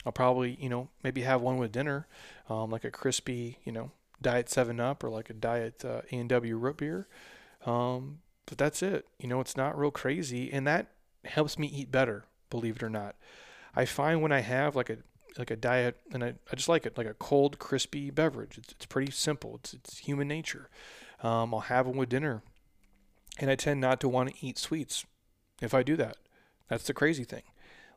I'll 0.07 0.13
probably, 0.13 0.57
you 0.61 0.69
know, 0.69 0.89
maybe 1.03 1.23
have 1.23 1.41
one 1.41 1.57
with 1.57 1.73
dinner, 1.73 2.07
um, 2.49 2.71
like 2.71 2.85
a 2.85 2.91
crispy, 2.91 3.59
you 3.65 3.73
know, 3.73 3.91
Diet 4.21 4.51
7 4.51 4.79
Up 4.81 5.03
or 5.03 5.11
like 5.11 5.31
a 5.31 5.35
Diet 5.35 5.85
uh, 5.85 6.03
A&W 6.11 6.57
root 6.57 6.77
beer. 6.77 7.09
Um, 7.65 8.19
but 8.47 8.59
that's 8.59 8.83
it. 8.83 9.07
You 9.19 9.29
know, 9.29 9.41
it's 9.41 9.57
not 9.57 9.79
real 9.79 9.91
crazy, 9.91 10.53
and 10.53 10.67
that 10.67 10.89
helps 11.25 11.59
me 11.59 11.67
eat 11.67 11.91
better, 11.91 12.25
believe 12.51 12.77
it 12.77 12.83
or 12.83 12.91
not. 12.91 13.17
I 13.75 13.87
find 13.87 14.21
when 14.21 14.33
I 14.33 14.41
have 14.41 14.77
like 14.77 14.91
a 14.91 14.99
like 15.37 15.51
a 15.51 15.57
diet, 15.57 15.97
and 16.13 16.23
I, 16.23 16.35
I 16.53 16.55
just 16.55 16.69
like 16.69 16.87
it, 16.87 16.97
like 16.97 17.09
a 17.09 17.15
cold, 17.15 17.59
crispy 17.59 18.11
beverage. 18.11 18.57
It's, 18.57 18.73
it's 18.73 18.87
pretty 18.87 19.11
simple. 19.11 19.57
It's, 19.57 19.75
it's 19.75 19.99
human 19.99 20.29
nature. 20.29 20.71
Um, 21.23 21.55
I'll 21.55 21.61
have 21.61 21.87
them 21.87 21.97
with 21.97 22.09
dinner, 22.09 22.43
and 23.39 23.51
I 23.51 23.55
tend 23.55 23.81
not 23.81 24.01
to 24.01 24.09
want 24.09 24.31
to 24.31 24.47
eat 24.47 24.59
sweets 24.59 25.05
if 25.61 25.75
I 25.75 25.83
do 25.83 25.97
that. 25.97 26.17
That's 26.69 26.85
the 26.85 26.95
crazy 26.95 27.25
thing. 27.25 27.43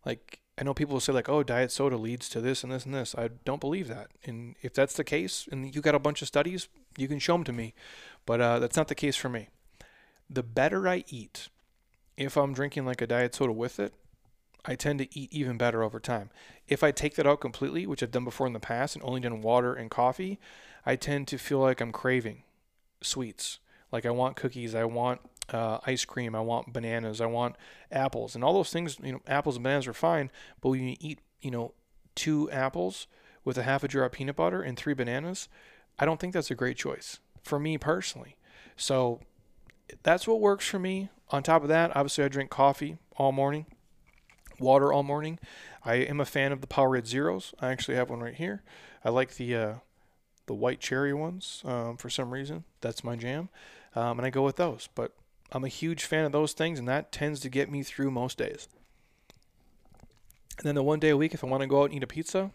Like 0.06 0.40
I 0.58 0.64
know 0.64 0.74
people 0.74 0.94
will 0.94 1.02
say 1.02 1.14
like, 1.14 1.30
"Oh, 1.30 1.44
diet 1.44 1.72
soda 1.72 1.98
leads 1.98 2.30
to 2.30 2.42
this 2.42 2.64
and 2.64 2.72
this 2.72 2.86
and 2.86 2.94
this." 2.94 3.14
I 3.16 3.30
don't 3.46 3.62
believe 3.62 3.88
that. 3.90 4.08
And 4.26 4.56
if 4.62 4.74
that's 4.74 4.96
the 4.96 5.04
case, 5.04 5.48
and 5.52 5.74
you 5.74 5.82
got 5.82 5.96
a 5.96 6.00
bunch 6.00 6.22
of 6.22 6.28
studies, 6.28 6.68
you 6.98 7.08
can 7.08 7.20
show 7.20 7.34
them 7.34 7.44
to 7.46 7.54
me. 7.54 7.74
But 8.26 8.42
uh, 8.42 8.60
that's 8.60 8.78
not 8.78 8.88
the 8.88 8.96
case 8.96 9.16
for 9.16 9.30
me. 9.30 9.50
The 10.30 10.44
better 10.44 10.88
I 10.88 11.04
eat, 11.10 11.50
if 12.18 12.36
I'm 12.38 12.54
drinking 12.54 12.86
like 12.86 13.02
a 13.02 13.08
diet 13.08 13.36
soda 13.36 13.54
with 13.54 13.80
it, 13.80 13.94
I 14.66 14.76
tend 14.76 15.00
to 15.00 15.18
eat 15.18 15.32
even 15.32 15.58
better 15.58 15.84
over 15.84 16.00
time. 16.00 16.30
If 16.68 16.84
I 16.84 16.92
take 16.92 17.16
that 17.16 17.28
out 17.28 17.40
completely, 17.40 17.88
which 17.88 18.04
I've 18.04 18.12
done 18.12 18.26
before 18.26 18.48
in 18.48 18.54
the 18.54 18.60
past 18.60 18.96
and 18.96 19.04
only 19.04 19.22
done 19.22 19.42
water 19.42 19.74
and 19.74 19.90
coffee, 19.90 20.40
I 20.86 20.96
tend 20.96 21.28
to 21.30 21.38
feel 21.38 21.60
like 21.60 21.80
I'm 21.80 21.92
craving 21.92 22.44
sweets. 23.02 23.60
Like 23.92 24.06
I 24.06 24.12
want 24.12 24.36
cookies, 24.36 24.76
I 24.76 24.86
want 24.86 25.22
uh, 25.52 25.80
ice 25.86 26.06
cream, 26.06 26.36
I 26.36 26.42
want 26.42 26.74
bananas, 26.74 27.22
I 27.22 27.26
want 27.26 27.56
apples, 27.92 28.36
and 28.36 28.44
all 28.44 28.54
those 28.54 28.72
things. 28.72 28.98
You 29.02 29.14
know, 29.14 29.22
apples 29.28 29.56
and 29.56 29.64
bananas 29.64 29.88
are 29.88 29.94
fine, 29.94 30.30
but 30.62 30.70
when 30.70 30.84
you 30.84 30.98
eat, 31.00 31.20
you 31.42 31.52
know, 31.52 31.74
two 32.16 32.52
apples 32.52 33.08
with 33.46 33.58
a 33.58 33.64
half 33.64 33.84
a 33.84 33.88
jar 33.88 34.04
of 34.04 34.12
peanut 34.12 34.36
butter 34.36 34.62
and 34.62 34.78
three 34.78 34.94
bananas, 34.94 35.48
I 35.98 36.06
don't 36.06 36.20
think 36.20 36.34
that's 36.34 36.52
a 36.52 36.56
great 36.56 36.78
choice 36.78 37.20
for 37.44 37.60
me 37.60 37.78
personally. 37.78 38.36
So 38.76 39.22
that's 40.04 40.28
what 40.28 40.42
works 40.42 40.68
for 40.68 40.80
me. 40.80 41.10
On 41.30 41.44
top 41.44 41.62
of 41.62 41.70
that, 41.70 41.96
obviously, 41.96 42.24
I 42.24 42.28
drink 42.28 42.50
coffee 42.50 42.98
all 43.16 43.32
morning, 43.32 43.66
water 44.60 44.92
all 44.92 45.04
morning. 45.04 45.40
I 45.84 45.96
am 45.96 46.20
a 46.20 46.26
fan 46.26 46.52
of 46.52 46.62
the 46.62 46.68
Powerade 46.68 47.08
Zeros. 47.08 47.54
I 47.60 47.72
actually 47.72 47.96
have 47.96 48.10
one 48.10 48.20
right 48.20 48.36
here. 48.36 48.64
I 49.04 49.10
like 49.10 49.36
the 49.36 49.56
uh, 49.56 49.74
the 50.48 50.54
white 50.54 50.80
cherry 50.80 51.14
ones 51.14 51.62
um, 51.66 51.98
for 51.98 52.10
some 52.10 52.32
reason. 52.32 52.64
That's 52.82 53.04
my 53.04 53.16
jam, 53.16 53.50
um, 53.96 54.18
and 54.18 54.26
I 54.26 54.30
go 54.30 54.44
with 54.44 54.56
those. 54.56 54.90
But 54.96 55.14
I'm 55.52 55.64
a 55.64 55.70
huge 55.70 56.04
fan 56.04 56.26
of 56.26 56.32
those 56.32 56.54
things, 56.54 56.80
and 56.80 56.88
that 56.88 57.12
tends 57.12 57.40
to 57.42 57.50
get 57.50 57.72
me 57.72 57.84
through 57.84 58.12
most 58.12 58.38
days. 58.38 58.68
And 60.58 60.66
then 60.66 60.76
the 60.76 60.84
one 60.84 61.00
day 61.00 61.10
a 61.10 61.18
week, 61.18 61.34
if 61.34 61.44
I 61.44 61.48
want 61.48 61.62
to 61.62 61.68
go 61.68 61.82
out 61.82 61.92
and 61.92 61.94
eat 61.94 62.04
a 62.04 62.08
pizza, 62.08 62.52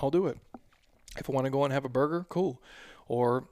I'll 0.00 0.10
do 0.10 0.26
it. 0.26 0.38
If 1.18 1.28
I 1.28 1.32
want 1.32 1.44
to 1.44 1.50
go 1.50 1.64
and 1.64 1.72
have 1.72 1.84
a 1.84 1.90
burger, 1.90 2.26
cool. 2.28 2.60
Or 3.06 3.44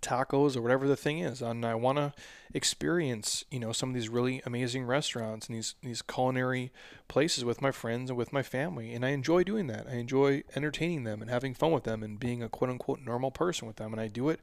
tacos 0.00 0.56
or 0.56 0.62
whatever 0.62 0.86
the 0.86 0.96
thing 0.96 1.18
is 1.18 1.42
and 1.42 1.64
I 1.64 1.74
want 1.74 1.98
to 1.98 2.12
experience 2.54 3.44
you 3.50 3.58
know 3.58 3.72
some 3.72 3.90
of 3.90 3.94
these 3.94 4.08
really 4.08 4.42
amazing 4.46 4.84
restaurants 4.84 5.46
and 5.46 5.56
these 5.56 5.74
these 5.82 6.02
culinary 6.02 6.72
places 7.08 7.44
with 7.44 7.60
my 7.60 7.70
friends 7.70 8.10
and 8.10 8.16
with 8.16 8.32
my 8.32 8.42
family 8.42 8.94
and 8.94 9.04
I 9.04 9.10
enjoy 9.10 9.44
doing 9.44 9.66
that. 9.68 9.86
I 9.88 9.94
enjoy 9.94 10.42
entertaining 10.54 11.04
them 11.04 11.20
and 11.20 11.30
having 11.30 11.54
fun 11.54 11.72
with 11.72 11.84
them 11.84 12.02
and 12.02 12.18
being 12.20 12.42
a 12.42 12.48
quote 12.48 12.70
unquote 12.70 13.00
normal 13.00 13.30
person 13.30 13.66
with 13.66 13.76
them 13.76 13.92
and 13.92 14.00
I 14.00 14.08
do 14.08 14.28
it 14.28 14.40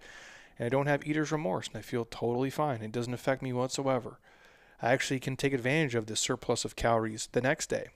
and 0.58 0.66
I 0.66 0.70
don't 0.70 0.88
have 0.88 1.06
eater's 1.06 1.32
remorse 1.32 1.68
and 1.68 1.78
I 1.78 1.82
feel 1.82 2.06
totally 2.06 2.50
fine. 2.50 2.82
It 2.82 2.92
doesn't 2.92 3.14
affect 3.14 3.42
me 3.42 3.54
whatsoever. 3.54 4.20
I 4.82 4.92
actually 4.92 5.20
can 5.20 5.38
take 5.38 5.54
advantage 5.54 5.96
of 5.96 6.08
this 6.08 6.20
surplus 6.20 6.66
of 6.66 6.76
calories 6.76 7.30
the 7.32 7.42
next 7.42 7.68
day. 7.68 7.88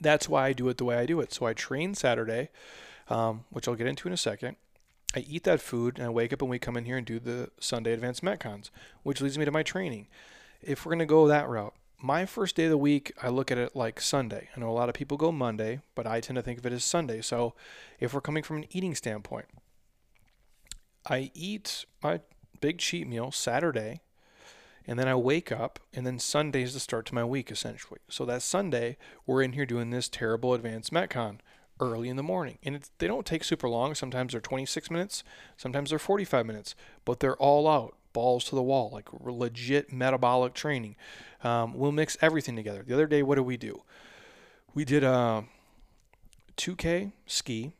That's 0.00 0.28
why 0.28 0.46
I 0.46 0.52
do 0.52 0.68
it 0.68 0.78
the 0.78 0.84
way 0.84 0.96
I 0.96 1.06
do 1.06 1.20
it. 1.20 1.32
So 1.32 1.46
I 1.46 1.52
train 1.52 1.94
Saturday 1.94 2.50
um, 3.08 3.44
which 3.50 3.68
I'll 3.68 3.74
get 3.74 3.86
into 3.86 4.08
in 4.08 4.14
a 4.14 4.18
second 4.18 4.56
I 5.16 5.24
eat 5.26 5.44
that 5.44 5.62
food 5.62 5.96
and 5.96 6.06
I 6.06 6.10
wake 6.10 6.34
up 6.34 6.42
and 6.42 6.50
we 6.50 6.58
come 6.58 6.76
in 6.76 6.84
here 6.84 6.98
and 6.98 7.06
do 7.06 7.18
the 7.18 7.50
Sunday 7.58 7.94
Advanced 7.94 8.22
Metcons, 8.22 8.68
which 9.02 9.22
leads 9.22 9.38
me 9.38 9.46
to 9.46 9.50
my 9.50 9.62
training. 9.62 10.08
If 10.60 10.84
we're 10.84 10.90
going 10.90 10.98
to 10.98 11.06
go 11.06 11.26
that 11.26 11.48
route, 11.48 11.72
my 11.98 12.26
first 12.26 12.54
day 12.54 12.64
of 12.64 12.70
the 12.70 12.76
week, 12.76 13.12
I 13.22 13.30
look 13.30 13.50
at 13.50 13.56
it 13.56 13.74
like 13.74 13.98
Sunday. 13.98 14.50
I 14.54 14.60
know 14.60 14.68
a 14.68 14.72
lot 14.72 14.90
of 14.90 14.94
people 14.94 15.16
go 15.16 15.32
Monday, 15.32 15.80
but 15.94 16.06
I 16.06 16.20
tend 16.20 16.36
to 16.36 16.42
think 16.42 16.58
of 16.58 16.66
it 16.66 16.72
as 16.74 16.84
Sunday. 16.84 17.22
So 17.22 17.54
if 17.98 18.12
we're 18.12 18.20
coming 18.20 18.42
from 18.42 18.58
an 18.58 18.66
eating 18.70 18.94
standpoint, 18.94 19.46
I 21.08 21.30
eat 21.32 21.86
my 22.02 22.20
big 22.60 22.76
cheat 22.78 23.08
meal 23.08 23.32
Saturday, 23.32 24.02
and 24.86 24.98
then 24.98 25.08
I 25.08 25.14
wake 25.14 25.50
up, 25.50 25.80
and 25.94 26.06
then 26.06 26.18
Sunday 26.18 26.62
is 26.62 26.74
the 26.74 26.80
start 26.80 27.06
to 27.06 27.14
my 27.14 27.24
week 27.24 27.50
essentially. 27.50 28.00
So 28.10 28.26
that 28.26 28.42
Sunday, 28.42 28.98
we're 29.24 29.42
in 29.42 29.52
here 29.52 29.66
doing 29.66 29.88
this 29.88 30.10
terrible 30.10 30.52
advanced 30.52 30.92
Metcon 30.92 31.38
early 31.80 32.08
in 32.08 32.16
the 32.16 32.22
morning. 32.22 32.58
And 32.62 32.78
they 32.98 33.06
don't 33.06 33.26
take 33.26 33.44
super 33.44 33.68
long. 33.68 33.94
Sometimes 33.94 34.32
they're 34.32 34.40
26 34.40 34.90
minutes, 34.90 35.24
sometimes 35.56 35.90
they're 35.90 35.98
45 35.98 36.46
minutes, 36.46 36.74
but 37.04 37.20
they're 37.20 37.36
all 37.36 37.68
out, 37.68 37.96
balls 38.12 38.44
to 38.44 38.54
the 38.54 38.62
wall, 38.62 38.90
like 38.92 39.08
legit 39.12 39.92
metabolic 39.92 40.54
training. 40.54 40.96
Um, 41.44 41.74
we'll 41.74 41.92
mix 41.92 42.16
everything 42.20 42.56
together. 42.56 42.82
The 42.86 42.94
other 42.94 43.06
day, 43.06 43.22
what 43.22 43.36
did 43.36 43.42
we 43.42 43.56
do? 43.56 43.82
We 44.74 44.84
did 44.84 45.04
a 45.04 45.44
2K 46.56 47.12
ski. 47.26 47.72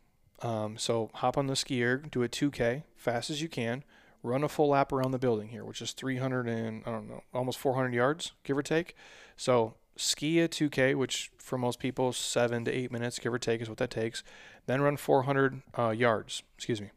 Um, 0.42 0.76
so 0.76 1.10
hop 1.14 1.38
on 1.38 1.46
the 1.46 1.56
ski 1.56 1.82
erg, 1.82 2.10
do 2.10 2.22
a 2.22 2.28
2K 2.28 2.82
fast 2.94 3.30
as 3.30 3.40
you 3.40 3.48
can, 3.48 3.84
run 4.22 4.44
a 4.44 4.48
full 4.48 4.68
lap 4.68 4.92
around 4.92 5.12
the 5.12 5.18
building 5.18 5.48
here, 5.48 5.64
which 5.64 5.80
is 5.80 5.92
300 5.92 6.46
and 6.46 6.82
I 6.84 6.90
don't 6.90 7.08
know, 7.08 7.22
almost 7.32 7.58
400 7.58 7.94
yards, 7.94 8.32
give 8.44 8.58
or 8.58 8.62
take. 8.62 8.94
So 9.36 9.74
ski 9.96 10.40
a 10.40 10.48
2K, 10.48 10.94
which 10.94 11.30
for 11.38 11.58
most 11.58 11.78
people, 11.78 12.12
seven 12.12 12.64
to 12.64 12.72
eight 12.72 12.92
minutes, 12.92 13.18
give 13.18 13.32
or 13.32 13.38
take, 13.38 13.60
is 13.60 13.68
what 13.68 13.78
that 13.78 13.90
takes. 13.90 14.22
Then 14.66 14.80
run 14.80 14.96
400 14.96 15.62
uh, 15.78 15.90
yards. 15.90 16.42
Excuse 16.56 16.80
me. 16.80 16.90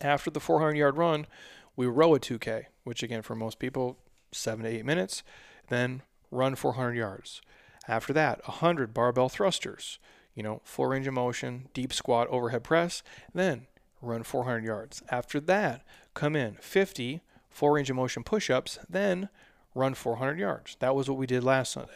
After 0.00 0.30
the 0.30 0.40
400 0.40 0.76
yard 0.76 0.96
run, 0.96 1.26
we 1.74 1.86
row 1.86 2.14
a 2.14 2.20
2K, 2.20 2.66
which 2.84 3.02
again, 3.02 3.22
for 3.22 3.34
most 3.34 3.58
people, 3.58 3.98
seven 4.32 4.64
to 4.64 4.70
eight 4.70 4.84
minutes. 4.84 5.22
Then 5.68 6.02
run 6.30 6.54
400 6.54 6.94
yards. 6.94 7.40
After 7.88 8.12
that, 8.12 8.46
100 8.46 8.92
barbell 8.92 9.28
thrusters, 9.28 9.98
you 10.34 10.42
know, 10.42 10.60
full 10.64 10.86
range 10.86 11.06
of 11.06 11.14
motion, 11.14 11.68
deep 11.72 11.92
squat, 11.92 12.28
overhead 12.28 12.64
press. 12.64 13.02
Then 13.32 13.66
run 14.02 14.22
400 14.22 14.64
yards. 14.64 15.02
After 15.08 15.40
that, 15.40 15.82
come 16.14 16.34
in 16.34 16.56
50 16.60 17.20
full 17.48 17.70
range 17.70 17.90
of 17.90 17.96
motion 17.96 18.22
push 18.22 18.50
ups. 18.50 18.78
Then 18.88 19.28
run 19.76 19.94
400 19.94 20.38
yards. 20.38 20.76
That 20.80 20.94
was 20.94 21.08
what 21.08 21.18
we 21.18 21.26
did 21.26 21.44
last 21.44 21.72
Sunday. 21.72 21.92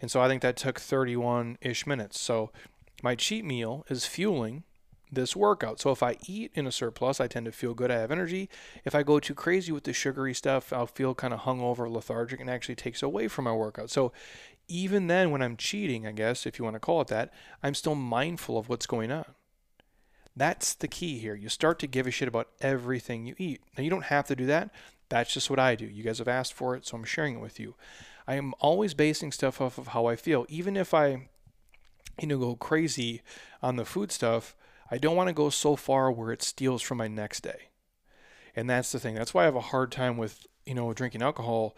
And 0.00 0.10
so 0.10 0.20
I 0.20 0.28
think 0.28 0.42
that 0.42 0.56
took 0.56 0.80
31 0.80 1.58
ish 1.60 1.86
minutes. 1.86 2.18
So 2.20 2.50
my 3.02 3.14
cheat 3.14 3.44
meal 3.44 3.84
is 3.88 4.06
fueling 4.06 4.64
this 5.12 5.36
workout. 5.36 5.78
So 5.78 5.90
if 5.90 6.02
I 6.02 6.16
eat 6.26 6.50
in 6.54 6.66
a 6.66 6.72
surplus, 6.72 7.20
I 7.20 7.28
tend 7.28 7.46
to 7.46 7.52
feel 7.52 7.74
good. 7.74 7.90
I 7.90 7.98
have 7.98 8.10
energy. 8.10 8.48
If 8.84 8.94
I 8.94 9.02
go 9.02 9.20
too 9.20 9.34
crazy 9.34 9.70
with 9.70 9.84
the 9.84 9.92
sugary 9.92 10.34
stuff, 10.34 10.72
I'll 10.72 10.86
feel 10.86 11.14
kind 11.14 11.34
of 11.34 11.40
hungover, 11.40 11.90
lethargic, 11.90 12.40
and 12.40 12.48
actually 12.48 12.76
takes 12.76 13.02
away 13.02 13.28
from 13.28 13.44
my 13.44 13.52
workout. 13.52 13.90
So 13.90 14.12
even 14.68 15.08
then, 15.08 15.30
when 15.30 15.42
I'm 15.42 15.56
cheating, 15.56 16.06
I 16.06 16.12
guess, 16.12 16.46
if 16.46 16.58
you 16.58 16.64
want 16.64 16.76
to 16.76 16.80
call 16.80 17.02
it 17.02 17.08
that, 17.08 17.32
I'm 17.62 17.74
still 17.74 17.94
mindful 17.94 18.56
of 18.56 18.68
what's 18.68 18.86
going 18.86 19.12
on. 19.12 19.26
That's 20.34 20.72
the 20.72 20.88
key 20.88 21.18
here. 21.18 21.34
You 21.34 21.50
start 21.50 21.78
to 21.80 21.86
give 21.86 22.06
a 22.06 22.10
shit 22.10 22.28
about 22.28 22.48
everything 22.62 23.26
you 23.26 23.34
eat. 23.36 23.60
Now, 23.76 23.84
you 23.84 23.90
don't 23.90 24.04
have 24.04 24.26
to 24.28 24.36
do 24.36 24.46
that. 24.46 24.70
That's 25.12 25.34
just 25.34 25.50
what 25.50 25.58
I 25.58 25.74
do. 25.74 25.84
You 25.84 26.02
guys 26.02 26.20
have 26.20 26.26
asked 26.26 26.54
for 26.54 26.74
it, 26.74 26.86
so 26.86 26.96
I'm 26.96 27.04
sharing 27.04 27.34
it 27.34 27.42
with 27.42 27.60
you. 27.60 27.74
I 28.26 28.36
am 28.36 28.54
always 28.60 28.94
basing 28.94 29.30
stuff 29.30 29.60
off 29.60 29.76
of 29.76 29.88
how 29.88 30.06
I 30.06 30.16
feel. 30.16 30.46
Even 30.48 30.74
if 30.74 30.94
I, 30.94 31.28
you 32.18 32.28
know, 32.28 32.38
go 32.38 32.56
crazy 32.56 33.20
on 33.62 33.76
the 33.76 33.84
food 33.84 34.10
stuff, 34.10 34.56
I 34.90 34.96
don't 34.96 35.14
want 35.14 35.28
to 35.28 35.34
go 35.34 35.50
so 35.50 35.76
far 35.76 36.10
where 36.10 36.32
it 36.32 36.42
steals 36.42 36.80
from 36.80 36.96
my 36.96 37.08
next 37.08 37.42
day. 37.42 37.68
And 38.56 38.70
that's 38.70 38.90
the 38.90 38.98
thing. 38.98 39.14
That's 39.14 39.34
why 39.34 39.42
I 39.42 39.44
have 39.44 39.54
a 39.54 39.60
hard 39.60 39.92
time 39.92 40.16
with, 40.16 40.46
you 40.64 40.72
know, 40.72 40.90
drinking 40.94 41.20
alcohol. 41.20 41.76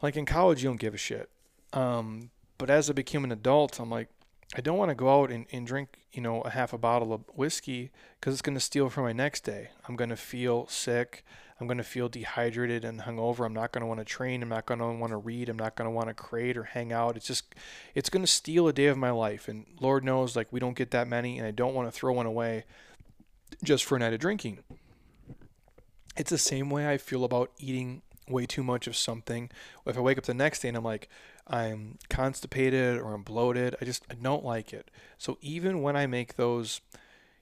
Like 0.00 0.16
in 0.16 0.24
college, 0.24 0.62
you 0.62 0.68
don't 0.68 0.78
give 0.78 0.94
a 0.94 0.98
shit. 0.98 1.28
Um, 1.72 2.30
but 2.58 2.70
as 2.70 2.88
I 2.88 2.92
became 2.92 3.24
an 3.24 3.32
adult, 3.32 3.80
I'm 3.80 3.90
like, 3.90 4.08
I 4.54 4.60
don't 4.60 4.78
want 4.78 4.90
to 4.90 4.94
go 4.94 5.20
out 5.20 5.32
and, 5.32 5.46
and 5.50 5.66
drink, 5.66 5.98
you 6.12 6.22
know, 6.22 6.42
a 6.42 6.50
half 6.50 6.72
a 6.72 6.78
bottle 6.78 7.12
of 7.12 7.22
whiskey 7.34 7.90
because 8.20 8.34
it's 8.34 8.42
going 8.42 8.54
to 8.54 8.60
steal 8.60 8.88
from 8.88 9.02
my 9.02 9.12
next 9.12 9.40
day. 9.40 9.70
I'm 9.88 9.96
going 9.96 10.10
to 10.10 10.16
feel 10.16 10.68
sick. 10.68 11.24
I'm 11.58 11.66
going 11.66 11.78
to 11.78 11.84
feel 11.84 12.08
dehydrated 12.08 12.84
and 12.84 13.00
hungover. 13.00 13.46
I'm 13.46 13.54
not 13.54 13.72
going 13.72 13.80
to 13.80 13.86
want 13.86 14.00
to 14.00 14.04
train. 14.04 14.42
I'm 14.42 14.48
not 14.48 14.66
going 14.66 14.80
to 14.80 14.86
want 14.86 15.10
to 15.10 15.16
read. 15.16 15.48
I'm 15.48 15.56
not 15.56 15.74
going 15.74 15.86
to 15.86 15.94
want 15.94 16.08
to 16.08 16.14
create 16.14 16.56
or 16.56 16.64
hang 16.64 16.92
out. 16.92 17.16
It's 17.16 17.26
just, 17.26 17.54
it's 17.94 18.10
going 18.10 18.22
to 18.22 18.30
steal 18.30 18.68
a 18.68 18.72
day 18.72 18.86
of 18.86 18.98
my 18.98 19.10
life. 19.10 19.48
And 19.48 19.64
Lord 19.80 20.04
knows, 20.04 20.36
like, 20.36 20.52
we 20.52 20.60
don't 20.60 20.76
get 20.76 20.90
that 20.90 21.08
many, 21.08 21.38
and 21.38 21.46
I 21.46 21.52
don't 21.52 21.74
want 21.74 21.88
to 21.88 21.92
throw 21.92 22.12
one 22.12 22.26
away 22.26 22.64
just 23.64 23.84
for 23.84 23.96
a 23.96 23.98
night 23.98 24.12
of 24.12 24.20
drinking. 24.20 24.58
It's 26.16 26.30
the 26.30 26.38
same 26.38 26.70
way 26.70 26.88
I 26.88 26.98
feel 26.98 27.24
about 27.24 27.52
eating 27.58 28.02
way 28.28 28.46
too 28.46 28.62
much 28.62 28.86
of 28.86 28.96
something. 28.96 29.50
If 29.86 29.96
I 29.96 30.00
wake 30.00 30.18
up 30.18 30.24
the 30.24 30.34
next 30.34 30.60
day 30.60 30.68
and 30.68 30.76
I'm 30.76 30.84
like, 30.84 31.08
I'm 31.46 31.98
constipated 32.08 32.98
or 32.98 33.14
I'm 33.14 33.22
bloated, 33.22 33.76
I 33.80 33.84
just 33.84 34.04
I 34.10 34.14
don't 34.14 34.44
like 34.44 34.72
it. 34.72 34.90
So 35.16 35.38
even 35.40 35.82
when 35.82 35.96
I 35.96 36.06
make 36.06 36.34
those, 36.34 36.80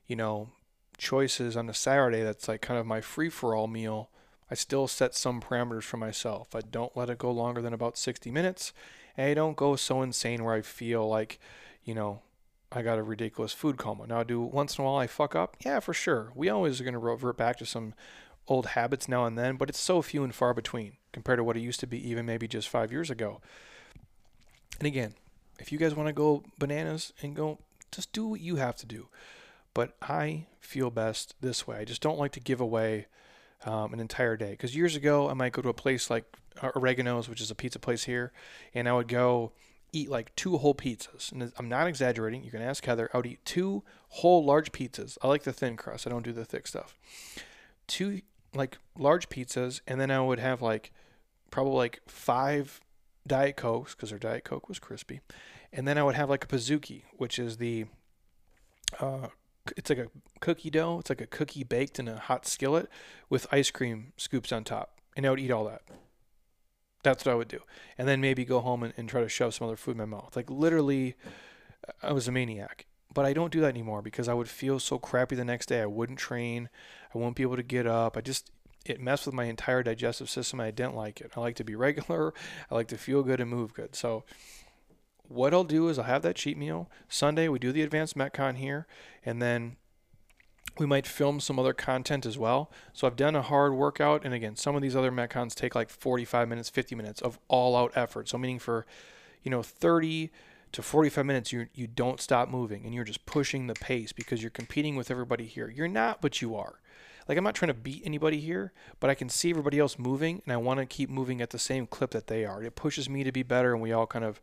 you 0.06 0.16
know, 0.16 0.50
choices 0.98 1.56
on 1.56 1.68
a 1.68 1.74
Saturday 1.74 2.22
that's 2.22 2.48
like 2.48 2.60
kind 2.60 2.78
of 2.78 2.86
my 2.86 3.00
free 3.00 3.28
for 3.28 3.54
all 3.54 3.66
meal, 3.66 4.10
I 4.50 4.54
still 4.54 4.86
set 4.86 5.14
some 5.14 5.40
parameters 5.40 5.84
for 5.84 5.96
myself. 5.96 6.54
I 6.54 6.60
don't 6.60 6.96
let 6.96 7.10
it 7.10 7.18
go 7.18 7.30
longer 7.30 7.62
than 7.62 7.72
about 7.72 7.98
60 7.98 8.30
minutes. 8.30 8.72
And 9.16 9.30
I 9.30 9.34
don't 9.34 9.56
go 9.56 9.76
so 9.76 10.02
insane 10.02 10.44
where 10.44 10.54
I 10.54 10.62
feel 10.62 11.08
like, 11.08 11.38
you 11.84 11.94
know, 11.94 12.20
I 12.70 12.82
got 12.82 12.98
a 12.98 13.02
ridiculous 13.02 13.52
food 13.52 13.76
coma. 13.76 14.06
Now, 14.06 14.22
do 14.22 14.40
once 14.40 14.76
in 14.76 14.82
a 14.82 14.84
while 14.84 14.96
I 14.96 15.06
fuck 15.06 15.36
up? 15.36 15.56
Yeah, 15.64 15.80
for 15.80 15.94
sure. 15.94 16.32
We 16.34 16.48
always 16.48 16.80
are 16.80 16.84
going 16.84 16.94
to 16.94 16.98
revert 16.98 17.36
back 17.36 17.56
to 17.58 17.66
some 17.66 17.94
old 18.48 18.66
habits 18.66 19.08
now 19.08 19.24
and 19.24 19.38
then, 19.38 19.56
but 19.56 19.68
it's 19.70 19.80
so 19.80 20.02
few 20.02 20.24
and 20.24 20.34
far 20.34 20.52
between 20.52 20.92
compared 21.12 21.38
to 21.38 21.44
what 21.44 21.56
it 21.56 21.60
used 21.60 21.80
to 21.80 21.86
be 21.86 22.08
even 22.08 22.26
maybe 22.26 22.48
just 22.48 22.68
five 22.68 22.92
years 22.92 23.10
ago. 23.10 23.40
And 24.78 24.86
again, 24.86 25.14
if 25.58 25.70
you 25.70 25.78
guys 25.78 25.94
want 25.94 26.08
to 26.08 26.12
go 26.12 26.42
bananas 26.58 27.12
and 27.22 27.36
go, 27.36 27.58
just 27.92 28.12
do 28.12 28.26
what 28.26 28.40
you 28.40 28.56
have 28.56 28.76
to 28.76 28.86
do 28.86 29.08
but 29.74 29.96
I 30.00 30.46
feel 30.60 30.90
best 30.90 31.34
this 31.40 31.66
way. 31.66 31.78
I 31.78 31.84
just 31.84 32.00
don't 32.00 32.18
like 32.18 32.32
to 32.32 32.40
give 32.40 32.60
away 32.60 33.06
um, 33.64 33.92
an 33.92 34.00
entire 34.00 34.36
day. 34.36 34.52
Because 34.52 34.76
years 34.76 34.96
ago, 34.96 35.28
I 35.28 35.34
might 35.34 35.52
go 35.52 35.62
to 35.62 35.68
a 35.68 35.74
place 35.74 36.10
like 36.10 36.24
Oregano's, 36.62 37.28
which 37.28 37.40
is 37.40 37.50
a 37.50 37.54
pizza 37.54 37.78
place 37.78 38.04
here, 38.04 38.32
and 38.72 38.88
I 38.88 38.92
would 38.92 39.08
go 39.08 39.52
eat 39.92 40.10
like 40.10 40.34
two 40.36 40.56
whole 40.58 40.74
pizzas. 40.74 41.32
And 41.32 41.52
I'm 41.58 41.68
not 41.68 41.86
exaggerating. 41.86 42.44
You 42.44 42.50
can 42.50 42.62
ask 42.62 42.84
Heather. 42.84 43.10
I 43.12 43.16
would 43.16 43.26
eat 43.26 43.44
two 43.44 43.82
whole 44.08 44.44
large 44.44 44.72
pizzas. 44.72 45.18
I 45.22 45.28
like 45.28 45.42
the 45.42 45.52
thin 45.52 45.76
crust. 45.76 46.06
I 46.06 46.10
don't 46.10 46.24
do 46.24 46.32
the 46.32 46.44
thick 46.44 46.66
stuff. 46.66 46.96
Two 47.86 48.20
like 48.54 48.78
large 48.96 49.28
pizzas, 49.28 49.80
and 49.86 50.00
then 50.00 50.10
I 50.10 50.20
would 50.20 50.38
have 50.38 50.62
like 50.62 50.92
probably 51.50 51.74
like 51.74 52.00
five 52.06 52.80
Diet 53.26 53.56
Cokes 53.56 53.94
because 53.94 54.10
their 54.10 54.18
Diet 54.18 54.44
Coke 54.44 54.68
was 54.68 54.78
crispy, 54.78 55.20
and 55.72 55.88
then 55.88 55.98
I 55.98 56.02
would 56.02 56.14
have 56.14 56.30
like 56.30 56.44
a 56.44 56.46
Pizookie, 56.46 57.02
which 57.16 57.38
is 57.38 57.56
the 57.56 57.86
uh, 59.00 59.28
it's 59.76 59.90
like 59.90 59.98
a 59.98 60.08
cookie 60.40 60.70
dough. 60.70 60.98
It's 61.00 61.10
like 61.10 61.20
a 61.20 61.26
cookie 61.26 61.64
baked 61.64 61.98
in 61.98 62.08
a 62.08 62.18
hot 62.18 62.46
skillet 62.46 62.88
with 63.28 63.46
ice 63.52 63.70
cream 63.70 64.12
scoops 64.16 64.52
on 64.52 64.64
top. 64.64 65.00
And 65.16 65.26
I 65.26 65.30
would 65.30 65.40
eat 65.40 65.50
all 65.50 65.64
that. 65.64 65.82
That's 67.02 67.24
what 67.24 67.32
I 67.32 67.34
would 67.34 67.48
do. 67.48 67.60
And 67.98 68.08
then 68.08 68.20
maybe 68.20 68.44
go 68.44 68.60
home 68.60 68.82
and, 68.82 68.94
and 68.96 69.08
try 69.08 69.20
to 69.20 69.28
shove 69.28 69.54
some 69.54 69.66
other 69.66 69.76
food 69.76 69.92
in 69.92 69.98
my 69.98 70.04
mouth. 70.04 70.34
Like 70.34 70.50
literally, 70.50 71.14
I 72.02 72.12
was 72.12 72.28
a 72.28 72.32
maniac. 72.32 72.86
But 73.12 73.24
I 73.24 73.32
don't 73.32 73.52
do 73.52 73.60
that 73.60 73.68
anymore 73.68 74.02
because 74.02 74.28
I 74.28 74.34
would 74.34 74.48
feel 74.48 74.80
so 74.80 74.98
crappy 74.98 75.36
the 75.36 75.44
next 75.44 75.66
day. 75.66 75.80
I 75.80 75.86
wouldn't 75.86 76.18
train. 76.18 76.68
I 77.14 77.18
wouldn't 77.18 77.36
be 77.36 77.44
able 77.44 77.56
to 77.56 77.62
get 77.62 77.86
up. 77.86 78.16
I 78.16 78.20
just, 78.20 78.50
it 78.86 79.00
messed 79.00 79.26
with 79.26 79.34
my 79.36 79.44
entire 79.44 79.84
digestive 79.84 80.28
system. 80.28 80.58
I 80.58 80.72
didn't 80.72 80.96
like 80.96 81.20
it. 81.20 81.30
I 81.36 81.40
like 81.40 81.54
to 81.56 81.64
be 81.64 81.74
regular. 81.76 82.34
I 82.70 82.74
like 82.74 82.88
to 82.88 82.98
feel 82.98 83.22
good 83.22 83.40
and 83.40 83.48
move 83.48 83.72
good. 83.72 83.94
So 83.94 84.24
what 85.28 85.54
I'll 85.54 85.64
do 85.64 85.88
is 85.88 85.98
I'll 85.98 86.04
have 86.04 86.22
that 86.22 86.36
cheat 86.36 86.56
meal. 86.56 86.90
Sunday, 87.08 87.48
we 87.48 87.58
do 87.58 87.72
the 87.72 87.82
advanced 87.82 88.16
Metcon 88.16 88.56
here, 88.56 88.86
and 89.24 89.40
then 89.40 89.76
we 90.78 90.86
might 90.86 91.06
film 91.06 91.40
some 91.40 91.58
other 91.58 91.72
content 91.72 92.26
as 92.26 92.36
well. 92.36 92.70
So 92.92 93.06
I've 93.06 93.16
done 93.16 93.36
a 93.36 93.42
hard 93.42 93.74
workout, 93.74 94.24
and 94.24 94.34
again, 94.34 94.56
some 94.56 94.74
of 94.74 94.82
these 94.82 94.96
other 94.96 95.12
Metcons 95.12 95.54
take 95.54 95.74
like 95.74 95.88
45 95.88 96.48
minutes, 96.48 96.68
50 96.68 96.94
minutes 96.94 97.22
of 97.22 97.38
all 97.48 97.76
out 97.76 97.92
effort. 97.94 98.28
So 98.28 98.38
meaning 98.38 98.58
for, 98.58 98.86
you 99.42 99.50
know, 99.50 99.62
30 99.62 100.30
to 100.72 100.82
45 100.82 101.24
minutes, 101.24 101.52
you 101.52 101.68
you 101.72 101.86
don't 101.86 102.20
stop 102.20 102.48
moving, 102.48 102.84
and 102.84 102.92
you're 102.92 103.04
just 103.04 103.24
pushing 103.26 103.68
the 103.68 103.74
pace 103.74 104.12
because 104.12 104.42
you're 104.42 104.50
competing 104.50 104.96
with 104.96 105.10
everybody 105.10 105.46
here. 105.46 105.70
You're 105.70 105.88
not, 105.88 106.20
but 106.20 106.42
you 106.42 106.56
are. 106.56 106.80
like 107.28 107.38
I'm 107.38 107.44
not 107.44 107.54
trying 107.54 107.68
to 107.68 107.74
beat 107.74 108.02
anybody 108.04 108.40
here, 108.40 108.72
but 109.00 109.08
I 109.08 109.14
can 109.14 109.28
see 109.28 109.50
everybody 109.50 109.78
else 109.78 109.98
moving 109.98 110.42
and 110.44 110.52
I 110.52 110.56
want 110.56 110.80
to 110.80 110.86
keep 110.86 111.08
moving 111.08 111.40
at 111.40 111.50
the 111.50 111.58
same 111.58 111.86
clip 111.86 112.10
that 112.10 112.26
they 112.26 112.44
are. 112.44 112.62
It 112.62 112.74
pushes 112.74 113.08
me 113.08 113.24
to 113.24 113.32
be 113.32 113.42
better 113.42 113.72
and 113.72 113.80
we 113.80 113.92
all 113.92 114.06
kind 114.06 114.24
of 114.24 114.40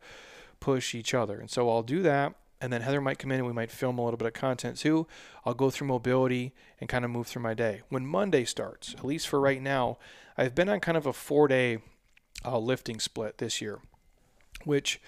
push 0.62 0.94
each 0.94 1.12
other. 1.12 1.40
And 1.40 1.50
so 1.50 1.68
I'll 1.68 1.82
do 1.82 2.02
that. 2.02 2.34
And 2.60 2.72
then 2.72 2.82
Heather 2.82 3.00
might 3.00 3.18
come 3.18 3.32
in 3.32 3.38
and 3.38 3.46
we 3.46 3.52
might 3.52 3.72
film 3.72 3.98
a 3.98 4.04
little 4.04 4.16
bit 4.16 4.28
of 4.28 4.34
content 4.34 4.76
too. 4.78 5.08
I'll 5.44 5.54
go 5.54 5.68
through 5.68 5.88
mobility 5.88 6.54
and 6.80 6.88
kind 6.88 7.04
of 7.04 7.10
move 7.10 7.26
through 7.26 7.42
my 7.42 7.54
day. 7.54 7.82
When 7.88 8.06
Monday 8.06 8.44
starts, 8.44 8.94
at 8.94 9.04
least 9.04 9.26
for 9.26 9.40
right 9.40 9.60
now, 9.60 9.98
I've 10.38 10.54
been 10.54 10.68
on 10.68 10.78
kind 10.78 10.96
of 10.96 11.04
a 11.04 11.12
four 11.12 11.48
day 11.48 11.78
uh, 12.44 12.58
lifting 12.58 13.00
split 13.00 13.38
this 13.38 13.60
year, 13.60 13.80
which 14.64 15.00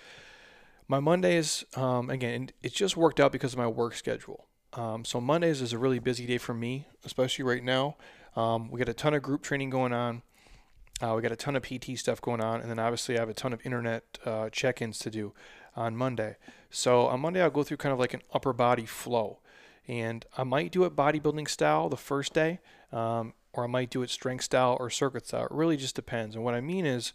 my 0.88 0.98
Mondays, 0.98 1.64
um, 1.76 2.10
again, 2.10 2.50
it's 2.60 2.74
just 2.74 2.96
worked 2.96 3.20
out 3.20 3.30
because 3.30 3.52
of 3.52 3.58
my 3.58 3.68
work 3.68 3.94
schedule. 3.94 4.46
Um, 4.72 5.04
so 5.04 5.20
Mondays 5.20 5.62
is 5.62 5.72
a 5.72 5.78
really 5.78 6.00
busy 6.00 6.26
day 6.26 6.38
for 6.38 6.54
me, 6.54 6.88
especially 7.04 7.44
right 7.44 7.62
now. 7.62 7.96
Um, 8.34 8.68
we 8.68 8.78
got 8.78 8.88
a 8.88 8.94
ton 8.94 9.14
of 9.14 9.22
group 9.22 9.42
training 9.42 9.70
going 9.70 9.92
on. 9.92 10.22
Uh, 11.02 11.14
we 11.16 11.22
got 11.22 11.32
a 11.32 11.36
ton 11.36 11.56
of 11.56 11.62
PT 11.62 11.98
stuff 11.98 12.20
going 12.20 12.40
on, 12.40 12.60
and 12.60 12.70
then 12.70 12.78
obviously 12.78 13.16
I 13.16 13.20
have 13.20 13.28
a 13.28 13.34
ton 13.34 13.52
of 13.52 13.64
internet 13.64 14.18
uh, 14.24 14.48
check-ins 14.50 14.98
to 15.00 15.10
do 15.10 15.32
on 15.76 15.96
Monday. 15.96 16.36
So 16.70 17.06
on 17.06 17.20
Monday 17.20 17.42
I'll 17.42 17.50
go 17.50 17.64
through 17.64 17.78
kind 17.78 17.92
of 17.92 17.98
like 17.98 18.14
an 18.14 18.22
upper 18.32 18.52
body 18.52 18.86
flow, 18.86 19.40
and 19.88 20.24
I 20.38 20.44
might 20.44 20.70
do 20.70 20.84
it 20.84 20.94
bodybuilding 20.94 21.48
style 21.48 21.88
the 21.88 21.96
first 21.96 22.32
day, 22.32 22.60
um, 22.92 23.34
or 23.52 23.64
I 23.64 23.66
might 23.66 23.90
do 23.90 24.02
it 24.02 24.10
strength 24.10 24.44
style 24.44 24.76
or 24.78 24.88
circuit 24.88 25.26
style. 25.26 25.46
It 25.46 25.50
really 25.50 25.76
just 25.76 25.96
depends. 25.96 26.36
And 26.36 26.44
what 26.44 26.54
I 26.54 26.60
mean 26.60 26.86
is, 26.86 27.12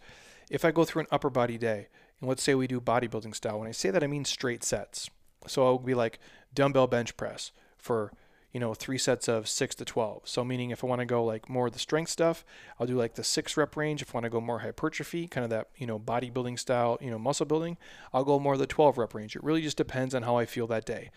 if 0.50 0.66
I 0.66 0.72
go 0.72 0.84
through 0.84 1.02
an 1.02 1.08
upper 1.12 1.30
body 1.30 1.58
day, 1.58 1.88
and 2.20 2.28
let's 2.28 2.44
say 2.44 2.56
we 2.56 2.68
do 2.68 2.82
bodybuilding 2.82 3.36
style, 3.36 3.60
when 3.60 3.68
I 3.68 3.72
say 3.72 3.92
that 3.92 4.04
I 4.04 4.08
mean 4.08 4.26
straight 4.26 4.64
sets. 4.64 5.10
So 5.48 5.66
I'll 5.66 5.78
be 5.78 5.96
like 5.96 6.20
dumbbell 6.54 6.88
bench 6.88 7.16
press 7.16 7.52
for 7.78 8.12
you 8.52 8.60
know 8.60 8.74
three 8.74 8.98
sets 8.98 9.28
of 9.28 9.48
six 9.48 9.76
to 9.76 9.86
12 9.86 10.24
so 10.26 10.44
meaning 10.44 10.72
if 10.72 10.84
i 10.84 10.88
want 10.88 11.00
to 11.00 11.06
go 11.06 11.24
like 11.24 11.50
more 11.50 11.68
of 11.68 11.74
the 11.74 11.80
strength 11.80 12.10
stuff 12.10 12.44
i'll 12.80 12.88
do 12.88 12.96
like 12.96 13.16
the 13.16 13.24
six 13.24 13.56
rep 13.58 13.76
range. 13.76 14.02
If 14.02 14.14
i 14.14 14.18
want 14.18 14.26
to 14.26 14.30
go 14.30 14.42
more 14.42 14.60
hypertrophy 14.60 15.28
kind 15.28 15.44
of 15.44 15.50
that 15.52 15.68
you 15.78 15.86
know 15.86 16.00
bodybuilding 16.00 16.58
style 16.60 16.98
you 17.02 17.12
know 17.12 17.20
muscle 17.20 17.46
building 17.46 17.78
i'll 18.14 18.24
go 18.24 18.40
more 18.40 18.54
of 18.54 18.60
the 18.60 18.68
12 18.68 18.98
rep 18.98 19.14
range. 19.14 19.36
It 19.36 19.44
really 19.44 19.62
just 19.62 19.78
depends 19.78 20.16
on 20.16 20.24
how 20.24 20.38
i 20.38 20.46
feel 20.46 20.68
that 20.68 20.86
day. 20.86 21.12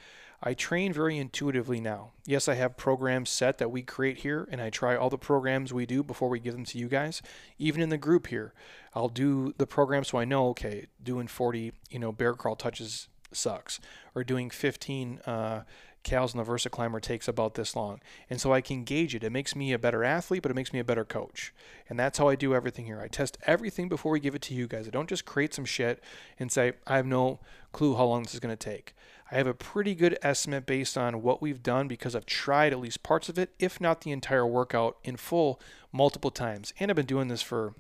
I 0.45 0.55
train 0.55 0.93
very 0.93 1.19
intuitively 1.19 1.81
now. 1.81 2.11
Yes 2.27 2.49
i 2.49 2.55
have 2.55 2.77
programs 2.77 3.31
set 3.31 3.59
that 3.59 3.71
we 3.71 3.83
create 3.83 4.19
here 4.19 4.47
and 4.51 4.61
i 4.61 4.71
try 4.71 4.97
all 4.97 5.11
the 5.11 5.19
programs 5.19 5.73
we 5.73 5.87
do 5.87 6.03
before 6.03 6.29
we 6.29 6.41
give 6.41 6.55
them 6.55 6.65
to 6.67 6.79
you 6.79 6.89
guys. 6.89 7.23
Even 7.59 7.81
in 7.81 7.89
the 7.89 7.99
group 7.99 8.27
here 8.27 8.53
i'll 8.95 9.09
do 9.09 9.55
the 9.57 9.67
program 9.67 10.05
so 10.05 10.19
i 10.19 10.25
know 10.25 10.49
okay 10.49 10.87
doing 11.03 11.27
40 11.27 11.73
you 11.91 11.99
know 11.99 12.13
bear 12.13 12.35
crawl 12.35 12.57
touches 12.57 13.09
sucks 13.35 13.81
or 14.15 14.25
doing 14.25 14.51
15 14.51 15.21
uh, 15.27 15.63
cals 16.03 16.35
on 16.35 16.39
the 16.39 16.45
Versa 16.45 16.69
Climber 16.69 17.01
takes 17.01 17.29
about 17.29 17.55
this 17.55 17.77
long. 17.77 18.01
And 18.29 18.41
so 18.41 18.53
I 18.53 18.61
can 18.61 18.85
gauge 18.85 19.15
it. 19.15 19.25
It 19.25 19.31
makes 19.31 19.55
me 19.55 19.73
a 19.73 19.79
better 19.79 20.05
athlete, 20.05 20.43
but 20.43 20.51
it 20.51 20.55
makes 20.55 20.73
me 20.73 20.79
a 20.79 20.85
better 20.85 21.05
coach. 21.05 21.53
And 21.89 21.99
that's 21.99 22.19
how 22.19 22.29
I 22.29 22.35
do 22.35 22.55
everything 22.55 22.87
here. 22.87 23.01
I 23.01 23.09
test 23.09 23.39
everything 23.47 23.89
before 23.89 24.13
we 24.13 24.21
give 24.21 24.35
it 24.35 24.43
to 24.43 24.55
you 24.55 24.67
guys. 24.67 24.87
I 24.87 24.91
don't 24.91 25.09
just 25.09 25.25
create 25.25 25.55
some 25.55 25.65
shit 25.65 26.03
and 26.39 26.51
say, 26.51 26.73
I 26.87 26.97
have 26.97 27.07
no 27.07 27.41
clue 27.73 27.97
how 27.97 28.05
long 28.05 28.23
this 28.23 28.35
is 28.35 28.41
going 28.41 28.57
to 28.57 28.71
take. 28.71 28.95
I 29.31 29.37
have 29.37 29.47
a 29.47 29.55
pretty 29.55 29.95
good 29.95 30.19
estimate 30.23 30.67
based 30.67 30.99
on 30.99 31.23
what 31.23 31.41
we've 31.41 31.63
done 31.63 31.89
because 31.89 32.15
I've 32.15 32.27
tried 32.27 32.73
at 32.73 32.81
least 32.81 33.03
parts 33.03 33.31
of 33.31 33.39
it, 33.39 33.51
if 33.59 33.81
not 33.81 34.03
the 34.03 34.11
entire 34.11 34.47
workout 34.47 34.99
in 35.05 35.17
full 35.17 35.59
multiple 35.91 36.31
times. 36.31 36.75
And 36.79 36.91
I've 36.91 36.97
been 36.97 37.07
doing 37.07 37.29
this 37.29 37.41
for, 37.41 37.75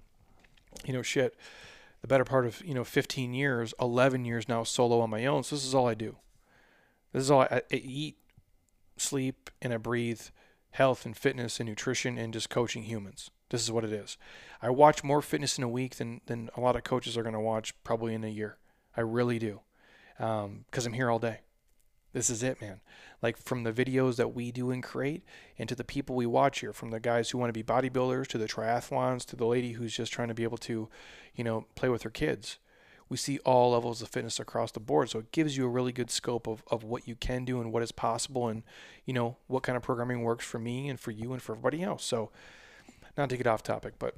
you 0.84 0.94
know, 0.94 1.02
shit, 1.02 1.36
the 2.00 2.08
better 2.08 2.24
part 2.24 2.46
of, 2.46 2.64
you 2.64 2.72
know, 2.72 2.84
15 2.84 3.34
years, 3.34 3.74
11 3.80 4.24
years 4.24 4.48
now 4.48 4.62
solo 4.64 5.00
on 5.00 5.10
my 5.10 5.26
own. 5.26 5.42
So 5.42 5.56
this 5.56 5.64
is 5.66 5.74
all 5.74 5.86
I 5.86 5.94
do. 5.94 6.16
This 7.12 7.24
is 7.24 7.30
all 7.30 7.42
I, 7.42 7.62
I 7.70 7.74
eat, 7.74 8.16
sleep, 8.96 9.50
and 9.60 9.72
I 9.72 9.76
breathe 9.76 10.20
health 10.70 11.04
and 11.04 11.16
fitness 11.16 11.60
and 11.60 11.68
nutrition 11.68 12.18
and 12.18 12.32
just 12.32 12.50
coaching 12.50 12.84
humans. 12.84 13.30
This 13.50 13.62
is 13.62 13.70
what 13.70 13.84
it 13.84 13.92
is. 13.92 14.16
I 14.62 14.70
watch 14.70 15.04
more 15.04 15.20
fitness 15.20 15.58
in 15.58 15.64
a 15.64 15.68
week 15.68 15.96
than, 15.96 16.22
than 16.26 16.48
a 16.56 16.60
lot 16.60 16.76
of 16.76 16.84
coaches 16.84 17.16
are 17.16 17.22
going 17.22 17.34
to 17.34 17.40
watch 17.40 17.74
probably 17.84 18.14
in 18.14 18.24
a 18.24 18.28
year. 18.28 18.56
I 18.96 19.02
really 19.02 19.38
do. 19.38 19.60
Because 20.16 20.46
um, 20.46 20.86
I'm 20.86 20.92
here 20.94 21.10
all 21.10 21.18
day. 21.18 21.40
This 22.14 22.30
is 22.30 22.42
it, 22.42 22.60
man. 22.60 22.80
Like 23.20 23.36
from 23.36 23.62
the 23.62 23.72
videos 23.72 24.16
that 24.16 24.34
we 24.34 24.52
do 24.52 24.70
and 24.70 24.82
create, 24.82 25.22
and 25.58 25.68
to 25.68 25.74
the 25.74 25.84
people 25.84 26.14
we 26.16 26.26
watch 26.26 26.60
here, 26.60 26.72
from 26.72 26.90
the 26.90 27.00
guys 27.00 27.30
who 27.30 27.38
want 27.38 27.48
to 27.48 27.58
be 27.58 27.62
bodybuilders 27.62 28.26
to 28.28 28.38
the 28.38 28.48
triathlons 28.48 29.24
to 29.26 29.36
the 29.36 29.46
lady 29.46 29.72
who's 29.72 29.94
just 29.94 30.12
trying 30.12 30.28
to 30.28 30.34
be 30.34 30.42
able 30.42 30.58
to, 30.58 30.88
you 31.34 31.44
know, 31.44 31.66
play 31.74 31.88
with 31.88 32.02
her 32.02 32.10
kids 32.10 32.58
we 33.12 33.18
see 33.18 33.38
all 33.40 33.72
levels 33.72 34.00
of 34.00 34.08
fitness 34.08 34.40
across 34.40 34.72
the 34.72 34.80
board. 34.80 35.10
So 35.10 35.18
it 35.18 35.32
gives 35.32 35.54
you 35.54 35.66
a 35.66 35.68
really 35.68 35.92
good 35.92 36.10
scope 36.10 36.48
of, 36.48 36.64
of 36.70 36.82
what 36.82 37.06
you 37.06 37.14
can 37.14 37.44
do 37.44 37.60
and 37.60 37.70
what 37.70 37.82
is 37.82 37.92
possible 37.92 38.48
and, 38.48 38.62
you 39.04 39.12
know, 39.12 39.36
what 39.48 39.62
kind 39.62 39.76
of 39.76 39.82
programming 39.82 40.22
works 40.22 40.46
for 40.46 40.58
me 40.58 40.88
and 40.88 40.98
for 40.98 41.10
you 41.10 41.34
and 41.34 41.42
for 41.42 41.52
everybody 41.52 41.82
else. 41.82 42.06
So 42.06 42.30
not 43.18 43.28
to 43.28 43.36
get 43.36 43.46
off 43.46 43.62
topic, 43.62 43.98
but 43.98 44.16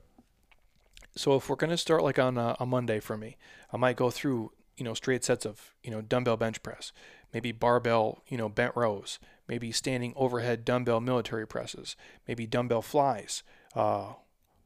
so 1.17 1.35
if 1.35 1.49
we're 1.49 1.57
going 1.57 1.71
to 1.71 1.77
start 1.77 2.05
like 2.05 2.21
on 2.21 2.39
a, 2.39 2.55
a 2.61 2.67
Monday 2.67 3.01
for 3.01 3.17
me, 3.17 3.37
I 3.73 3.79
might 3.79 3.97
go 3.97 4.11
through, 4.13 4.53
you 4.77 4.85
know, 4.85 4.95
straight 4.95 5.25
sets 5.25 5.45
of, 5.45 5.75
you 5.83 5.91
know, 5.91 6.01
dumbbell 6.01 6.37
bench 6.37 6.63
press, 6.63 6.93
maybe 7.33 7.51
barbell, 7.51 8.23
you 8.29 8.39
know, 8.39 8.49
bent 8.49 8.77
rows, 8.77 9.19
maybe 9.49 9.73
standing 9.73 10.13
overhead 10.15 10.65
dumbbell 10.65 11.01
military 11.01 11.49
presses, 11.49 11.97
maybe 12.29 12.47
dumbbell 12.47 12.81
flies, 12.81 13.43
uh, 13.75 14.13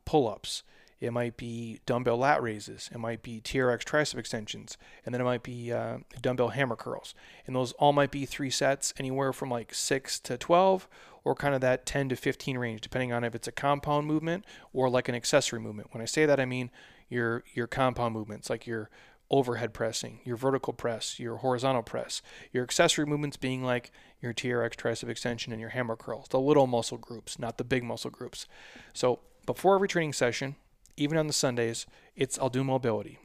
pull 0.04 0.28
ups, 0.28 0.64
it 1.00 1.12
might 1.12 1.36
be 1.36 1.80
dumbbell 1.86 2.18
lat 2.18 2.42
raises. 2.42 2.90
It 2.92 2.98
might 2.98 3.22
be 3.22 3.40
TRX 3.40 3.84
tricep 3.84 4.18
extensions. 4.18 4.76
And 5.04 5.14
then 5.14 5.20
it 5.20 5.24
might 5.24 5.44
be 5.44 5.72
uh, 5.72 5.98
dumbbell 6.20 6.48
hammer 6.48 6.76
curls. 6.76 7.14
And 7.46 7.54
those 7.54 7.72
all 7.72 7.92
might 7.92 8.10
be 8.10 8.26
three 8.26 8.50
sets, 8.50 8.92
anywhere 8.98 9.32
from 9.32 9.50
like 9.50 9.72
6 9.72 10.20
to 10.20 10.36
12 10.36 10.88
or 11.24 11.34
kind 11.34 11.54
of 11.54 11.60
that 11.60 11.86
10 11.86 12.08
to 12.08 12.16
15 12.16 12.58
range, 12.58 12.80
depending 12.80 13.12
on 13.12 13.22
if 13.22 13.34
it's 13.34 13.46
a 13.46 13.52
compound 13.52 14.06
movement 14.06 14.44
or 14.72 14.90
like 14.90 15.08
an 15.08 15.14
accessory 15.14 15.60
movement. 15.60 15.88
When 15.92 16.02
I 16.02 16.06
say 16.06 16.26
that, 16.26 16.40
I 16.40 16.44
mean 16.44 16.70
your, 17.08 17.44
your 17.54 17.66
compound 17.66 18.14
movements, 18.14 18.50
like 18.50 18.66
your 18.66 18.90
overhead 19.30 19.74
pressing, 19.74 20.20
your 20.24 20.36
vertical 20.36 20.72
press, 20.72 21.20
your 21.20 21.36
horizontal 21.36 21.82
press, 21.82 22.22
your 22.50 22.64
accessory 22.64 23.06
movements 23.06 23.36
being 23.36 23.62
like 23.62 23.92
your 24.20 24.32
TRX 24.32 24.74
tricep 24.74 25.08
extension 25.08 25.52
and 25.52 25.60
your 25.60 25.70
hammer 25.70 25.96
curls, 25.96 26.28
the 26.30 26.40
little 26.40 26.66
muscle 26.66 26.98
groups, 26.98 27.38
not 27.38 27.58
the 27.58 27.64
big 27.64 27.84
muscle 27.84 28.10
groups. 28.10 28.46
So 28.94 29.20
before 29.46 29.74
every 29.74 29.88
training 29.88 30.14
session, 30.14 30.56
even 30.98 31.16
on 31.16 31.26
the 31.26 31.32
Sundays, 31.32 31.86
it's 32.16 32.38
I'll 32.38 32.48
do 32.48 32.64
mobility. 32.64 33.18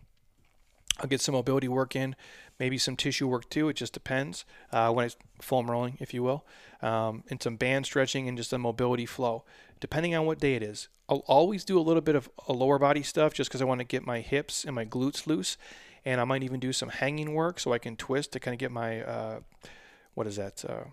I'll 0.99 1.09
get 1.09 1.21
some 1.21 1.33
mobility 1.33 1.67
work 1.67 1.95
in, 1.95 2.15
maybe 2.59 2.77
some 2.77 2.95
tissue 2.95 3.27
work 3.27 3.49
too. 3.49 3.67
It 3.67 3.75
just 3.75 3.93
depends 3.93 4.45
uh, 4.71 4.91
when 4.91 5.05
it's 5.05 5.17
foam 5.41 5.69
rolling, 5.69 5.97
if 5.99 6.13
you 6.13 6.21
will, 6.21 6.45
um, 6.81 7.23
and 7.29 7.41
some 7.41 7.55
band 7.55 7.85
stretching 7.85 8.27
and 8.27 8.37
just 8.37 8.53
a 8.53 8.59
mobility 8.59 9.07
flow, 9.07 9.43
depending 9.79 10.13
on 10.15 10.25
what 10.25 10.39
day 10.39 10.53
it 10.55 10.61
is. 10.61 10.87
I'll 11.09 11.23
always 11.27 11.65
do 11.65 11.79
a 11.79 11.81
little 11.81 12.01
bit 12.01 12.15
of 12.15 12.29
a 12.47 12.53
lower 12.53 12.77
body 12.77 13.01
stuff 13.01 13.33
just 13.33 13.49
because 13.49 13.61
I 13.61 13.65
want 13.65 13.79
to 13.79 13.85
get 13.85 14.05
my 14.05 14.19
hips 14.19 14.65
and 14.65 14.75
my 14.75 14.85
glutes 14.85 15.25
loose, 15.25 15.57
and 16.05 16.21
I 16.21 16.25
might 16.25 16.43
even 16.43 16.59
do 16.59 16.71
some 16.71 16.89
hanging 16.89 17.33
work 17.33 17.59
so 17.59 17.73
I 17.73 17.79
can 17.79 17.95
twist 17.95 18.31
to 18.33 18.39
kind 18.39 18.53
of 18.53 18.59
get 18.59 18.71
my 18.71 19.01
uh, 19.01 19.39
what 20.13 20.27
is 20.27 20.35
that 20.35 20.63
uh, 20.63 20.83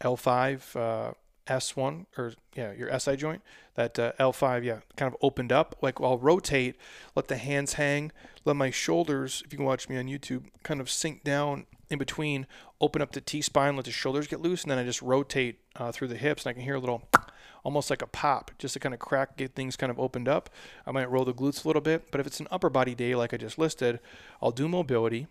L5 0.00 1.14
S1 1.46 2.06
or 2.16 2.32
yeah, 2.54 2.72
your 2.72 2.96
SI 2.98 3.16
joint, 3.16 3.42
that 3.74 3.98
uh, 3.98 4.12
L5, 4.18 4.64
yeah, 4.64 4.80
kind 4.96 5.12
of 5.12 5.18
opened 5.22 5.52
up. 5.52 5.76
Like 5.80 6.00
I'll 6.00 6.18
rotate, 6.18 6.76
let 7.14 7.28
the 7.28 7.36
hands 7.36 7.74
hang, 7.74 8.12
let 8.44 8.56
my 8.56 8.70
shoulders, 8.70 9.42
if 9.44 9.52
you 9.52 9.58
can 9.58 9.66
watch 9.66 9.88
me 9.88 9.96
on 9.96 10.06
YouTube, 10.06 10.44
kind 10.62 10.80
of 10.80 10.90
sink 10.90 11.24
down 11.24 11.66
in 11.88 11.98
between, 11.98 12.46
open 12.80 13.00
up 13.00 13.12
the 13.12 13.20
T 13.20 13.42
spine, 13.42 13.76
let 13.76 13.84
the 13.84 13.90
shoulders 13.92 14.26
get 14.26 14.40
loose, 14.40 14.62
and 14.62 14.70
then 14.70 14.78
I 14.78 14.84
just 14.84 15.02
rotate 15.02 15.60
uh, 15.76 15.92
through 15.92 16.08
the 16.08 16.16
hips, 16.16 16.44
and 16.44 16.50
I 16.50 16.52
can 16.54 16.62
hear 16.62 16.74
a 16.74 16.80
little, 16.80 17.08
almost 17.64 17.90
like 17.90 18.02
a 18.02 18.06
pop, 18.06 18.50
just 18.58 18.74
to 18.74 18.80
kind 18.80 18.94
of 18.94 19.00
crack, 19.00 19.36
get 19.36 19.54
things 19.54 19.76
kind 19.76 19.90
of 19.90 19.98
opened 19.98 20.28
up. 20.28 20.50
I 20.86 20.92
might 20.92 21.10
roll 21.10 21.24
the 21.24 21.34
glutes 21.34 21.64
a 21.64 21.68
little 21.68 21.82
bit, 21.82 22.10
but 22.10 22.20
if 22.20 22.26
it's 22.26 22.40
an 22.40 22.48
upper 22.50 22.70
body 22.70 22.94
day 22.94 23.14
like 23.14 23.32
I 23.32 23.36
just 23.36 23.58
listed, 23.58 24.00
I'll 24.42 24.50
do 24.50 24.68
mobility. 24.68 25.26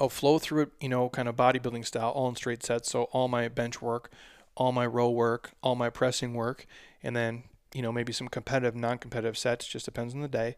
I'll 0.00 0.08
flow 0.08 0.38
through 0.38 0.62
it, 0.62 0.70
you 0.80 0.88
know, 0.88 1.08
kind 1.08 1.28
of 1.28 1.36
bodybuilding 1.36 1.86
style, 1.86 2.10
all 2.10 2.28
in 2.28 2.34
straight 2.34 2.64
sets. 2.64 2.90
So 2.90 3.04
all 3.04 3.28
my 3.28 3.48
bench 3.48 3.80
work, 3.80 4.10
all 4.56 4.72
my 4.72 4.86
row 4.86 5.10
work, 5.10 5.52
all 5.62 5.74
my 5.74 5.90
pressing 5.90 6.34
work, 6.34 6.66
and 7.02 7.14
then 7.14 7.44
you 7.74 7.82
know 7.82 7.92
maybe 7.92 8.12
some 8.12 8.28
competitive, 8.28 8.74
non-competitive 8.74 9.36
sets. 9.36 9.66
Just 9.66 9.84
depends 9.84 10.14
on 10.14 10.20
the 10.20 10.28
day, 10.28 10.56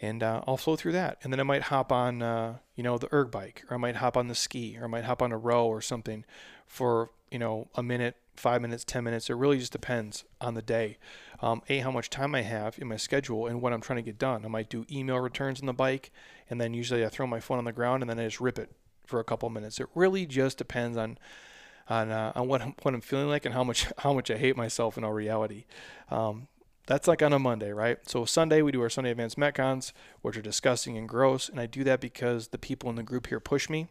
and 0.00 0.22
uh, 0.22 0.42
I'll 0.46 0.56
flow 0.56 0.76
through 0.76 0.92
that. 0.92 1.18
And 1.22 1.32
then 1.32 1.40
I 1.40 1.44
might 1.44 1.62
hop 1.62 1.92
on 1.92 2.22
uh, 2.22 2.58
you 2.74 2.82
know 2.82 2.98
the 2.98 3.12
erg 3.12 3.30
bike, 3.30 3.64
or 3.70 3.74
I 3.74 3.78
might 3.78 3.96
hop 3.96 4.16
on 4.16 4.28
the 4.28 4.34
ski, 4.34 4.76
or 4.78 4.84
I 4.84 4.88
might 4.88 5.04
hop 5.04 5.22
on 5.22 5.32
a 5.32 5.38
row 5.38 5.66
or 5.66 5.80
something 5.80 6.24
for 6.66 7.10
you 7.30 7.38
know 7.38 7.68
a 7.74 7.82
minute, 7.82 8.16
five 8.36 8.62
minutes, 8.62 8.84
ten 8.84 9.04
minutes. 9.04 9.28
It 9.30 9.36
really 9.36 9.58
just 9.58 9.72
depends 9.72 10.24
on 10.40 10.54
the 10.54 10.62
day. 10.62 10.98
Um, 11.40 11.62
a 11.68 11.78
how 11.78 11.90
much 11.90 12.10
time 12.10 12.34
I 12.34 12.42
have 12.42 12.78
in 12.78 12.88
my 12.88 12.96
schedule 12.96 13.46
and 13.46 13.60
what 13.62 13.72
I'm 13.72 13.80
trying 13.80 13.98
to 13.98 14.02
get 14.02 14.18
done. 14.18 14.44
I 14.44 14.48
might 14.48 14.70
do 14.70 14.86
email 14.90 15.18
returns 15.18 15.60
on 15.60 15.66
the 15.66 15.72
bike, 15.72 16.10
and 16.50 16.60
then 16.60 16.74
usually 16.74 17.04
I 17.04 17.08
throw 17.08 17.26
my 17.26 17.40
phone 17.40 17.58
on 17.58 17.64
the 17.64 17.72
ground 17.72 18.02
and 18.02 18.10
then 18.10 18.18
I 18.18 18.24
just 18.24 18.40
rip 18.40 18.58
it 18.58 18.72
for 19.06 19.20
a 19.20 19.24
couple 19.24 19.48
minutes. 19.50 19.80
It 19.80 19.88
really 19.94 20.26
just 20.26 20.58
depends 20.58 20.96
on 20.96 21.18
on 21.88 22.10
uh, 22.10 22.32
on 22.34 22.48
what 22.48 22.62
I'm, 22.62 22.74
what 22.82 22.94
I'm 22.94 23.00
feeling 23.00 23.28
like 23.28 23.44
and 23.44 23.54
how 23.54 23.64
much 23.64 23.86
how 23.98 24.12
much 24.12 24.30
I 24.30 24.36
hate 24.38 24.56
myself 24.56 24.96
in 24.98 25.04
all 25.04 25.12
reality. 25.12 25.64
Um, 26.10 26.48
that's 26.86 27.06
like 27.06 27.22
on 27.22 27.34
a 27.34 27.38
Monday, 27.38 27.70
right? 27.70 27.98
So 28.08 28.24
Sunday 28.24 28.62
we 28.62 28.72
do 28.72 28.80
our 28.80 28.88
Sunday 28.88 29.10
advanced 29.10 29.36
metcons, 29.38 29.92
which 30.22 30.36
are 30.38 30.42
disgusting 30.42 30.96
and 30.96 31.08
gross, 31.08 31.48
and 31.48 31.60
I 31.60 31.66
do 31.66 31.84
that 31.84 32.00
because 32.00 32.48
the 32.48 32.58
people 32.58 32.88
in 32.88 32.96
the 32.96 33.02
group 33.02 33.26
here 33.26 33.40
push 33.40 33.68
me. 33.68 33.88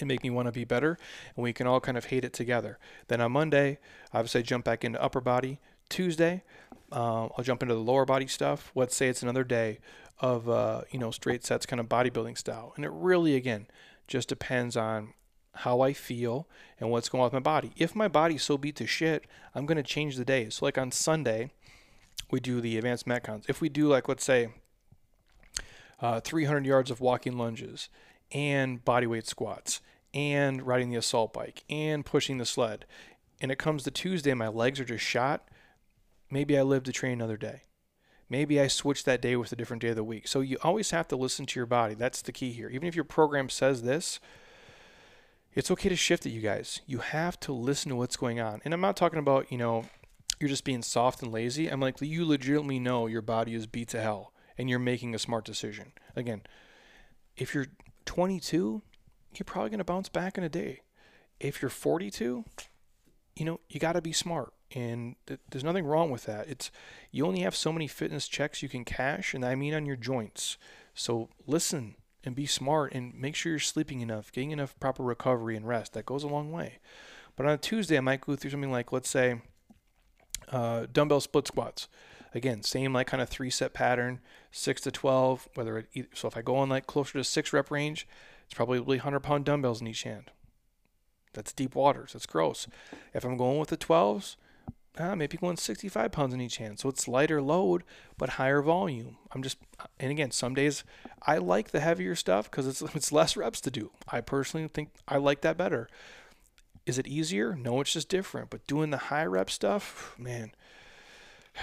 and 0.00 0.06
make 0.08 0.22
me 0.22 0.30
want 0.30 0.46
to 0.46 0.52
be 0.52 0.64
better. 0.64 0.98
And 1.34 1.42
we 1.42 1.52
can 1.52 1.66
all 1.66 1.80
kind 1.80 1.96
of 1.96 2.06
hate 2.06 2.24
it 2.24 2.32
together. 2.32 2.78
Then 3.08 3.20
on 3.20 3.32
Monday, 3.32 3.78
obviously, 4.12 4.40
I 4.40 4.42
jump 4.42 4.64
back 4.64 4.84
into 4.84 5.02
upper 5.02 5.20
body. 5.20 5.60
Tuesday, 5.88 6.44
uh, 6.92 7.24
I'll 7.36 7.44
jump 7.44 7.62
into 7.62 7.74
the 7.74 7.80
lower 7.80 8.04
body 8.04 8.26
stuff. 8.26 8.70
Let's 8.74 8.94
say 8.94 9.08
it's 9.08 9.22
another 9.22 9.44
day 9.44 9.78
of 10.20 10.48
uh, 10.48 10.82
you 10.90 10.98
know 10.98 11.10
straight 11.10 11.44
sets 11.44 11.66
kind 11.66 11.80
of 11.80 11.88
bodybuilding 11.88 12.36
style, 12.38 12.72
and 12.76 12.84
it 12.84 12.90
really 12.92 13.34
again 13.34 13.66
just 14.06 14.28
depends 14.28 14.76
on 14.76 15.14
how 15.62 15.80
I 15.80 15.92
feel 15.92 16.46
and 16.78 16.90
what's 16.90 17.08
going 17.08 17.20
on 17.22 17.26
with 17.26 17.32
my 17.32 17.40
body. 17.40 17.72
If 17.76 17.96
my 17.96 18.08
body's 18.08 18.42
so 18.42 18.56
beat 18.56 18.76
to 18.76 18.86
shit, 18.86 19.24
I'm 19.54 19.66
gonna 19.66 19.82
change 19.82 20.16
the 20.16 20.24
day. 20.24 20.48
So 20.50 20.64
like 20.64 20.78
on 20.78 20.92
Sunday, 20.92 21.50
we 22.30 22.40
do 22.40 22.60
the 22.60 22.76
advanced 22.76 23.06
metcons. 23.06 23.44
If 23.48 23.60
we 23.60 23.68
do 23.68 23.88
like 23.88 24.08
let's 24.08 24.24
say 24.24 24.48
uh, 26.00 26.20
300 26.20 26.64
yards 26.64 26.90
of 26.90 27.00
walking 27.00 27.36
lunges 27.36 27.88
and 28.32 28.84
bodyweight 28.84 29.26
squats 29.26 29.80
and 30.14 30.66
riding 30.66 30.90
the 30.90 30.96
assault 30.96 31.32
bike 31.32 31.64
and 31.68 32.06
pushing 32.06 32.38
the 32.38 32.46
sled. 32.46 32.84
And 33.40 33.50
it 33.50 33.58
comes 33.58 33.82
to 33.84 33.90
Tuesday, 33.90 34.34
my 34.34 34.48
legs 34.48 34.80
are 34.80 34.84
just 34.84 35.04
shot. 35.04 35.48
Maybe 36.30 36.58
I 36.58 36.62
live 36.62 36.84
to 36.84 36.92
train 36.92 37.12
another 37.12 37.36
day. 37.36 37.62
Maybe 38.28 38.60
I 38.60 38.66
switch 38.68 39.04
that 39.04 39.22
day 39.22 39.36
with 39.36 39.52
a 39.52 39.56
different 39.56 39.80
day 39.80 39.88
of 39.88 39.96
the 39.96 40.04
week. 40.04 40.28
So 40.28 40.40
you 40.40 40.58
always 40.62 40.90
have 40.90 41.08
to 41.08 41.16
listen 41.16 41.46
to 41.46 41.58
your 41.58 41.66
body. 41.66 41.94
That's 41.94 42.20
the 42.20 42.32
key 42.32 42.52
here. 42.52 42.68
Even 42.68 42.86
if 42.86 42.94
your 42.94 43.04
program 43.04 43.48
says 43.48 43.82
this, 43.82 44.20
it's 45.54 45.70
okay 45.70 45.88
to 45.88 45.96
shift 45.96 46.26
it, 46.26 46.30
you 46.30 46.40
guys. 46.40 46.80
You 46.86 46.98
have 46.98 47.38
to 47.40 47.52
listen 47.52 47.90
to 47.90 47.96
what's 47.96 48.16
going 48.16 48.40
on. 48.40 48.60
And 48.64 48.72
I'm 48.72 48.80
not 48.80 48.96
talking 48.96 49.18
about, 49.18 49.50
you 49.50 49.58
know, 49.58 49.84
you're 50.38 50.48
just 50.48 50.64
being 50.64 50.82
soft 50.82 51.22
and 51.22 51.32
lazy. 51.32 51.68
I'm 51.68 51.80
like, 51.80 52.00
you 52.00 52.24
legitimately 52.24 52.78
know 52.78 53.06
your 53.06 53.22
body 53.22 53.54
is 53.54 53.66
beat 53.66 53.88
to 53.88 54.00
hell 54.00 54.32
and 54.56 54.68
you're 54.68 54.78
making 54.78 55.14
a 55.14 55.18
smart 55.18 55.44
decision. 55.44 55.92
Again, 56.14 56.42
if 57.36 57.54
you're 57.54 57.66
22, 58.04 58.82
you're 59.34 59.44
probably 59.44 59.70
going 59.70 59.78
to 59.78 59.84
bounce 59.84 60.08
back 60.08 60.38
in 60.38 60.44
a 60.44 60.48
day. 60.48 60.82
If 61.40 61.62
you're 61.62 61.70
42, 61.70 62.44
you 63.36 63.44
know, 63.44 63.60
you 63.68 63.80
got 63.80 63.92
to 63.92 64.02
be 64.02 64.12
smart. 64.12 64.52
And 64.74 65.16
th- 65.26 65.40
there's 65.50 65.64
nothing 65.64 65.86
wrong 65.86 66.10
with 66.10 66.24
that. 66.24 66.48
It's 66.48 66.70
you 67.10 67.24
only 67.24 67.40
have 67.40 67.56
so 67.56 67.72
many 67.72 67.86
fitness 67.86 68.28
checks 68.28 68.62
you 68.62 68.68
can 68.68 68.84
cash, 68.84 69.32
and 69.32 69.44
I 69.44 69.54
mean 69.54 69.72
on 69.72 69.86
your 69.86 69.96
joints. 69.96 70.58
So 70.94 71.30
listen 71.46 71.94
and 72.28 72.36
be 72.36 72.46
smart 72.46 72.92
and 72.92 73.12
make 73.14 73.34
sure 73.34 73.50
you're 73.50 73.58
sleeping 73.58 74.00
enough, 74.00 74.30
getting 74.30 74.52
enough 74.52 74.78
proper 74.78 75.02
recovery 75.02 75.56
and 75.56 75.66
rest. 75.66 75.94
That 75.94 76.06
goes 76.06 76.22
a 76.22 76.28
long 76.28 76.52
way. 76.52 76.78
But 77.34 77.46
on 77.46 77.52
a 77.52 77.58
Tuesday, 77.58 77.96
I 77.96 78.00
might 78.00 78.20
go 78.20 78.36
through 78.36 78.50
something 78.50 78.70
like, 78.70 78.92
let's 78.92 79.08
say, 79.08 79.40
uh, 80.52 80.86
dumbbell 80.92 81.20
split 81.20 81.48
squats. 81.48 81.88
Again, 82.34 82.62
same 82.62 82.92
like 82.92 83.06
kind 83.06 83.22
of 83.22 83.28
three 83.28 83.50
set 83.50 83.72
pattern, 83.72 84.20
six 84.52 84.82
to 84.82 84.90
12, 84.90 85.48
whether 85.54 85.78
it, 85.78 86.08
so 86.14 86.28
if 86.28 86.36
I 86.36 86.42
go 86.42 86.56
on 86.56 86.68
like 86.68 86.86
closer 86.86 87.14
to 87.14 87.24
six 87.24 87.52
rep 87.52 87.70
range, 87.70 88.06
it's 88.44 88.54
probably 88.54 88.78
100 88.78 89.20
pound 89.20 89.46
dumbbells 89.46 89.80
in 89.80 89.86
each 89.86 90.02
hand. 90.02 90.30
That's 91.32 91.52
deep 91.52 91.74
waters. 91.74 92.12
That's 92.12 92.26
gross. 92.26 92.66
If 93.14 93.24
I'm 93.24 93.36
going 93.38 93.58
with 93.58 93.70
the 93.70 93.76
12s, 93.76 94.36
uh, 94.96 95.14
maybe 95.14 95.36
going 95.36 95.56
65 95.56 96.10
pounds 96.10 96.34
in 96.34 96.40
each 96.40 96.56
hand. 96.56 96.78
So 96.78 96.88
it's 96.88 97.06
lighter 97.06 97.40
load, 97.40 97.84
but 98.16 98.30
higher 98.30 98.62
volume. 98.62 99.16
I'm 99.32 99.42
just, 99.42 99.58
and 100.00 100.10
again, 100.10 100.30
some 100.30 100.54
days 100.54 100.84
I 101.22 101.38
like 101.38 101.70
the 101.70 101.80
heavier 101.80 102.14
stuff 102.14 102.50
because 102.50 102.66
it's, 102.66 102.82
it's 102.94 103.12
less 103.12 103.36
reps 103.36 103.60
to 103.62 103.70
do. 103.70 103.90
I 104.08 104.20
personally 104.20 104.68
think 104.68 104.90
I 105.06 105.18
like 105.18 105.42
that 105.42 105.56
better. 105.56 105.88
Is 106.86 106.98
it 106.98 107.06
easier? 107.06 107.54
No, 107.54 107.80
it's 107.80 107.92
just 107.92 108.08
different. 108.08 108.50
But 108.50 108.66
doing 108.66 108.90
the 108.90 108.96
high 108.96 109.26
rep 109.26 109.50
stuff, 109.50 110.14
man, 110.18 110.52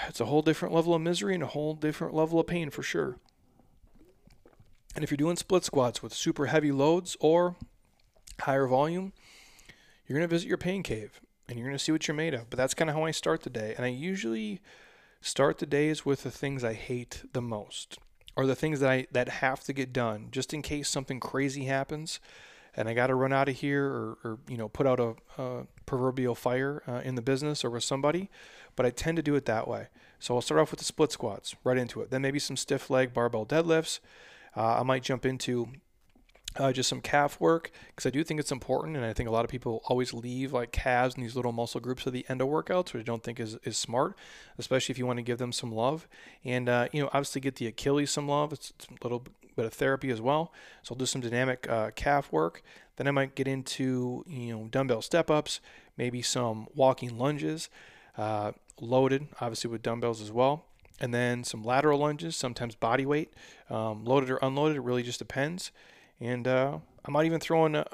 it's 0.07 0.21
a 0.21 0.26
whole 0.26 0.41
different 0.41 0.73
level 0.73 0.93
of 0.93 1.01
misery 1.01 1.34
and 1.34 1.43
a 1.43 1.47
whole 1.47 1.73
different 1.73 2.13
level 2.13 2.39
of 2.39 2.47
pain 2.47 2.69
for 2.69 2.84
sure. 2.84 3.17
And 4.93 5.03
if 5.03 5.11
you're 5.11 5.17
doing 5.17 5.36
split 5.36 5.65
squats 5.65 6.01
with 6.01 6.13
super 6.13 6.45
heavy 6.45 6.71
loads 6.71 7.17
or 7.19 7.55
higher 8.41 8.67
volume, 8.67 9.11
you're 10.07 10.17
going 10.17 10.30
to 10.30 10.34
visit 10.34 10.47
your 10.47 10.57
pain 10.57 10.84
cave 10.84 11.19
and 11.48 11.58
you're 11.58 11.68
going 11.68 11.78
to 11.78 11.84
see 11.84 11.91
what 11.91 12.08
you're 12.08 12.16
made 12.16 12.34
of. 12.34 12.50
But 12.50 12.58
that's 12.58 12.74
kind 12.74 12.89
of 12.89 12.96
how 12.96 13.04
I 13.04 13.12
start 13.12 13.43
the 13.43 13.50
day. 13.50 13.74
And 13.76 13.86
I 13.86 13.89
usually 13.89 14.62
start 15.22 15.58
the 15.58 15.66
days 15.66 16.06
with 16.06 16.24
the 16.24 16.32
things 16.32 16.64
I 16.64 16.74
hate 16.74 17.24
the 17.34 17.41
most 17.41 17.98
or 18.36 18.46
the 18.46 18.56
things 18.56 18.80
that 18.80 18.89
I 18.89 19.08
that 19.12 19.30
have 19.30 19.64
to 19.64 19.74
get 19.74 19.93
done 19.93 20.28
just 20.32 20.54
in 20.54 20.62
case 20.62 20.89
something 20.89 21.20
crazy 21.20 21.66
happens 21.66 22.20
and 22.78 22.89
I 22.89 22.93
got 22.93 23.08
to 23.08 23.16
run 23.16 23.32
out 23.32 23.48
of 23.48 23.56
here 23.56 23.86
or, 23.86 24.18
or, 24.24 24.39
you 24.48 24.58
know 24.58 24.70
put 24.70 24.86
out 24.86 25.00
a, 25.00 25.16
a 25.41 25.66
proverbial 25.88 26.36
fire 26.36 26.84
uh, 26.88 27.02
in 27.04 27.16
the 27.16 27.24
business 27.24 27.66
or 27.66 27.72
with 27.72 27.84
somebody 27.84 28.30
but 28.76 28.86
I 28.86 28.89
tend 28.89 29.18
to 29.18 29.24
do 29.24 29.36
it 29.36 29.46
that 29.46 29.68
way. 29.68 29.88
So 30.20 30.36
I'll 30.36 30.41
start 30.41 30.62
off 30.62 30.72
with 30.72 30.80
the 30.80 30.86
split 30.86 31.12
squats, 31.12 31.56
right 31.64 31.78
into 31.78 32.02
it. 32.02 32.10
Then 32.10 32.22
maybe 32.22 32.39
some 32.39 32.58
stiff 32.58 32.89
leg 32.89 33.14
barbell 33.14 33.46
deadlifts. 33.46 34.00
Uh, 34.56 34.80
I 34.80 34.84
might 34.84 35.04
jump 35.04 35.26
into 35.26 35.70
uh, 36.58 36.72
just 36.72 36.89
some 36.89 37.01
calf 37.01 37.39
work 37.39 37.72
because 37.89 38.06
I 38.06 38.10
do 38.10 38.24
think 38.24 38.39
it's 38.39 38.51
important, 38.51 38.95
and 38.95 39.06
I 39.06 39.14
think 39.14 39.28
a 39.28 39.32
lot 39.32 39.45
of 39.45 39.51
people 39.51 39.82
always 39.86 40.14
leave 40.14 40.53
like 40.53 40.72
calves 40.72 41.16
and 41.16 41.24
these 41.24 41.36
little 41.36 41.51
muscle 41.51 41.82
groups 41.82 42.08
at 42.08 42.14
the 42.14 42.26
end 42.30 42.41
of 42.41 42.47
workouts, 42.47 42.93
which 42.93 43.01
I 43.01 43.03
don't 43.03 43.24
think 43.24 43.39
is, 43.39 43.58
is 43.64 43.78
smart, 43.78 44.16
especially 44.58 44.93
if 44.93 44.99
you 44.99 45.06
want 45.06 45.18
to 45.18 45.24
give 45.24 45.38
them 45.38 45.51
some 45.51 45.72
love. 45.72 46.08
And 46.43 46.70
uh, 46.70 46.88
you 46.91 47.01
know, 47.01 47.08
obviously 47.08 47.41
get 47.41 47.56
the 47.56 47.68
Achilles 47.68 48.12
some 48.12 48.28
love. 48.28 48.53
It's, 48.53 48.72
it's, 48.72 48.88
a 48.88 49.03
little 49.03 49.24
bit 49.56 49.66
of 49.66 49.74
therapy 49.74 50.10
as 50.10 50.22
well. 50.22 50.51
So 50.84 50.93
I'll 50.93 50.99
do 50.99 51.06
some 51.06 51.22
dynamic 51.22 51.70
uh, 51.70 51.91
calf 51.95 52.32
work. 52.32 52.62
Then 52.97 53.08
I 53.08 53.12
might 53.12 53.36
get 53.36 53.47
into 53.47 54.24
you 54.28 54.53
know 54.53 54.68
dumbbell 54.70 55.01
step 55.01 55.30
ups, 55.30 55.60
maybe 55.97 56.22
some 56.22 56.68
walking 56.76 57.18
lunges. 57.18 57.70
Uh, 58.18 58.53
loaded, 58.80 59.28
obviously 59.41 59.70
with 59.70 59.82
dumbbells 59.82 60.22
as 60.22 60.32
well. 60.32 60.66
And 60.99 61.14
then 61.14 61.43
some 61.43 61.64
lateral 61.64 61.99
lunges, 61.99 62.36
sometimes 62.36 62.76
body 62.76 63.06
weight, 63.06 63.34
um, 63.70 64.06
loaded 64.06 64.30
or 64.30 64.38
unloaded. 64.38 64.78
It 64.78 64.82
really 64.82 65.03
just 65.03 65.20
depends. 65.20 65.72
And 66.20 66.47
uh, 66.47 66.80
I 67.05 67.11
might 67.11 67.26
even 67.26 67.39
throw 67.39 67.66
in, 67.66 67.76
a, 67.76 67.86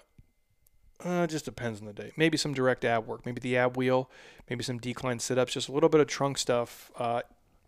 uh, 1.03 1.27
just 1.27 1.45
depends 1.45 1.79
on 1.79 1.87
the 1.87 1.93
day. 1.93 2.11
Maybe 2.15 2.37
some 2.37 2.53
direct 2.53 2.85
ab 2.85 3.07
work, 3.07 3.25
maybe 3.25 3.39
the 3.39 3.57
ab 3.57 3.75
wheel, 3.75 4.09
maybe 4.49 4.63
some 4.63 4.77
decline 4.77 5.19
sit 5.19 5.37
ups, 5.37 5.53
just 5.53 5.69
a 5.69 5.71
little 5.71 5.89
bit 5.89 6.01
of 6.01 6.07
trunk 6.07 6.37
stuff 6.37 6.91
uh, 6.97 7.21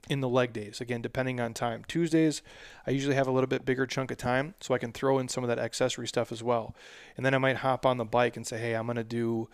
in 0.10 0.20
the 0.20 0.30
leg 0.30 0.54
days. 0.54 0.80
Again, 0.82 1.02
depending 1.02 1.40
on 1.40 1.54
time. 1.54 1.84
Tuesdays, 1.88 2.42
I 2.86 2.92
usually 2.92 3.16
have 3.16 3.28
a 3.28 3.32
little 3.32 3.48
bit 3.48 3.66
bigger 3.66 3.86
chunk 3.88 4.12
of 4.12 4.18
time, 4.18 4.54
so 4.60 4.74
I 4.74 4.78
can 4.78 4.92
throw 4.92 5.18
in 5.18 5.28
some 5.28 5.44
of 5.44 5.48
that 5.48 5.60
accessory 5.60 6.08
stuff 6.08 6.32
as 6.32 6.44
well. 6.44 6.76
And 7.18 7.26
then 7.26 7.34
I 7.34 7.40
might 7.40 7.58
hop 7.58 7.86
on 7.86 7.98
the 7.98 8.06
bike 8.06 8.38
and 8.38 8.46
say, 8.46 8.60
hey, 8.60 8.76
I'm 8.76 8.86
going 8.86 8.98
to 8.98 9.04
do 9.04 9.50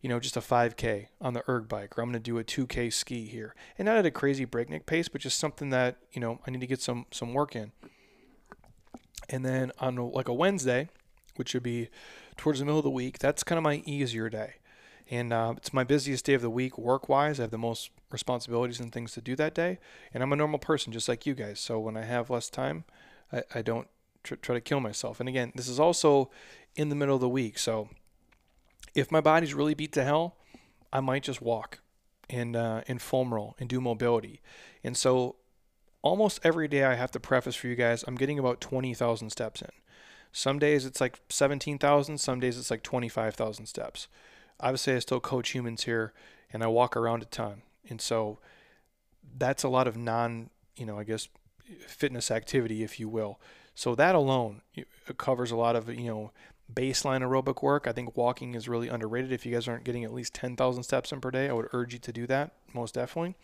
you 0.00 0.08
know, 0.08 0.18
just 0.18 0.36
a 0.36 0.40
5K 0.40 1.08
on 1.20 1.34
the 1.34 1.42
erg 1.48 1.68
bike, 1.68 1.98
or 1.98 2.02
I'm 2.02 2.10
going 2.10 2.14
to 2.14 2.30
do 2.30 2.38
a 2.38 2.44
2K 2.44 2.92
ski 2.92 3.26
here, 3.26 3.54
and 3.76 3.84
not 3.86 3.98
at 3.98 4.06
a 4.06 4.10
crazy 4.10 4.44
breakneck 4.44 4.86
pace, 4.86 5.08
but 5.08 5.20
just 5.20 5.38
something 5.38 5.70
that 5.70 5.98
you 6.12 6.20
know 6.20 6.40
I 6.46 6.50
need 6.50 6.62
to 6.62 6.66
get 6.66 6.80
some 6.80 7.06
some 7.10 7.34
work 7.34 7.54
in. 7.54 7.72
And 9.28 9.44
then 9.44 9.70
on 9.78 9.96
like 9.96 10.28
a 10.28 10.34
Wednesday, 10.34 10.88
which 11.36 11.54
would 11.54 11.62
be 11.62 11.88
towards 12.36 12.58
the 12.58 12.64
middle 12.64 12.78
of 12.78 12.84
the 12.84 12.90
week, 12.90 13.18
that's 13.18 13.44
kind 13.44 13.58
of 13.58 13.62
my 13.62 13.82
easier 13.86 14.28
day, 14.28 14.54
and 15.10 15.32
uh, 15.32 15.54
it's 15.56 15.72
my 15.72 15.84
busiest 15.84 16.24
day 16.24 16.34
of 16.34 16.42
the 16.42 16.50
week 16.50 16.76
work-wise. 16.78 17.38
I 17.38 17.44
have 17.44 17.50
the 17.50 17.58
most 17.58 17.90
responsibilities 18.10 18.80
and 18.80 18.92
things 18.92 19.12
to 19.12 19.20
do 19.20 19.36
that 19.36 19.54
day, 19.54 19.78
and 20.12 20.22
I'm 20.22 20.32
a 20.32 20.36
normal 20.36 20.58
person 20.58 20.92
just 20.92 21.08
like 21.08 21.26
you 21.26 21.34
guys. 21.34 21.60
So 21.60 21.78
when 21.78 21.96
I 21.96 22.04
have 22.04 22.30
less 22.30 22.50
time, 22.50 22.84
I, 23.32 23.42
I 23.54 23.62
don't 23.62 23.88
tr- 24.22 24.36
try 24.36 24.54
to 24.54 24.60
kill 24.60 24.80
myself. 24.80 25.20
And 25.20 25.28
again, 25.28 25.52
this 25.54 25.68
is 25.68 25.78
also 25.78 26.30
in 26.74 26.88
the 26.88 26.96
middle 26.96 27.14
of 27.14 27.20
the 27.20 27.28
week, 27.28 27.58
so 27.58 27.88
if 28.94 29.12
my 29.12 29.20
body's 29.20 29.54
really 29.54 29.74
beat 29.74 29.92
to 29.92 30.04
hell, 30.04 30.36
I 30.92 31.00
might 31.00 31.22
just 31.22 31.40
walk 31.40 31.78
and 32.28 32.56
uh, 32.56 32.82
and 32.88 33.00
foam 33.00 33.32
roll 33.32 33.54
and 33.60 33.68
do 33.68 33.80
mobility. 33.80 34.40
And 34.82 34.96
so 34.96 35.36
almost 36.02 36.40
every 36.42 36.68
day 36.68 36.84
I 36.84 36.94
have 36.94 37.10
to 37.12 37.20
preface 37.20 37.54
for 37.54 37.66
you 37.68 37.76
guys, 37.76 38.04
I'm 38.06 38.16
getting 38.16 38.38
about 38.38 38.60
20,000 38.60 39.30
steps 39.30 39.62
in. 39.62 39.70
Some 40.32 40.58
days 40.58 40.86
it's 40.86 41.00
like 41.00 41.20
17,000, 41.28 42.18
some 42.18 42.40
days 42.40 42.58
it's 42.58 42.70
like 42.70 42.82
25,000 42.82 43.66
steps. 43.66 44.08
Obviously, 44.60 44.94
I 44.94 44.98
still 45.00 45.20
coach 45.20 45.50
humans 45.50 45.84
here 45.84 46.12
and 46.52 46.62
I 46.62 46.68
walk 46.68 46.96
around 46.96 47.22
a 47.22 47.26
ton. 47.26 47.62
And 47.88 48.00
so 48.00 48.38
that's 49.36 49.62
a 49.62 49.68
lot 49.68 49.88
of 49.88 49.96
non, 49.96 50.50
you 50.76 50.86
know, 50.86 50.98
I 50.98 51.04
guess 51.04 51.28
fitness 51.86 52.30
activity, 52.30 52.82
if 52.82 53.00
you 53.00 53.08
will. 53.08 53.40
So 53.74 53.94
that 53.94 54.14
alone 54.14 54.62
covers 55.16 55.50
a 55.50 55.56
lot 55.56 55.76
of, 55.76 55.88
you 55.88 56.08
know, 56.08 56.32
baseline 56.72 57.22
aerobic 57.22 57.62
work. 57.62 57.86
I 57.86 57.92
think 57.92 58.16
walking 58.16 58.54
is 58.54 58.68
really 58.68 58.88
underrated. 58.88 59.32
If 59.32 59.44
you 59.44 59.52
guys 59.52 59.66
aren't 59.66 59.84
getting 59.84 60.04
at 60.04 60.12
least 60.12 60.34
10,000 60.34 60.82
steps 60.82 61.12
in 61.12 61.20
per 61.20 61.30
day, 61.30 61.48
I 61.48 61.52
would 61.52 61.68
urge 61.72 61.92
you 61.92 61.98
to 62.00 62.12
do 62.12 62.26
that 62.28 62.52
most 62.74 62.94
definitely. 62.94 63.36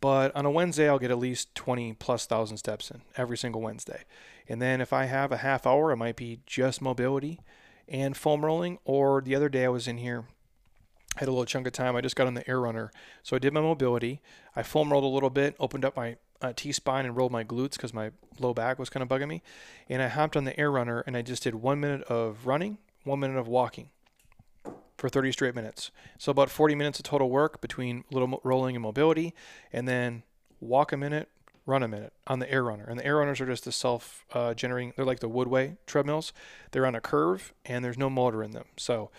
But 0.00 0.34
on 0.36 0.46
a 0.46 0.50
Wednesday, 0.50 0.88
I'll 0.88 0.98
get 0.98 1.10
at 1.10 1.18
least 1.18 1.54
20 1.54 1.94
plus 1.94 2.26
thousand 2.26 2.58
steps 2.58 2.90
in 2.90 3.02
every 3.16 3.36
single 3.36 3.60
Wednesday. 3.60 4.04
And 4.48 4.62
then 4.62 4.80
if 4.80 4.92
I 4.92 5.04
have 5.04 5.32
a 5.32 5.38
half 5.38 5.66
hour, 5.66 5.90
it 5.90 5.96
might 5.96 6.16
be 6.16 6.40
just 6.46 6.80
mobility 6.80 7.40
and 7.88 8.16
foam 8.16 8.44
rolling. 8.44 8.78
Or 8.84 9.20
the 9.20 9.34
other 9.34 9.48
day 9.48 9.64
I 9.64 9.68
was 9.68 9.88
in 9.88 9.98
here, 9.98 10.24
I 11.16 11.20
had 11.20 11.28
a 11.28 11.32
little 11.32 11.44
chunk 11.44 11.66
of 11.66 11.72
time. 11.72 11.96
I 11.96 12.00
just 12.00 12.16
got 12.16 12.26
on 12.26 12.34
the 12.34 12.48
air 12.48 12.60
runner. 12.60 12.92
So 13.22 13.34
I 13.34 13.38
did 13.38 13.52
my 13.52 13.60
mobility. 13.60 14.20
I 14.54 14.62
foam 14.62 14.92
rolled 14.92 15.04
a 15.04 15.08
little 15.08 15.30
bit, 15.30 15.56
opened 15.58 15.84
up 15.84 15.96
my 15.96 16.16
uh, 16.40 16.52
T 16.54 16.70
spine 16.70 17.04
and 17.04 17.16
rolled 17.16 17.32
my 17.32 17.42
glutes 17.42 17.72
because 17.72 17.92
my 17.92 18.12
low 18.38 18.54
back 18.54 18.78
was 18.78 18.88
kind 18.88 19.02
of 19.02 19.08
bugging 19.08 19.28
me. 19.28 19.42
And 19.88 20.00
I 20.00 20.08
hopped 20.08 20.36
on 20.36 20.44
the 20.44 20.58
air 20.58 20.70
runner 20.70 21.02
and 21.06 21.16
I 21.16 21.22
just 21.22 21.42
did 21.42 21.56
one 21.56 21.80
minute 21.80 22.02
of 22.04 22.46
running, 22.46 22.78
one 23.02 23.18
minute 23.18 23.38
of 23.38 23.48
walking 23.48 23.90
for 24.98 25.08
30 25.08 25.32
straight 25.32 25.54
minutes. 25.54 25.90
So 26.18 26.30
about 26.30 26.50
40 26.50 26.74
minutes 26.74 26.98
of 26.98 27.04
total 27.04 27.30
work 27.30 27.60
between 27.60 28.04
little 28.10 28.40
rolling 28.44 28.76
and 28.76 28.82
mobility, 28.82 29.32
and 29.72 29.88
then 29.88 30.24
walk 30.60 30.92
a 30.92 30.96
minute, 30.96 31.28
run 31.64 31.84
a 31.84 31.88
minute 31.88 32.12
on 32.26 32.40
the 32.40 32.50
air 32.50 32.64
runner. 32.64 32.84
And 32.84 32.98
the 32.98 33.06
air 33.06 33.16
runners 33.16 33.40
are 33.40 33.46
just 33.46 33.64
the 33.64 33.72
self 33.72 34.26
uh, 34.32 34.54
generating, 34.54 34.92
they're 34.96 35.04
like 35.04 35.20
the 35.20 35.28
Woodway 35.30 35.76
treadmills. 35.86 36.32
They're 36.72 36.84
on 36.84 36.96
a 36.96 37.00
curve 37.00 37.54
and 37.64 37.84
there's 37.84 37.96
no 37.96 38.10
motor 38.10 38.42
in 38.42 38.50
them. 38.50 38.64
So 38.76 39.10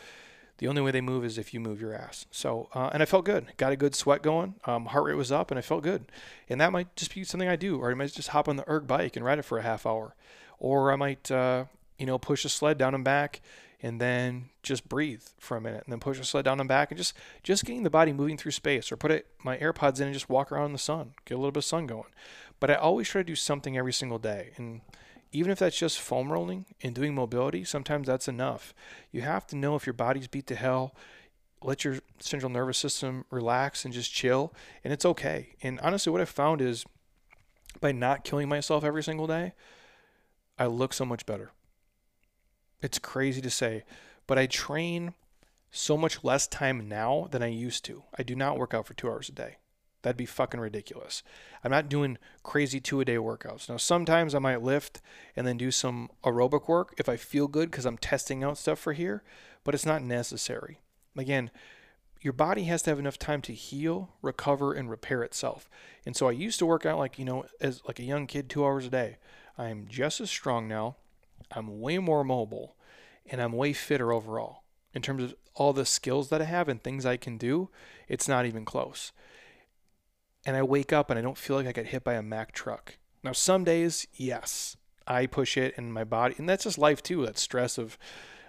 the 0.57 0.67
only 0.67 0.81
way 0.81 0.91
they 0.91 0.99
move 0.99 1.23
is 1.23 1.37
if 1.37 1.53
you 1.53 1.61
move 1.61 1.79
your 1.79 1.93
ass. 1.93 2.25
So, 2.31 2.67
uh, 2.73 2.89
and 2.91 3.01
I 3.01 3.05
felt 3.05 3.23
good. 3.23 3.53
Got 3.55 3.71
a 3.71 3.77
good 3.77 3.95
sweat 3.95 4.21
going. 4.21 4.55
Um, 4.65 4.87
heart 4.87 5.05
rate 5.05 5.15
was 5.15 5.31
up 5.31 5.49
and 5.49 5.57
I 5.57 5.61
felt 5.61 5.83
good. 5.83 6.11
And 6.49 6.59
that 6.59 6.73
might 6.73 6.93
just 6.97 7.15
be 7.15 7.23
something 7.23 7.47
I 7.47 7.55
do. 7.55 7.79
Or 7.79 7.89
I 7.89 7.93
might 7.93 8.11
just 8.11 8.29
hop 8.29 8.49
on 8.49 8.57
the 8.57 8.69
erg 8.69 8.85
bike 8.85 9.15
and 9.15 9.23
ride 9.23 9.39
it 9.39 9.45
for 9.45 9.57
a 9.57 9.63
half 9.63 9.85
hour. 9.85 10.15
Or 10.59 10.91
I 10.91 10.97
might, 10.97 11.31
uh, 11.31 11.65
you 11.97 12.05
know, 12.05 12.17
push 12.17 12.43
a 12.43 12.49
sled 12.49 12.77
down 12.77 12.93
and 12.93 13.05
back 13.05 13.39
and 13.81 13.99
then 13.99 14.49
just 14.61 14.89
breathe 14.89 15.23
for 15.37 15.57
a 15.57 15.61
minute 15.61 15.83
and 15.85 15.91
then 15.91 15.99
push 15.99 16.19
a 16.19 16.23
sled 16.23 16.45
down 16.45 16.59
and 16.59 16.67
back 16.67 16.91
and 16.91 16.97
just 16.97 17.15
just 17.43 17.65
getting 17.65 17.83
the 17.83 17.89
body 17.89 18.11
moving 18.11 18.37
through 18.37 18.51
space 18.51 18.91
or 18.91 18.97
put 18.97 19.11
it 19.11 19.27
my 19.43 19.57
airpods 19.57 19.99
in 19.99 20.05
and 20.05 20.13
just 20.13 20.29
walk 20.29 20.51
around 20.51 20.67
in 20.67 20.73
the 20.73 20.77
sun 20.77 21.13
get 21.25 21.35
a 21.35 21.37
little 21.37 21.51
bit 21.51 21.59
of 21.59 21.65
sun 21.65 21.87
going. 21.87 22.09
But 22.59 22.69
i 22.69 22.75
always 22.75 23.07
try 23.07 23.21
to 23.21 23.27
do 23.27 23.35
something 23.35 23.77
every 23.77 23.93
single 23.93 24.19
day 24.19 24.51
and 24.57 24.81
even 25.31 25.51
if 25.51 25.59
that's 25.59 25.77
just 25.77 25.99
foam 25.99 26.31
rolling 26.31 26.65
and 26.81 26.95
doing 26.95 27.13
mobility 27.13 27.63
sometimes 27.63 28.07
that's 28.07 28.27
enough. 28.27 28.73
You 29.11 29.21
have 29.21 29.47
to 29.47 29.55
know 29.55 29.75
if 29.75 29.85
your 29.85 29.93
body's 29.93 30.27
beat 30.27 30.47
to 30.47 30.55
hell 30.55 30.95
let 31.61 31.83
your 31.83 31.99
central 32.19 32.49
nervous 32.49 32.77
system 32.77 33.25
relax 33.31 33.83
and 33.85 33.93
just 33.93 34.13
chill 34.13 34.53
and 34.83 34.91
it's 34.93 35.05
okay. 35.05 35.55
And 35.61 35.79
honestly 35.79 36.11
what 36.11 36.21
i 36.21 36.25
found 36.25 36.61
is 36.61 36.85
by 37.79 37.91
not 37.91 38.23
killing 38.23 38.49
myself 38.49 38.83
every 38.83 39.03
single 39.03 39.27
day 39.27 39.53
i 40.57 40.65
look 40.65 40.91
so 40.91 41.05
much 41.05 41.25
better 41.25 41.51
it's 42.81 42.99
crazy 42.99 43.41
to 43.41 43.49
say, 43.49 43.83
but 44.27 44.37
I 44.37 44.45
train 44.45 45.13
so 45.71 45.97
much 45.97 46.23
less 46.23 46.47
time 46.47 46.87
now 46.87 47.27
than 47.31 47.43
I 47.43 47.47
used 47.47 47.85
to. 47.85 48.03
I 48.17 48.23
do 48.23 48.35
not 48.35 48.57
work 48.57 48.73
out 48.73 48.87
for 48.87 48.93
two 48.93 49.09
hours 49.09 49.29
a 49.29 49.33
day. 49.33 49.57
That'd 50.01 50.17
be 50.17 50.25
fucking 50.25 50.59
ridiculous. 50.59 51.23
I'm 51.63 51.71
not 51.71 51.89
doing 51.89 52.17
crazy 52.41 52.79
two 52.79 53.01
a 53.01 53.05
day 53.05 53.15
workouts. 53.15 53.69
Now, 53.69 53.77
sometimes 53.77 54.33
I 54.33 54.39
might 54.39 54.63
lift 54.63 55.01
and 55.35 55.45
then 55.45 55.57
do 55.57 55.71
some 55.71 56.09
aerobic 56.23 56.67
work 56.69 56.93
if 56.97 57.09
I 57.09 57.17
feel 57.17 57.47
good 57.47 57.69
because 57.69 57.85
I'm 57.85 57.97
testing 57.97 58.43
out 58.43 58.57
stuff 58.57 58.79
for 58.79 58.93
here, 58.93 59.23
but 59.63 59.75
it's 59.75 59.85
not 59.85 60.01
necessary. 60.01 60.79
Again, 61.17 61.51
your 62.21 62.33
body 62.33 62.63
has 62.63 62.81
to 62.83 62.91
have 62.91 62.99
enough 62.99 63.19
time 63.19 63.41
to 63.43 63.53
heal, 63.53 64.09
recover, 64.21 64.73
and 64.73 64.89
repair 64.89 65.21
itself. 65.21 65.69
And 66.05 66.15
so 66.15 66.27
I 66.27 66.31
used 66.31 66.59
to 66.59 66.65
work 66.65 66.85
out 66.85 66.97
like, 66.97 67.19
you 67.19 67.25
know, 67.25 67.45
as 67.59 67.81
like 67.85 67.99
a 67.99 68.03
young 68.03 68.25
kid, 68.25 68.49
two 68.49 68.63
hours 68.63 68.85
a 68.85 68.89
day. 68.89 69.17
I'm 69.57 69.87
just 69.89 70.21
as 70.21 70.29
strong 70.29 70.67
now. 70.67 70.95
I'm 71.51 71.79
way 71.79 71.97
more 71.97 72.23
mobile 72.23 72.75
and 73.29 73.41
I'm 73.41 73.53
way 73.53 73.73
fitter 73.73 74.11
overall. 74.11 74.63
In 74.93 75.01
terms 75.01 75.23
of 75.23 75.35
all 75.53 75.73
the 75.73 75.85
skills 75.85 76.29
that 76.29 76.41
I 76.41 76.45
have 76.45 76.67
and 76.67 76.81
things 76.81 77.05
I 77.05 77.17
can 77.17 77.37
do, 77.37 77.69
it's 78.07 78.27
not 78.27 78.45
even 78.45 78.65
close. 78.65 79.11
And 80.45 80.55
I 80.55 80.63
wake 80.63 80.91
up 80.91 81.09
and 81.09 81.19
I 81.19 81.21
don't 81.21 81.37
feel 81.37 81.55
like 81.57 81.67
I 81.67 81.71
get 81.71 81.87
hit 81.87 82.03
by 82.03 82.15
a 82.15 82.23
Mack 82.23 82.53
truck. 82.53 82.97
Now, 83.23 83.33
some 83.33 83.63
days, 83.63 84.07
yes, 84.13 84.77
I 85.05 85.25
push 85.25 85.57
it 85.57 85.73
and 85.77 85.93
my 85.93 86.03
body, 86.03 86.35
and 86.37 86.47
that's 86.47 86.63
just 86.63 86.77
life 86.77 87.03
too. 87.03 87.25
That 87.25 87.37
stress 87.37 87.77
of 87.77 87.97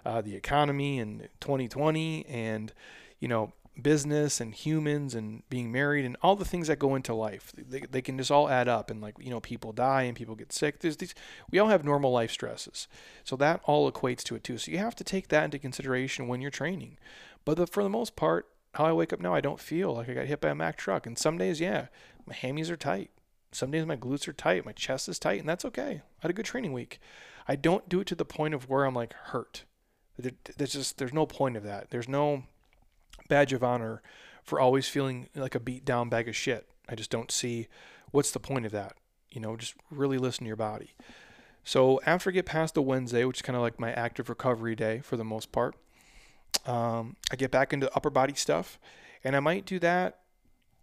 uh, 0.05 0.21
the 0.21 0.35
economy 0.35 0.99
and 0.99 1.27
2020 1.41 2.25
and, 2.27 2.73
you 3.19 3.27
know, 3.27 3.53
business 3.79 4.41
and 4.41 4.53
humans 4.53 5.15
and 5.15 5.43
being 5.49 5.71
married 5.71 6.05
and 6.05 6.17
all 6.21 6.35
the 6.35 6.45
things 6.45 6.67
that 6.67 6.79
go 6.79 6.95
into 6.95 7.13
life. 7.13 7.53
They, 7.55 7.81
they 7.81 8.01
can 8.01 8.17
just 8.17 8.31
all 8.31 8.49
add 8.49 8.67
up 8.67 8.91
and 8.91 9.01
like, 9.01 9.15
you 9.19 9.29
know, 9.29 9.39
people 9.39 9.71
die 9.71 10.03
and 10.03 10.15
people 10.15 10.35
get 10.35 10.51
sick. 10.51 10.79
There's 10.79 10.97
these, 10.97 11.15
we 11.49 11.59
all 11.59 11.69
have 11.69 11.83
normal 11.83 12.11
life 12.11 12.31
stresses. 12.31 12.87
So 13.23 13.35
that 13.37 13.61
all 13.63 13.91
equates 13.91 14.23
to 14.23 14.35
it 14.35 14.43
too. 14.43 14.57
So 14.57 14.71
you 14.71 14.77
have 14.77 14.95
to 14.95 15.03
take 15.03 15.29
that 15.29 15.45
into 15.45 15.59
consideration 15.59 16.27
when 16.27 16.41
you're 16.41 16.51
training. 16.51 16.97
But 17.45 17.57
the, 17.57 17.67
for 17.67 17.83
the 17.83 17.89
most 17.89 18.15
part, 18.15 18.47
how 18.75 18.85
I 18.85 18.93
wake 18.93 19.13
up 19.13 19.19
now, 19.19 19.33
I 19.33 19.41
don't 19.41 19.59
feel 19.59 19.95
like 19.95 20.09
I 20.09 20.13
got 20.13 20.27
hit 20.27 20.41
by 20.41 20.49
a 20.49 20.55
Mack 20.55 20.77
truck. 20.77 21.05
And 21.05 21.17
some 21.17 21.37
days, 21.37 21.59
yeah, 21.59 21.87
my 22.25 22.33
hammies 22.33 22.69
are 22.69 22.77
tight. 22.77 23.09
Some 23.51 23.71
days 23.71 23.85
my 23.85 23.97
glutes 23.97 24.27
are 24.27 24.33
tight, 24.33 24.65
my 24.65 24.71
chest 24.71 25.09
is 25.09 25.19
tight, 25.19 25.41
and 25.41 25.49
that's 25.49 25.65
okay. 25.65 26.01
I 26.01 26.21
had 26.21 26.31
a 26.31 26.33
good 26.33 26.45
training 26.45 26.71
week. 26.71 27.01
I 27.47 27.55
don't 27.57 27.89
do 27.89 27.99
it 27.99 28.07
to 28.07 28.15
the 28.15 28.23
point 28.23 28.53
of 28.53 28.69
where 28.69 28.85
I'm 28.85 28.95
like 28.95 29.13
hurt. 29.13 29.65
There's 30.17 30.73
just 30.73 30.97
there's 30.97 31.13
no 31.13 31.25
point 31.25 31.57
of 31.57 31.63
that. 31.63 31.89
There's 31.89 32.07
no 32.07 32.43
badge 33.31 33.53
of 33.53 33.63
honor 33.63 34.01
for 34.43 34.59
always 34.59 34.89
feeling 34.89 35.29
like 35.33 35.55
a 35.55 35.59
beat 35.59 35.85
down 35.85 36.09
bag 36.09 36.27
of 36.27 36.35
shit. 36.35 36.67
I 36.89 36.95
just 36.95 37.09
don't 37.09 37.31
see 37.31 37.69
what's 38.11 38.31
the 38.31 38.41
point 38.41 38.65
of 38.65 38.73
that. 38.73 38.97
You 39.31 39.39
know, 39.39 39.55
just 39.55 39.73
really 39.89 40.17
listen 40.17 40.43
to 40.43 40.47
your 40.49 40.57
body. 40.57 40.91
So 41.63 42.01
after 42.05 42.29
I 42.29 42.33
get 42.33 42.45
past 42.45 42.73
the 42.73 42.81
Wednesday, 42.81 43.23
which 43.23 43.37
is 43.37 43.41
kind 43.41 43.55
of 43.55 43.61
like 43.61 43.79
my 43.79 43.93
active 43.93 44.27
recovery 44.27 44.75
day 44.75 44.99
for 44.99 45.15
the 45.15 45.23
most 45.23 45.53
part, 45.53 45.75
um, 46.65 47.15
I 47.31 47.37
get 47.37 47.51
back 47.51 47.71
into 47.71 47.89
upper 47.95 48.09
body 48.09 48.33
stuff, 48.35 48.77
and 49.23 49.33
I 49.33 49.39
might 49.39 49.65
do 49.65 49.79
that 49.79 50.19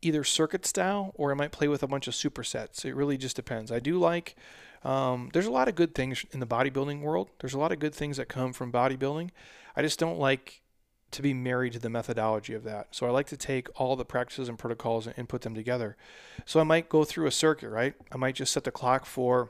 either 0.01 0.25
circuit 0.25 0.65
style 0.65 1.13
or 1.17 1.31
I 1.31 1.35
might 1.35 1.53
play 1.53 1.69
with 1.69 1.83
a 1.83 1.87
bunch 1.87 2.09
of 2.09 2.15
supersets. 2.15 2.87
It 2.87 2.95
really 2.95 3.19
just 3.19 3.37
depends. 3.37 3.71
I 3.71 3.79
do 3.79 3.99
like. 3.99 4.37
Um, 4.85 5.29
there's 5.35 5.47
a 5.47 5.51
lot 5.51 5.69
of 5.69 5.75
good 5.75 5.95
things 5.95 6.25
in 6.31 6.41
the 6.41 6.47
bodybuilding 6.47 7.03
world. 7.03 7.29
There's 7.41 7.53
a 7.53 7.59
lot 7.59 7.73
of 7.73 7.79
good 7.79 7.95
things 7.95 8.17
that 8.17 8.29
come 8.29 8.55
from 8.55 8.73
bodybuilding. 8.73 9.31
I 9.77 9.83
just 9.83 9.99
don't 9.99 10.19
like 10.19 10.63
to 11.11 11.23
be 11.23 11.33
married 11.33 11.73
to 11.73 11.79
the 11.79 11.89
methodology 11.89 12.55
of 12.55 12.65
that. 12.65 12.89
So 12.91 13.07
I 13.07 13.11
like 13.11 13.27
to 13.29 13.37
take 13.37 13.69
all 13.81 13.97
the 13.97 14.05
practices 14.05 14.49
and 14.49 14.59
protocols 14.59 15.07
and 15.07 15.29
put 15.29 15.43
them 15.43 15.55
together. 15.55 15.97
So 16.45 16.61
I 16.61 16.65
might 16.65 16.89
go 16.89 17.05
through 17.05 17.27
a 17.27 17.33
circuit, 17.33 17.71
right? 17.71 17.95
I 18.13 18.17
might 18.17 18.35
just 18.35 18.53
set 18.53 18.65
the 18.65 18.71
clock 18.71 19.07
for 19.07 19.49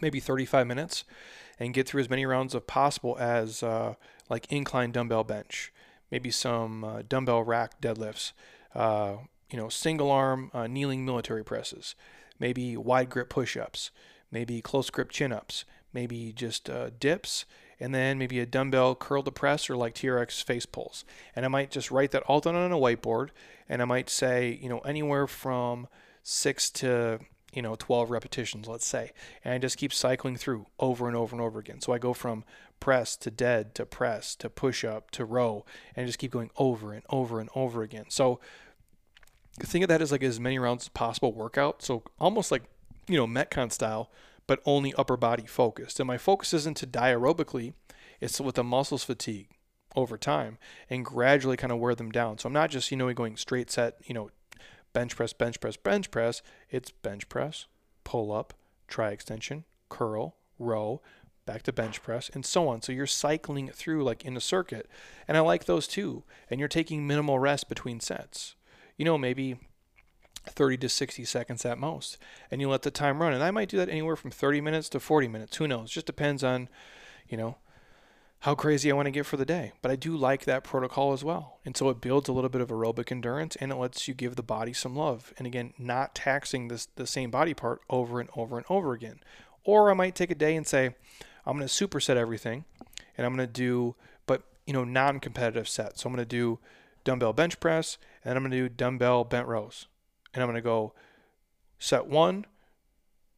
maybe 0.00 0.20
35 0.20 0.66
minutes 0.66 1.04
and 1.58 1.74
get 1.74 1.88
through 1.88 2.00
as 2.02 2.10
many 2.10 2.26
rounds 2.26 2.54
as 2.54 2.62
possible 2.62 3.16
as 3.18 3.62
uh, 3.62 3.94
like 4.28 4.46
incline 4.50 4.92
dumbbell 4.92 5.24
bench, 5.24 5.72
maybe 6.10 6.30
some 6.30 6.84
uh, 6.84 7.02
dumbbell 7.08 7.42
rack 7.42 7.80
deadlifts, 7.80 8.32
uh, 8.74 9.14
you 9.50 9.58
know, 9.58 9.68
single 9.68 10.10
arm 10.10 10.50
uh, 10.54 10.66
kneeling 10.66 11.04
military 11.04 11.44
presses, 11.44 11.94
maybe 12.38 12.76
wide 12.76 13.10
grip 13.10 13.28
push-ups, 13.28 13.90
maybe 14.30 14.60
close 14.60 14.90
grip 14.90 15.10
chin-ups, 15.10 15.64
maybe 15.92 16.32
just 16.32 16.70
uh, 16.70 16.90
dips 16.98 17.44
and 17.80 17.94
then 17.94 18.18
maybe 18.18 18.38
a 18.38 18.46
dumbbell 18.46 18.94
curl 18.94 19.22
to 19.22 19.30
press 19.30 19.70
or 19.70 19.76
like 19.76 19.94
TRX 19.94 20.44
face 20.44 20.66
pulls. 20.66 21.04
And 21.34 21.44
I 21.44 21.48
might 21.48 21.70
just 21.70 21.90
write 21.90 22.10
that 22.10 22.22
all 22.24 22.40
down 22.40 22.54
on 22.54 22.72
a 22.72 22.76
whiteboard 22.76 23.30
and 23.68 23.80
I 23.80 23.86
might 23.86 24.10
say, 24.10 24.58
you 24.60 24.68
know, 24.68 24.80
anywhere 24.80 25.26
from 25.26 25.88
six 26.22 26.70
to 26.70 27.18
you 27.54 27.62
know 27.62 27.74
12 27.74 28.10
repetitions 28.10 28.68
let's 28.68 28.86
say. 28.86 29.12
And 29.44 29.54
i 29.54 29.58
just 29.58 29.78
keep 29.78 29.92
cycling 29.92 30.36
through 30.36 30.66
over 30.78 31.08
and 31.08 31.16
over 31.16 31.34
and 31.34 31.42
over 31.42 31.58
again. 31.58 31.80
So 31.80 31.92
i 31.92 31.98
go 31.98 32.12
from 32.12 32.44
press 32.78 33.16
to 33.16 33.30
dead 33.30 33.74
to 33.74 33.86
press 33.86 34.34
to 34.36 34.48
push 34.48 34.84
up 34.84 35.10
to 35.12 35.24
row 35.24 35.64
and 35.96 36.06
just 36.06 36.18
keep 36.18 36.30
going 36.30 36.50
over 36.56 36.92
and 36.92 37.02
over 37.10 37.40
and 37.40 37.48
over 37.54 37.82
again. 37.82 38.06
So 38.08 38.40
think 39.58 39.82
of 39.82 39.88
that 39.88 40.02
as 40.02 40.12
like 40.12 40.22
as 40.22 40.38
many 40.38 40.58
rounds 40.58 40.84
as 40.84 40.88
possible 40.88 41.32
workout. 41.32 41.82
So 41.82 42.02
almost 42.18 42.50
like 42.50 42.62
you 43.08 43.16
know 43.16 43.26
metcon 43.26 43.72
style 43.72 44.10
but 44.50 44.60
only 44.64 44.92
upper 44.94 45.16
body 45.16 45.46
focused. 45.46 46.00
And 46.00 46.08
my 46.08 46.18
focus 46.18 46.52
isn't 46.52 46.76
to 46.78 46.84
die 46.84 47.12
aerobically, 47.12 47.72
it's 48.20 48.40
with 48.40 48.56
the 48.56 48.64
muscles 48.64 49.04
fatigue 49.04 49.46
over 49.94 50.18
time 50.18 50.58
and 50.88 51.04
gradually 51.04 51.56
kind 51.56 51.72
of 51.72 51.78
wear 51.78 51.94
them 51.94 52.10
down. 52.10 52.36
So 52.36 52.48
I'm 52.48 52.52
not 52.52 52.68
just, 52.68 52.90
you 52.90 52.96
know, 52.96 53.12
going 53.12 53.36
straight 53.36 53.70
set, 53.70 53.98
you 54.04 54.12
know, 54.12 54.30
bench 54.92 55.14
press, 55.14 55.32
bench 55.32 55.60
press, 55.60 55.76
bench 55.76 56.10
press. 56.10 56.42
It's 56.68 56.90
bench 56.90 57.28
press, 57.28 57.66
pull 58.02 58.32
up, 58.32 58.52
try 58.88 59.10
extension, 59.10 59.66
curl, 59.88 60.34
row, 60.58 61.00
back 61.46 61.62
to 61.62 61.72
bench 61.72 62.02
press, 62.02 62.28
and 62.34 62.44
so 62.44 62.66
on. 62.66 62.82
So 62.82 62.90
you're 62.90 63.06
cycling 63.06 63.68
through 63.68 64.02
like 64.02 64.24
in 64.24 64.36
a 64.36 64.40
circuit. 64.40 64.90
And 65.28 65.36
I 65.36 65.42
like 65.42 65.66
those 65.66 65.86
too. 65.86 66.24
And 66.50 66.58
you're 66.58 66.68
taking 66.68 67.06
minimal 67.06 67.38
rest 67.38 67.68
between 67.68 68.00
sets. 68.00 68.56
You 68.96 69.04
know, 69.04 69.16
maybe 69.16 69.58
30 70.46 70.78
to 70.78 70.88
60 70.88 71.24
seconds 71.24 71.64
at 71.64 71.78
most. 71.78 72.18
And 72.50 72.60
you 72.60 72.68
let 72.68 72.82
the 72.82 72.90
time 72.90 73.20
run. 73.20 73.32
And 73.32 73.42
I 73.42 73.50
might 73.50 73.68
do 73.68 73.76
that 73.76 73.88
anywhere 73.88 74.16
from 74.16 74.30
30 74.30 74.60
minutes 74.60 74.88
to 74.90 75.00
40 75.00 75.28
minutes. 75.28 75.56
Who 75.56 75.68
knows? 75.68 75.90
Just 75.90 76.06
depends 76.06 76.42
on, 76.42 76.68
you 77.28 77.36
know, 77.36 77.56
how 78.40 78.54
crazy 78.54 78.90
I 78.90 78.94
want 78.94 79.06
to 79.06 79.10
get 79.10 79.26
for 79.26 79.36
the 79.36 79.44
day. 79.44 79.72
But 79.82 79.90
I 79.90 79.96
do 79.96 80.16
like 80.16 80.44
that 80.44 80.64
protocol 80.64 81.12
as 81.12 81.22
well. 81.22 81.58
And 81.64 81.76
so 81.76 81.90
it 81.90 82.00
builds 82.00 82.28
a 82.28 82.32
little 82.32 82.48
bit 82.48 82.62
of 82.62 82.68
aerobic 82.68 83.12
endurance 83.12 83.54
and 83.56 83.70
it 83.70 83.76
lets 83.76 84.08
you 84.08 84.14
give 84.14 84.36
the 84.36 84.42
body 84.42 84.72
some 84.72 84.96
love. 84.96 85.34
And 85.38 85.46
again, 85.46 85.74
not 85.78 86.14
taxing 86.14 86.68
this 86.68 86.88
the 86.96 87.06
same 87.06 87.30
body 87.30 87.52
part 87.52 87.82
over 87.90 88.18
and 88.18 88.30
over 88.34 88.56
and 88.56 88.66
over 88.70 88.92
again. 88.92 89.20
Or 89.64 89.90
I 89.90 89.94
might 89.94 90.14
take 90.14 90.30
a 90.30 90.34
day 90.34 90.56
and 90.56 90.66
say, 90.66 90.94
I'm 91.44 91.56
going 91.56 91.68
to 91.68 91.88
superset 91.88 92.16
everything 92.16 92.64
and 93.16 93.26
I'm 93.26 93.36
going 93.36 93.46
to 93.46 93.52
do, 93.52 93.94
but, 94.26 94.42
you 94.66 94.72
know, 94.72 94.84
non 94.84 95.20
competitive 95.20 95.68
sets. 95.68 96.02
So 96.02 96.08
I'm 96.08 96.14
going 96.14 96.26
to 96.26 96.28
do 96.28 96.58
dumbbell 97.04 97.34
bench 97.34 97.60
press 97.60 97.98
and 98.24 98.36
I'm 98.36 98.42
going 98.42 98.52
to 98.52 98.56
do 98.56 98.68
dumbbell 98.70 99.24
bent 99.24 99.48
rows 99.48 99.86
and 100.32 100.42
I'm 100.42 100.48
going 100.48 100.56
to 100.56 100.62
go 100.62 100.92
set 101.78 102.06
one, 102.06 102.46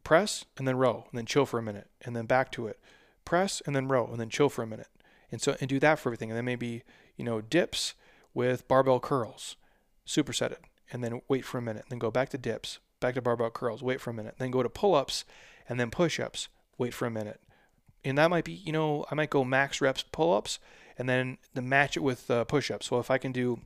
press, 0.05 0.45
and 0.59 0.67
then 0.67 0.77
row, 0.77 1.07
and 1.11 1.19
then 1.19 1.27
chill 1.27 1.47
for 1.47 1.59
a 1.59 1.63
minute, 1.63 1.89
and 2.03 2.15
then 2.15 2.27
back 2.27 2.51
to 2.53 2.67
it, 2.67 2.79
press, 3.25 3.63
and 3.67 3.75
then 3.75 3.89
row, 3.89 4.07
and 4.07 4.21
then 4.21 4.29
chill 4.29 4.49
for 4.49 4.63
a 4.63 4.67
minute, 4.67 4.89
and 5.31 5.41
so 5.41 5.57
and 5.61 5.69
do 5.69 5.79
that 5.81 5.99
for 5.99 6.09
everything, 6.09 6.31
and 6.31 6.37
then 6.37 6.45
maybe 6.45 6.83
you 7.17 7.25
know 7.25 7.41
dips 7.41 7.95
with 8.35 8.67
barbell 8.69 9.01
curls, 9.01 9.57
superset 10.07 10.53
it, 10.53 10.65
and 10.91 11.03
then 11.03 11.23
wait 11.29 11.45
for 11.45 11.59
a 11.59 11.63
minute, 11.63 11.83
and 11.85 11.93
then 11.93 11.99
go 11.99 12.11
back 12.11 12.29
to 12.31 12.39
dips, 12.39 12.79
back 13.01 13.15
to 13.15 13.23
barbell 13.23 13.51
curls, 13.51 13.83
wait 13.83 14.01
for 14.01 14.11
a 14.11 14.15
minute, 14.15 14.35
then 14.39 14.51
go 14.51 14.63
to 14.63 14.69
pull-ups, 14.69 15.25
and 15.69 15.79
then 15.79 15.91
push-ups, 15.91 16.49
wait 16.79 16.93
for 16.93 17.07
a 17.07 17.11
minute, 17.11 17.41
and 18.05 18.19
that 18.19 18.31
might 18.31 18.45
be 18.45 18.53
you 18.53 18.73
know 18.73 19.07
I 19.11 19.15
might 19.15 19.31
go 19.31 19.45
max 19.45 19.81
reps 19.81 20.05
pull-ups, 20.11 20.59
and 20.99 21.09
then 21.09 21.39
the 21.55 21.63
match 21.63 21.97
it 21.97 22.03
with 22.03 22.31
uh, 22.31 22.45
push-ups. 22.45 22.87
So 22.87 22.99
if 22.99 23.11
I 23.11 23.19
can 23.19 23.33
do 23.33 23.61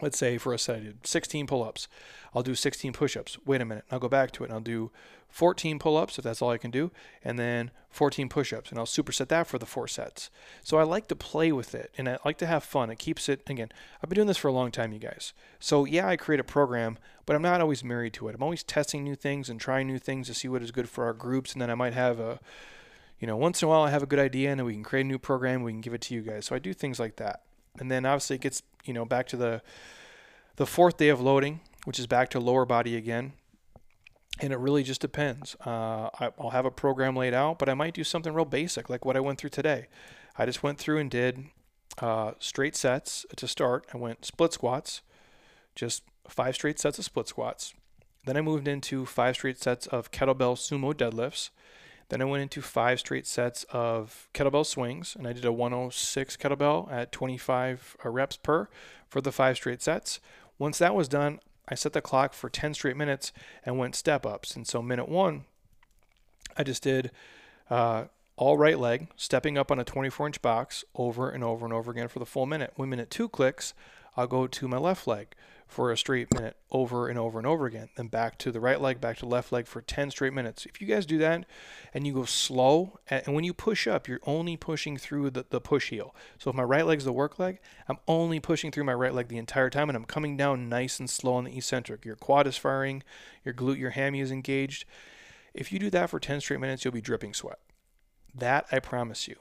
let's 0.00 0.18
say 0.18 0.38
for 0.38 0.52
a 0.52 0.58
set 0.58 0.76
I 0.76 0.80
did 0.80 1.06
16 1.06 1.46
pull-ups. 1.46 1.88
I'll 2.34 2.42
do 2.42 2.54
16 2.54 2.92
push-ups. 2.92 3.38
Wait 3.44 3.60
a 3.60 3.64
minute. 3.64 3.84
I'll 3.90 3.98
go 3.98 4.08
back 4.08 4.30
to 4.32 4.44
it 4.44 4.46
and 4.46 4.54
I'll 4.54 4.60
do 4.60 4.90
14 5.28 5.78
pull-ups 5.78 6.18
if 6.18 6.24
that's 6.24 6.40
all 6.40 6.50
I 6.50 6.58
can 6.58 6.70
do, 6.70 6.90
and 7.22 7.38
then 7.38 7.70
14 7.90 8.28
push-ups, 8.28 8.70
and 8.70 8.78
I'll 8.78 8.86
superset 8.86 9.28
that 9.28 9.46
for 9.46 9.58
the 9.58 9.66
four 9.66 9.86
sets. 9.86 10.30
So 10.62 10.78
I 10.78 10.84
like 10.84 11.06
to 11.08 11.16
play 11.16 11.52
with 11.52 11.74
it 11.74 11.92
and 11.98 12.08
I 12.08 12.18
like 12.24 12.38
to 12.38 12.46
have 12.46 12.64
fun. 12.64 12.90
It 12.90 12.98
keeps 12.98 13.28
it 13.28 13.42
again. 13.48 13.70
I've 14.02 14.08
been 14.08 14.16
doing 14.16 14.26
this 14.26 14.38
for 14.38 14.48
a 14.48 14.52
long 14.52 14.70
time, 14.70 14.92
you 14.92 14.98
guys. 14.98 15.32
So 15.58 15.84
yeah, 15.84 16.08
I 16.08 16.16
create 16.16 16.40
a 16.40 16.44
program, 16.44 16.98
but 17.26 17.36
I'm 17.36 17.42
not 17.42 17.60
always 17.60 17.84
married 17.84 18.14
to 18.14 18.28
it. 18.28 18.34
I'm 18.34 18.42
always 18.42 18.62
testing 18.62 19.04
new 19.04 19.14
things 19.14 19.48
and 19.48 19.60
trying 19.60 19.86
new 19.86 19.98
things 19.98 20.28
to 20.28 20.34
see 20.34 20.48
what 20.48 20.62
is 20.62 20.70
good 20.70 20.88
for 20.88 21.04
our 21.04 21.14
groups, 21.14 21.52
and 21.52 21.60
then 21.60 21.70
I 21.70 21.74
might 21.74 21.94
have 21.94 22.18
a 22.18 22.40
you 23.20 23.26
know, 23.26 23.36
once 23.36 23.60
in 23.62 23.66
a 23.66 23.68
while 23.68 23.82
I 23.82 23.90
have 23.90 24.02
a 24.02 24.06
good 24.06 24.20
idea 24.20 24.50
and 24.50 24.60
then 24.60 24.66
we 24.66 24.74
can 24.74 24.84
create 24.84 25.04
a 25.04 25.08
new 25.08 25.18
program, 25.18 25.62
we 25.62 25.72
can 25.72 25.80
give 25.80 25.94
it 25.94 26.00
to 26.02 26.14
you 26.14 26.22
guys. 26.22 26.46
So 26.46 26.54
I 26.54 26.60
do 26.60 26.72
things 26.72 27.00
like 27.00 27.16
that. 27.16 27.42
And 27.80 27.90
then 27.90 28.04
obviously 28.04 28.36
it 28.36 28.42
gets, 28.42 28.62
you 28.84 28.92
know, 28.92 29.04
back 29.04 29.26
to 29.28 29.36
the 29.36 29.62
the 30.56 30.66
fourth 30.66 30.96
day 30.96 31.08
of 31.08 31.20
loading, 31.20 31.60
which 31.84 31.98
is 31.98 32.06
back 32.06 32.28
to 32.30 32.40
lower 32.40 32.64
body 32.64 32.96
again. 32.96 33.32
And 34.40 34.52
it 34.52 34.58
really 34.58 34.82
just 34.82 35.00
depends. 35.00 35.56
Uh, 35.64 36.10
I, 36.18 36.30
will 36.36 36.50
have 36.50 36.64
a 36.64 36.70
program 36.70 37.16
laid 37.16 37.34
out, 37.34 37.58
but 37.58 37.68
I 37.68 37.74
might 37.74 37.94
do 37.94 38.04
something 38.04 38.32
real 38.32 38.44
basic, 38.44 38.90
like 38.90 39.04
what 39.04 39.16
I 39.16 39.20
went 39.20 39.38
through 39.38 39.50
today. 39.50 39.86
I 40.36 40.46
just 40.46 40.62
went 40.62 40.78
through 40.78 40.98
and 40.98 41.10
did 41.10 41.46
uh, 42.00 42.32
straight 42.38 42.76
sets 42.76 43.24
to 43.36 43.48
start. 43.48 43.86
I 43.92 43.96
went 43.96 44.24
split 44.24 44.52
squats, 44.52 45.02
just 45.74 46.02
five 46.28 46.54
straight 46.54 46.78
sets 46.78 46.98
of 46.98 47.04
split 47.04 47.28
squats. 47.28 47.74
Then 48.24 48.36
I 48.36 48.40
moved 48.40 48.68
into 48.68 49.06
five 49.06 49.36
straight 49.36 49.58
sets 49.58 49.86
of 49.86 50.10
kettlebell 50.10 50.56
sumo 50.56 50.92
deadlifts. 50.92 51.50
Then 52.08 52.22
I 52.22 52.24
went 52.24 52.42
into 52.42 52.62
five 52.62 53.00
straight 53.00 53.26
sets 53.26 53.64
of 53.70 54.28
kettlebell 54.32 54.64
swings, 54.64 55.14
and 55.16 55.26
I 55.26 55.32
did 55.32 55.44
a 55.44 55.52
106 55.52 56.36
kettlebell 56.36 56.90
at 56.90 57.12
25 57.12 57.96
uh, 58.04 58.08
reps 58.08 58.36
per 58.36 58.68
for 59.08 59.20
the 59.20 59.32
five 59.32 59.56
straight 59.56 59.82
sets. 59.82 60.20
Once 60.58 60.78
that 60.78 60.94
was 60.94 61.08
done, 61.08 61.40
I 61.68 61.74
set 61.74 61.92
the 61.92 62.00
clock 62.00 62.32
for 62.32 62.48
10 62.48 62.74
straight 62.74 62.96
minutes 62.96 63.32
and 63.64 63.78
went 63.78 63.94
step 63.94 64.24
ups. 64.24 64.56
And 64.56 64.66
so, 64.66 64.80
minute 64.80 65.08
one, 65.08 65.44
I 66.56 66.62
just 66.62 66.82
did 66.82 67.10
uh, 67.68 68.04
all 68.36 68.56
right 68.56 68.78
leg, 68.78 69.08
stepping 69.16 69.58
up 69.58 69.70
on 69.70 69.78
a 69.78 69.84
24 69.84 70.28
inch 70.28 70.42
box 70.42 70.84
over 70.94 71.28
and 71.28 71.44
over 71.44 71.66
and 71.66 71.74
over 71.74 71.90
again 71.90 72.08
for 72.08 72.20
the 72.20 72.26
full 72.26 72.46
minute. 72.46 72.72
When 72.76 72.88
minute 72.88 73.10
two 73.10 73.28
clicks, 73.28 73.74
I'll 74.16 74.26
go 74.26 74.46
to 74.46 74.68
my 74.68 74.78
left 74.78 75.06
leg 75.06 75.34
for 75.68 75.92
a 75.92 75.98
straight 75.98 76.32
minute 76.32 76.56
over 76.70 77.08
and 77.08 77.18
over 77.18 77.38
and 77.38 77.46
over 77.46 77.66
again. 77.66 77.90
Then 77.94 78.08
back 78.08 78.38
to 78.38 78.50
the 78.50 78.58
right 78.58 78.80
leg, 78.80 79.00
back 79.00 79.18
to 79.18 79.26
left 79.26 79.52
leg 79.52 79.66
for 79.66 79.82
10 79.82 80.10
straight 80.10 80.32
minutes. 80.32 80.64
If 80.66 80.80
you 80.80 80.86
guys 80.86 81.04
do 81.04 81.18
that 81.18 81.44
and 81.92 82.06
you 82.06 82.14
go 82.14 82.24
slow, 82.24 82.98
and 83.08 83.34
when 83.34 83.44
you 83.44 83.52
push 83.52 83.86
up, 83.86 84.08
you're 84.08 84.20
only 84.24 84.56
pushing 84.56 84.96
through 84.96 85.30
the, 85.30 85.44
the 85.48 85.60
push 85.60 85.90
heel. 85.90 86.14
So 86.38 86.50
if 86.50 86.56
my 86.56 86.62
right 86.62 86.86
leg's 86.86 87.04
the 87.04 87.12
work 87.12 87.38
leg, 87.38 87.60
I'm 87.86 87.98
only 88.08 88.40
pushing 88.40 88.72
through 88.72 88.84
my 88.84 88.94
right 88.94 89.14
leg 89.14 89.28
the 89.28 89.38
entire 89.38 89.70
time 89.70 89.90
and 89.90 89.96
I'm 89.96 90.06
coming 90.06 90.36
down 90.36 90.68
nice 90.68 90.98
and 90.98 91.08
slow 91.08 91.34
on 91.34 91.44
the 91.44 91.56
eccentric. 91.56 92.04
Your 92.04 92.16
quad 92.16 92.46
is 92.46 92.56
firing, 92.56 93.02
your 93.44 93.54
glute, 93.54 93.78
your 93.78 93.90
hammy 93.90 94.20
is 94.20 94.32
engaged. 94.32 94.86
If 95.52 95.70
you 95.70 95.78
do 95.78 95.90
that 95.90 96.08
for 96.08 96.18
10 96.18 96.40
straight 96.40 96.60
minutes, 96.60 96.84
you'll 96.84 96.92
be 96.92 97.00
dripping 97.00 97.34
sweat. 97.34 97.58
That 98.34 98.66
I 98.72 98.78
promise 98.78 99.28
you. 99.28 99.36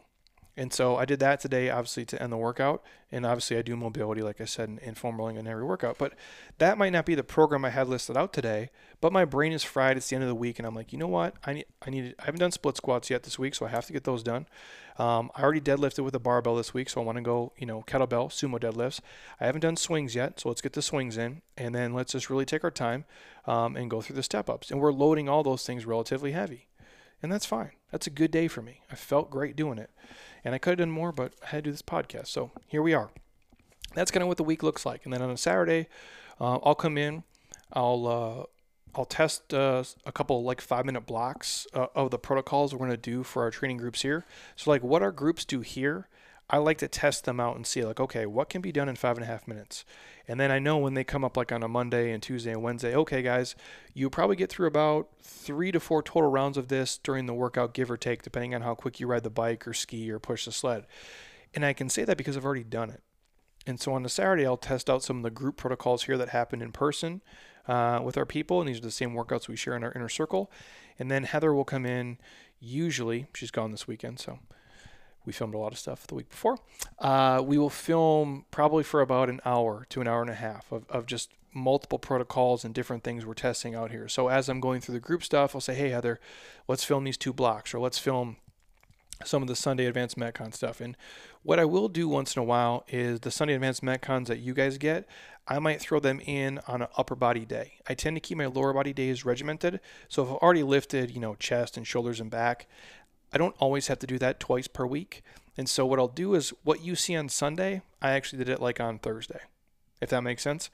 And 0.57 0.73
so 0.73 0.95
I 0.97 1.05
did 1.05 1.19
that 1.19 1.39
today, 1.39 1.69
obviously, 1.69 2.03
to 2.05 2.21
end 2.21 2.33
the 2.33 2.37
workout. 2.37 2.83
And 3.11 3.27
obviously, 3.27 3.57
I 3.57 3.61
do 3.61 3.77
mobility, 3.77 4.23
like 4.23 4.41
I 4.41 4.45
said, 4.45 4.79
in, 4.81 4.95
foam 4.95 5.17
rolling 5.17 5.37
in 5.37 5.45
every 5.45 5.63
workout. 5.63 5.99
But 5.99 6.13
that 6.57 6.79
might 6.79 6.89
not 6.89 7.05
be 7.05 7.13
the 7.13 7.23
program 7.23 7.63
I 7.63 7.69
had 7.69 7.87
listed 7.87 8.17
out 8.17 8.33
today. 8.33 8.71
But 8.99 9.13
my 9.13 9.23
brain 9.23 9.53
is 9.53 9.63
fried. 9.63 9.97
It's 9.97 10.09
the 10.09 10.15
end 10.15 10.23
of 10.23 10.29
the 10.29 10.35
week, 10.35 10.57
and 10.57 10.65
I'm 10.65 10.73
like, 10.73 10.91
you 10.91 10.97
know 10.97 11.07
what? 11.07 11.35
I 11.45 11.53
need, 11.53 11.65
I 11.85 11.91
need. 11.91 12.15
I 12.19 12.25
haven't 12.25 12.39
done 12.39 12.51
split 12.51 12.75
squats 12.75 13.11
yet 13.11 13.21
this 13.21 13.37
week, 13.37 13.53
so 13.53 13.67
I 13.67 13.69
have 13.69 13.85
to 13.85 13.93
get 13.93 14.03
those 14.03 14.23
done. 14.23 14.47
Um, 14.97 15.29
I 15.35 15.43
already 15.43 15.61
deadlifted 15.61 16.03
with 16.03 16.15
a 16.15 16.19
barbell 16.19 16.55
this 16.55 16.73
week, 16.73 16.89
so 16.89 16.99
I 16.99 17.03
want 17.03 17.17
to 17.17 17.21
go, 17.21 17.53
you 17.59 17.67
know, 17.67 17.83
kettlebell, 17.85 18.29
sumo 18.29 18.59
deadlifts. 18.59 18.99
I 19.39 19.45
haven't 19.45 19.61
done 19.61 19.77
swings 19.77 20.15
yet, 20.15 20.39
so 20.39 20.49
let's 20.49 20.61
get 20.61 20.73
the 20.73 20.81
swings 20.81 21.17
in, 21.17 21.43
and 21.55 21.75
then 21.75 21.93
let's 21.93 22.13
just 22.13 22.31
really 22.31 22.45
take 22.45 22.63
our 22.63 22.71
time 22.71 23.05
um, 23.45 23.75
and 23.75 23.91
go 23.91 24.01
through 24.01 24.15
the 24.15 24.23
step 24.23 24.49
ups. 24.49 24.71
And 24.71 24.79
we're 24.79 24.91
loading 24.91 25.29
all 25.29 25.43
those 25.43 25.63
things 25.67 25.85
relatively 25.85 26.31
heavy, 26.31 26.67
and 27.21 27.31
that's 27.31 27.45
fine. 27.45 27.73
That's 27.91 28.07
a 28.07 28.09
good 28.09 28.31
day 28.31 28.47
for 28.47 28.63
me. 28.63 28.81
I 28.91 28.95
felt 28.95 29.29
great 29.29 29.55
doing 29.55 29.77
it. 29.77 29.91
And 30.47 30.55
I 30.55 30.59
could 30.59 30.79
have 30.79 30.87
done 30.87 30.91
more, 30.91 31.11
but 31.11 31.33
I 31.43 31.47
had 31.47 31.65
to 31.65 31.67
do 31.67 31.71
this 31.71 31.81
podcast. 31.81 32.27
So 32.27 32.51
here 32.67 32.81
we 32.81 32.93
are. 32.93 33.09
That's 33.95 34.11
kind 34.11 34.21
of 34.21 34.29
what 34.29 34.37
the 34.37 34.45
week 34.45 34.63
looks 34.63 34.85
like. 34.85 35.03
And 35.03 35.11
then 35.11 35.21
on 35.21 35.29
a 35.29 35.35
Saturday, 35.35 35.89
uh, 36.39 36.59
I'll 36.63 36.73
come 36.73 36.97
in. 36.97 37.23
I'll 37.73 38.07
uh, 38.07 38.97
I'll 38.97 39.03
test 39.03 39.53
uh, 39.53 39.83
a 40.05 40.11
couple 40.13 40.41
like 40.43 40.61
five 40.61 40.85
minute 40.85 41.05
blocks 41.05 41.67
uh, 41.73 41.87
of 41.93 42.11
the 42.11 42.17
protocols 42.17 42.71
we're 42.71 42.77
going 42.79 42.91
to 42.91 42.95
do 42.95 43.23
for 43.23 43.43
our 43.43 43.51
training 43.51 43.75
groups 43.75 44.03
here. 44.03 44.23
So 44.55 44.71
like 44.71 44.83
what 44.83 45.01
our 45.01 45.11
groups 45.11 45.43
do 45.43 45.59
here, 45.59 46.07
I 46.49 46.57
like 46.57 46.77
to 46.77 46.87
test 46.87 47.25
them 47.25 47.39
out 47.39 47.57
and 47.57 47.67
see 47.67 47.83
like 47.83 47.99
okay 47.99 48.25
what 48.25 48.49
can 48.49 48.61
be 48.61 48.71
done 48.71 48.87
in 48.87 48.95
five 48.95 49.17
and 49.17 49.23
a 49.23 49.27
half 49.27 49.47
minutes. 49.47 49.83
And 50.27 50.39
then 50.39 50.51
I 50.51 50.59
know 50.59 50.77
when 50.77 50.93
they 50.93 51.03
come 51.03 51.23
up 51.23 51.35
like 51.37 51.51
on 51.51 51.63
a 51.63 51.67
Monday 51.67 52.11
and 52.11 52.21
Tuesday 52.23 52.51
and 52.51 52.63
Wednesday, 52.63 52.95
okay, 52.95 53.21
guys, 53.21 53.55
you 53.93 54.09
probably 54.09 54.35
get 54.35 54.49
through 54.49 54.67
about 54.67 55.09
three 55.21 55.71
to 55.71 55.79
four 55.79 56.01
total 56.01 56.29
rounds 56.29 56.57
of 56.57 56.67
this 56.67 56.97
during 56.97 57.25
the 57.25 57.33
workout, 57.33 57.73
give 57.73 57.91
or 57.91 57.97
take, 57.97 58.23
depending 58.23 58.53
on 58.55 58.61
how 58.61 58.75
quick 58.75 58.99
you 58.99 59.07
ride 59.07 59.23
the 59.23 59.29
bike 59.29 59.67
or 59.67 59.73
ski 59.73 60.09
or 60.11 60.19
push 60.19 60.45
the 60.45 60.51
sled. 60.51 60.85
And 61.53 61.65
I 61.65 61.73
can 61.73 61.89
say 61.89 62.03
that 62.03 62.17
because 62.17 62.35
I've 62.35 62.45
already 62.45 62.63
done 62.63 62.89
it. 62.89 63.01
And 63.65 63.79
so 63.79 63.93
on 63.93 64.03
the 64.03 64.09
Saturday, 64.09 64.45
I'll 64.45 64.57
test 64.57 64.89
out 64.89 65.03
some 65.03 65.17
of 65.17 65.23
the 65.23 65.29
group 65.29 65.57
protocols 65.57 66.03
here 66.03 66.17
that 66.17 66.29
happen 66.29 66.61
in 66.61 66.71
person 66.71 67.21
uh, 67.67 67.99
with 68.01 68.17
our 68.17 68.25
people. 68.25 68.61
And 68.61 68.69
these 68.69 68.77
are 68.77 68.81
the 68.81 68.91
same 68.91 69.13
workouts 69.13 69.47
we 69.47 69.57
share 69.57 69.75
in 69.75 69.83
our 69.83 69.91
inner 69.93 70.09
circle. 70.09 70.51
And 70.97 71.11
then 71.11 71.23
Heather 71.23 71.53
will 71.53 71.65
come 71.65 71.85
in, 71.85 72.17
usually, 72.59 73.27
she's 73.33 73.51
gone 73.51 73.71
this 73.71 73.87
weekend. 73.87 74.19
So 74.19 74.39
we 75.27 75.33
filmed 75.33 75.53
a 75.53 75.57
lot 75.57 75.73
of 75.73 75.77
stuff 75.77 76.07
the 76.07 76.15
week 76.15 76.29
before. 76.29 76.57
Uh, 76.97 77.43
we 77.45 77.57
will 77.57 77.69
film 77.69 78.45
probably 78.49 78.81
for 78.81 79.01
about 79.01 79.29
an 79.29 79.41
hour 79.45 79.85
to 79.89 79.99
an 79.99 80.07
hour 80.07 80.21
and 80.21 80.29
a 80.29 80.35
half 80.35 80.71
of, 80.71 80.89
of 80.89 81.05
just 81.05 81.31
multiple 81.53 81.99
protocols 81.99 82.63
and 82.63 82.73
different 82.73 83.03
things 83.03 83.25
we're 83.25 83.33
testing 83.33 83.75
out 83.75 83.91
here. 83.91 84.07
So 84.07 84.29
as 84.29 84.47
I'm 84.47 84.61
going 84.61 84.79
through 84.79 84.93
the 84.93 85.01
group 85.01 85.23
stuff, 85.23 85.53
I'll 85.53 85.61
say, 85.61 85.75
hey, 85.75 85.89
Heather, 85.89 86.19
let's 86.67 86.85
film 86.85 87.03
these 87.03 87.17
two 87.17 87.33
blocks 87.33 87.73
or 87.73 87.79
let's 87.79 87.99
film 87.99 88.37
some 89.25 89.41
of 89.41 89.49
the 89.49 89.55
Sunday 89.55 89.85
Advanced 89.85 90.17
Metcon 90.17 90.53
stuff. 90.53 90.79
And 90.79 90.95
what 91.43 91.59
I 91.59 91.65
will 91.65 91.89
do 91.89 92.07
once 92.07 92.35
in 92.35 92.41
a 92.41 92.45
while 92.45 92.85
is 92.87 93.19
the 93.19 93.31
Sunday 93.31 93.55
Advanced 93.55 93.83
Metcons 93.83 94.27
that 94.27 94.39
you 94.39 94.53
guys 94.53 94.77
get, 94.77 95.07
I 95.45 95.59
might 95.59 95.81
throw 95.81 95.99
them 95.99 96.21
in 96.25 96.59
on 96.67 96.81
an 96.81 96.87
upper 96.95 97.15
body 97.15 97.43
day. 97.43 97.73
I 97.87 97.95
tend 97.95 98.15
to 98.15 98.21
keep 98.21 98.37
my 98.37 98.45
lower 98.45 98.73
body 98.73 98.93
days 98.93 99.25
regimented. 99.25 99.81
So 100.07 100.23
if 100.23 100.29
I've 100.29 100.35
already 100.35 100.63
lifted, 100.63 101.11
you 101.11 101.19
know, 101.19 101.35
chest 101.35 101.75
and 101.75 101.85
shoulders 101.85 102.21
and 102.21 102.29
back, 102.29 102.67
I 103.33 103.37
don't 103.37 103.55
always 103.59 103.87
have 103.87 103.99
to 103.99 104.07
do 104.07 104.17
that 104.19 104.39
twice 104.39 104.67
per 104.67 104.85
week. 104.85 105.23
And 105.57 105.67
so 105.67 105.85
what 105.85 105.99
I'll 105.99 106.07
do 106.07 106.35
is 106.35 106.53
what 106.63 106.83
you 106.83 106.95
see 106.95 107.15
on 107.15 107.29
Sunday, 107.29 107.81
I 108.01 108.11
actually 108.11 108.39
did 108.39 108.49
it 108.49 108.61
like 108.61 108.79
on 108.79 108.99
Thursday, 108.99 109.39
if 110.01 110.09
that 110.09 110.21
makes 110.21 110.43
sense. 110.43 110.69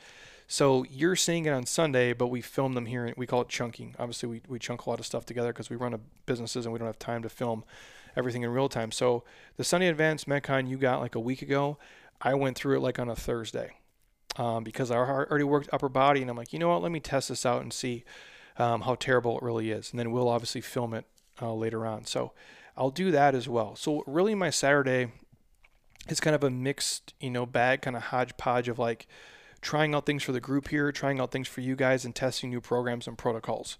So 0.45 0.83
you're 0.89 1.15
seeing 1.15 1.45
it 1.45 1.51
on 1.51 1.65
Sunday, 1.65 2.11
but 2.13 2.27
we 2.27 2.41
film 2.41 2.73
them 2.73 2.85
here. 2.85 3.13
We 3.15 3.25
call 3.25 3.41
it 3.41 3.49
chunking. 3.49 3.95
Obviously, 3.97 4.27
we, 4.27 4.41
we 4.47 4.59
chunk 4.59 4.85
a 4.85 4.89
lot 4.89 4.99
of 4.99 5.05
stuff 5.05 5.25
together 5.25 5.53
because 5.53 5.69
we 5.69 5.77
run 5.77 5.93
a 5.93 5.99
businesses 6.25 6.65
and 6.65 6.73
we 6.73 6.79
don't 6.79 6.87
have 6.87 6.99
time 6.99 7.23
to 7.23 7.29
film 7.29 7.63
everything 8.15 8.43
in 8.43 8.49
real 8.49 8.69
time. 8.69 8.91
So 8.91 9.23
the 9.55 9.63
Sunday 9.63 9.87
Advanced 9.87 10.27
Metcon 10.27 10.69
you 10.69 10.77
got 10.77 10.99
like 10.99 11.15
a 11.15 11.19
week 11.19 11.41
ago, 11.41 11.77
I 12.21 12.33
went 12.35 12.57
through 12.57 12.77
it 12.77 12.81
like 12.81 12.99
on 12.99 13.09
a 13.09 13.15
Thursday 13.15 13.77
um, 14.37 14.63
because 14.63 14.91
I 14.91 14.97
already 14.97 15.43
worked 15.43 15.69
upper 15.71 15.89
body, 15.89 16.21
and 16.21 16.29
I'm 16.29 16.37
like, 16.37 16.53
you 16.53 16.59
know 16.59 16.69
what? 16.69 16.81
Let 16.81 16.91
me 16.91 16.99
test 16.99 17.29
this 17.29 17.45
out 17.45 17.61
and 17.61 17.71
see 17.71 18.03
um, 18.57 18.81
how 18.81 18.95
terrible 18.95 19.37
it 19.37 19.43
really 19.43 19.71
is, 19.71 19.91
and 19.91 19.99
then 19.99 20.11
we'll 20.11 20.29
obviously 20.29 20.61
film 20.61 20.93
it 20.93 21.05
uh, 21.43 21.53
later 21.53 21.85
on. 21.85 22.05
So 22.05 22.31
I'll 22.77 22.89
do 22.89 23.11
that 23.11 23.35
as 23.35 23.47
well. 23.47 23.75
So 23.75 24.03
really, 24.07 24.33
my 24.33 24.49
Saturday 24.49 25.11
is 26.07 26.19
kind 26.19 26.35
of 26.35 26.43
a 26.43 26.49
mixed, 26.49 27.13
you 27.19 27.29
know, 27.29 27.45
bag, 27.45 27.81
kind 27.81 27.95
of 27.95 28.03
hodgepodge 28.03 28.67
of 28.67 28.79
like 28.79 29.07
trying 29.61 29.93
out 29.93 30.05
things 30.05 30.23
for 30.23 30.31
the 30.31 30.39
group 30.39 30.69
here, 30.69 30.91
trying 30.91 31.19
out 31.19 31.31
things 31.31 31.47
for 31.47 31.61
you 31.61 31.75
guys, 31.75 32.05
and 32.05 32.15
testing 32.15 32.49
new 32.49 32.61
programs 32.61 33.07
and 33.07 33.17
protocols. 33.17 33.77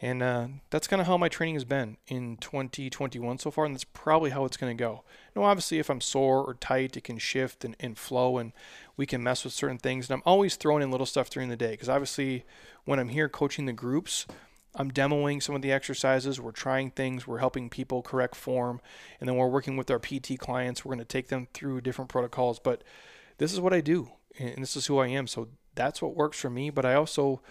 And 0.00 0.20
uh, 0.20 0.48
that's 0.70 0.88
kind 0.88 1.00
of 1.00 1.06
how 1.06 1.16
my 1.16 1.28
training 1.28 1.54
has 1.54 1.64
been 1.64 1.96
in 2.08 2.36
2021 2.38 3.38
so 3.38 3.52
far, 3.52 3.64
and 3.64 3.72
that's 3.72 3.84
probably 3.84 4.30
how 4.30 4.44
it's 4.44 4.56
going 4.56 4.76
to 4.76 4.82
go. 4.82 5.04
Now, 5.36 5.44
obviously, 5.44 5.78
if 5.78 5.88
I'm 5.88 6.00
sore 6.00 6.42
or 6.42 6.54
tight, 6.54 6.96
it 6.96 7.04
can 7.04 7.18
shift 7.18 7.64
and, 7.64 7.76
and 7.78 7.96
flow, 7.96 8.36
and 8.36 8.52
we 8.96 9.06
can 9.06 9.22
mess 9.22 9.44
with 9.44 9.52
certain 9.52 9.78
things. 9.78 10.10
And 10.10 10.14
I'm 10.14 10.22
always 10.26 10.56
throwing 10.56 10.82
in 10.82 10.90
little 10.90 11.06
stuff 11.06 11.30
during 11.30 11.50
the 11.50 11.56
day 11.56 11.70
because 11.70 11.88
obviously, 11.88 12.44
when 12.84 12.98
I'm 12.98 13.10
here 13.10 13.28
coaching 13.28 13.66
the 13.66 13.72
groups, 13.72 14.26
I'm 14.74 14.90
demoing 14.90 15.42
some 15.42 15.54
of 15.54 15.62
the 15.62 15.72
exercises. 15.72 16.40
We're 16.40 16.52
trying 16.52 16.92
things. 16.92 17.26
We're 17.26 17.38
helping 17.38 17.68
people 17.68 18.02
correct 18.02 18.34
form. 18.34 18.80
And 19.20 19.28
then 19.28 19.36
we're 19.36 19.48
working 19.48 19.76
with 19.76 19.90
our 19.90 19.98
PT 19.98 20.38
clients. 20.38 20.84
We're 20.84 20.94
going 20.94 20.98
to 21.00 21.04
take 21.04 21.28
them 21.28 21.48
through 21.52 21.82
different 21.82 22.08
protocols. 22.08 22.58
But 22.58 22.82
this 23.38 23.52
is 23.52 23.60
what 23.60 23.74
I 23.74 23.80
do. 23.80 24.12
And 24.38 24.62
this 24.62 24.76
is 24.76 24.86
who 24.86 24.98
I 24.98 25.08
am. 25.08 25.26
So 25.26 25.48
that's 25.74 26.00
what 26.00 26.16
works 26.16 26.40
for 26.40 26.48
me. 26.48 26.70
But 26.70 26.86
I 26.86 26.94
also, 26.94 27.42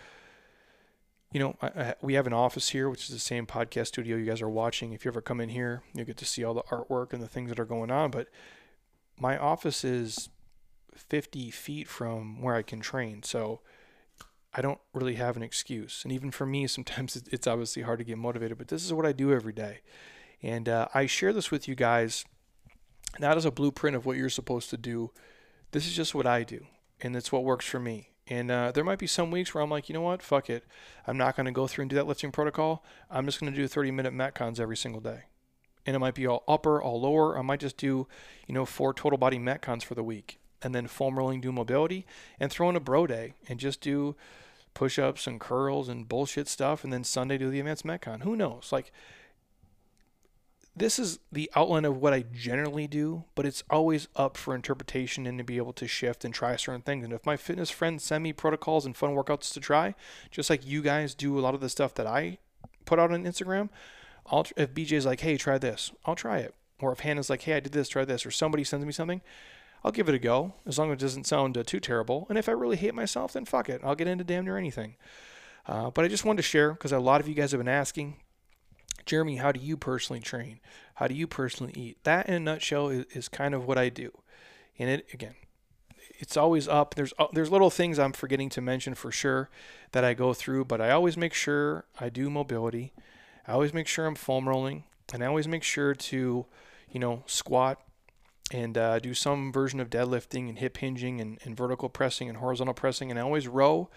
you 1.32 1.40
know, 1.40 1.58
I, 1.62 1.68
I, 1.68 1.96
we 2.02 2.16
have 2.16 2.26
an 2.26 2.34
office 2.34 2.70
here, 2.70 2.90
which 2.90 3.04
is 3.04 3.10
the 3.10 3.20
same 3.20 3.46
podcast 3.46 3.88
studio 3.88 4.18
you 4.18 4.26
guys 4.26 4.42
are 4.42 4.50
watching. 4.50 4.92
If 4.92 5.06
you 5.06 5.12
ever 5.12 5.22
come 5.22 5.40
in 5.40 5.50
here, 5.50 5.84
you'll 5.94 6.06
get 6.06 6.18
to 6.18 6.26
see 6.26 6.44
all 6.44 6.56
the 6.56 6.64
artwork 6.64 7.14
and 7.14 7.22
the 7.22 7.28
things 7.28 7.50
that 7.50 7.60
are 7.60 7.66
going 7.66 7.92
on. 7.92 8.10
But 8.10 8.30
my 9.20 9.38
office 9.38 9.84
is 9.84 10.30
50 10.96 11.52
feet 11.52 11.88
from 11.88 12.42
where 12.42 12.56
I 12.56 12.64
can 12.64 12.80
train. 12.80 13.22
So, 13.22 13.62
I 14.54 14.62
don't 14.62 14.80
really 14.94 15.16
have 15.16 15.38
an 15.38 15.44
excuse. 15.44 16.02
And 16.04 16.12
even 16.12 16.32
for 16.32 16.46
me, 16.46 16.68
sometimes 16.68 17.16
it's 17.32 17.48
obviously 17.48 17.84
hard 17.84 18.00
to 18.00 18.06
get 18.06 18.18
motivated, 18.18 18.58
but 18.58 18.68
this 18.68 18.86
is 18.86 18.94
what 18.94 19.06
I 19.06 19.12
do 19.12 19.32
every 19.34 19.54
day. 19.54 19.80
And 20.42 20.68
uh, 20.68 20.88
I 20.94 21.06
share 21.06 21.34
this 21.34 21.52
with 21.52 21.68
you 21.68 21.76
guys 21.76 22.26
not 23.20 23.38
as 23.38 23.46
a 23.46 23.52
blueprint 23.52 23.96
of 23.96 24.06
what 24.06 24.18
you're 24.18 24.30
supposed 24.30 24.70
to 24.70 24.78
do. 24.78 25.12
This 25.72 25.86
is 25.86 25.96
just 25.96 26.16
what 26.16 26.26
I 26.26 26.44
do. 26.44 26.66
and 27.02 27.16
it's 27.16 27.32
what 27.32 27.44
works 27.44 27.66
for 27.66 27.80
me. 27.80 28.10
And 28.28 28.52
uh, 28.52 28.72
there 28.72 28.84
might 28.84 29.00
be 29.00 29.08
some 29.08 29.32
weeks 29.32 29.54
where 29.54 29.64
I'm 29.64 29.70
like, 29.70 29.90
you 29.90 29.94
know 29.94 30.02
what, 30.02 30.22
fuck 30.22 30.50
it. 30.50 30.64
I'm 31.06 31.18
not 31.18 31.36
going 31.36 31.48
to 31.48 31.52
go 31.52 31.68
through 31.68 31.84
and 31.84 31.90
do 31.90 31.96
that 31.96 32.08
lifting 32.08 32.32
protocol. 32.32 32.84
I'm 33.10 33.26
just 33.26 33.40
going 33.40 33.52
to 33.52 33.58
do 33.58 33.68
30 33.68 33.92
minute 33.92 34.14
Metcons 34.14 34.60
every 34.60 34.78
single 34.78 35.02
day. 35.02 35.24
And 35.86 35.96
it 35.96 36.00
might 36.00 36.14
be 36.14 36.28
all 36.28 36.44
upper, 36.48 36.82
all 36.82 37.02
lower. 37.02 37.38
I 37.38 37.42
might 37.42 37.60
just 37.60 37.78
do, 37.78 38.08
you 38.48 38.54
know, 38.54 38.66
four 38.66 38.94
total 38.94 39.18
body 39.18 39.40
Metcons 39.40 39.84
for 39.84 39.96
the 39.96 40.04
week. 40.04 40.40
And 40.62 40.76
then 40.76 40.88
foam 40.88 41.18
rolling, 41.18 41.42
do 41.42 41.52
mobility, 41.52 42.06
and 42.40 42.52
throw 42.52 42.70
in 42.70 42.76
a 42.76 42.80
bro 42.80 43.08
day 43.08 43.34
and 43.50 43.60
just 43.60 43.82
do 43.82 44.16
push 44.74 44.98
ups 44.98 45.28
and 45.28 45.40
curls 45.40 45.90
and 45.90 46.08
bullshit 46.08 46.48
stuff. 46.48 46.84
And 46.84 46.92
then 46.92 47.04
Sunday 47.04 47.38
do 47.38 47.50
the 47.50 47.60
advanced 47.60 47.86
Metcon. 47.86 48.24
Who 48.24 48.36
knows? 48.36 48.72
Like, 48.72 48.92
this 50.76 50.98
is 50.98 51.20
the 51.32 51.52
outline 51.56 51.84
of 51.84 51.98
what 51.98 52.14
I 52.14 52.24
generally 52.34 52.88
do, 52.88 53.26
but 53.36 53.46
it's 53.46 53.64
always 53.70 54.08
up 54.16 54.38
for 54.38 54.56
interpretation 54.56 55.28
and 55.28 55.38
to 55.38 55.44
be 55.44 55.58
able 55.58 55.74
to 55.74 55.88
shift 55.88 56.24
and 56.24 56.34
try 56.34 56.56
certain 56.56 56.82
things. 56.82 57.04
And 57.04 57.14
if 57.14 57.26
my 57.26 57.36
fitness 57.36 57.70
friends 57.70 58.04
send 58.04 58.24
me 58.24 58.32
protocols 58.32 58.86
and 58.86 58.96
fun 58.96 59.14
workouts 59.14 59.52
to 59.54 59.60
try, 59.60 59.96
just 60.30 60.50
like 60.50 60.66
you 60.66 60.82
guys 60.82 61.14
do 61.14 61.38
a 61.38 61.42
lot 61.42 61.54
of 61.54 61.62
the 61.62 61.70
stuff 61.70 61.94
that 61.96 62.08
I 62.08 62.38
put 62.86 63.00
out 63.00 63.12
on 63.12 63.26
Instagram, 63.26 63.70
I'll 64.28 64.46
if 64.56 64.74
BJ's 64.74 65.06
like, 65.06 65.20
"Hey, 65.22 65.36
try 65.36 65.58
this," 65.58 65.92
I'll 66.06 66.16
try 66.16 66.40
it. 66.40 66.54
Or 66.80 66.92
if 66.94 67.02
Hannah's 67.02 67.30
like, 67.30 67.42
"Hey, 67.42 67.54
I 67.56 67.60
did 67.60 67.74
this, 67.74 67.90
try 67.90 68.06
this," 68.06 68.26
or 68.26 68.32
somebody 68.32 68.64
sends 68.64 68.86
me 68.86 68.92
something, 68.94 69.22
I'll 69.84 69.92
give 69.92 70.10
it 70.10 70.16
a 70.16 70.20
go 70.20 70.54
as 70.66 70.78
long 70.78 70.92
as 70.92 70.96
it 70.96 71.00
doesn't 71.00 71.28
sound 71.28 71.58
uh, 71.58 71.64
too 71.64 71.80
terrible. 71.80 72.28
And 72.30 72.38
if 72.38 72.48
I 72.48 72.54
really 72.54 72.78
hate 72.78 72.94
myself, 72.94 73.34
then 73.34 73.46
fuck 73.46 73.70
it, 73.70 73.82
I'll 73.84 73.96
get 73.96 74.08
into 74.08 74.24
damn 74.24 74.46
near 74.46 74.58
anything. 74.58 74.96
Uh, 75.68 75.90
but 75.90 76.06
I 76.06 76.08
just 76.08 76.26
wanted 76.26 76.38
to 76.38 76.44
share 76.44 76.74
because 76.74 76.92
a 76.92 77.00
lot 77.00 77.22
of 77.22 77.28
you 77.28 77.36
guys 77.36 77.52
have 77.52 77.60
been 77.60 77.68
asking 77.68 78.18
Jeremy, 79.06 79.38
how 79.38 79.52
do 79.52 79.60
you 79.60 79.78
personally 79.78 80.20
train? 80.20 80.60
How 80.96 81.08
do 81.08 81.16
you 81.16 81.28
personally 81.28 81.74
eat? 81.76 82.04
That 82.04 82.28
in 82.28 82.36
a 82.36 82.40
nutshell 82.40 82.90
is, 82.90 83.06
is 83.12 83.28
kind 83.28 83.54
of 83.54 83.66
what 83.66 83.78
I 83.78 83.90
do. 83.90 84.12
And 84.78 84.90
it 84.90 85.08
again, 85.14 85.36
it's 86.20 86.38
always 86.38 86.68
up. 86.68 86.96
There's 86.96 87.14
uh, 87.18 87.28
there's 87.34 87.52
little 87.52 87.70
things 87.70 88.00
I'm 88.00 88.14
forgetting 88.14 88.50
to 88.50 88.62
mention 88.62 88.96
for 88.96 89.12
sure 89.12 89.50
that 89.92 90.04
I 90.04 90.14
go 90.14 90.34
through, 90.34 90.66
but 90.66 90.82
I 90.82 90.92
always 90.92 91.18
make 91.18 91.34
sure 91.34 91.86
I 92.00 92.10
do 92.10 92.30
mobility. 92.30 92.94
I 93.48 93.54
always 93.54 93.74
make 93.74 93.88
sure 93.88 94.06
I'm 94.06 94.16
foam 94.16 94.48
rolling, 94.48 94.84
and 95.14 95.24
I 95.24 95.28
always 95.28 95.48
make 95.48 95.64
sure 95.64 95.96
to, 95.96 96.46
you 96.92 97.00
know, 97.00 97.24
squat 97.26 97.82
and 98.52 98.78
uh, 98.78 99.00
do 99.00 99.14
some 99.14 99.52
version 99.52 99.80
of 99.80 99.90
deadlifting 99.90 100.50
and 100.50 100.60
hip 100.60 100.78
hinging 100.78 101.22
and, 101.22 101.40
and 101.44 101.56
vertical 101.56 101.90
pressing 101.90 102.28
and 102.30 102.38
horizontal 102.38 102.74
pressing, 102.74 103.10
and 103.10 103.18
I 103.18 103.24
always 103.24 103.48
row 103.48 103.90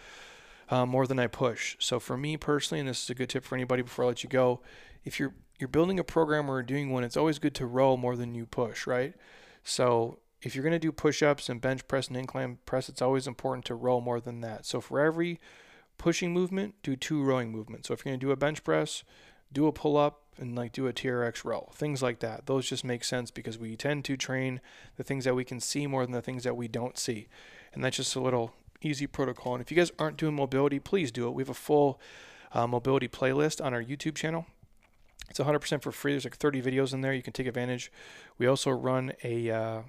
uh, 0.70 0.86
more 0.86 1.06
than 1.06 1.18
I 1.18 1.26
push. 1.26 1.76
So 1.80 2.00
for 2.00 2.16
me 2.16 2.36
personally, 2.36 2.80
and 2.80 2.88
this 2.88 3.02
is 3.02 3.10
a 3.10 3.14
good 3.14 3.28
tip 3.28 3.44
for 3.44 3.56
anybody 3.56 3.82
before 3.82 4.04
I 4.04 4.08
let 4.08 4.22
you 4.22 4.30
go, 4.30 4.60
if 5.04 5.18
you're 5.18 5.34
you're 5.58 5.68
building 5.68 6.00
a 6.00 6.04
program 6.04 6.50
or 6.50 6.62
doing 6.62 6.90
one, 6.90 7.04
it's 7.04 7.16
always 7.16 7.38
good 7.38 7.54
to 7.54 7.66
row 7.66 7.96
more 7.96 8.16
than 8.16 8.34
you 8.34 8.44
push, 8.44 8.86
right? 8.86 9.14
So 9.62 10.18
if 10.42 10.54
you're 10.54 10.64
going 10.64 10.72
to 10.72 10.78
do 10.80 10.90
push-ups 10.90 11.48
and 11.48 11.60
bench 11.60 11.86
press 11.86 12.08
and 12.08 12.16
incline 12.16 12.58
press, 12.66 12.88
it's 12.88 13.00
always 13.00 13.26
important 13.26 13.64
to 13.66 13.74
row 13.74 14.00
more 14.00 14.20
than 14.20 14.40
that. 14.40 14.66
So 14.66 14.80
for 14.80 15.00
every 15.00 15.40
pushing 15.96 16.32
movement, 16.32 16.74
do 16.82 16.96
two 16.96 17.22
rowing 17.22 17.52
movements. 17.52 17.86
So 17.86 17.94
if 17.94 18.04
you're 18.04 18.10
going 18.10 18.20
to 18.20 18.26
do 18.26 18.32
a 18.32 18.36
bench 18.36 18.64
press, 18.64 19.04
do 19.52 19.68
a 19.68 19.72
pull-up 19.72 20.23
and 20.38 20.56
like 20.56 20.72
do 20.72 20.86
a 20.86 20.92
TRX 20.92 21.44
row, 21.44 21.70
things 21.74 22.02
like 22.02 22.20
that. 22.20 22.46
Those 22.46 22.68
just 22.68 22.84
make 22.84 23.04
sense 23.04 23.30
because 23.30 23.58
we 23.58 23.76
tend 23.76 24.04
to 24.06 24.16
train 24.16 24.60
the 24.96 25.04
things 25.04 25.24
that 25.24 25.34
we 25.34 25.44
can 25.44 25.60
see 25.60 25.86
more 25.86 26.04
than 26.04 26.12
the 26.12 26.22
things 26.22 26.44
that 26.44 26.56
we 26.56 26.68
don't 26.68 26.98
see. 26.98 27.28
And 27.72 27.82
that's 27.82 27.96
just 27.96 28.16
a 28.16 28.20
little 28.20 28.52
easy 28.82 29.06
protocol. 29.06 29.54
And 29.54 29.62
if 29.62 29.70
you 29.70 29.76
guys 29.76 29.92
aren't 29.98 30.16
doing 30.16 30.34
mobility, 30.34 30.78
please 30.78 31.10
do 31.10 31.26
it. 31.26 31.32
We 31.32 31.42
have 31.42 31.50
a 31.50 31.54
full 31.54 32.00
uh, 32.52 32.66
mobility 32.66 33.08
playlist 33.08 33.64
on 33.64 33.74
our 33.74 33.82
YouTube 33.82 34.14
channel. 34.14 34.46
It's 35.30 35.40
100% 35.40 35.82
for 35.82 35.90
free. 35.90 36.12
There's 36.12 36.24
like 36.24 36.36
30 36.36 36.62
videos 36.62 36.92
in 36.92 37.00
there. 37.00 37.12
You 37.12 37.22
can 37.22 37.32
take 37.32 37.46
advantage. 37.46 37.90
We 38.38 38.46
also 38.46 38.70
run 38.70 39.12
a, 39.22 39.50
uh, 39.50 39.82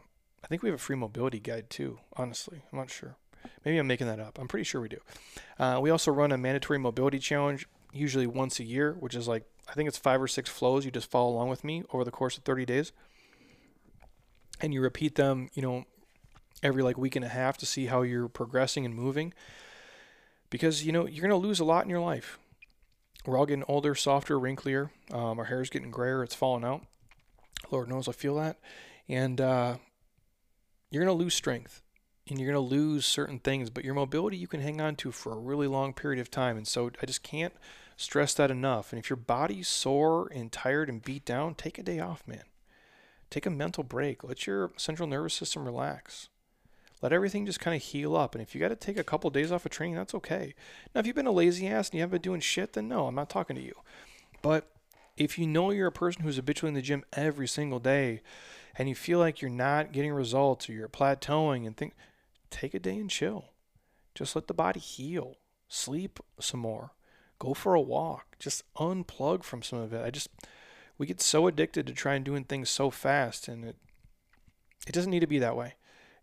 I 0.44 0.48
think 0.48 0.64
we 0.64 0.70
have 0.70 0.80
a 0.80 0.82
free 0.82 0.96
mobility 0.96 1.40
guide 1.40 1.70
too, 1.70 2.00
honestly. 2.14 2.62
I'm 2.72 2.80
not 2.80 2.90
sure. 2.90 3.18
Maybe 3.64 3.78
I'm 3.78 3.88
making 3.88 4.08
that 4.08 4.20
up. 4.20 4.40
I'm 4.40 4.48
pretty 4.48 4.64
sure 4.64 4.82
we 4.82 4.90
do. 4.90 5.00
Uh, 5.60 5.80
we 5.82 5.90
also 5.90 6.12
run 6.12 6.32
a 6.32 6.38
mandatory 6.38 6.80
mobility 6.80 7.20
challenge, 7.20 7.68
usually 7.96 8.28
once 8.28 8.60
a 8.60 8.64
year, 8.64 8.96
which 9.00 9.16
is 9.16 9.28
like, 9.28 9.44
I 9.68 9.74
think 9.74 9.88
it's 9.88 9.98
five 9.98 10.22
or 10.22 10.28
six 10.28 10.50
flows. 10.50 10.86
You 10.86 10.92
just 10.92 11.10
follow 11.10 11.32
along 11.32 11.50
with 11.50 11.64
me 11.64 11.84
over 11.92 12.04
the 12.04 12.12
course 12.12 12.38
of 12.38 12.44
30 12.44 12.66
days. 12.66 12.92
And 14.62 14.74
you 14.74 14.82
repeat 14.82 15.16
them, 15.16 15.50
you 15.54 15.62
know, 15.62 15.86
every 16.64 16.84
like 16.84 16.98
week 16.98 17.16
and 17.16 17.26
a 17.26 17.30
half 17.30 17.58
to 17.58 17.66
see 17.66 17.86
how 17.86 18.02
you're 18.02 18.28
progressing 18.28 18.86
and 18.86 18.96
moving. 18.96 19.34
Because 20.50 20.86
you 20.86 20.92
know 20.92 21.08
you're 21.08 21.22
gonna 21.22 21.36
lose 21.36 21.60
a 21.60 21.66
lot 21.66 21.84
in 21.84 21.90
your 21.90 22.00
life. 22.00 22.38
We're 23.26 23.38
all 23.38 23.46
getting 23.46 23.66
older, 23.68 23.96
softer, 23.96 24.40
wrinklier. 24.40 24.90
Um, 25.12 25.40
our 25.40 25.46
hair's 25.46 25.70
getting 25.70 25.92
grayer. 25.92 26.24
It's 26.24 26.36
falling 26.36 26.64
out. 26.64 26.86
Lord 27.72 27.90
knows 27.90 28.08
I 28.08 28.12
feel 28.12 28.36
that. 28.36 28.58
And 29.10 29.42
uh, 29.42 29.78
you're 30.92 31.04
gonna 31.04 31.18
lose 31.18 31.34
strength, 31.34 31.82
and 32.30 32.40
you're 32.40 32.52
gonna 32.52 32.66
lose 32.66 33.06
certain 33.06 33.40
things. 33.40 33.70
But 33.70 33.84
your 33.84 33.96
mobility 33.96 34.38
you 34.38 34.48
can 34.48 34.62
hang 34.62 34.80
on 34.80 34.96
to 34.98 35.12
for 35.12 35.34
a 35.34 35.40
really 35.40 35.68
long 35.68 35.94
period 35.94 36.22
of 36.22 36.32
time. 36.32 36.56
And 36.58 36.68
so 36.68 36.92
I 37.02 37.06
just 37.06 37.24
can't 37.24 37.54
stress 37.98 38.34
that 38.36 38.52
enough. 38.52 38.92
And 38.92 39.00
if 39.00 39.10
your 39.10 39.18
body's 39.18 39.68
sore 39.68 40.28
and 40.34 40.52
tired 40.52 40.90
and 40.90 41.04
beat 41.04 41.26
down, 41.26 41.56
take 41.56 41.78
a 41.78 41.84
day 41.84 42.00
off, 42.00 42.28
man. 42.28 42.44
Take 43.30 43.46
a 43.46 43.50
mental 43.50 43.84
break. 43.84 44.24
Let 44.24 44.46
your 44.46 44.72
central 44.78 45.08
nervous 45.08 45.34
system 45.34 45.66
relax 45.66 46.30
let 47.06 47.14
everything 47.14 47.46
just 47.46 47.60
kind 47.60 47.76
of 47.76 47.84
heal 47.84 48.16
up. 48.16 48.34
And 48.34 48.42
if 48.42 48.56
you 48.56 48.62
got 48.62 48.70
to 48.70 48.76
take 48.76 48.98
a 48.98 49.04
couple 49.04 49.30
days 49.30 49.52
off 49.52 49.64
of 49.64 49.72
training, 49.72 49.96
that's 49.96 50.16
okay. 50.16 50.56
Now, 50.94 51.00
if 51.00 51.06
you've 51.06 51.16
been 51.16 51.28
a 51.28 51.32
lazy 51.32 51.68
ass 51.68 51.90
and 51.90 51.94
you 51.94 52.00
haven't 52.02 52.16
been 52.16 52.22
doing 52.22 52.40
shit, 52.40 52.74
then 52.74 52.88
no, 52.88 53.06
I'm 53.06 53.14
not 53.14 53.30
talking 53.30 53.56
to 53.56 53.62
you. 53.62 53.76
But 54.42 54.72
if 55.16 55.38
you 55.38 55.46
know 55.46 55.70
you're 55.70 55.86
a 55.86 55.92
person 55.92 56.24
who's 56.24 56.38
habitually 56.38 56.70
in 56.70 56.74
the 56.74 56.82
gym 56.82 57.04
every 57.14 57.48
single 57.48 57.80
day 57.80 58.22
and 58.76 58.90
you 58.90 58.96
feel 58.96 59.20
like 59.20 59.40
you're 59.40 59.52
not 59.52 59.92
getting 59.92 60.14
results 60.14 60.68
or 60.68 60.74
you're 60.74 60.90
plateauing 60.90 61.68
and 61.68 61.78
think, 61.78 61.94
take 62.50 62.74
a 62.74 62.80
day 62.80 62.98
and 62.98 63.12
chill. 63.12 63.50
Just 64.16 64.36
let 64.36 64.48
the 64.48 64.56
body 64.56 64.80
heal. 64.80 65.36
Sleep 65.68 66.20
some 66.40 66.62
more. 66.62 66.92
Go 67.40 67.54
for 67.54 67.74
a 67.74 67.82
walk. 67.82 68.38
Just 68.40 68.64
unplug 68.76 69.44
from 69.44 69.62
some 69.62 69.80
of 69.80 69.94
it. 69.94 70.04
I 70.04 70.10
just, 70.10 70.30
we 70.98 71.06
get 71.06 71.22
so 71.22 71.48
addicted 71.48 71.88
to 71.88 71.94
trying 71.94 72.24
doing 72.24 72.44
things 72.44 72.70
so 72.70 72.90
fast 72.90 73.48
and 73.48 73.66
it, 73.66 73.76
it 74.88 74.94
doesn't 74.94 75.12
need 75.12 75.22
to 75.22 75.28
be 75.28 75.40
that 75.40 75.56
way. 75.56 75.76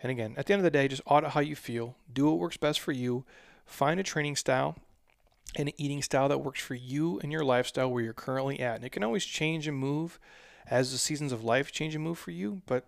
And 0.02 0.10
again, 0.10 0.34
at 0.36 0.47
the 0.47 0.52
end 0.52 0.60
of 0.60 0.64
the 0.64 0.70
day, 0.70 0.89
just 0.89 1.02
audit 1.06 1.30
how 1.30 1.40
you 1.40 1.55
feel, 1.55 1.97
do 2.12 2.26
what 2.26 2.39
works 2.39 2.56
best 2.56 2.80
for 2.80 2.93
you, 2.93 3.24
find 3.64 4.01
a 4.01 4.02
training 4.02 4.36
style 4.36 4.76
and 5.56 5.68
an 5.68 5.74
eating 5.76 6.02
style 6.02 6.28
that 6.28 6.39
works 6.39 6.60
for 6.60 6.74
you 6.74 7.20
and 7.20 7.30
your 7.30 7.44
lifestyle 7.44 7.90
where 7.90 8.02
you're 8.02 8.12
currently 8.12 8.59
at. 8.60 8.76
And 8.76 8.84
it 8.84 8.90
can 8.90 9.05
always 9.05 9.24
change 9.24 9.68
and 9.68 9.76
move 9.76 10.18
as 10.68 10.93
the 10.93 10.98
seasons 10.98 11.32
of 11.32 11.44
life 11.44 11.72
change 11.72 11.94
and 11.94 12.02
move 12.02 12.18
for 12.18 12.30
you, 12.30 12.62
but 12.66 12.86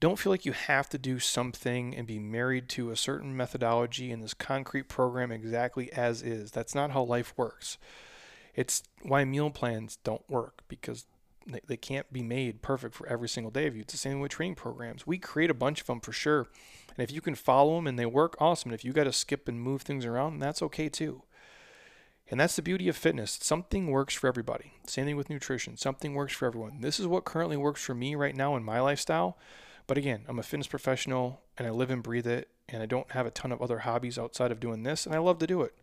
don't 0.00 0.18
feel 0.18 0.30
like 0.30 0.46
you 0.46 0.52
have 0.52 0.88
to 0.90 0.98
do 0.98 1.18
something 1.18 1.94
and 1.94 2.06
be 2.06 2.18
married 2.18 2.68
to 2.70 2.90
a 2.90 2.96
certain 2.96 3.36
methodology 3.36 4.12
in 4.12 4.20
this 4.20 4.34
concrete 4.34 4.88
program 4.88 5.32
exactly 5.32 5.92
as 5.92 6.22
is. 6.22 6.50
That's 6.50 6.74
not 6.74 6.92
how 6.92 7.02
life 7.02 7.34
works. 7.36 7.78
It's 8.54 8.82
why 9.02 9.24
meal 9.24 9.50
plans 9.50 9.98
don't 10.04 10.28
work 10.28 10.62
because 10.68 11.06
they, 11.46 11.60
they 11.66 11.76
can't 11.76 12.12
be 12.12 12.22
made 12.22 12.62
perfect 12.62 12.94
for 12.94 13.08
every 13.08 13.28
single 13.28 13.50
day 13.50 13.66
of 13.66 13.74
you. 13.74 13.82
It's 13.82 13.92
the 13.92 13.98
same 13.98 14.20
with 14.20 14.32
training 14.32 14.56
programs. 14.56 15.06
We 15.06 15.18
create 15.18 15.50
a 15.50 15.54
bunch 15.54 15.80
of 15.80 15.86
them 15.86 16.00
for 16.00 16.12
sure. 16.12 16.46
And 16.96 17.04
if 17.04 17.12
you 17.12 17.20
can 17.20 17.34
follow 17.34 17.76
them 17.76 17.86
and 17.86 17.98
they 17.98 18.06
work, 18.06 18.36
awesome. 18.40 18.70
And 18.70 18.78
if 18.78 18.84
you 18.84 18.92
got 18.92 19.04
to 19.04 19.12
skip 19.12 19.48
and 19.48 19.60
move 19.60 19.82
things 19.82 20.04
around, 20.04 20.38
that's 20.38 20.62
okay 20.62 20.88
too. 20.88 21.22
And 22.30 22.38
that's 22.38 22.56
the 22.56 22.62
beauty 22.62 22.88
of 22.88 22.96
fitness. 22.96 23.38
Something 23.40 23.88
works 23.88 24.14
for 24.14 24.28
everybody. 24.28 24.74
Same 24.86 25.06
thing 25.06 25.16
with 25.16 25.30
nutrition. 25.30 25.76
Something 25.76 26.14
works 26.14 26.34
for 26.34 26.46
everyone. 26.46 26.80
This 26.80 27.00
is 27.00 27.06
what 27.06 27.24
currently 27.24 27.56
works 27.56 27.82
for 27.82 27.94
me 27.94 28.14
right 28.14 28.36
now 28.36 28.54
in 28.54 28.62
my 28.62 28.80
lifestyle. 28.80 29.38
But 29.88 29.98
again, 29.98 30.24
I'm 30.28 30.38
a 30.38 30.44
fitness 30.44 30.68
professional 30.68 31.40
and 31.56 31.66
I 31.66 31.70
live 31.70 31.90
and 31.90 32.02
breathe 32.02 32.26
it. 32.26 32.48
And 32.68 32.82
I 32.82 32.86
don't 32.86 33.10
have 33.12 33.26
a 33.26 33.30
ton 33.30 33.50
of 33.50 33.60
other 33.60 33.80
hobbies 33.80 34.18
outside 34.18 34.52
of 34.52 34.60
doing 34.60 34.84
this. 34.84 35.06
And 35.06 35.14
I 35.14 35.18
love 35.18 35.38
to 35.38 35.46
do 35.46 35.62
it. 35.62 35.74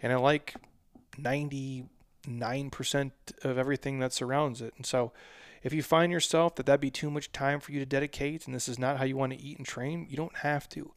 And 0.00 0.12
I 0.12 0.16
like 0.16 0.54
90 1.16 1.86
9% 2.28 3.10
of 3.42 3.58
everything 3.58 4.00
that 4.00 4.12
surrounds 4.12 4.60
it. 4.60 4.74
And 4.76 4.84
so 4.84 5.12
if 5.62 5.72
you 5.72 5.82
find 5.82 6.12
yourself 6.12 6.54
that 6.56 6.66
that'd 6.66 6.80
be 6.80 6.90
too 6.90 7.10
much 7.10 7.32
time 7.32 7.60
for 7.60 7.72
you 7.72 7.80
to 7.80 7.86
dedicate 7.86 8.46
and 8.46 8.54
this 8.54 8.68
is 8.68 8.78
not 8.78 8.98
how 8.98 9.04
you 9.04 9.16
want 9.16 9.32
to 9.32 9.40
eat 9.40 9.58
and 9.58 9.66
train, 9.66 10.06
you 10.10 10.16
don't 10.16 10.38
have 10.38 10.68
to. 10.70 10.92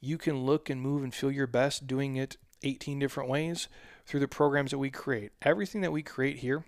You 0.00 0.18
can 0.18 0.44
look 0.44 0.68
and 0.68 0.80
move 0.80 1.04
and 1.04 1.14
feel 1.14 1.30
your 1.30 1.46
best 1.46 1.86
doing 1.86 2.16
it 2.16 2.36
18 2.62 2.98
different 2.98 3.28
ways 3.28 3.68
through 4.06 4.20
the 4.20 4.28
programs 4.28 4.72
that 4.72 4.78
we 4.78 4.90
create. 4.90 5.32
Everything 5.42 5.80
that 5.82 5.92
we 5.92 6.02
create 6.02 6.38
here, 6.38 6.64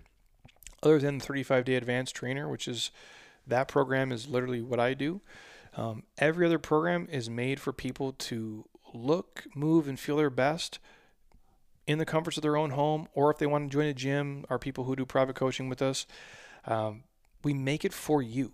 other 0.81 0.99
than 0.99 1.17
the 1.17 1.25
35 1.25 1.65
day 1.65 1.75
advanced 1.75 2.15
trainer, 2.15 2.47
which 2.47 2.67
is 2.67 2.91
that 3.47 3.67
program 3.67 4.11
is 4.11 4.27
literally 4.27 4.61
what 4.61 4.79
I 4.79 4.93
do. 4.93 5.21
Um, 5.75 6.03
every 6.17 6.45
other 6.45 6.59
program 6.59 7.07
is 7.11 7.29
made 7.29 7.59
for 7.59 7.73
people 7.73 8.13
to 8.13 8.65
look, 8.93 9.45
move, 9.55 9.87
and 9.87 9.99
feel 9.99 10.17
their 10.17 10.29
best 10.29 10.79
in 11.87 11.97
the 11.97 12.05
comforts 12.05 12.37
of 12.37 12.43
their 12.43 12.57
own 12.57 12.71
home, 12.71 13.07
or 13.13 13.29
if 13.29 13.37
they 13.37 13.45
want 13.45 13.69
to 13.69 13.73
join 13.75 13.85
a 13.85 13.93
gym, 13.93 14.45
our 14.49 14.57
people 14.57 14.85
who 14.85 14.95
do 14.95 15.05
private 15.05 15.35
coaching 15.35 15.69
with 15.69 15.81
us, 15.81 16.07
um, 16.65 17.03
we 17.43 17.53
make 17.53 17.85
it 17.85 17.93
for 17.93 18.21
you 18.21 18.53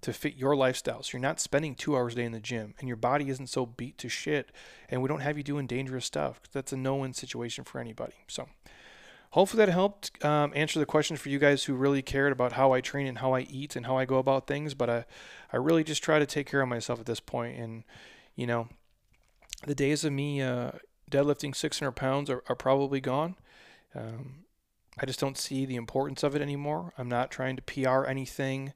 to 0.00 0.12
fit 0.12 0.36
your 0.36 0.54
lifestyle. 0.54 1.02
So 1.02 1.16
you're 1.16 1.22
not 1.22 1.40
spending 1.40 1.74
two 1.74 1.96
hours 1.96 2.12
a 2.12 2.16
day 2.16 2.24
in 2.24 2.32
the 2.32 2.40
gym 2.40 2.74
and 2.78 2.86
your 2.86 2.96
body 2.96 3.28
isn't 3.30 3.48
so 3.48 3.66
beat 3.66 3.98
to 3.98 4.08
shit 4.08 4.52
and 4.88 5.02
we 5.02 5.08
don't 5.08 5.20
have 5.20 5.36
you 5.36 5.42
doing 5.42 5.66
dangerous 5.66 6.04
stuff. 6.04 6.40
That's 6.52 6.72
a 6.72 6.76
no-win 6.76 7.14
situation 7.14 7.64
for 7.64 7.80
anybody. 7.80 8.14
So 8.28 8.48
hopefully 9.30 9.64
that 9.64 9.72
helped 9.72 10.24
um, 10.24 10.52
answer 10.54 10.78
the 10.78 10.86
questions 10.86 11.20
for 11.20 11.28
you 11.28 11.38
guys 11.38 11.64
who 11.64 11.74
really 11.74 12.02
cared 12.02 12.32
about 12.32 12.52
how 12.52 12.72
I 12.72 12.80
train 12.80 13.06
and 13.06 13.18
how 13.18 13.34
I 13.34 13.40
eat 13.40 13.76
and 13.76 13.86
how 13.86 13.96
I 13.96 14.04
go 14.04 14.18
about 14.18 14.46
things. 14.46 14.74
But 14.74 14.90
I, 14.90 15.04
I 15.52 15.56
really 15.56 15.84
just 15.84 16.02
try 16.02 16.18
to 16.18 16.26
take 16.26 16.46
care 16.46 16.60
of 16.60 16.68
myself 16.68 17.00
at 17.00 17.06
this 17.06 17.20
point. 17.20 17.56
point 17.56 17.58
and 17.58 17.84
you 18.38 18.46
know, 18.46 18.68
the 19.66 19.74
days 19.74 20.04
of 20.04 20.12
me 20.12 20.40
uh, 20.40 20.70
deadlifting 21.10 21.54
600 21.54 21.90
pounds 21.92 22.30
are, 22.30 22.44
are 22.48 22.54
probably 22.54 23.00
gone. 23.00 23.34
Um, 23.94 24.44
I 25.00 25.06
just 25.06 25.18
don't 25.18 25.36
see 25.36 25.66
the 25.66 25.76
importance 25.76 26.22
of 26.22 26.36
it 26.36 26.42
anymore. 26.42 26.92
I'm 26.96 27.08
not 27.08 27.32
trying 27.32 27.56
to 27.56 27.62
PR 27.62 28.06
anything. 28.06 28.72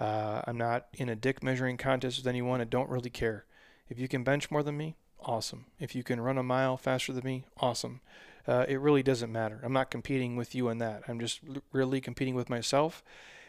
Uh, 0.00 0.42
I'm 0.44 0.58
not 0.58 0.86
in 0.94 1.08
a 1.08 1.16
dick 1.16 1.42
measuring 1.42 1.76
contest 1.76 2.18
with 2.18 2.26
anyone. 2.26 2.60
I 2.60 2.64
don't 2.64 2.90
really 2.90 3.10
care. 3.10 3.46
If 3.88 3.98
you 3.98 4.08
can 4.08 4.24
bench 4.24 4.50
more 4.50 4.64
than 4.64 4.76
me, 4.76 4.96
awesome. 5.20 5.66
If 5.78 5.94
you 5.94 6.02
can 6.02 6.20
run 6.20 6.36
a 6.36 6.42
mile 6.42 6.76
faster 6.76 7.12
than 7.12 7.24
me, 7.24 7.44
awesome. 7.58 8.00
Uh, 8.46 8.64
it 8.68 8.80
really 8.80 9.02
doesn't 9.02 9.32
matter. 9.32 9.60
I'm 9.62 9.72
not 9.72 9.90
competing 9.90 10.36
with 10.36 10.54
you 10.54 10.68
in 10.68 10.78
that. 10.78 11.02
I'm 11.08 11.18
just 11.18 11.40
really 11.72 12.00
competing 12.00 12.34
with 12.34 12.48
myself, 12.48 13.02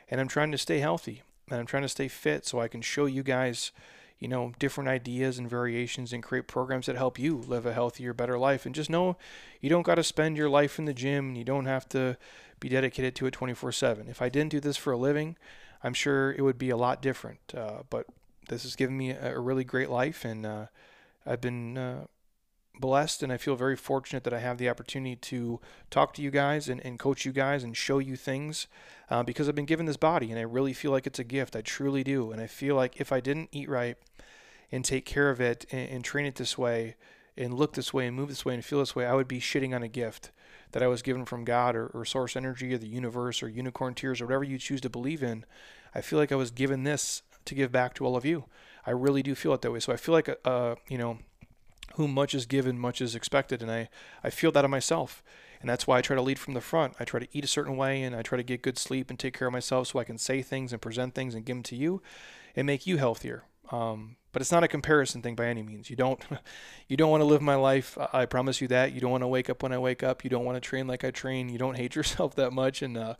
and 0.10 0.19
I'm 0.19 0.28
trying 0.28 0.52
to 0.52 0.57
stay 0.57 0.80
healthy 0.80 1.24
and 1.49 1.60
I'm 1.60 1.65
trying 1.65 1.84
to 1.84 1.90
stay 1.90 2.07
fit 2.07 2.45
so 2.45 2.60
I 2.60 2.68
can 2.68 2.82
show 2.82 3.06
you 3.06 3.24
guys, 3.24 3.72
you 4.19 4.28
know, 4.28 4.53
different 4.60 4.90
ideas 4.90 5.38
and 5.38 5.49
variations 5.49 6.11
and 6.11 6.22
create 6.22 6.48
programs 6.48 6.88
that 6.88 6.95
help 6.95 7.18
you 7.18 7.38
live 7.38 7.65
a 7.65 7.74
healthier, 7.74 8.14
better 8.14 8.38
life. 8.38 8.65
And 8.65 8.76
just 8.76 8.90
know 8.90 9.18
you 9.61 9.69
don't 9.69 9.84
got 9.84 9.95
to 9.95 10.03
spend 10.03 10.38
your 10.38 10.49
life 10.49 10.78
in 10.80 10.86
the 10.86 10.94
gym 10.94 11.30
and 11.30 11.38
you 11.38 11.44
don't 11.44 11.65
have 11.65 11.88
to 11.90 12.18
be 12.60 12.69
dedicated 12.69 13.15
to 13.15 13.28
it 13.28 13.32
24 13.32 13.72
7. 13.72 14.07
If 14.07 14.22
I 14.22 14.30
didn't 14.30 14.52
do 14.52 14.60
this 14.60 14.78
for 14.78 14.91
a 14.91 14.98
living, 14.98 15.38
I'm 15.84 15.94
sure 15.94 16.32
it 16.34 16.41
would 16.41 16.57
be 16.57 16.69
a 16.69 16.78
lot 16.78 17.02
different. 17.02 17.40
Uh, 17.56 17.84
but 17.90 18.07
this 18.49 18.64
has 18.64 18.76
given 18.76 18.98
me 18.98 19.11
a, 19.11 19.36
a 19.36 19.40
really 19.40 19.64
great 19.64 19.90
life, 19.90 20.26
and 20.26 20.45
uh, 20.45 20.65
I've 21.26 21.41
been 21.41 21.78
uh, 21.78 22.07
blessed 22.80 23.24
and 23.24 23.32
I 23.32 23.38
feel 23.38 23.56
very 23.56 23.76
fortunate 23.76 24.24
that 24.24 24.34
I 24.34 24.40
have 24.40 24.58
the 24.58 24.70
opportunity 24.70 25.16
to 25.16 25.60
talk 25.90 26.14
to 26.14 26.22
you 26.22 26.32
guys 26.32 26.70
and, 26.70 26.84
and 26.86 26.99
coach 26.99 27.26
you 27.26 27.32
guys 27.32 27.64
and 27.64 27.76
show 27.76 27.99
you 27.99 28.16
things 28.16 28.68
uh, 29.10 29.24
because 29.24 29.48
I've 29.48 29.56
been 29.56 29.66
given 29.66 29.86
this 29.86 29.98
body 29.98 30.30
and 30.32 30.40
I 30.40 30.44
really 30.44 30.74
feel 30.74 30.91
like 30.91 31.08
it's 31.08 31.20
a 31.20 31.24
gift. 31.24 31.56
I 31.56 31.62
truly 31.62 32.04
do. 32.04 32.32
And 32.32 32.41
I 32.41 32.48
feel 32.48 32.76
like 32.76 32.99
if 32.99 33.12
I 33.12 33.20
didn't 33.20 33.49
eat 33.52 33.70
right 33.70 33.98
and 34.72 34.84
take 34.84 35.06
care 35.06 35.30
of 35.30 35.40
it 35.40 35.66
and, 35.72 35.90
and 35.90 36.04
train 36.04 36.26
it 36.26 36.36
this 36.36 36.58
way 36.58 36.95
and 37.36 37.54
look 37.54 37.74
this 37.74 37.94
way 37.94 38.08
and 38.08 38.16
move 38.16 38.30
this 38.30 38.45
way 38.45 38.54
and 38.54 38.66
feel 38.66 38.80
this 38.80 38.95
way, 38.95 39.06
I 39.06 39.14
would 39.14 39.28
be 39.28 39.40
shitting 39.40 39.76
on 39.76 39.84
a 39.84 39.88
gift 39.88 40.32
that 40.72 40.84
I 40.84 40.88
was 40.88 41.02
given 41.02 41.26
from 41.26 41.45
God 41.45 41.76
or, 41.76 41.88
or 41.88 42.06
source 42.06 42.36
energy 42.36 42.74
or 42.74 42.78
the 42.78 42.88
universe 42.88 43.41
or 43.41 43.48
unicorn 43.48 43.94
tears 43.94 44.22
or 44.22 44.26
whatever 44.26 44.44
you 44.44 44.58
choose 44.58 44.82
to 44.82 44.90
believe 44.90 45.24
in. 45.24 45.45
I 45.95 46.02
feel 46.02 46.20
like 46.20 46.32
I 46.32 46.36
was 46.36 46.52
given 46.52 46.84
this 46.84 47.22
to 47.45 47.56
give 47.56 47.72
back 47.72 47.94
to 47.95 48.06
all 48.06 48.16
of 48.16 48.26
you. 48.26 48.45
I 48.86 48.91
really 48.91 49.24
do 49.24 49.36
feel 49.36 49.54
it 49.54 49.62
that 49.62 49.72
way. 49.72 49.80
So 49.80 49.94
I 49.94 49.98
feel 49.98 50.14
like, 50.14 50.30
uh, 50.45 50.76
you 50.90 50.98
know, 50.98 51.20
whom 51.96 52.14
much 52.14 52.34
is 52.34 52.46
given, 52.46 52.78
much 52.80 53.02
is 53.02 53.16
expected. 53.16 53.62
And 53.62 53.72
I, 53.72 53.90
I 54.24 54.30
feel 54.30 54.52
that 54.52 54.66
of 54.66 54.72
myself. 54.72 55.24
And 55.60 55.70
that's 55.70 55.88
why 55.88 55.98
I 55.98 56.02
try 56.02 56.16
to 56.16 56.22
lead 56.22 56.40
from 56.40 56.54
the 56.54 56.62
front. 56.62 56.94
I 57.00 57.06
try 57.06 57.20
to 57.20 57.28
eat 57.32 57.44
a 57.44 57.48
certain 57.48 57.78
way 57.78 58.04
and 58.04 58.16
I 58.16 58.22
try 58.22 58.38
to 58.38 58.44
get 58.44 58.62
good 58.62 58.78
sleep 58.78 59.10
and 59.10 59.18
take 59.18 59.38
care 59.38 59.48
of 59.48 59.54
myself 59.54 59.88
so 59.88 60.00
I 60.00 60.04
can 60.04 60.18
say 60.18 60.42
things 60.42 60.72
and 60.72 60.82
present 60.82 61.16
things 61.16 61.34
and 61.34 61.46
give 61.46 61.56
them 61.56 61.64
to 61.64 61.76
you 61.76 62.02
and 62.56 62.68
make 62.68 62.86
you 62.86 62.98
healthier. 62.98 63.44
Um, 63.72 64.18
but 64.32 64.42
it's 64.42 64.52
not 64.52 64.64
a 64.64 64.68
comparison 64.68 65.22
thing 65.22 65.36
by 65.36 65.48
any 65.48 65.64
means. 65.64 65.90
You 65.90 65.96
don't, 65.96 66.24
you 66.88 66.96
don't 66.96 67.10
want 67.10 67.22
to 67.22 67.26
live 67.26 67.42
my 67.42 67.56
life. 67.56 67.98
I 68.14 68.26
promise 68.26 68.62
you 68.62 68.68
that. 68.68 68.94
You 68.94 69.02
don't 69.02 69.12
want 69.12 69.24
to 69.24 69.28
wake 69.28 69.50
up 69.50 69.64
when 69.64 69.72
I 69.72 69.80
wake 69.80 70.04
up. 70.04 70.24
You 70.24 70.30
don't 70.30 70.46
want 70.46 70.58
to 70.58 70.62
train 70.62 70.86
like 70.86 71.04
I 71.04 71.12
train. 71.12 71.50
You 71.50 71.58
don't 71.58 71.76
hate 71.76 71.96
yourself 71.96 72.36
that 72.36 72.52
much, 72.52 72.84
and 72.84 72.98
uh, 72.98 73.16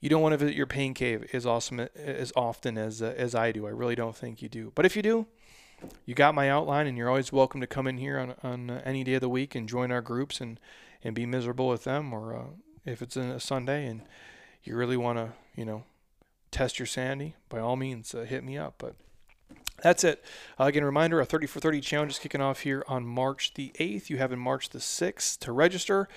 you 0.00 0.08
don't 0.08 0.22
want 0.22 0.34
to 0.34 0.36
visit 0.36 0.54
your 0.54 0.66
pain 0.66 0.94
cave 0.94 1.28
as 1.32 1.44
awesome 1.44 1.80
as 1.80 2.32
often 2.36 2.78
as 2.78 3.02
uh, 3.02 3.14
as 3.16 3.34
I 3.34 3.50
do. 3.50 3.66
I 3.66 3.70
really 3.70 3.96
don't 3.96 4.16
think 4.16 4.40
you 4.40 4.48
do. 4.48 4.70
But 4.76 4.86
if 4.86 4.94
you 4.94 5.02
do, 5.02 5.26
you 6.04 6.14
got 6.14 6.34
my 6.34 6.50
outline, 6.50 6.86
and 6.86 6.96
you're 6.96 7.08
always 7.08 7.32
welcome 7.32 7.60
to 7.60 7.66
come 7.66 7.86
in 7.86 7.98
here 7.98 8.18
on, 8.18 8.34
on 8.42 8.70
uh, 8.70 8.82
any 8.84 9.04
day 9.04 9.14
of 9.14 9.20
the 9.20 9.28
week 9.28 9.54
and 9.54 9.68
join 9.68 9.92
our 9.92 10.00
groups 10.00 10.40
and, 10.40 10.58
and 11.04 11.14
be 11.14 11.26
miserable 11.26 11.68
with 11.68 11.84
them. 11.84 12.12
Or 12.12 12.34
uh, 12.34 12.44
if 12.84 13.02
it's 13.02 13.16
a 13.16 13.38
Sunday 13.38 13.86
and 13.86 14.02
you 14.64 14.76
really 14.76 14.96
want 14.96 15.18
to, 15.18 15.32
you 15.54 15.64
know, 15.64 15.84
test 16.50 16.78
your 16.78 16.86
sanity, 16.86 17.36
by 17.48 17.60
all 17.60 17.76
means, 17.76 18.14
uh, 18.14 18.22
hit 18.22 18.42
me 18.42 18.58
up. 18.58 18.74
But 18.78 18.94
that's 19.82 20.02
it. 20.02 20.24
Uh, 20.58 20.64
again, 20.64 20.84
reminder: 20.84 21.20
a 21.20 21.24
30 21.24 21.46
for 21.46 21.60
30 21.60 21.80
challenge 21.80 22.12
is 22.12 22.18
kicking 22.18 22.40
off 22.40 22.60
here 22.60 22.84
on 22.88 23.06
March 23.06 23.54
the 23.54 23.72
8th. 23.78 24.10
You 24.10 24.18
have 24.18 24.32
in 24.32 24.38
March 24.38 24.70
the 24.70 24.78
6th 24.78 25.38
to 25.40 25.52
register. 25.52 26.08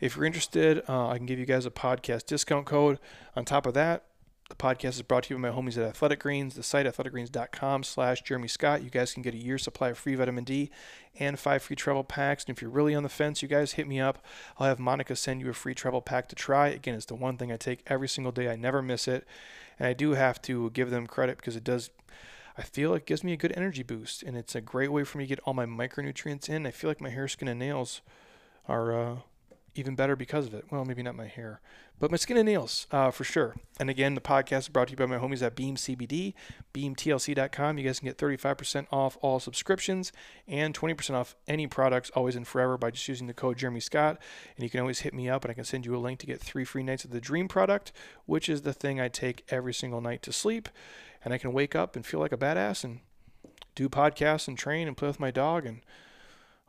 If 0.00 0.16
you're 0.16 0.24
interested, 0.24 0.82
uh, 0.88 1.08
I 1.08 1.18
can 1.18 1.26
give 1.26 1.38
you 1.38 1.46
guys 1.46 1.66
a 1.66 1.70
podcast 1.70 2.26
discount 2.26 2.66
code. 2.66 2.98
On 3.36 3.44
top 3.44 3.66
of 3.66 3.74
that, 3.74 4.04
the 4.50 4.56
podcast 4.56 4.90
is 4.90 5.02
brought 5.02 5.22
to 5.24 5.34
you 5.34 5.40
by 5.40 5.48
my 5.48 5.56
homies 5.56 5.78
at 5.78 5.84
Athletic 5.84 6.20
Greens. 6.20 6.54
The 6.54 6.62
site 6.62 6.84
athleticgreens.com 6.84 7.84
slash 7.84 8.20
Jeremy 8.22 8.48
Scott. 8.48 8.82
You 8.82 8.90
guys 8.90 9.14
can 9.14 9.22
get 9.22 9.32
a 9.32 9.38
year's 9.38 9.62
supply 9.62 9.90
of 9.90 9.98
free 9.98 10.16
vitamin 10.16 10.44
D 10.44 10.70
and 11.18 11.38
five 11.38 11.62
free 11.62 11.76
travel 11.76 12.04
packs. 12.04 12.44
And 12.44 12.54
if 12.54 12.60
you're 12.60 12.70
really 12.70 12.94
on 12.94 13.04
the 13.04 13.08
fence, 13.08 13.42
you 13.42 13.48
guys 13.48 13.72
hit 13.72 13.88
me 13.88 14.00
up. 14.00 14.24
I'll 14.58 14.66
have 14.66 14.78
Monica 14.78 15.16
send 15.16 15.40
you 15.40 15.48
a 15.48 15.54
free 15.54 15.74
travel 15.74 16.02
pack 16.02 16.28
to 16.28 16.34
try. 16.34 16.68
Again, 16.68 16.96
it's 16.96 17.06
the 17.06 17.14
one 17.14 17.36
thing 17.38 17.50
I 17.50 17.56
take 17.56 17.82
every 17.86 18.08
single 18.08 18.32
day. 18.32 18.50
I 18.50 18.56
never 18.56 18.82
miss 18.82 19.08
it. 19.08 19.26
And 19.78 19.86
I 19.86 19.92
do 19.92 20.12
have 20.12 20.42
to 20.42 20.70
give 20.70 20.90
them 20.90 21.06
credit 21.06 21.38
because 21.38 21.56
it 21.56 21.64
does 21.64 21.90
I 22.58 22.62
feel 22.62 22.92
it 22.94 23.06
gives 23.06 23.24
me 23.24 23.32
a 23.32 23.38
good 23.38 23.54
energy 23.56 23.84
boost 23.84 24.22
and 24.22 24.36
it's 24.36 24.54
a 24.54 24.60
great 24.60 24.92
way 24.92 25.04
for 25.04 25.16
me 25.16 25.24
to 25.24 25.28
get 25.28 25.40
all 25.44 25.54
my 25.54 25.64
micronutrients 25.64 26.48
in. 26.48 26.66
I 26.66 26.72
feel 26.72 26.90
like 26.90 27.00
my 27.00 27.08
hair, 27.08 27.28
skin, 27.28 27.48
and 27.48 27.58
nails 27.58 28.02
are 28.68 28.92
uh, 28.98 29.16
even 29.74 29.94
better 29.94 30.16
because 30.16 30.46
of 30.46 30.54
it. 30.54 30.64
Well, 30.70 30.84
maybe 30.84 31.02
not 31.02 31.14
my 31.14 31.26
hair, 31.26 31.60
but 31.98 32.10
my 32.10 32.16
skin 32.16 32.36
and 32.36 32.46
nails 32.46 32.86
uh, 32.90 33.10
for 33.10 33.24
sure. 33.24 33.56
And 33.78 33.88
again, 33.88 34.14
the 34.14 34.20
podcast 34.20 34.60
is 34.60 34.68
brought 34.68 34.88
to 34.88 34.92
you 34.92 34.96
by 34.96 35.06
my 35.06 35.18
homies 35.18 35.42
at 35.42 35.54
Beam 35.54 35.76
CBD, 35.76 36.34
beamtlc.com. 36.74 37.78
You 37.78 37.84
guys 37.84 38.00
can 38.00 38.08
get 38.08 38.18
35% 38.18 38.86
off 38.90 39.16
all 39.20 39.38
subscriptions 39.38 40.12
and 40.48 40.74
20% 40.74 41.14
off 41.14 41.36
any 41.46 41.66
products 41.66 42.10
always 42.14 42.36
and 42.36 42.46
forever 42.46 42.76
by 42.76 42.90
just 42.90 43.06
using 43.06 43.26
the 43.26 43.34
code 43.34 43.58
Jeremy 43.58 43.80
Scott. 43.80 44.18
And 44.56 44.64
you 44.64 44.70
can 44.70 44.80
always 44.80 45.00
hit 45.00 45.14
me 45.14 45.28
up 45.28 45.44
and 45.44 45.50
I 45.50 45.54
can 45.54 45.64
send 45.64 45.86
you 45.86 45.94
a 45.94 45.98
link 45.98 46.18
to 46.20 46.26
get 46.26 46.40
three 46.40 46.64
free 46.64 46.82
nights 46.82 47.04
of 47.04 47.10
the 47.10 47.20
Dream 47.20 47.48
product, 47.48 47.92
which 48.26 48.48
is 48.48 48.62
the 48.62 48.72
thing 48.72 49.00
I 49.00 49.08
take 49.08 49.44
every 49.50 49.74
single 49.74 50.00
night 50.00 50.22
to 50.22 50.32
sleep. 50.32 50.68
And 51.24 51.34
I 51.34 51.38
can 51.38 51.52
wake 51.52 51.76
up 51.76 51.96
and 51.96 52.04
feel 52.04 52.20
like 52.20 52.32
a 52.32 52.38
badass 52.38 52.82
and 52.82 53.00
do 53.74 53.88
podcasts 53.88 54.48
and 54.48 54.58
train 54.58 54.88
and 54.88 54.96
play 54.96 55.08
with 55.08 55.20
my 55.20 55.30
dog 55.30 55.66
and 55.66 55.80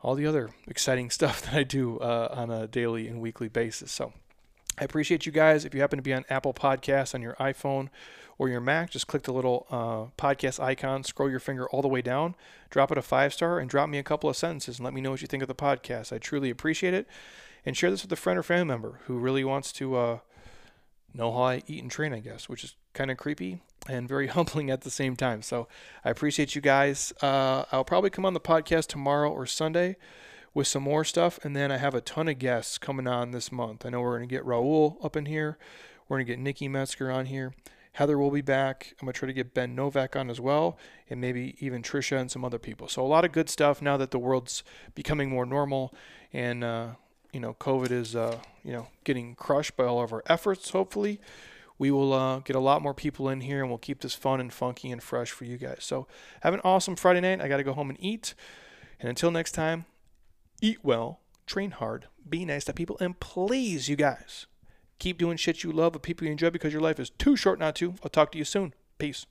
all 0.02 0.14
the 0.14 0.26
other 0.26 0.50
exciting 0.66 1.10
stuff 1.18 1.42
that 1.42 1.54
I 1.54 1.62
do 1.62 1.98
uh, 1.98 2.28
on 2.30 2.50
a 2.50 2.66
daily 2.66 3.08
and 3.08 3.20
weekly 3.20 3.48
basis. 3.48 3.90
So 3.90 4.12
I 4.78 4.84
appreciate 4.84 5.26
you 5.26 5.32
guys. 5.32 5.64
If 5.64 5.74
you 5.74 5.80
happen 5.80 5.98
to 5.98 6.02
be 6.02 6.14
on 6.14 6.24
Apple 6.28 6.54
Podcasts 6.54 7.14
on 7.14 7.22
your 7.22 7.34
iPhone 7.34 7.88
or 8.38 8.48
your 8.48 8.60
Mac, 8.60 8.90
just 8.90 9.06
click 9.06 9.22
the 9.22 9.32
little 9.32 9.66
uh, 9.70 10.10
podcast 10.20 10.60
icon, 10.60 11.04
scroll 11.04 11.30
your 11.30 11.40
finger 11.40 11.68
all 11.68 11.82
the 11.82 11.88
way 11.88 12.02
down, 12.02 12.34
drop 12.70 12.90
it 12.90 12.98
a 12.98 13.02
five 13.02 13.32
star, 13.32 13.58
and 13.58 13.68
drop 13.68 13.88
me 13.88 13.98
a 13.98 14.02
couple 14.02 14.30
of 14.30 14.36
sentences 14.36 14.78
and 14.78 14.84
let 14.84 14.94
me 14.94 15.00
know 15.00 15.10
what 15.10 15.20
you 15.20 15.28
think 15.28 15.42
of 15.42 15.48
the 15.48 15.54
podcast. 15.54 16.12
I 16.12 16.18
truly 16.18 16.50
appreciate 16.50 16.94
it. 16.94 17.06
And 17.64 17.76
share 17.76 17.90
this 17.92 18.02
with 18.02 18.10
a 18.10 18.16
friend 18.16 18.38
or 18.38 18.42
family 18.42 18.64
member 18.64 19.00
who 19.06 19.18
really 19.18 19.44
wants 19.44 19.70
to 19.74 19.94
uh, 19.94 20.18
know 21.14 21.30
how 21.30 21.42
I 21.42 21.62
eat 21.68 21.82
and 21.82 21.90
train, 21.90 22.12
I 22.12 22.18
guess, 22.18 22.48
which 22.48 22.64
is 22.64 22.74
kind 22.92 23.08
of 23.10 23.18
creepy 23.18 23.60
and 23.88 24.08
very 24.08 24.26
humbling 24.28 24.70
at 24.70 24.82
the 24.82 24.90
same 24.90 25.16
time. 25.16 25.42
So 25.42 25.68
I 26.04 26.10
appreciate 26.10 26.54
you 26.54 26.60
guys. 26.60 27.12
Uh, 27.22 27.64
I'll 27.72 27.84
probably 27.84 28.10
come 28.10 28.24
on 28.24 28.34
the 28.34 28.40
podcast 28.40 28.86
tomorrow 28.86 29.30
or 29.30 29.46
Sunday 29.46 29.96
with 30.54 30.66
some 30.66 30.82
more 30.82 31.04
stuff, 31.04 31.38
and 31.44 31.56
then 31.56 31.72
I 31.72 31.78
have 31.78 31.94
a 31.94 32.00
ton 32.00 32.28
of 32.28 32.38
guests 32.38 32.76
coming 32.76 33.06
on 33.06 33.30
this 33.30 33.50
month. 33.50 33.86
I 33.86 33.90
know 33.90 34.00
we're 34.02 34.18
going 34.18 34.28
to 34.28 34.34
get 34.34 34.44
Raul 34.44 35.02
up 35.04 35.16
in 35.16 35.26
here. 35.26 35.56
We're 36.08 36.18
going 36.18 36.26
to 36.26 36.32
get 36.32 36.38
Nikki 36.38 36.68
Metzger 36.68 37.10
on 37.10 37.26
here. 37.26 37.54
Heather 37.92 38.18
will 38.18 38.30
be 38.30 38.42
back. 38.42 38.94
I'm 39.00 39.06
going 39.06 39.12
to 39.12 39.18
try 39.18 39.26
to 39.26 39.32
get 39.32 39.54
Ben 39.54 39.74
Novak 39.74 40.16
on 40.16 40.30
as 40.30 40.40
well, 40.40 40.78
and 41.08 41.20
maybe 41.20 41.56
even 41.60 41.82
Trisha 41.82 42.18
and 42.18 42.30
some 42.30 42.44
other 42.44 42.58
people. 42.58 42.88
So, 42.88 43.04
a 43.04 43.08
lot 43.08 43.24
of 43.24 43.32
good 43.32 43.48
stuff 43.48 43.80
now 43.82 43.96
that 43.98 44.10
the 44.10 44.18
world's 44.18 44.62
becoming 44.94 45.30
more 45.30 45.46
normal 45.46 45.94
and, 46.32 46.64
uh, 46.64 46.88
you 47.32 47.40
know, 47.40 47.54
COVID 47.54 47.90
is, 47.90 48.14
uh, 48.14 48.38
you 48.62 48.72
know, 48.72 48.88
getting 49.04 49.34
crushed 49.34 49.76
by 49.76 49.84
all 49.84 50.02
of 50.02 50.12
our 50.12 50.22
efforts, 50.26 50.70
hopefully 50.70 51.20
we 51.82 51.90
will 51.90 52.12
uh, 52.12 52.38
get 52.38 52.54
a 52.54 52.60
lot 52.60 52.80
more 52.80 52.94
people 52.94 53.28
in 53.28 53.40
here 53.40 53.58
and 53.58 53.68
we'll 53.68 53.76
keep 53.76 54.02
this 54.02 54.14
fun 54.14 54.38
and 54.38 54.52
funky 54.52 54.92
and 54.92 55.02
fresh 55.02 55.32
for 55.32 55.44
you 55.44 55.56
guys. 55.56 55.78
So 55.80 56.06
have 56.42 56.54
an 56.54 56.60
awesome 56.62 56.94
Friday 56.94 57.20
night. 57.20 57.40
I 57.40 57.48
got 57.48 57.56
to 57.56 57.64
go 57.64 57.72
home 57.72 57.90
and 57.90 57.98
eat. 58.00 58.34
And 59.00 59.08
until 59.08 59.32
next 59.32 59.50
time, 59.50 59.86
eat 60.60 60.78
well, 60.84 61.18
train 61.44 61.72
hard, 61.72 62.06
be 62.28 62.44
nice 62.44 62.62
to 62.66 62.72
people, 62.72 62.96
and 63.00 63.18
please, 63.18 63.88
you 63.88 63.96
guys, 63.96 64.46
keep 65.00 65.18
doing 65.18 65.36
shit 65.36 65.64
you 65.64 65.72
love 65.72 65.94
with 65.94 66.02
people 66.02 66.24
you 66.24 66.30
enjoy 66.30 66.50
because 66.50 66.72
your 66.72 66.80
life 66.80 67.00
is 67.00 67.10
too 67.10 67.34
short 67.34 67.58
not 67.58 67.74
to. 67.74 67.94
I'll 68.04 68.10
talk 68.10 68.30
to 68.30 68.38
you 68.38 68.44
soon. 68.44 68.74
Peace. 68.98 69.26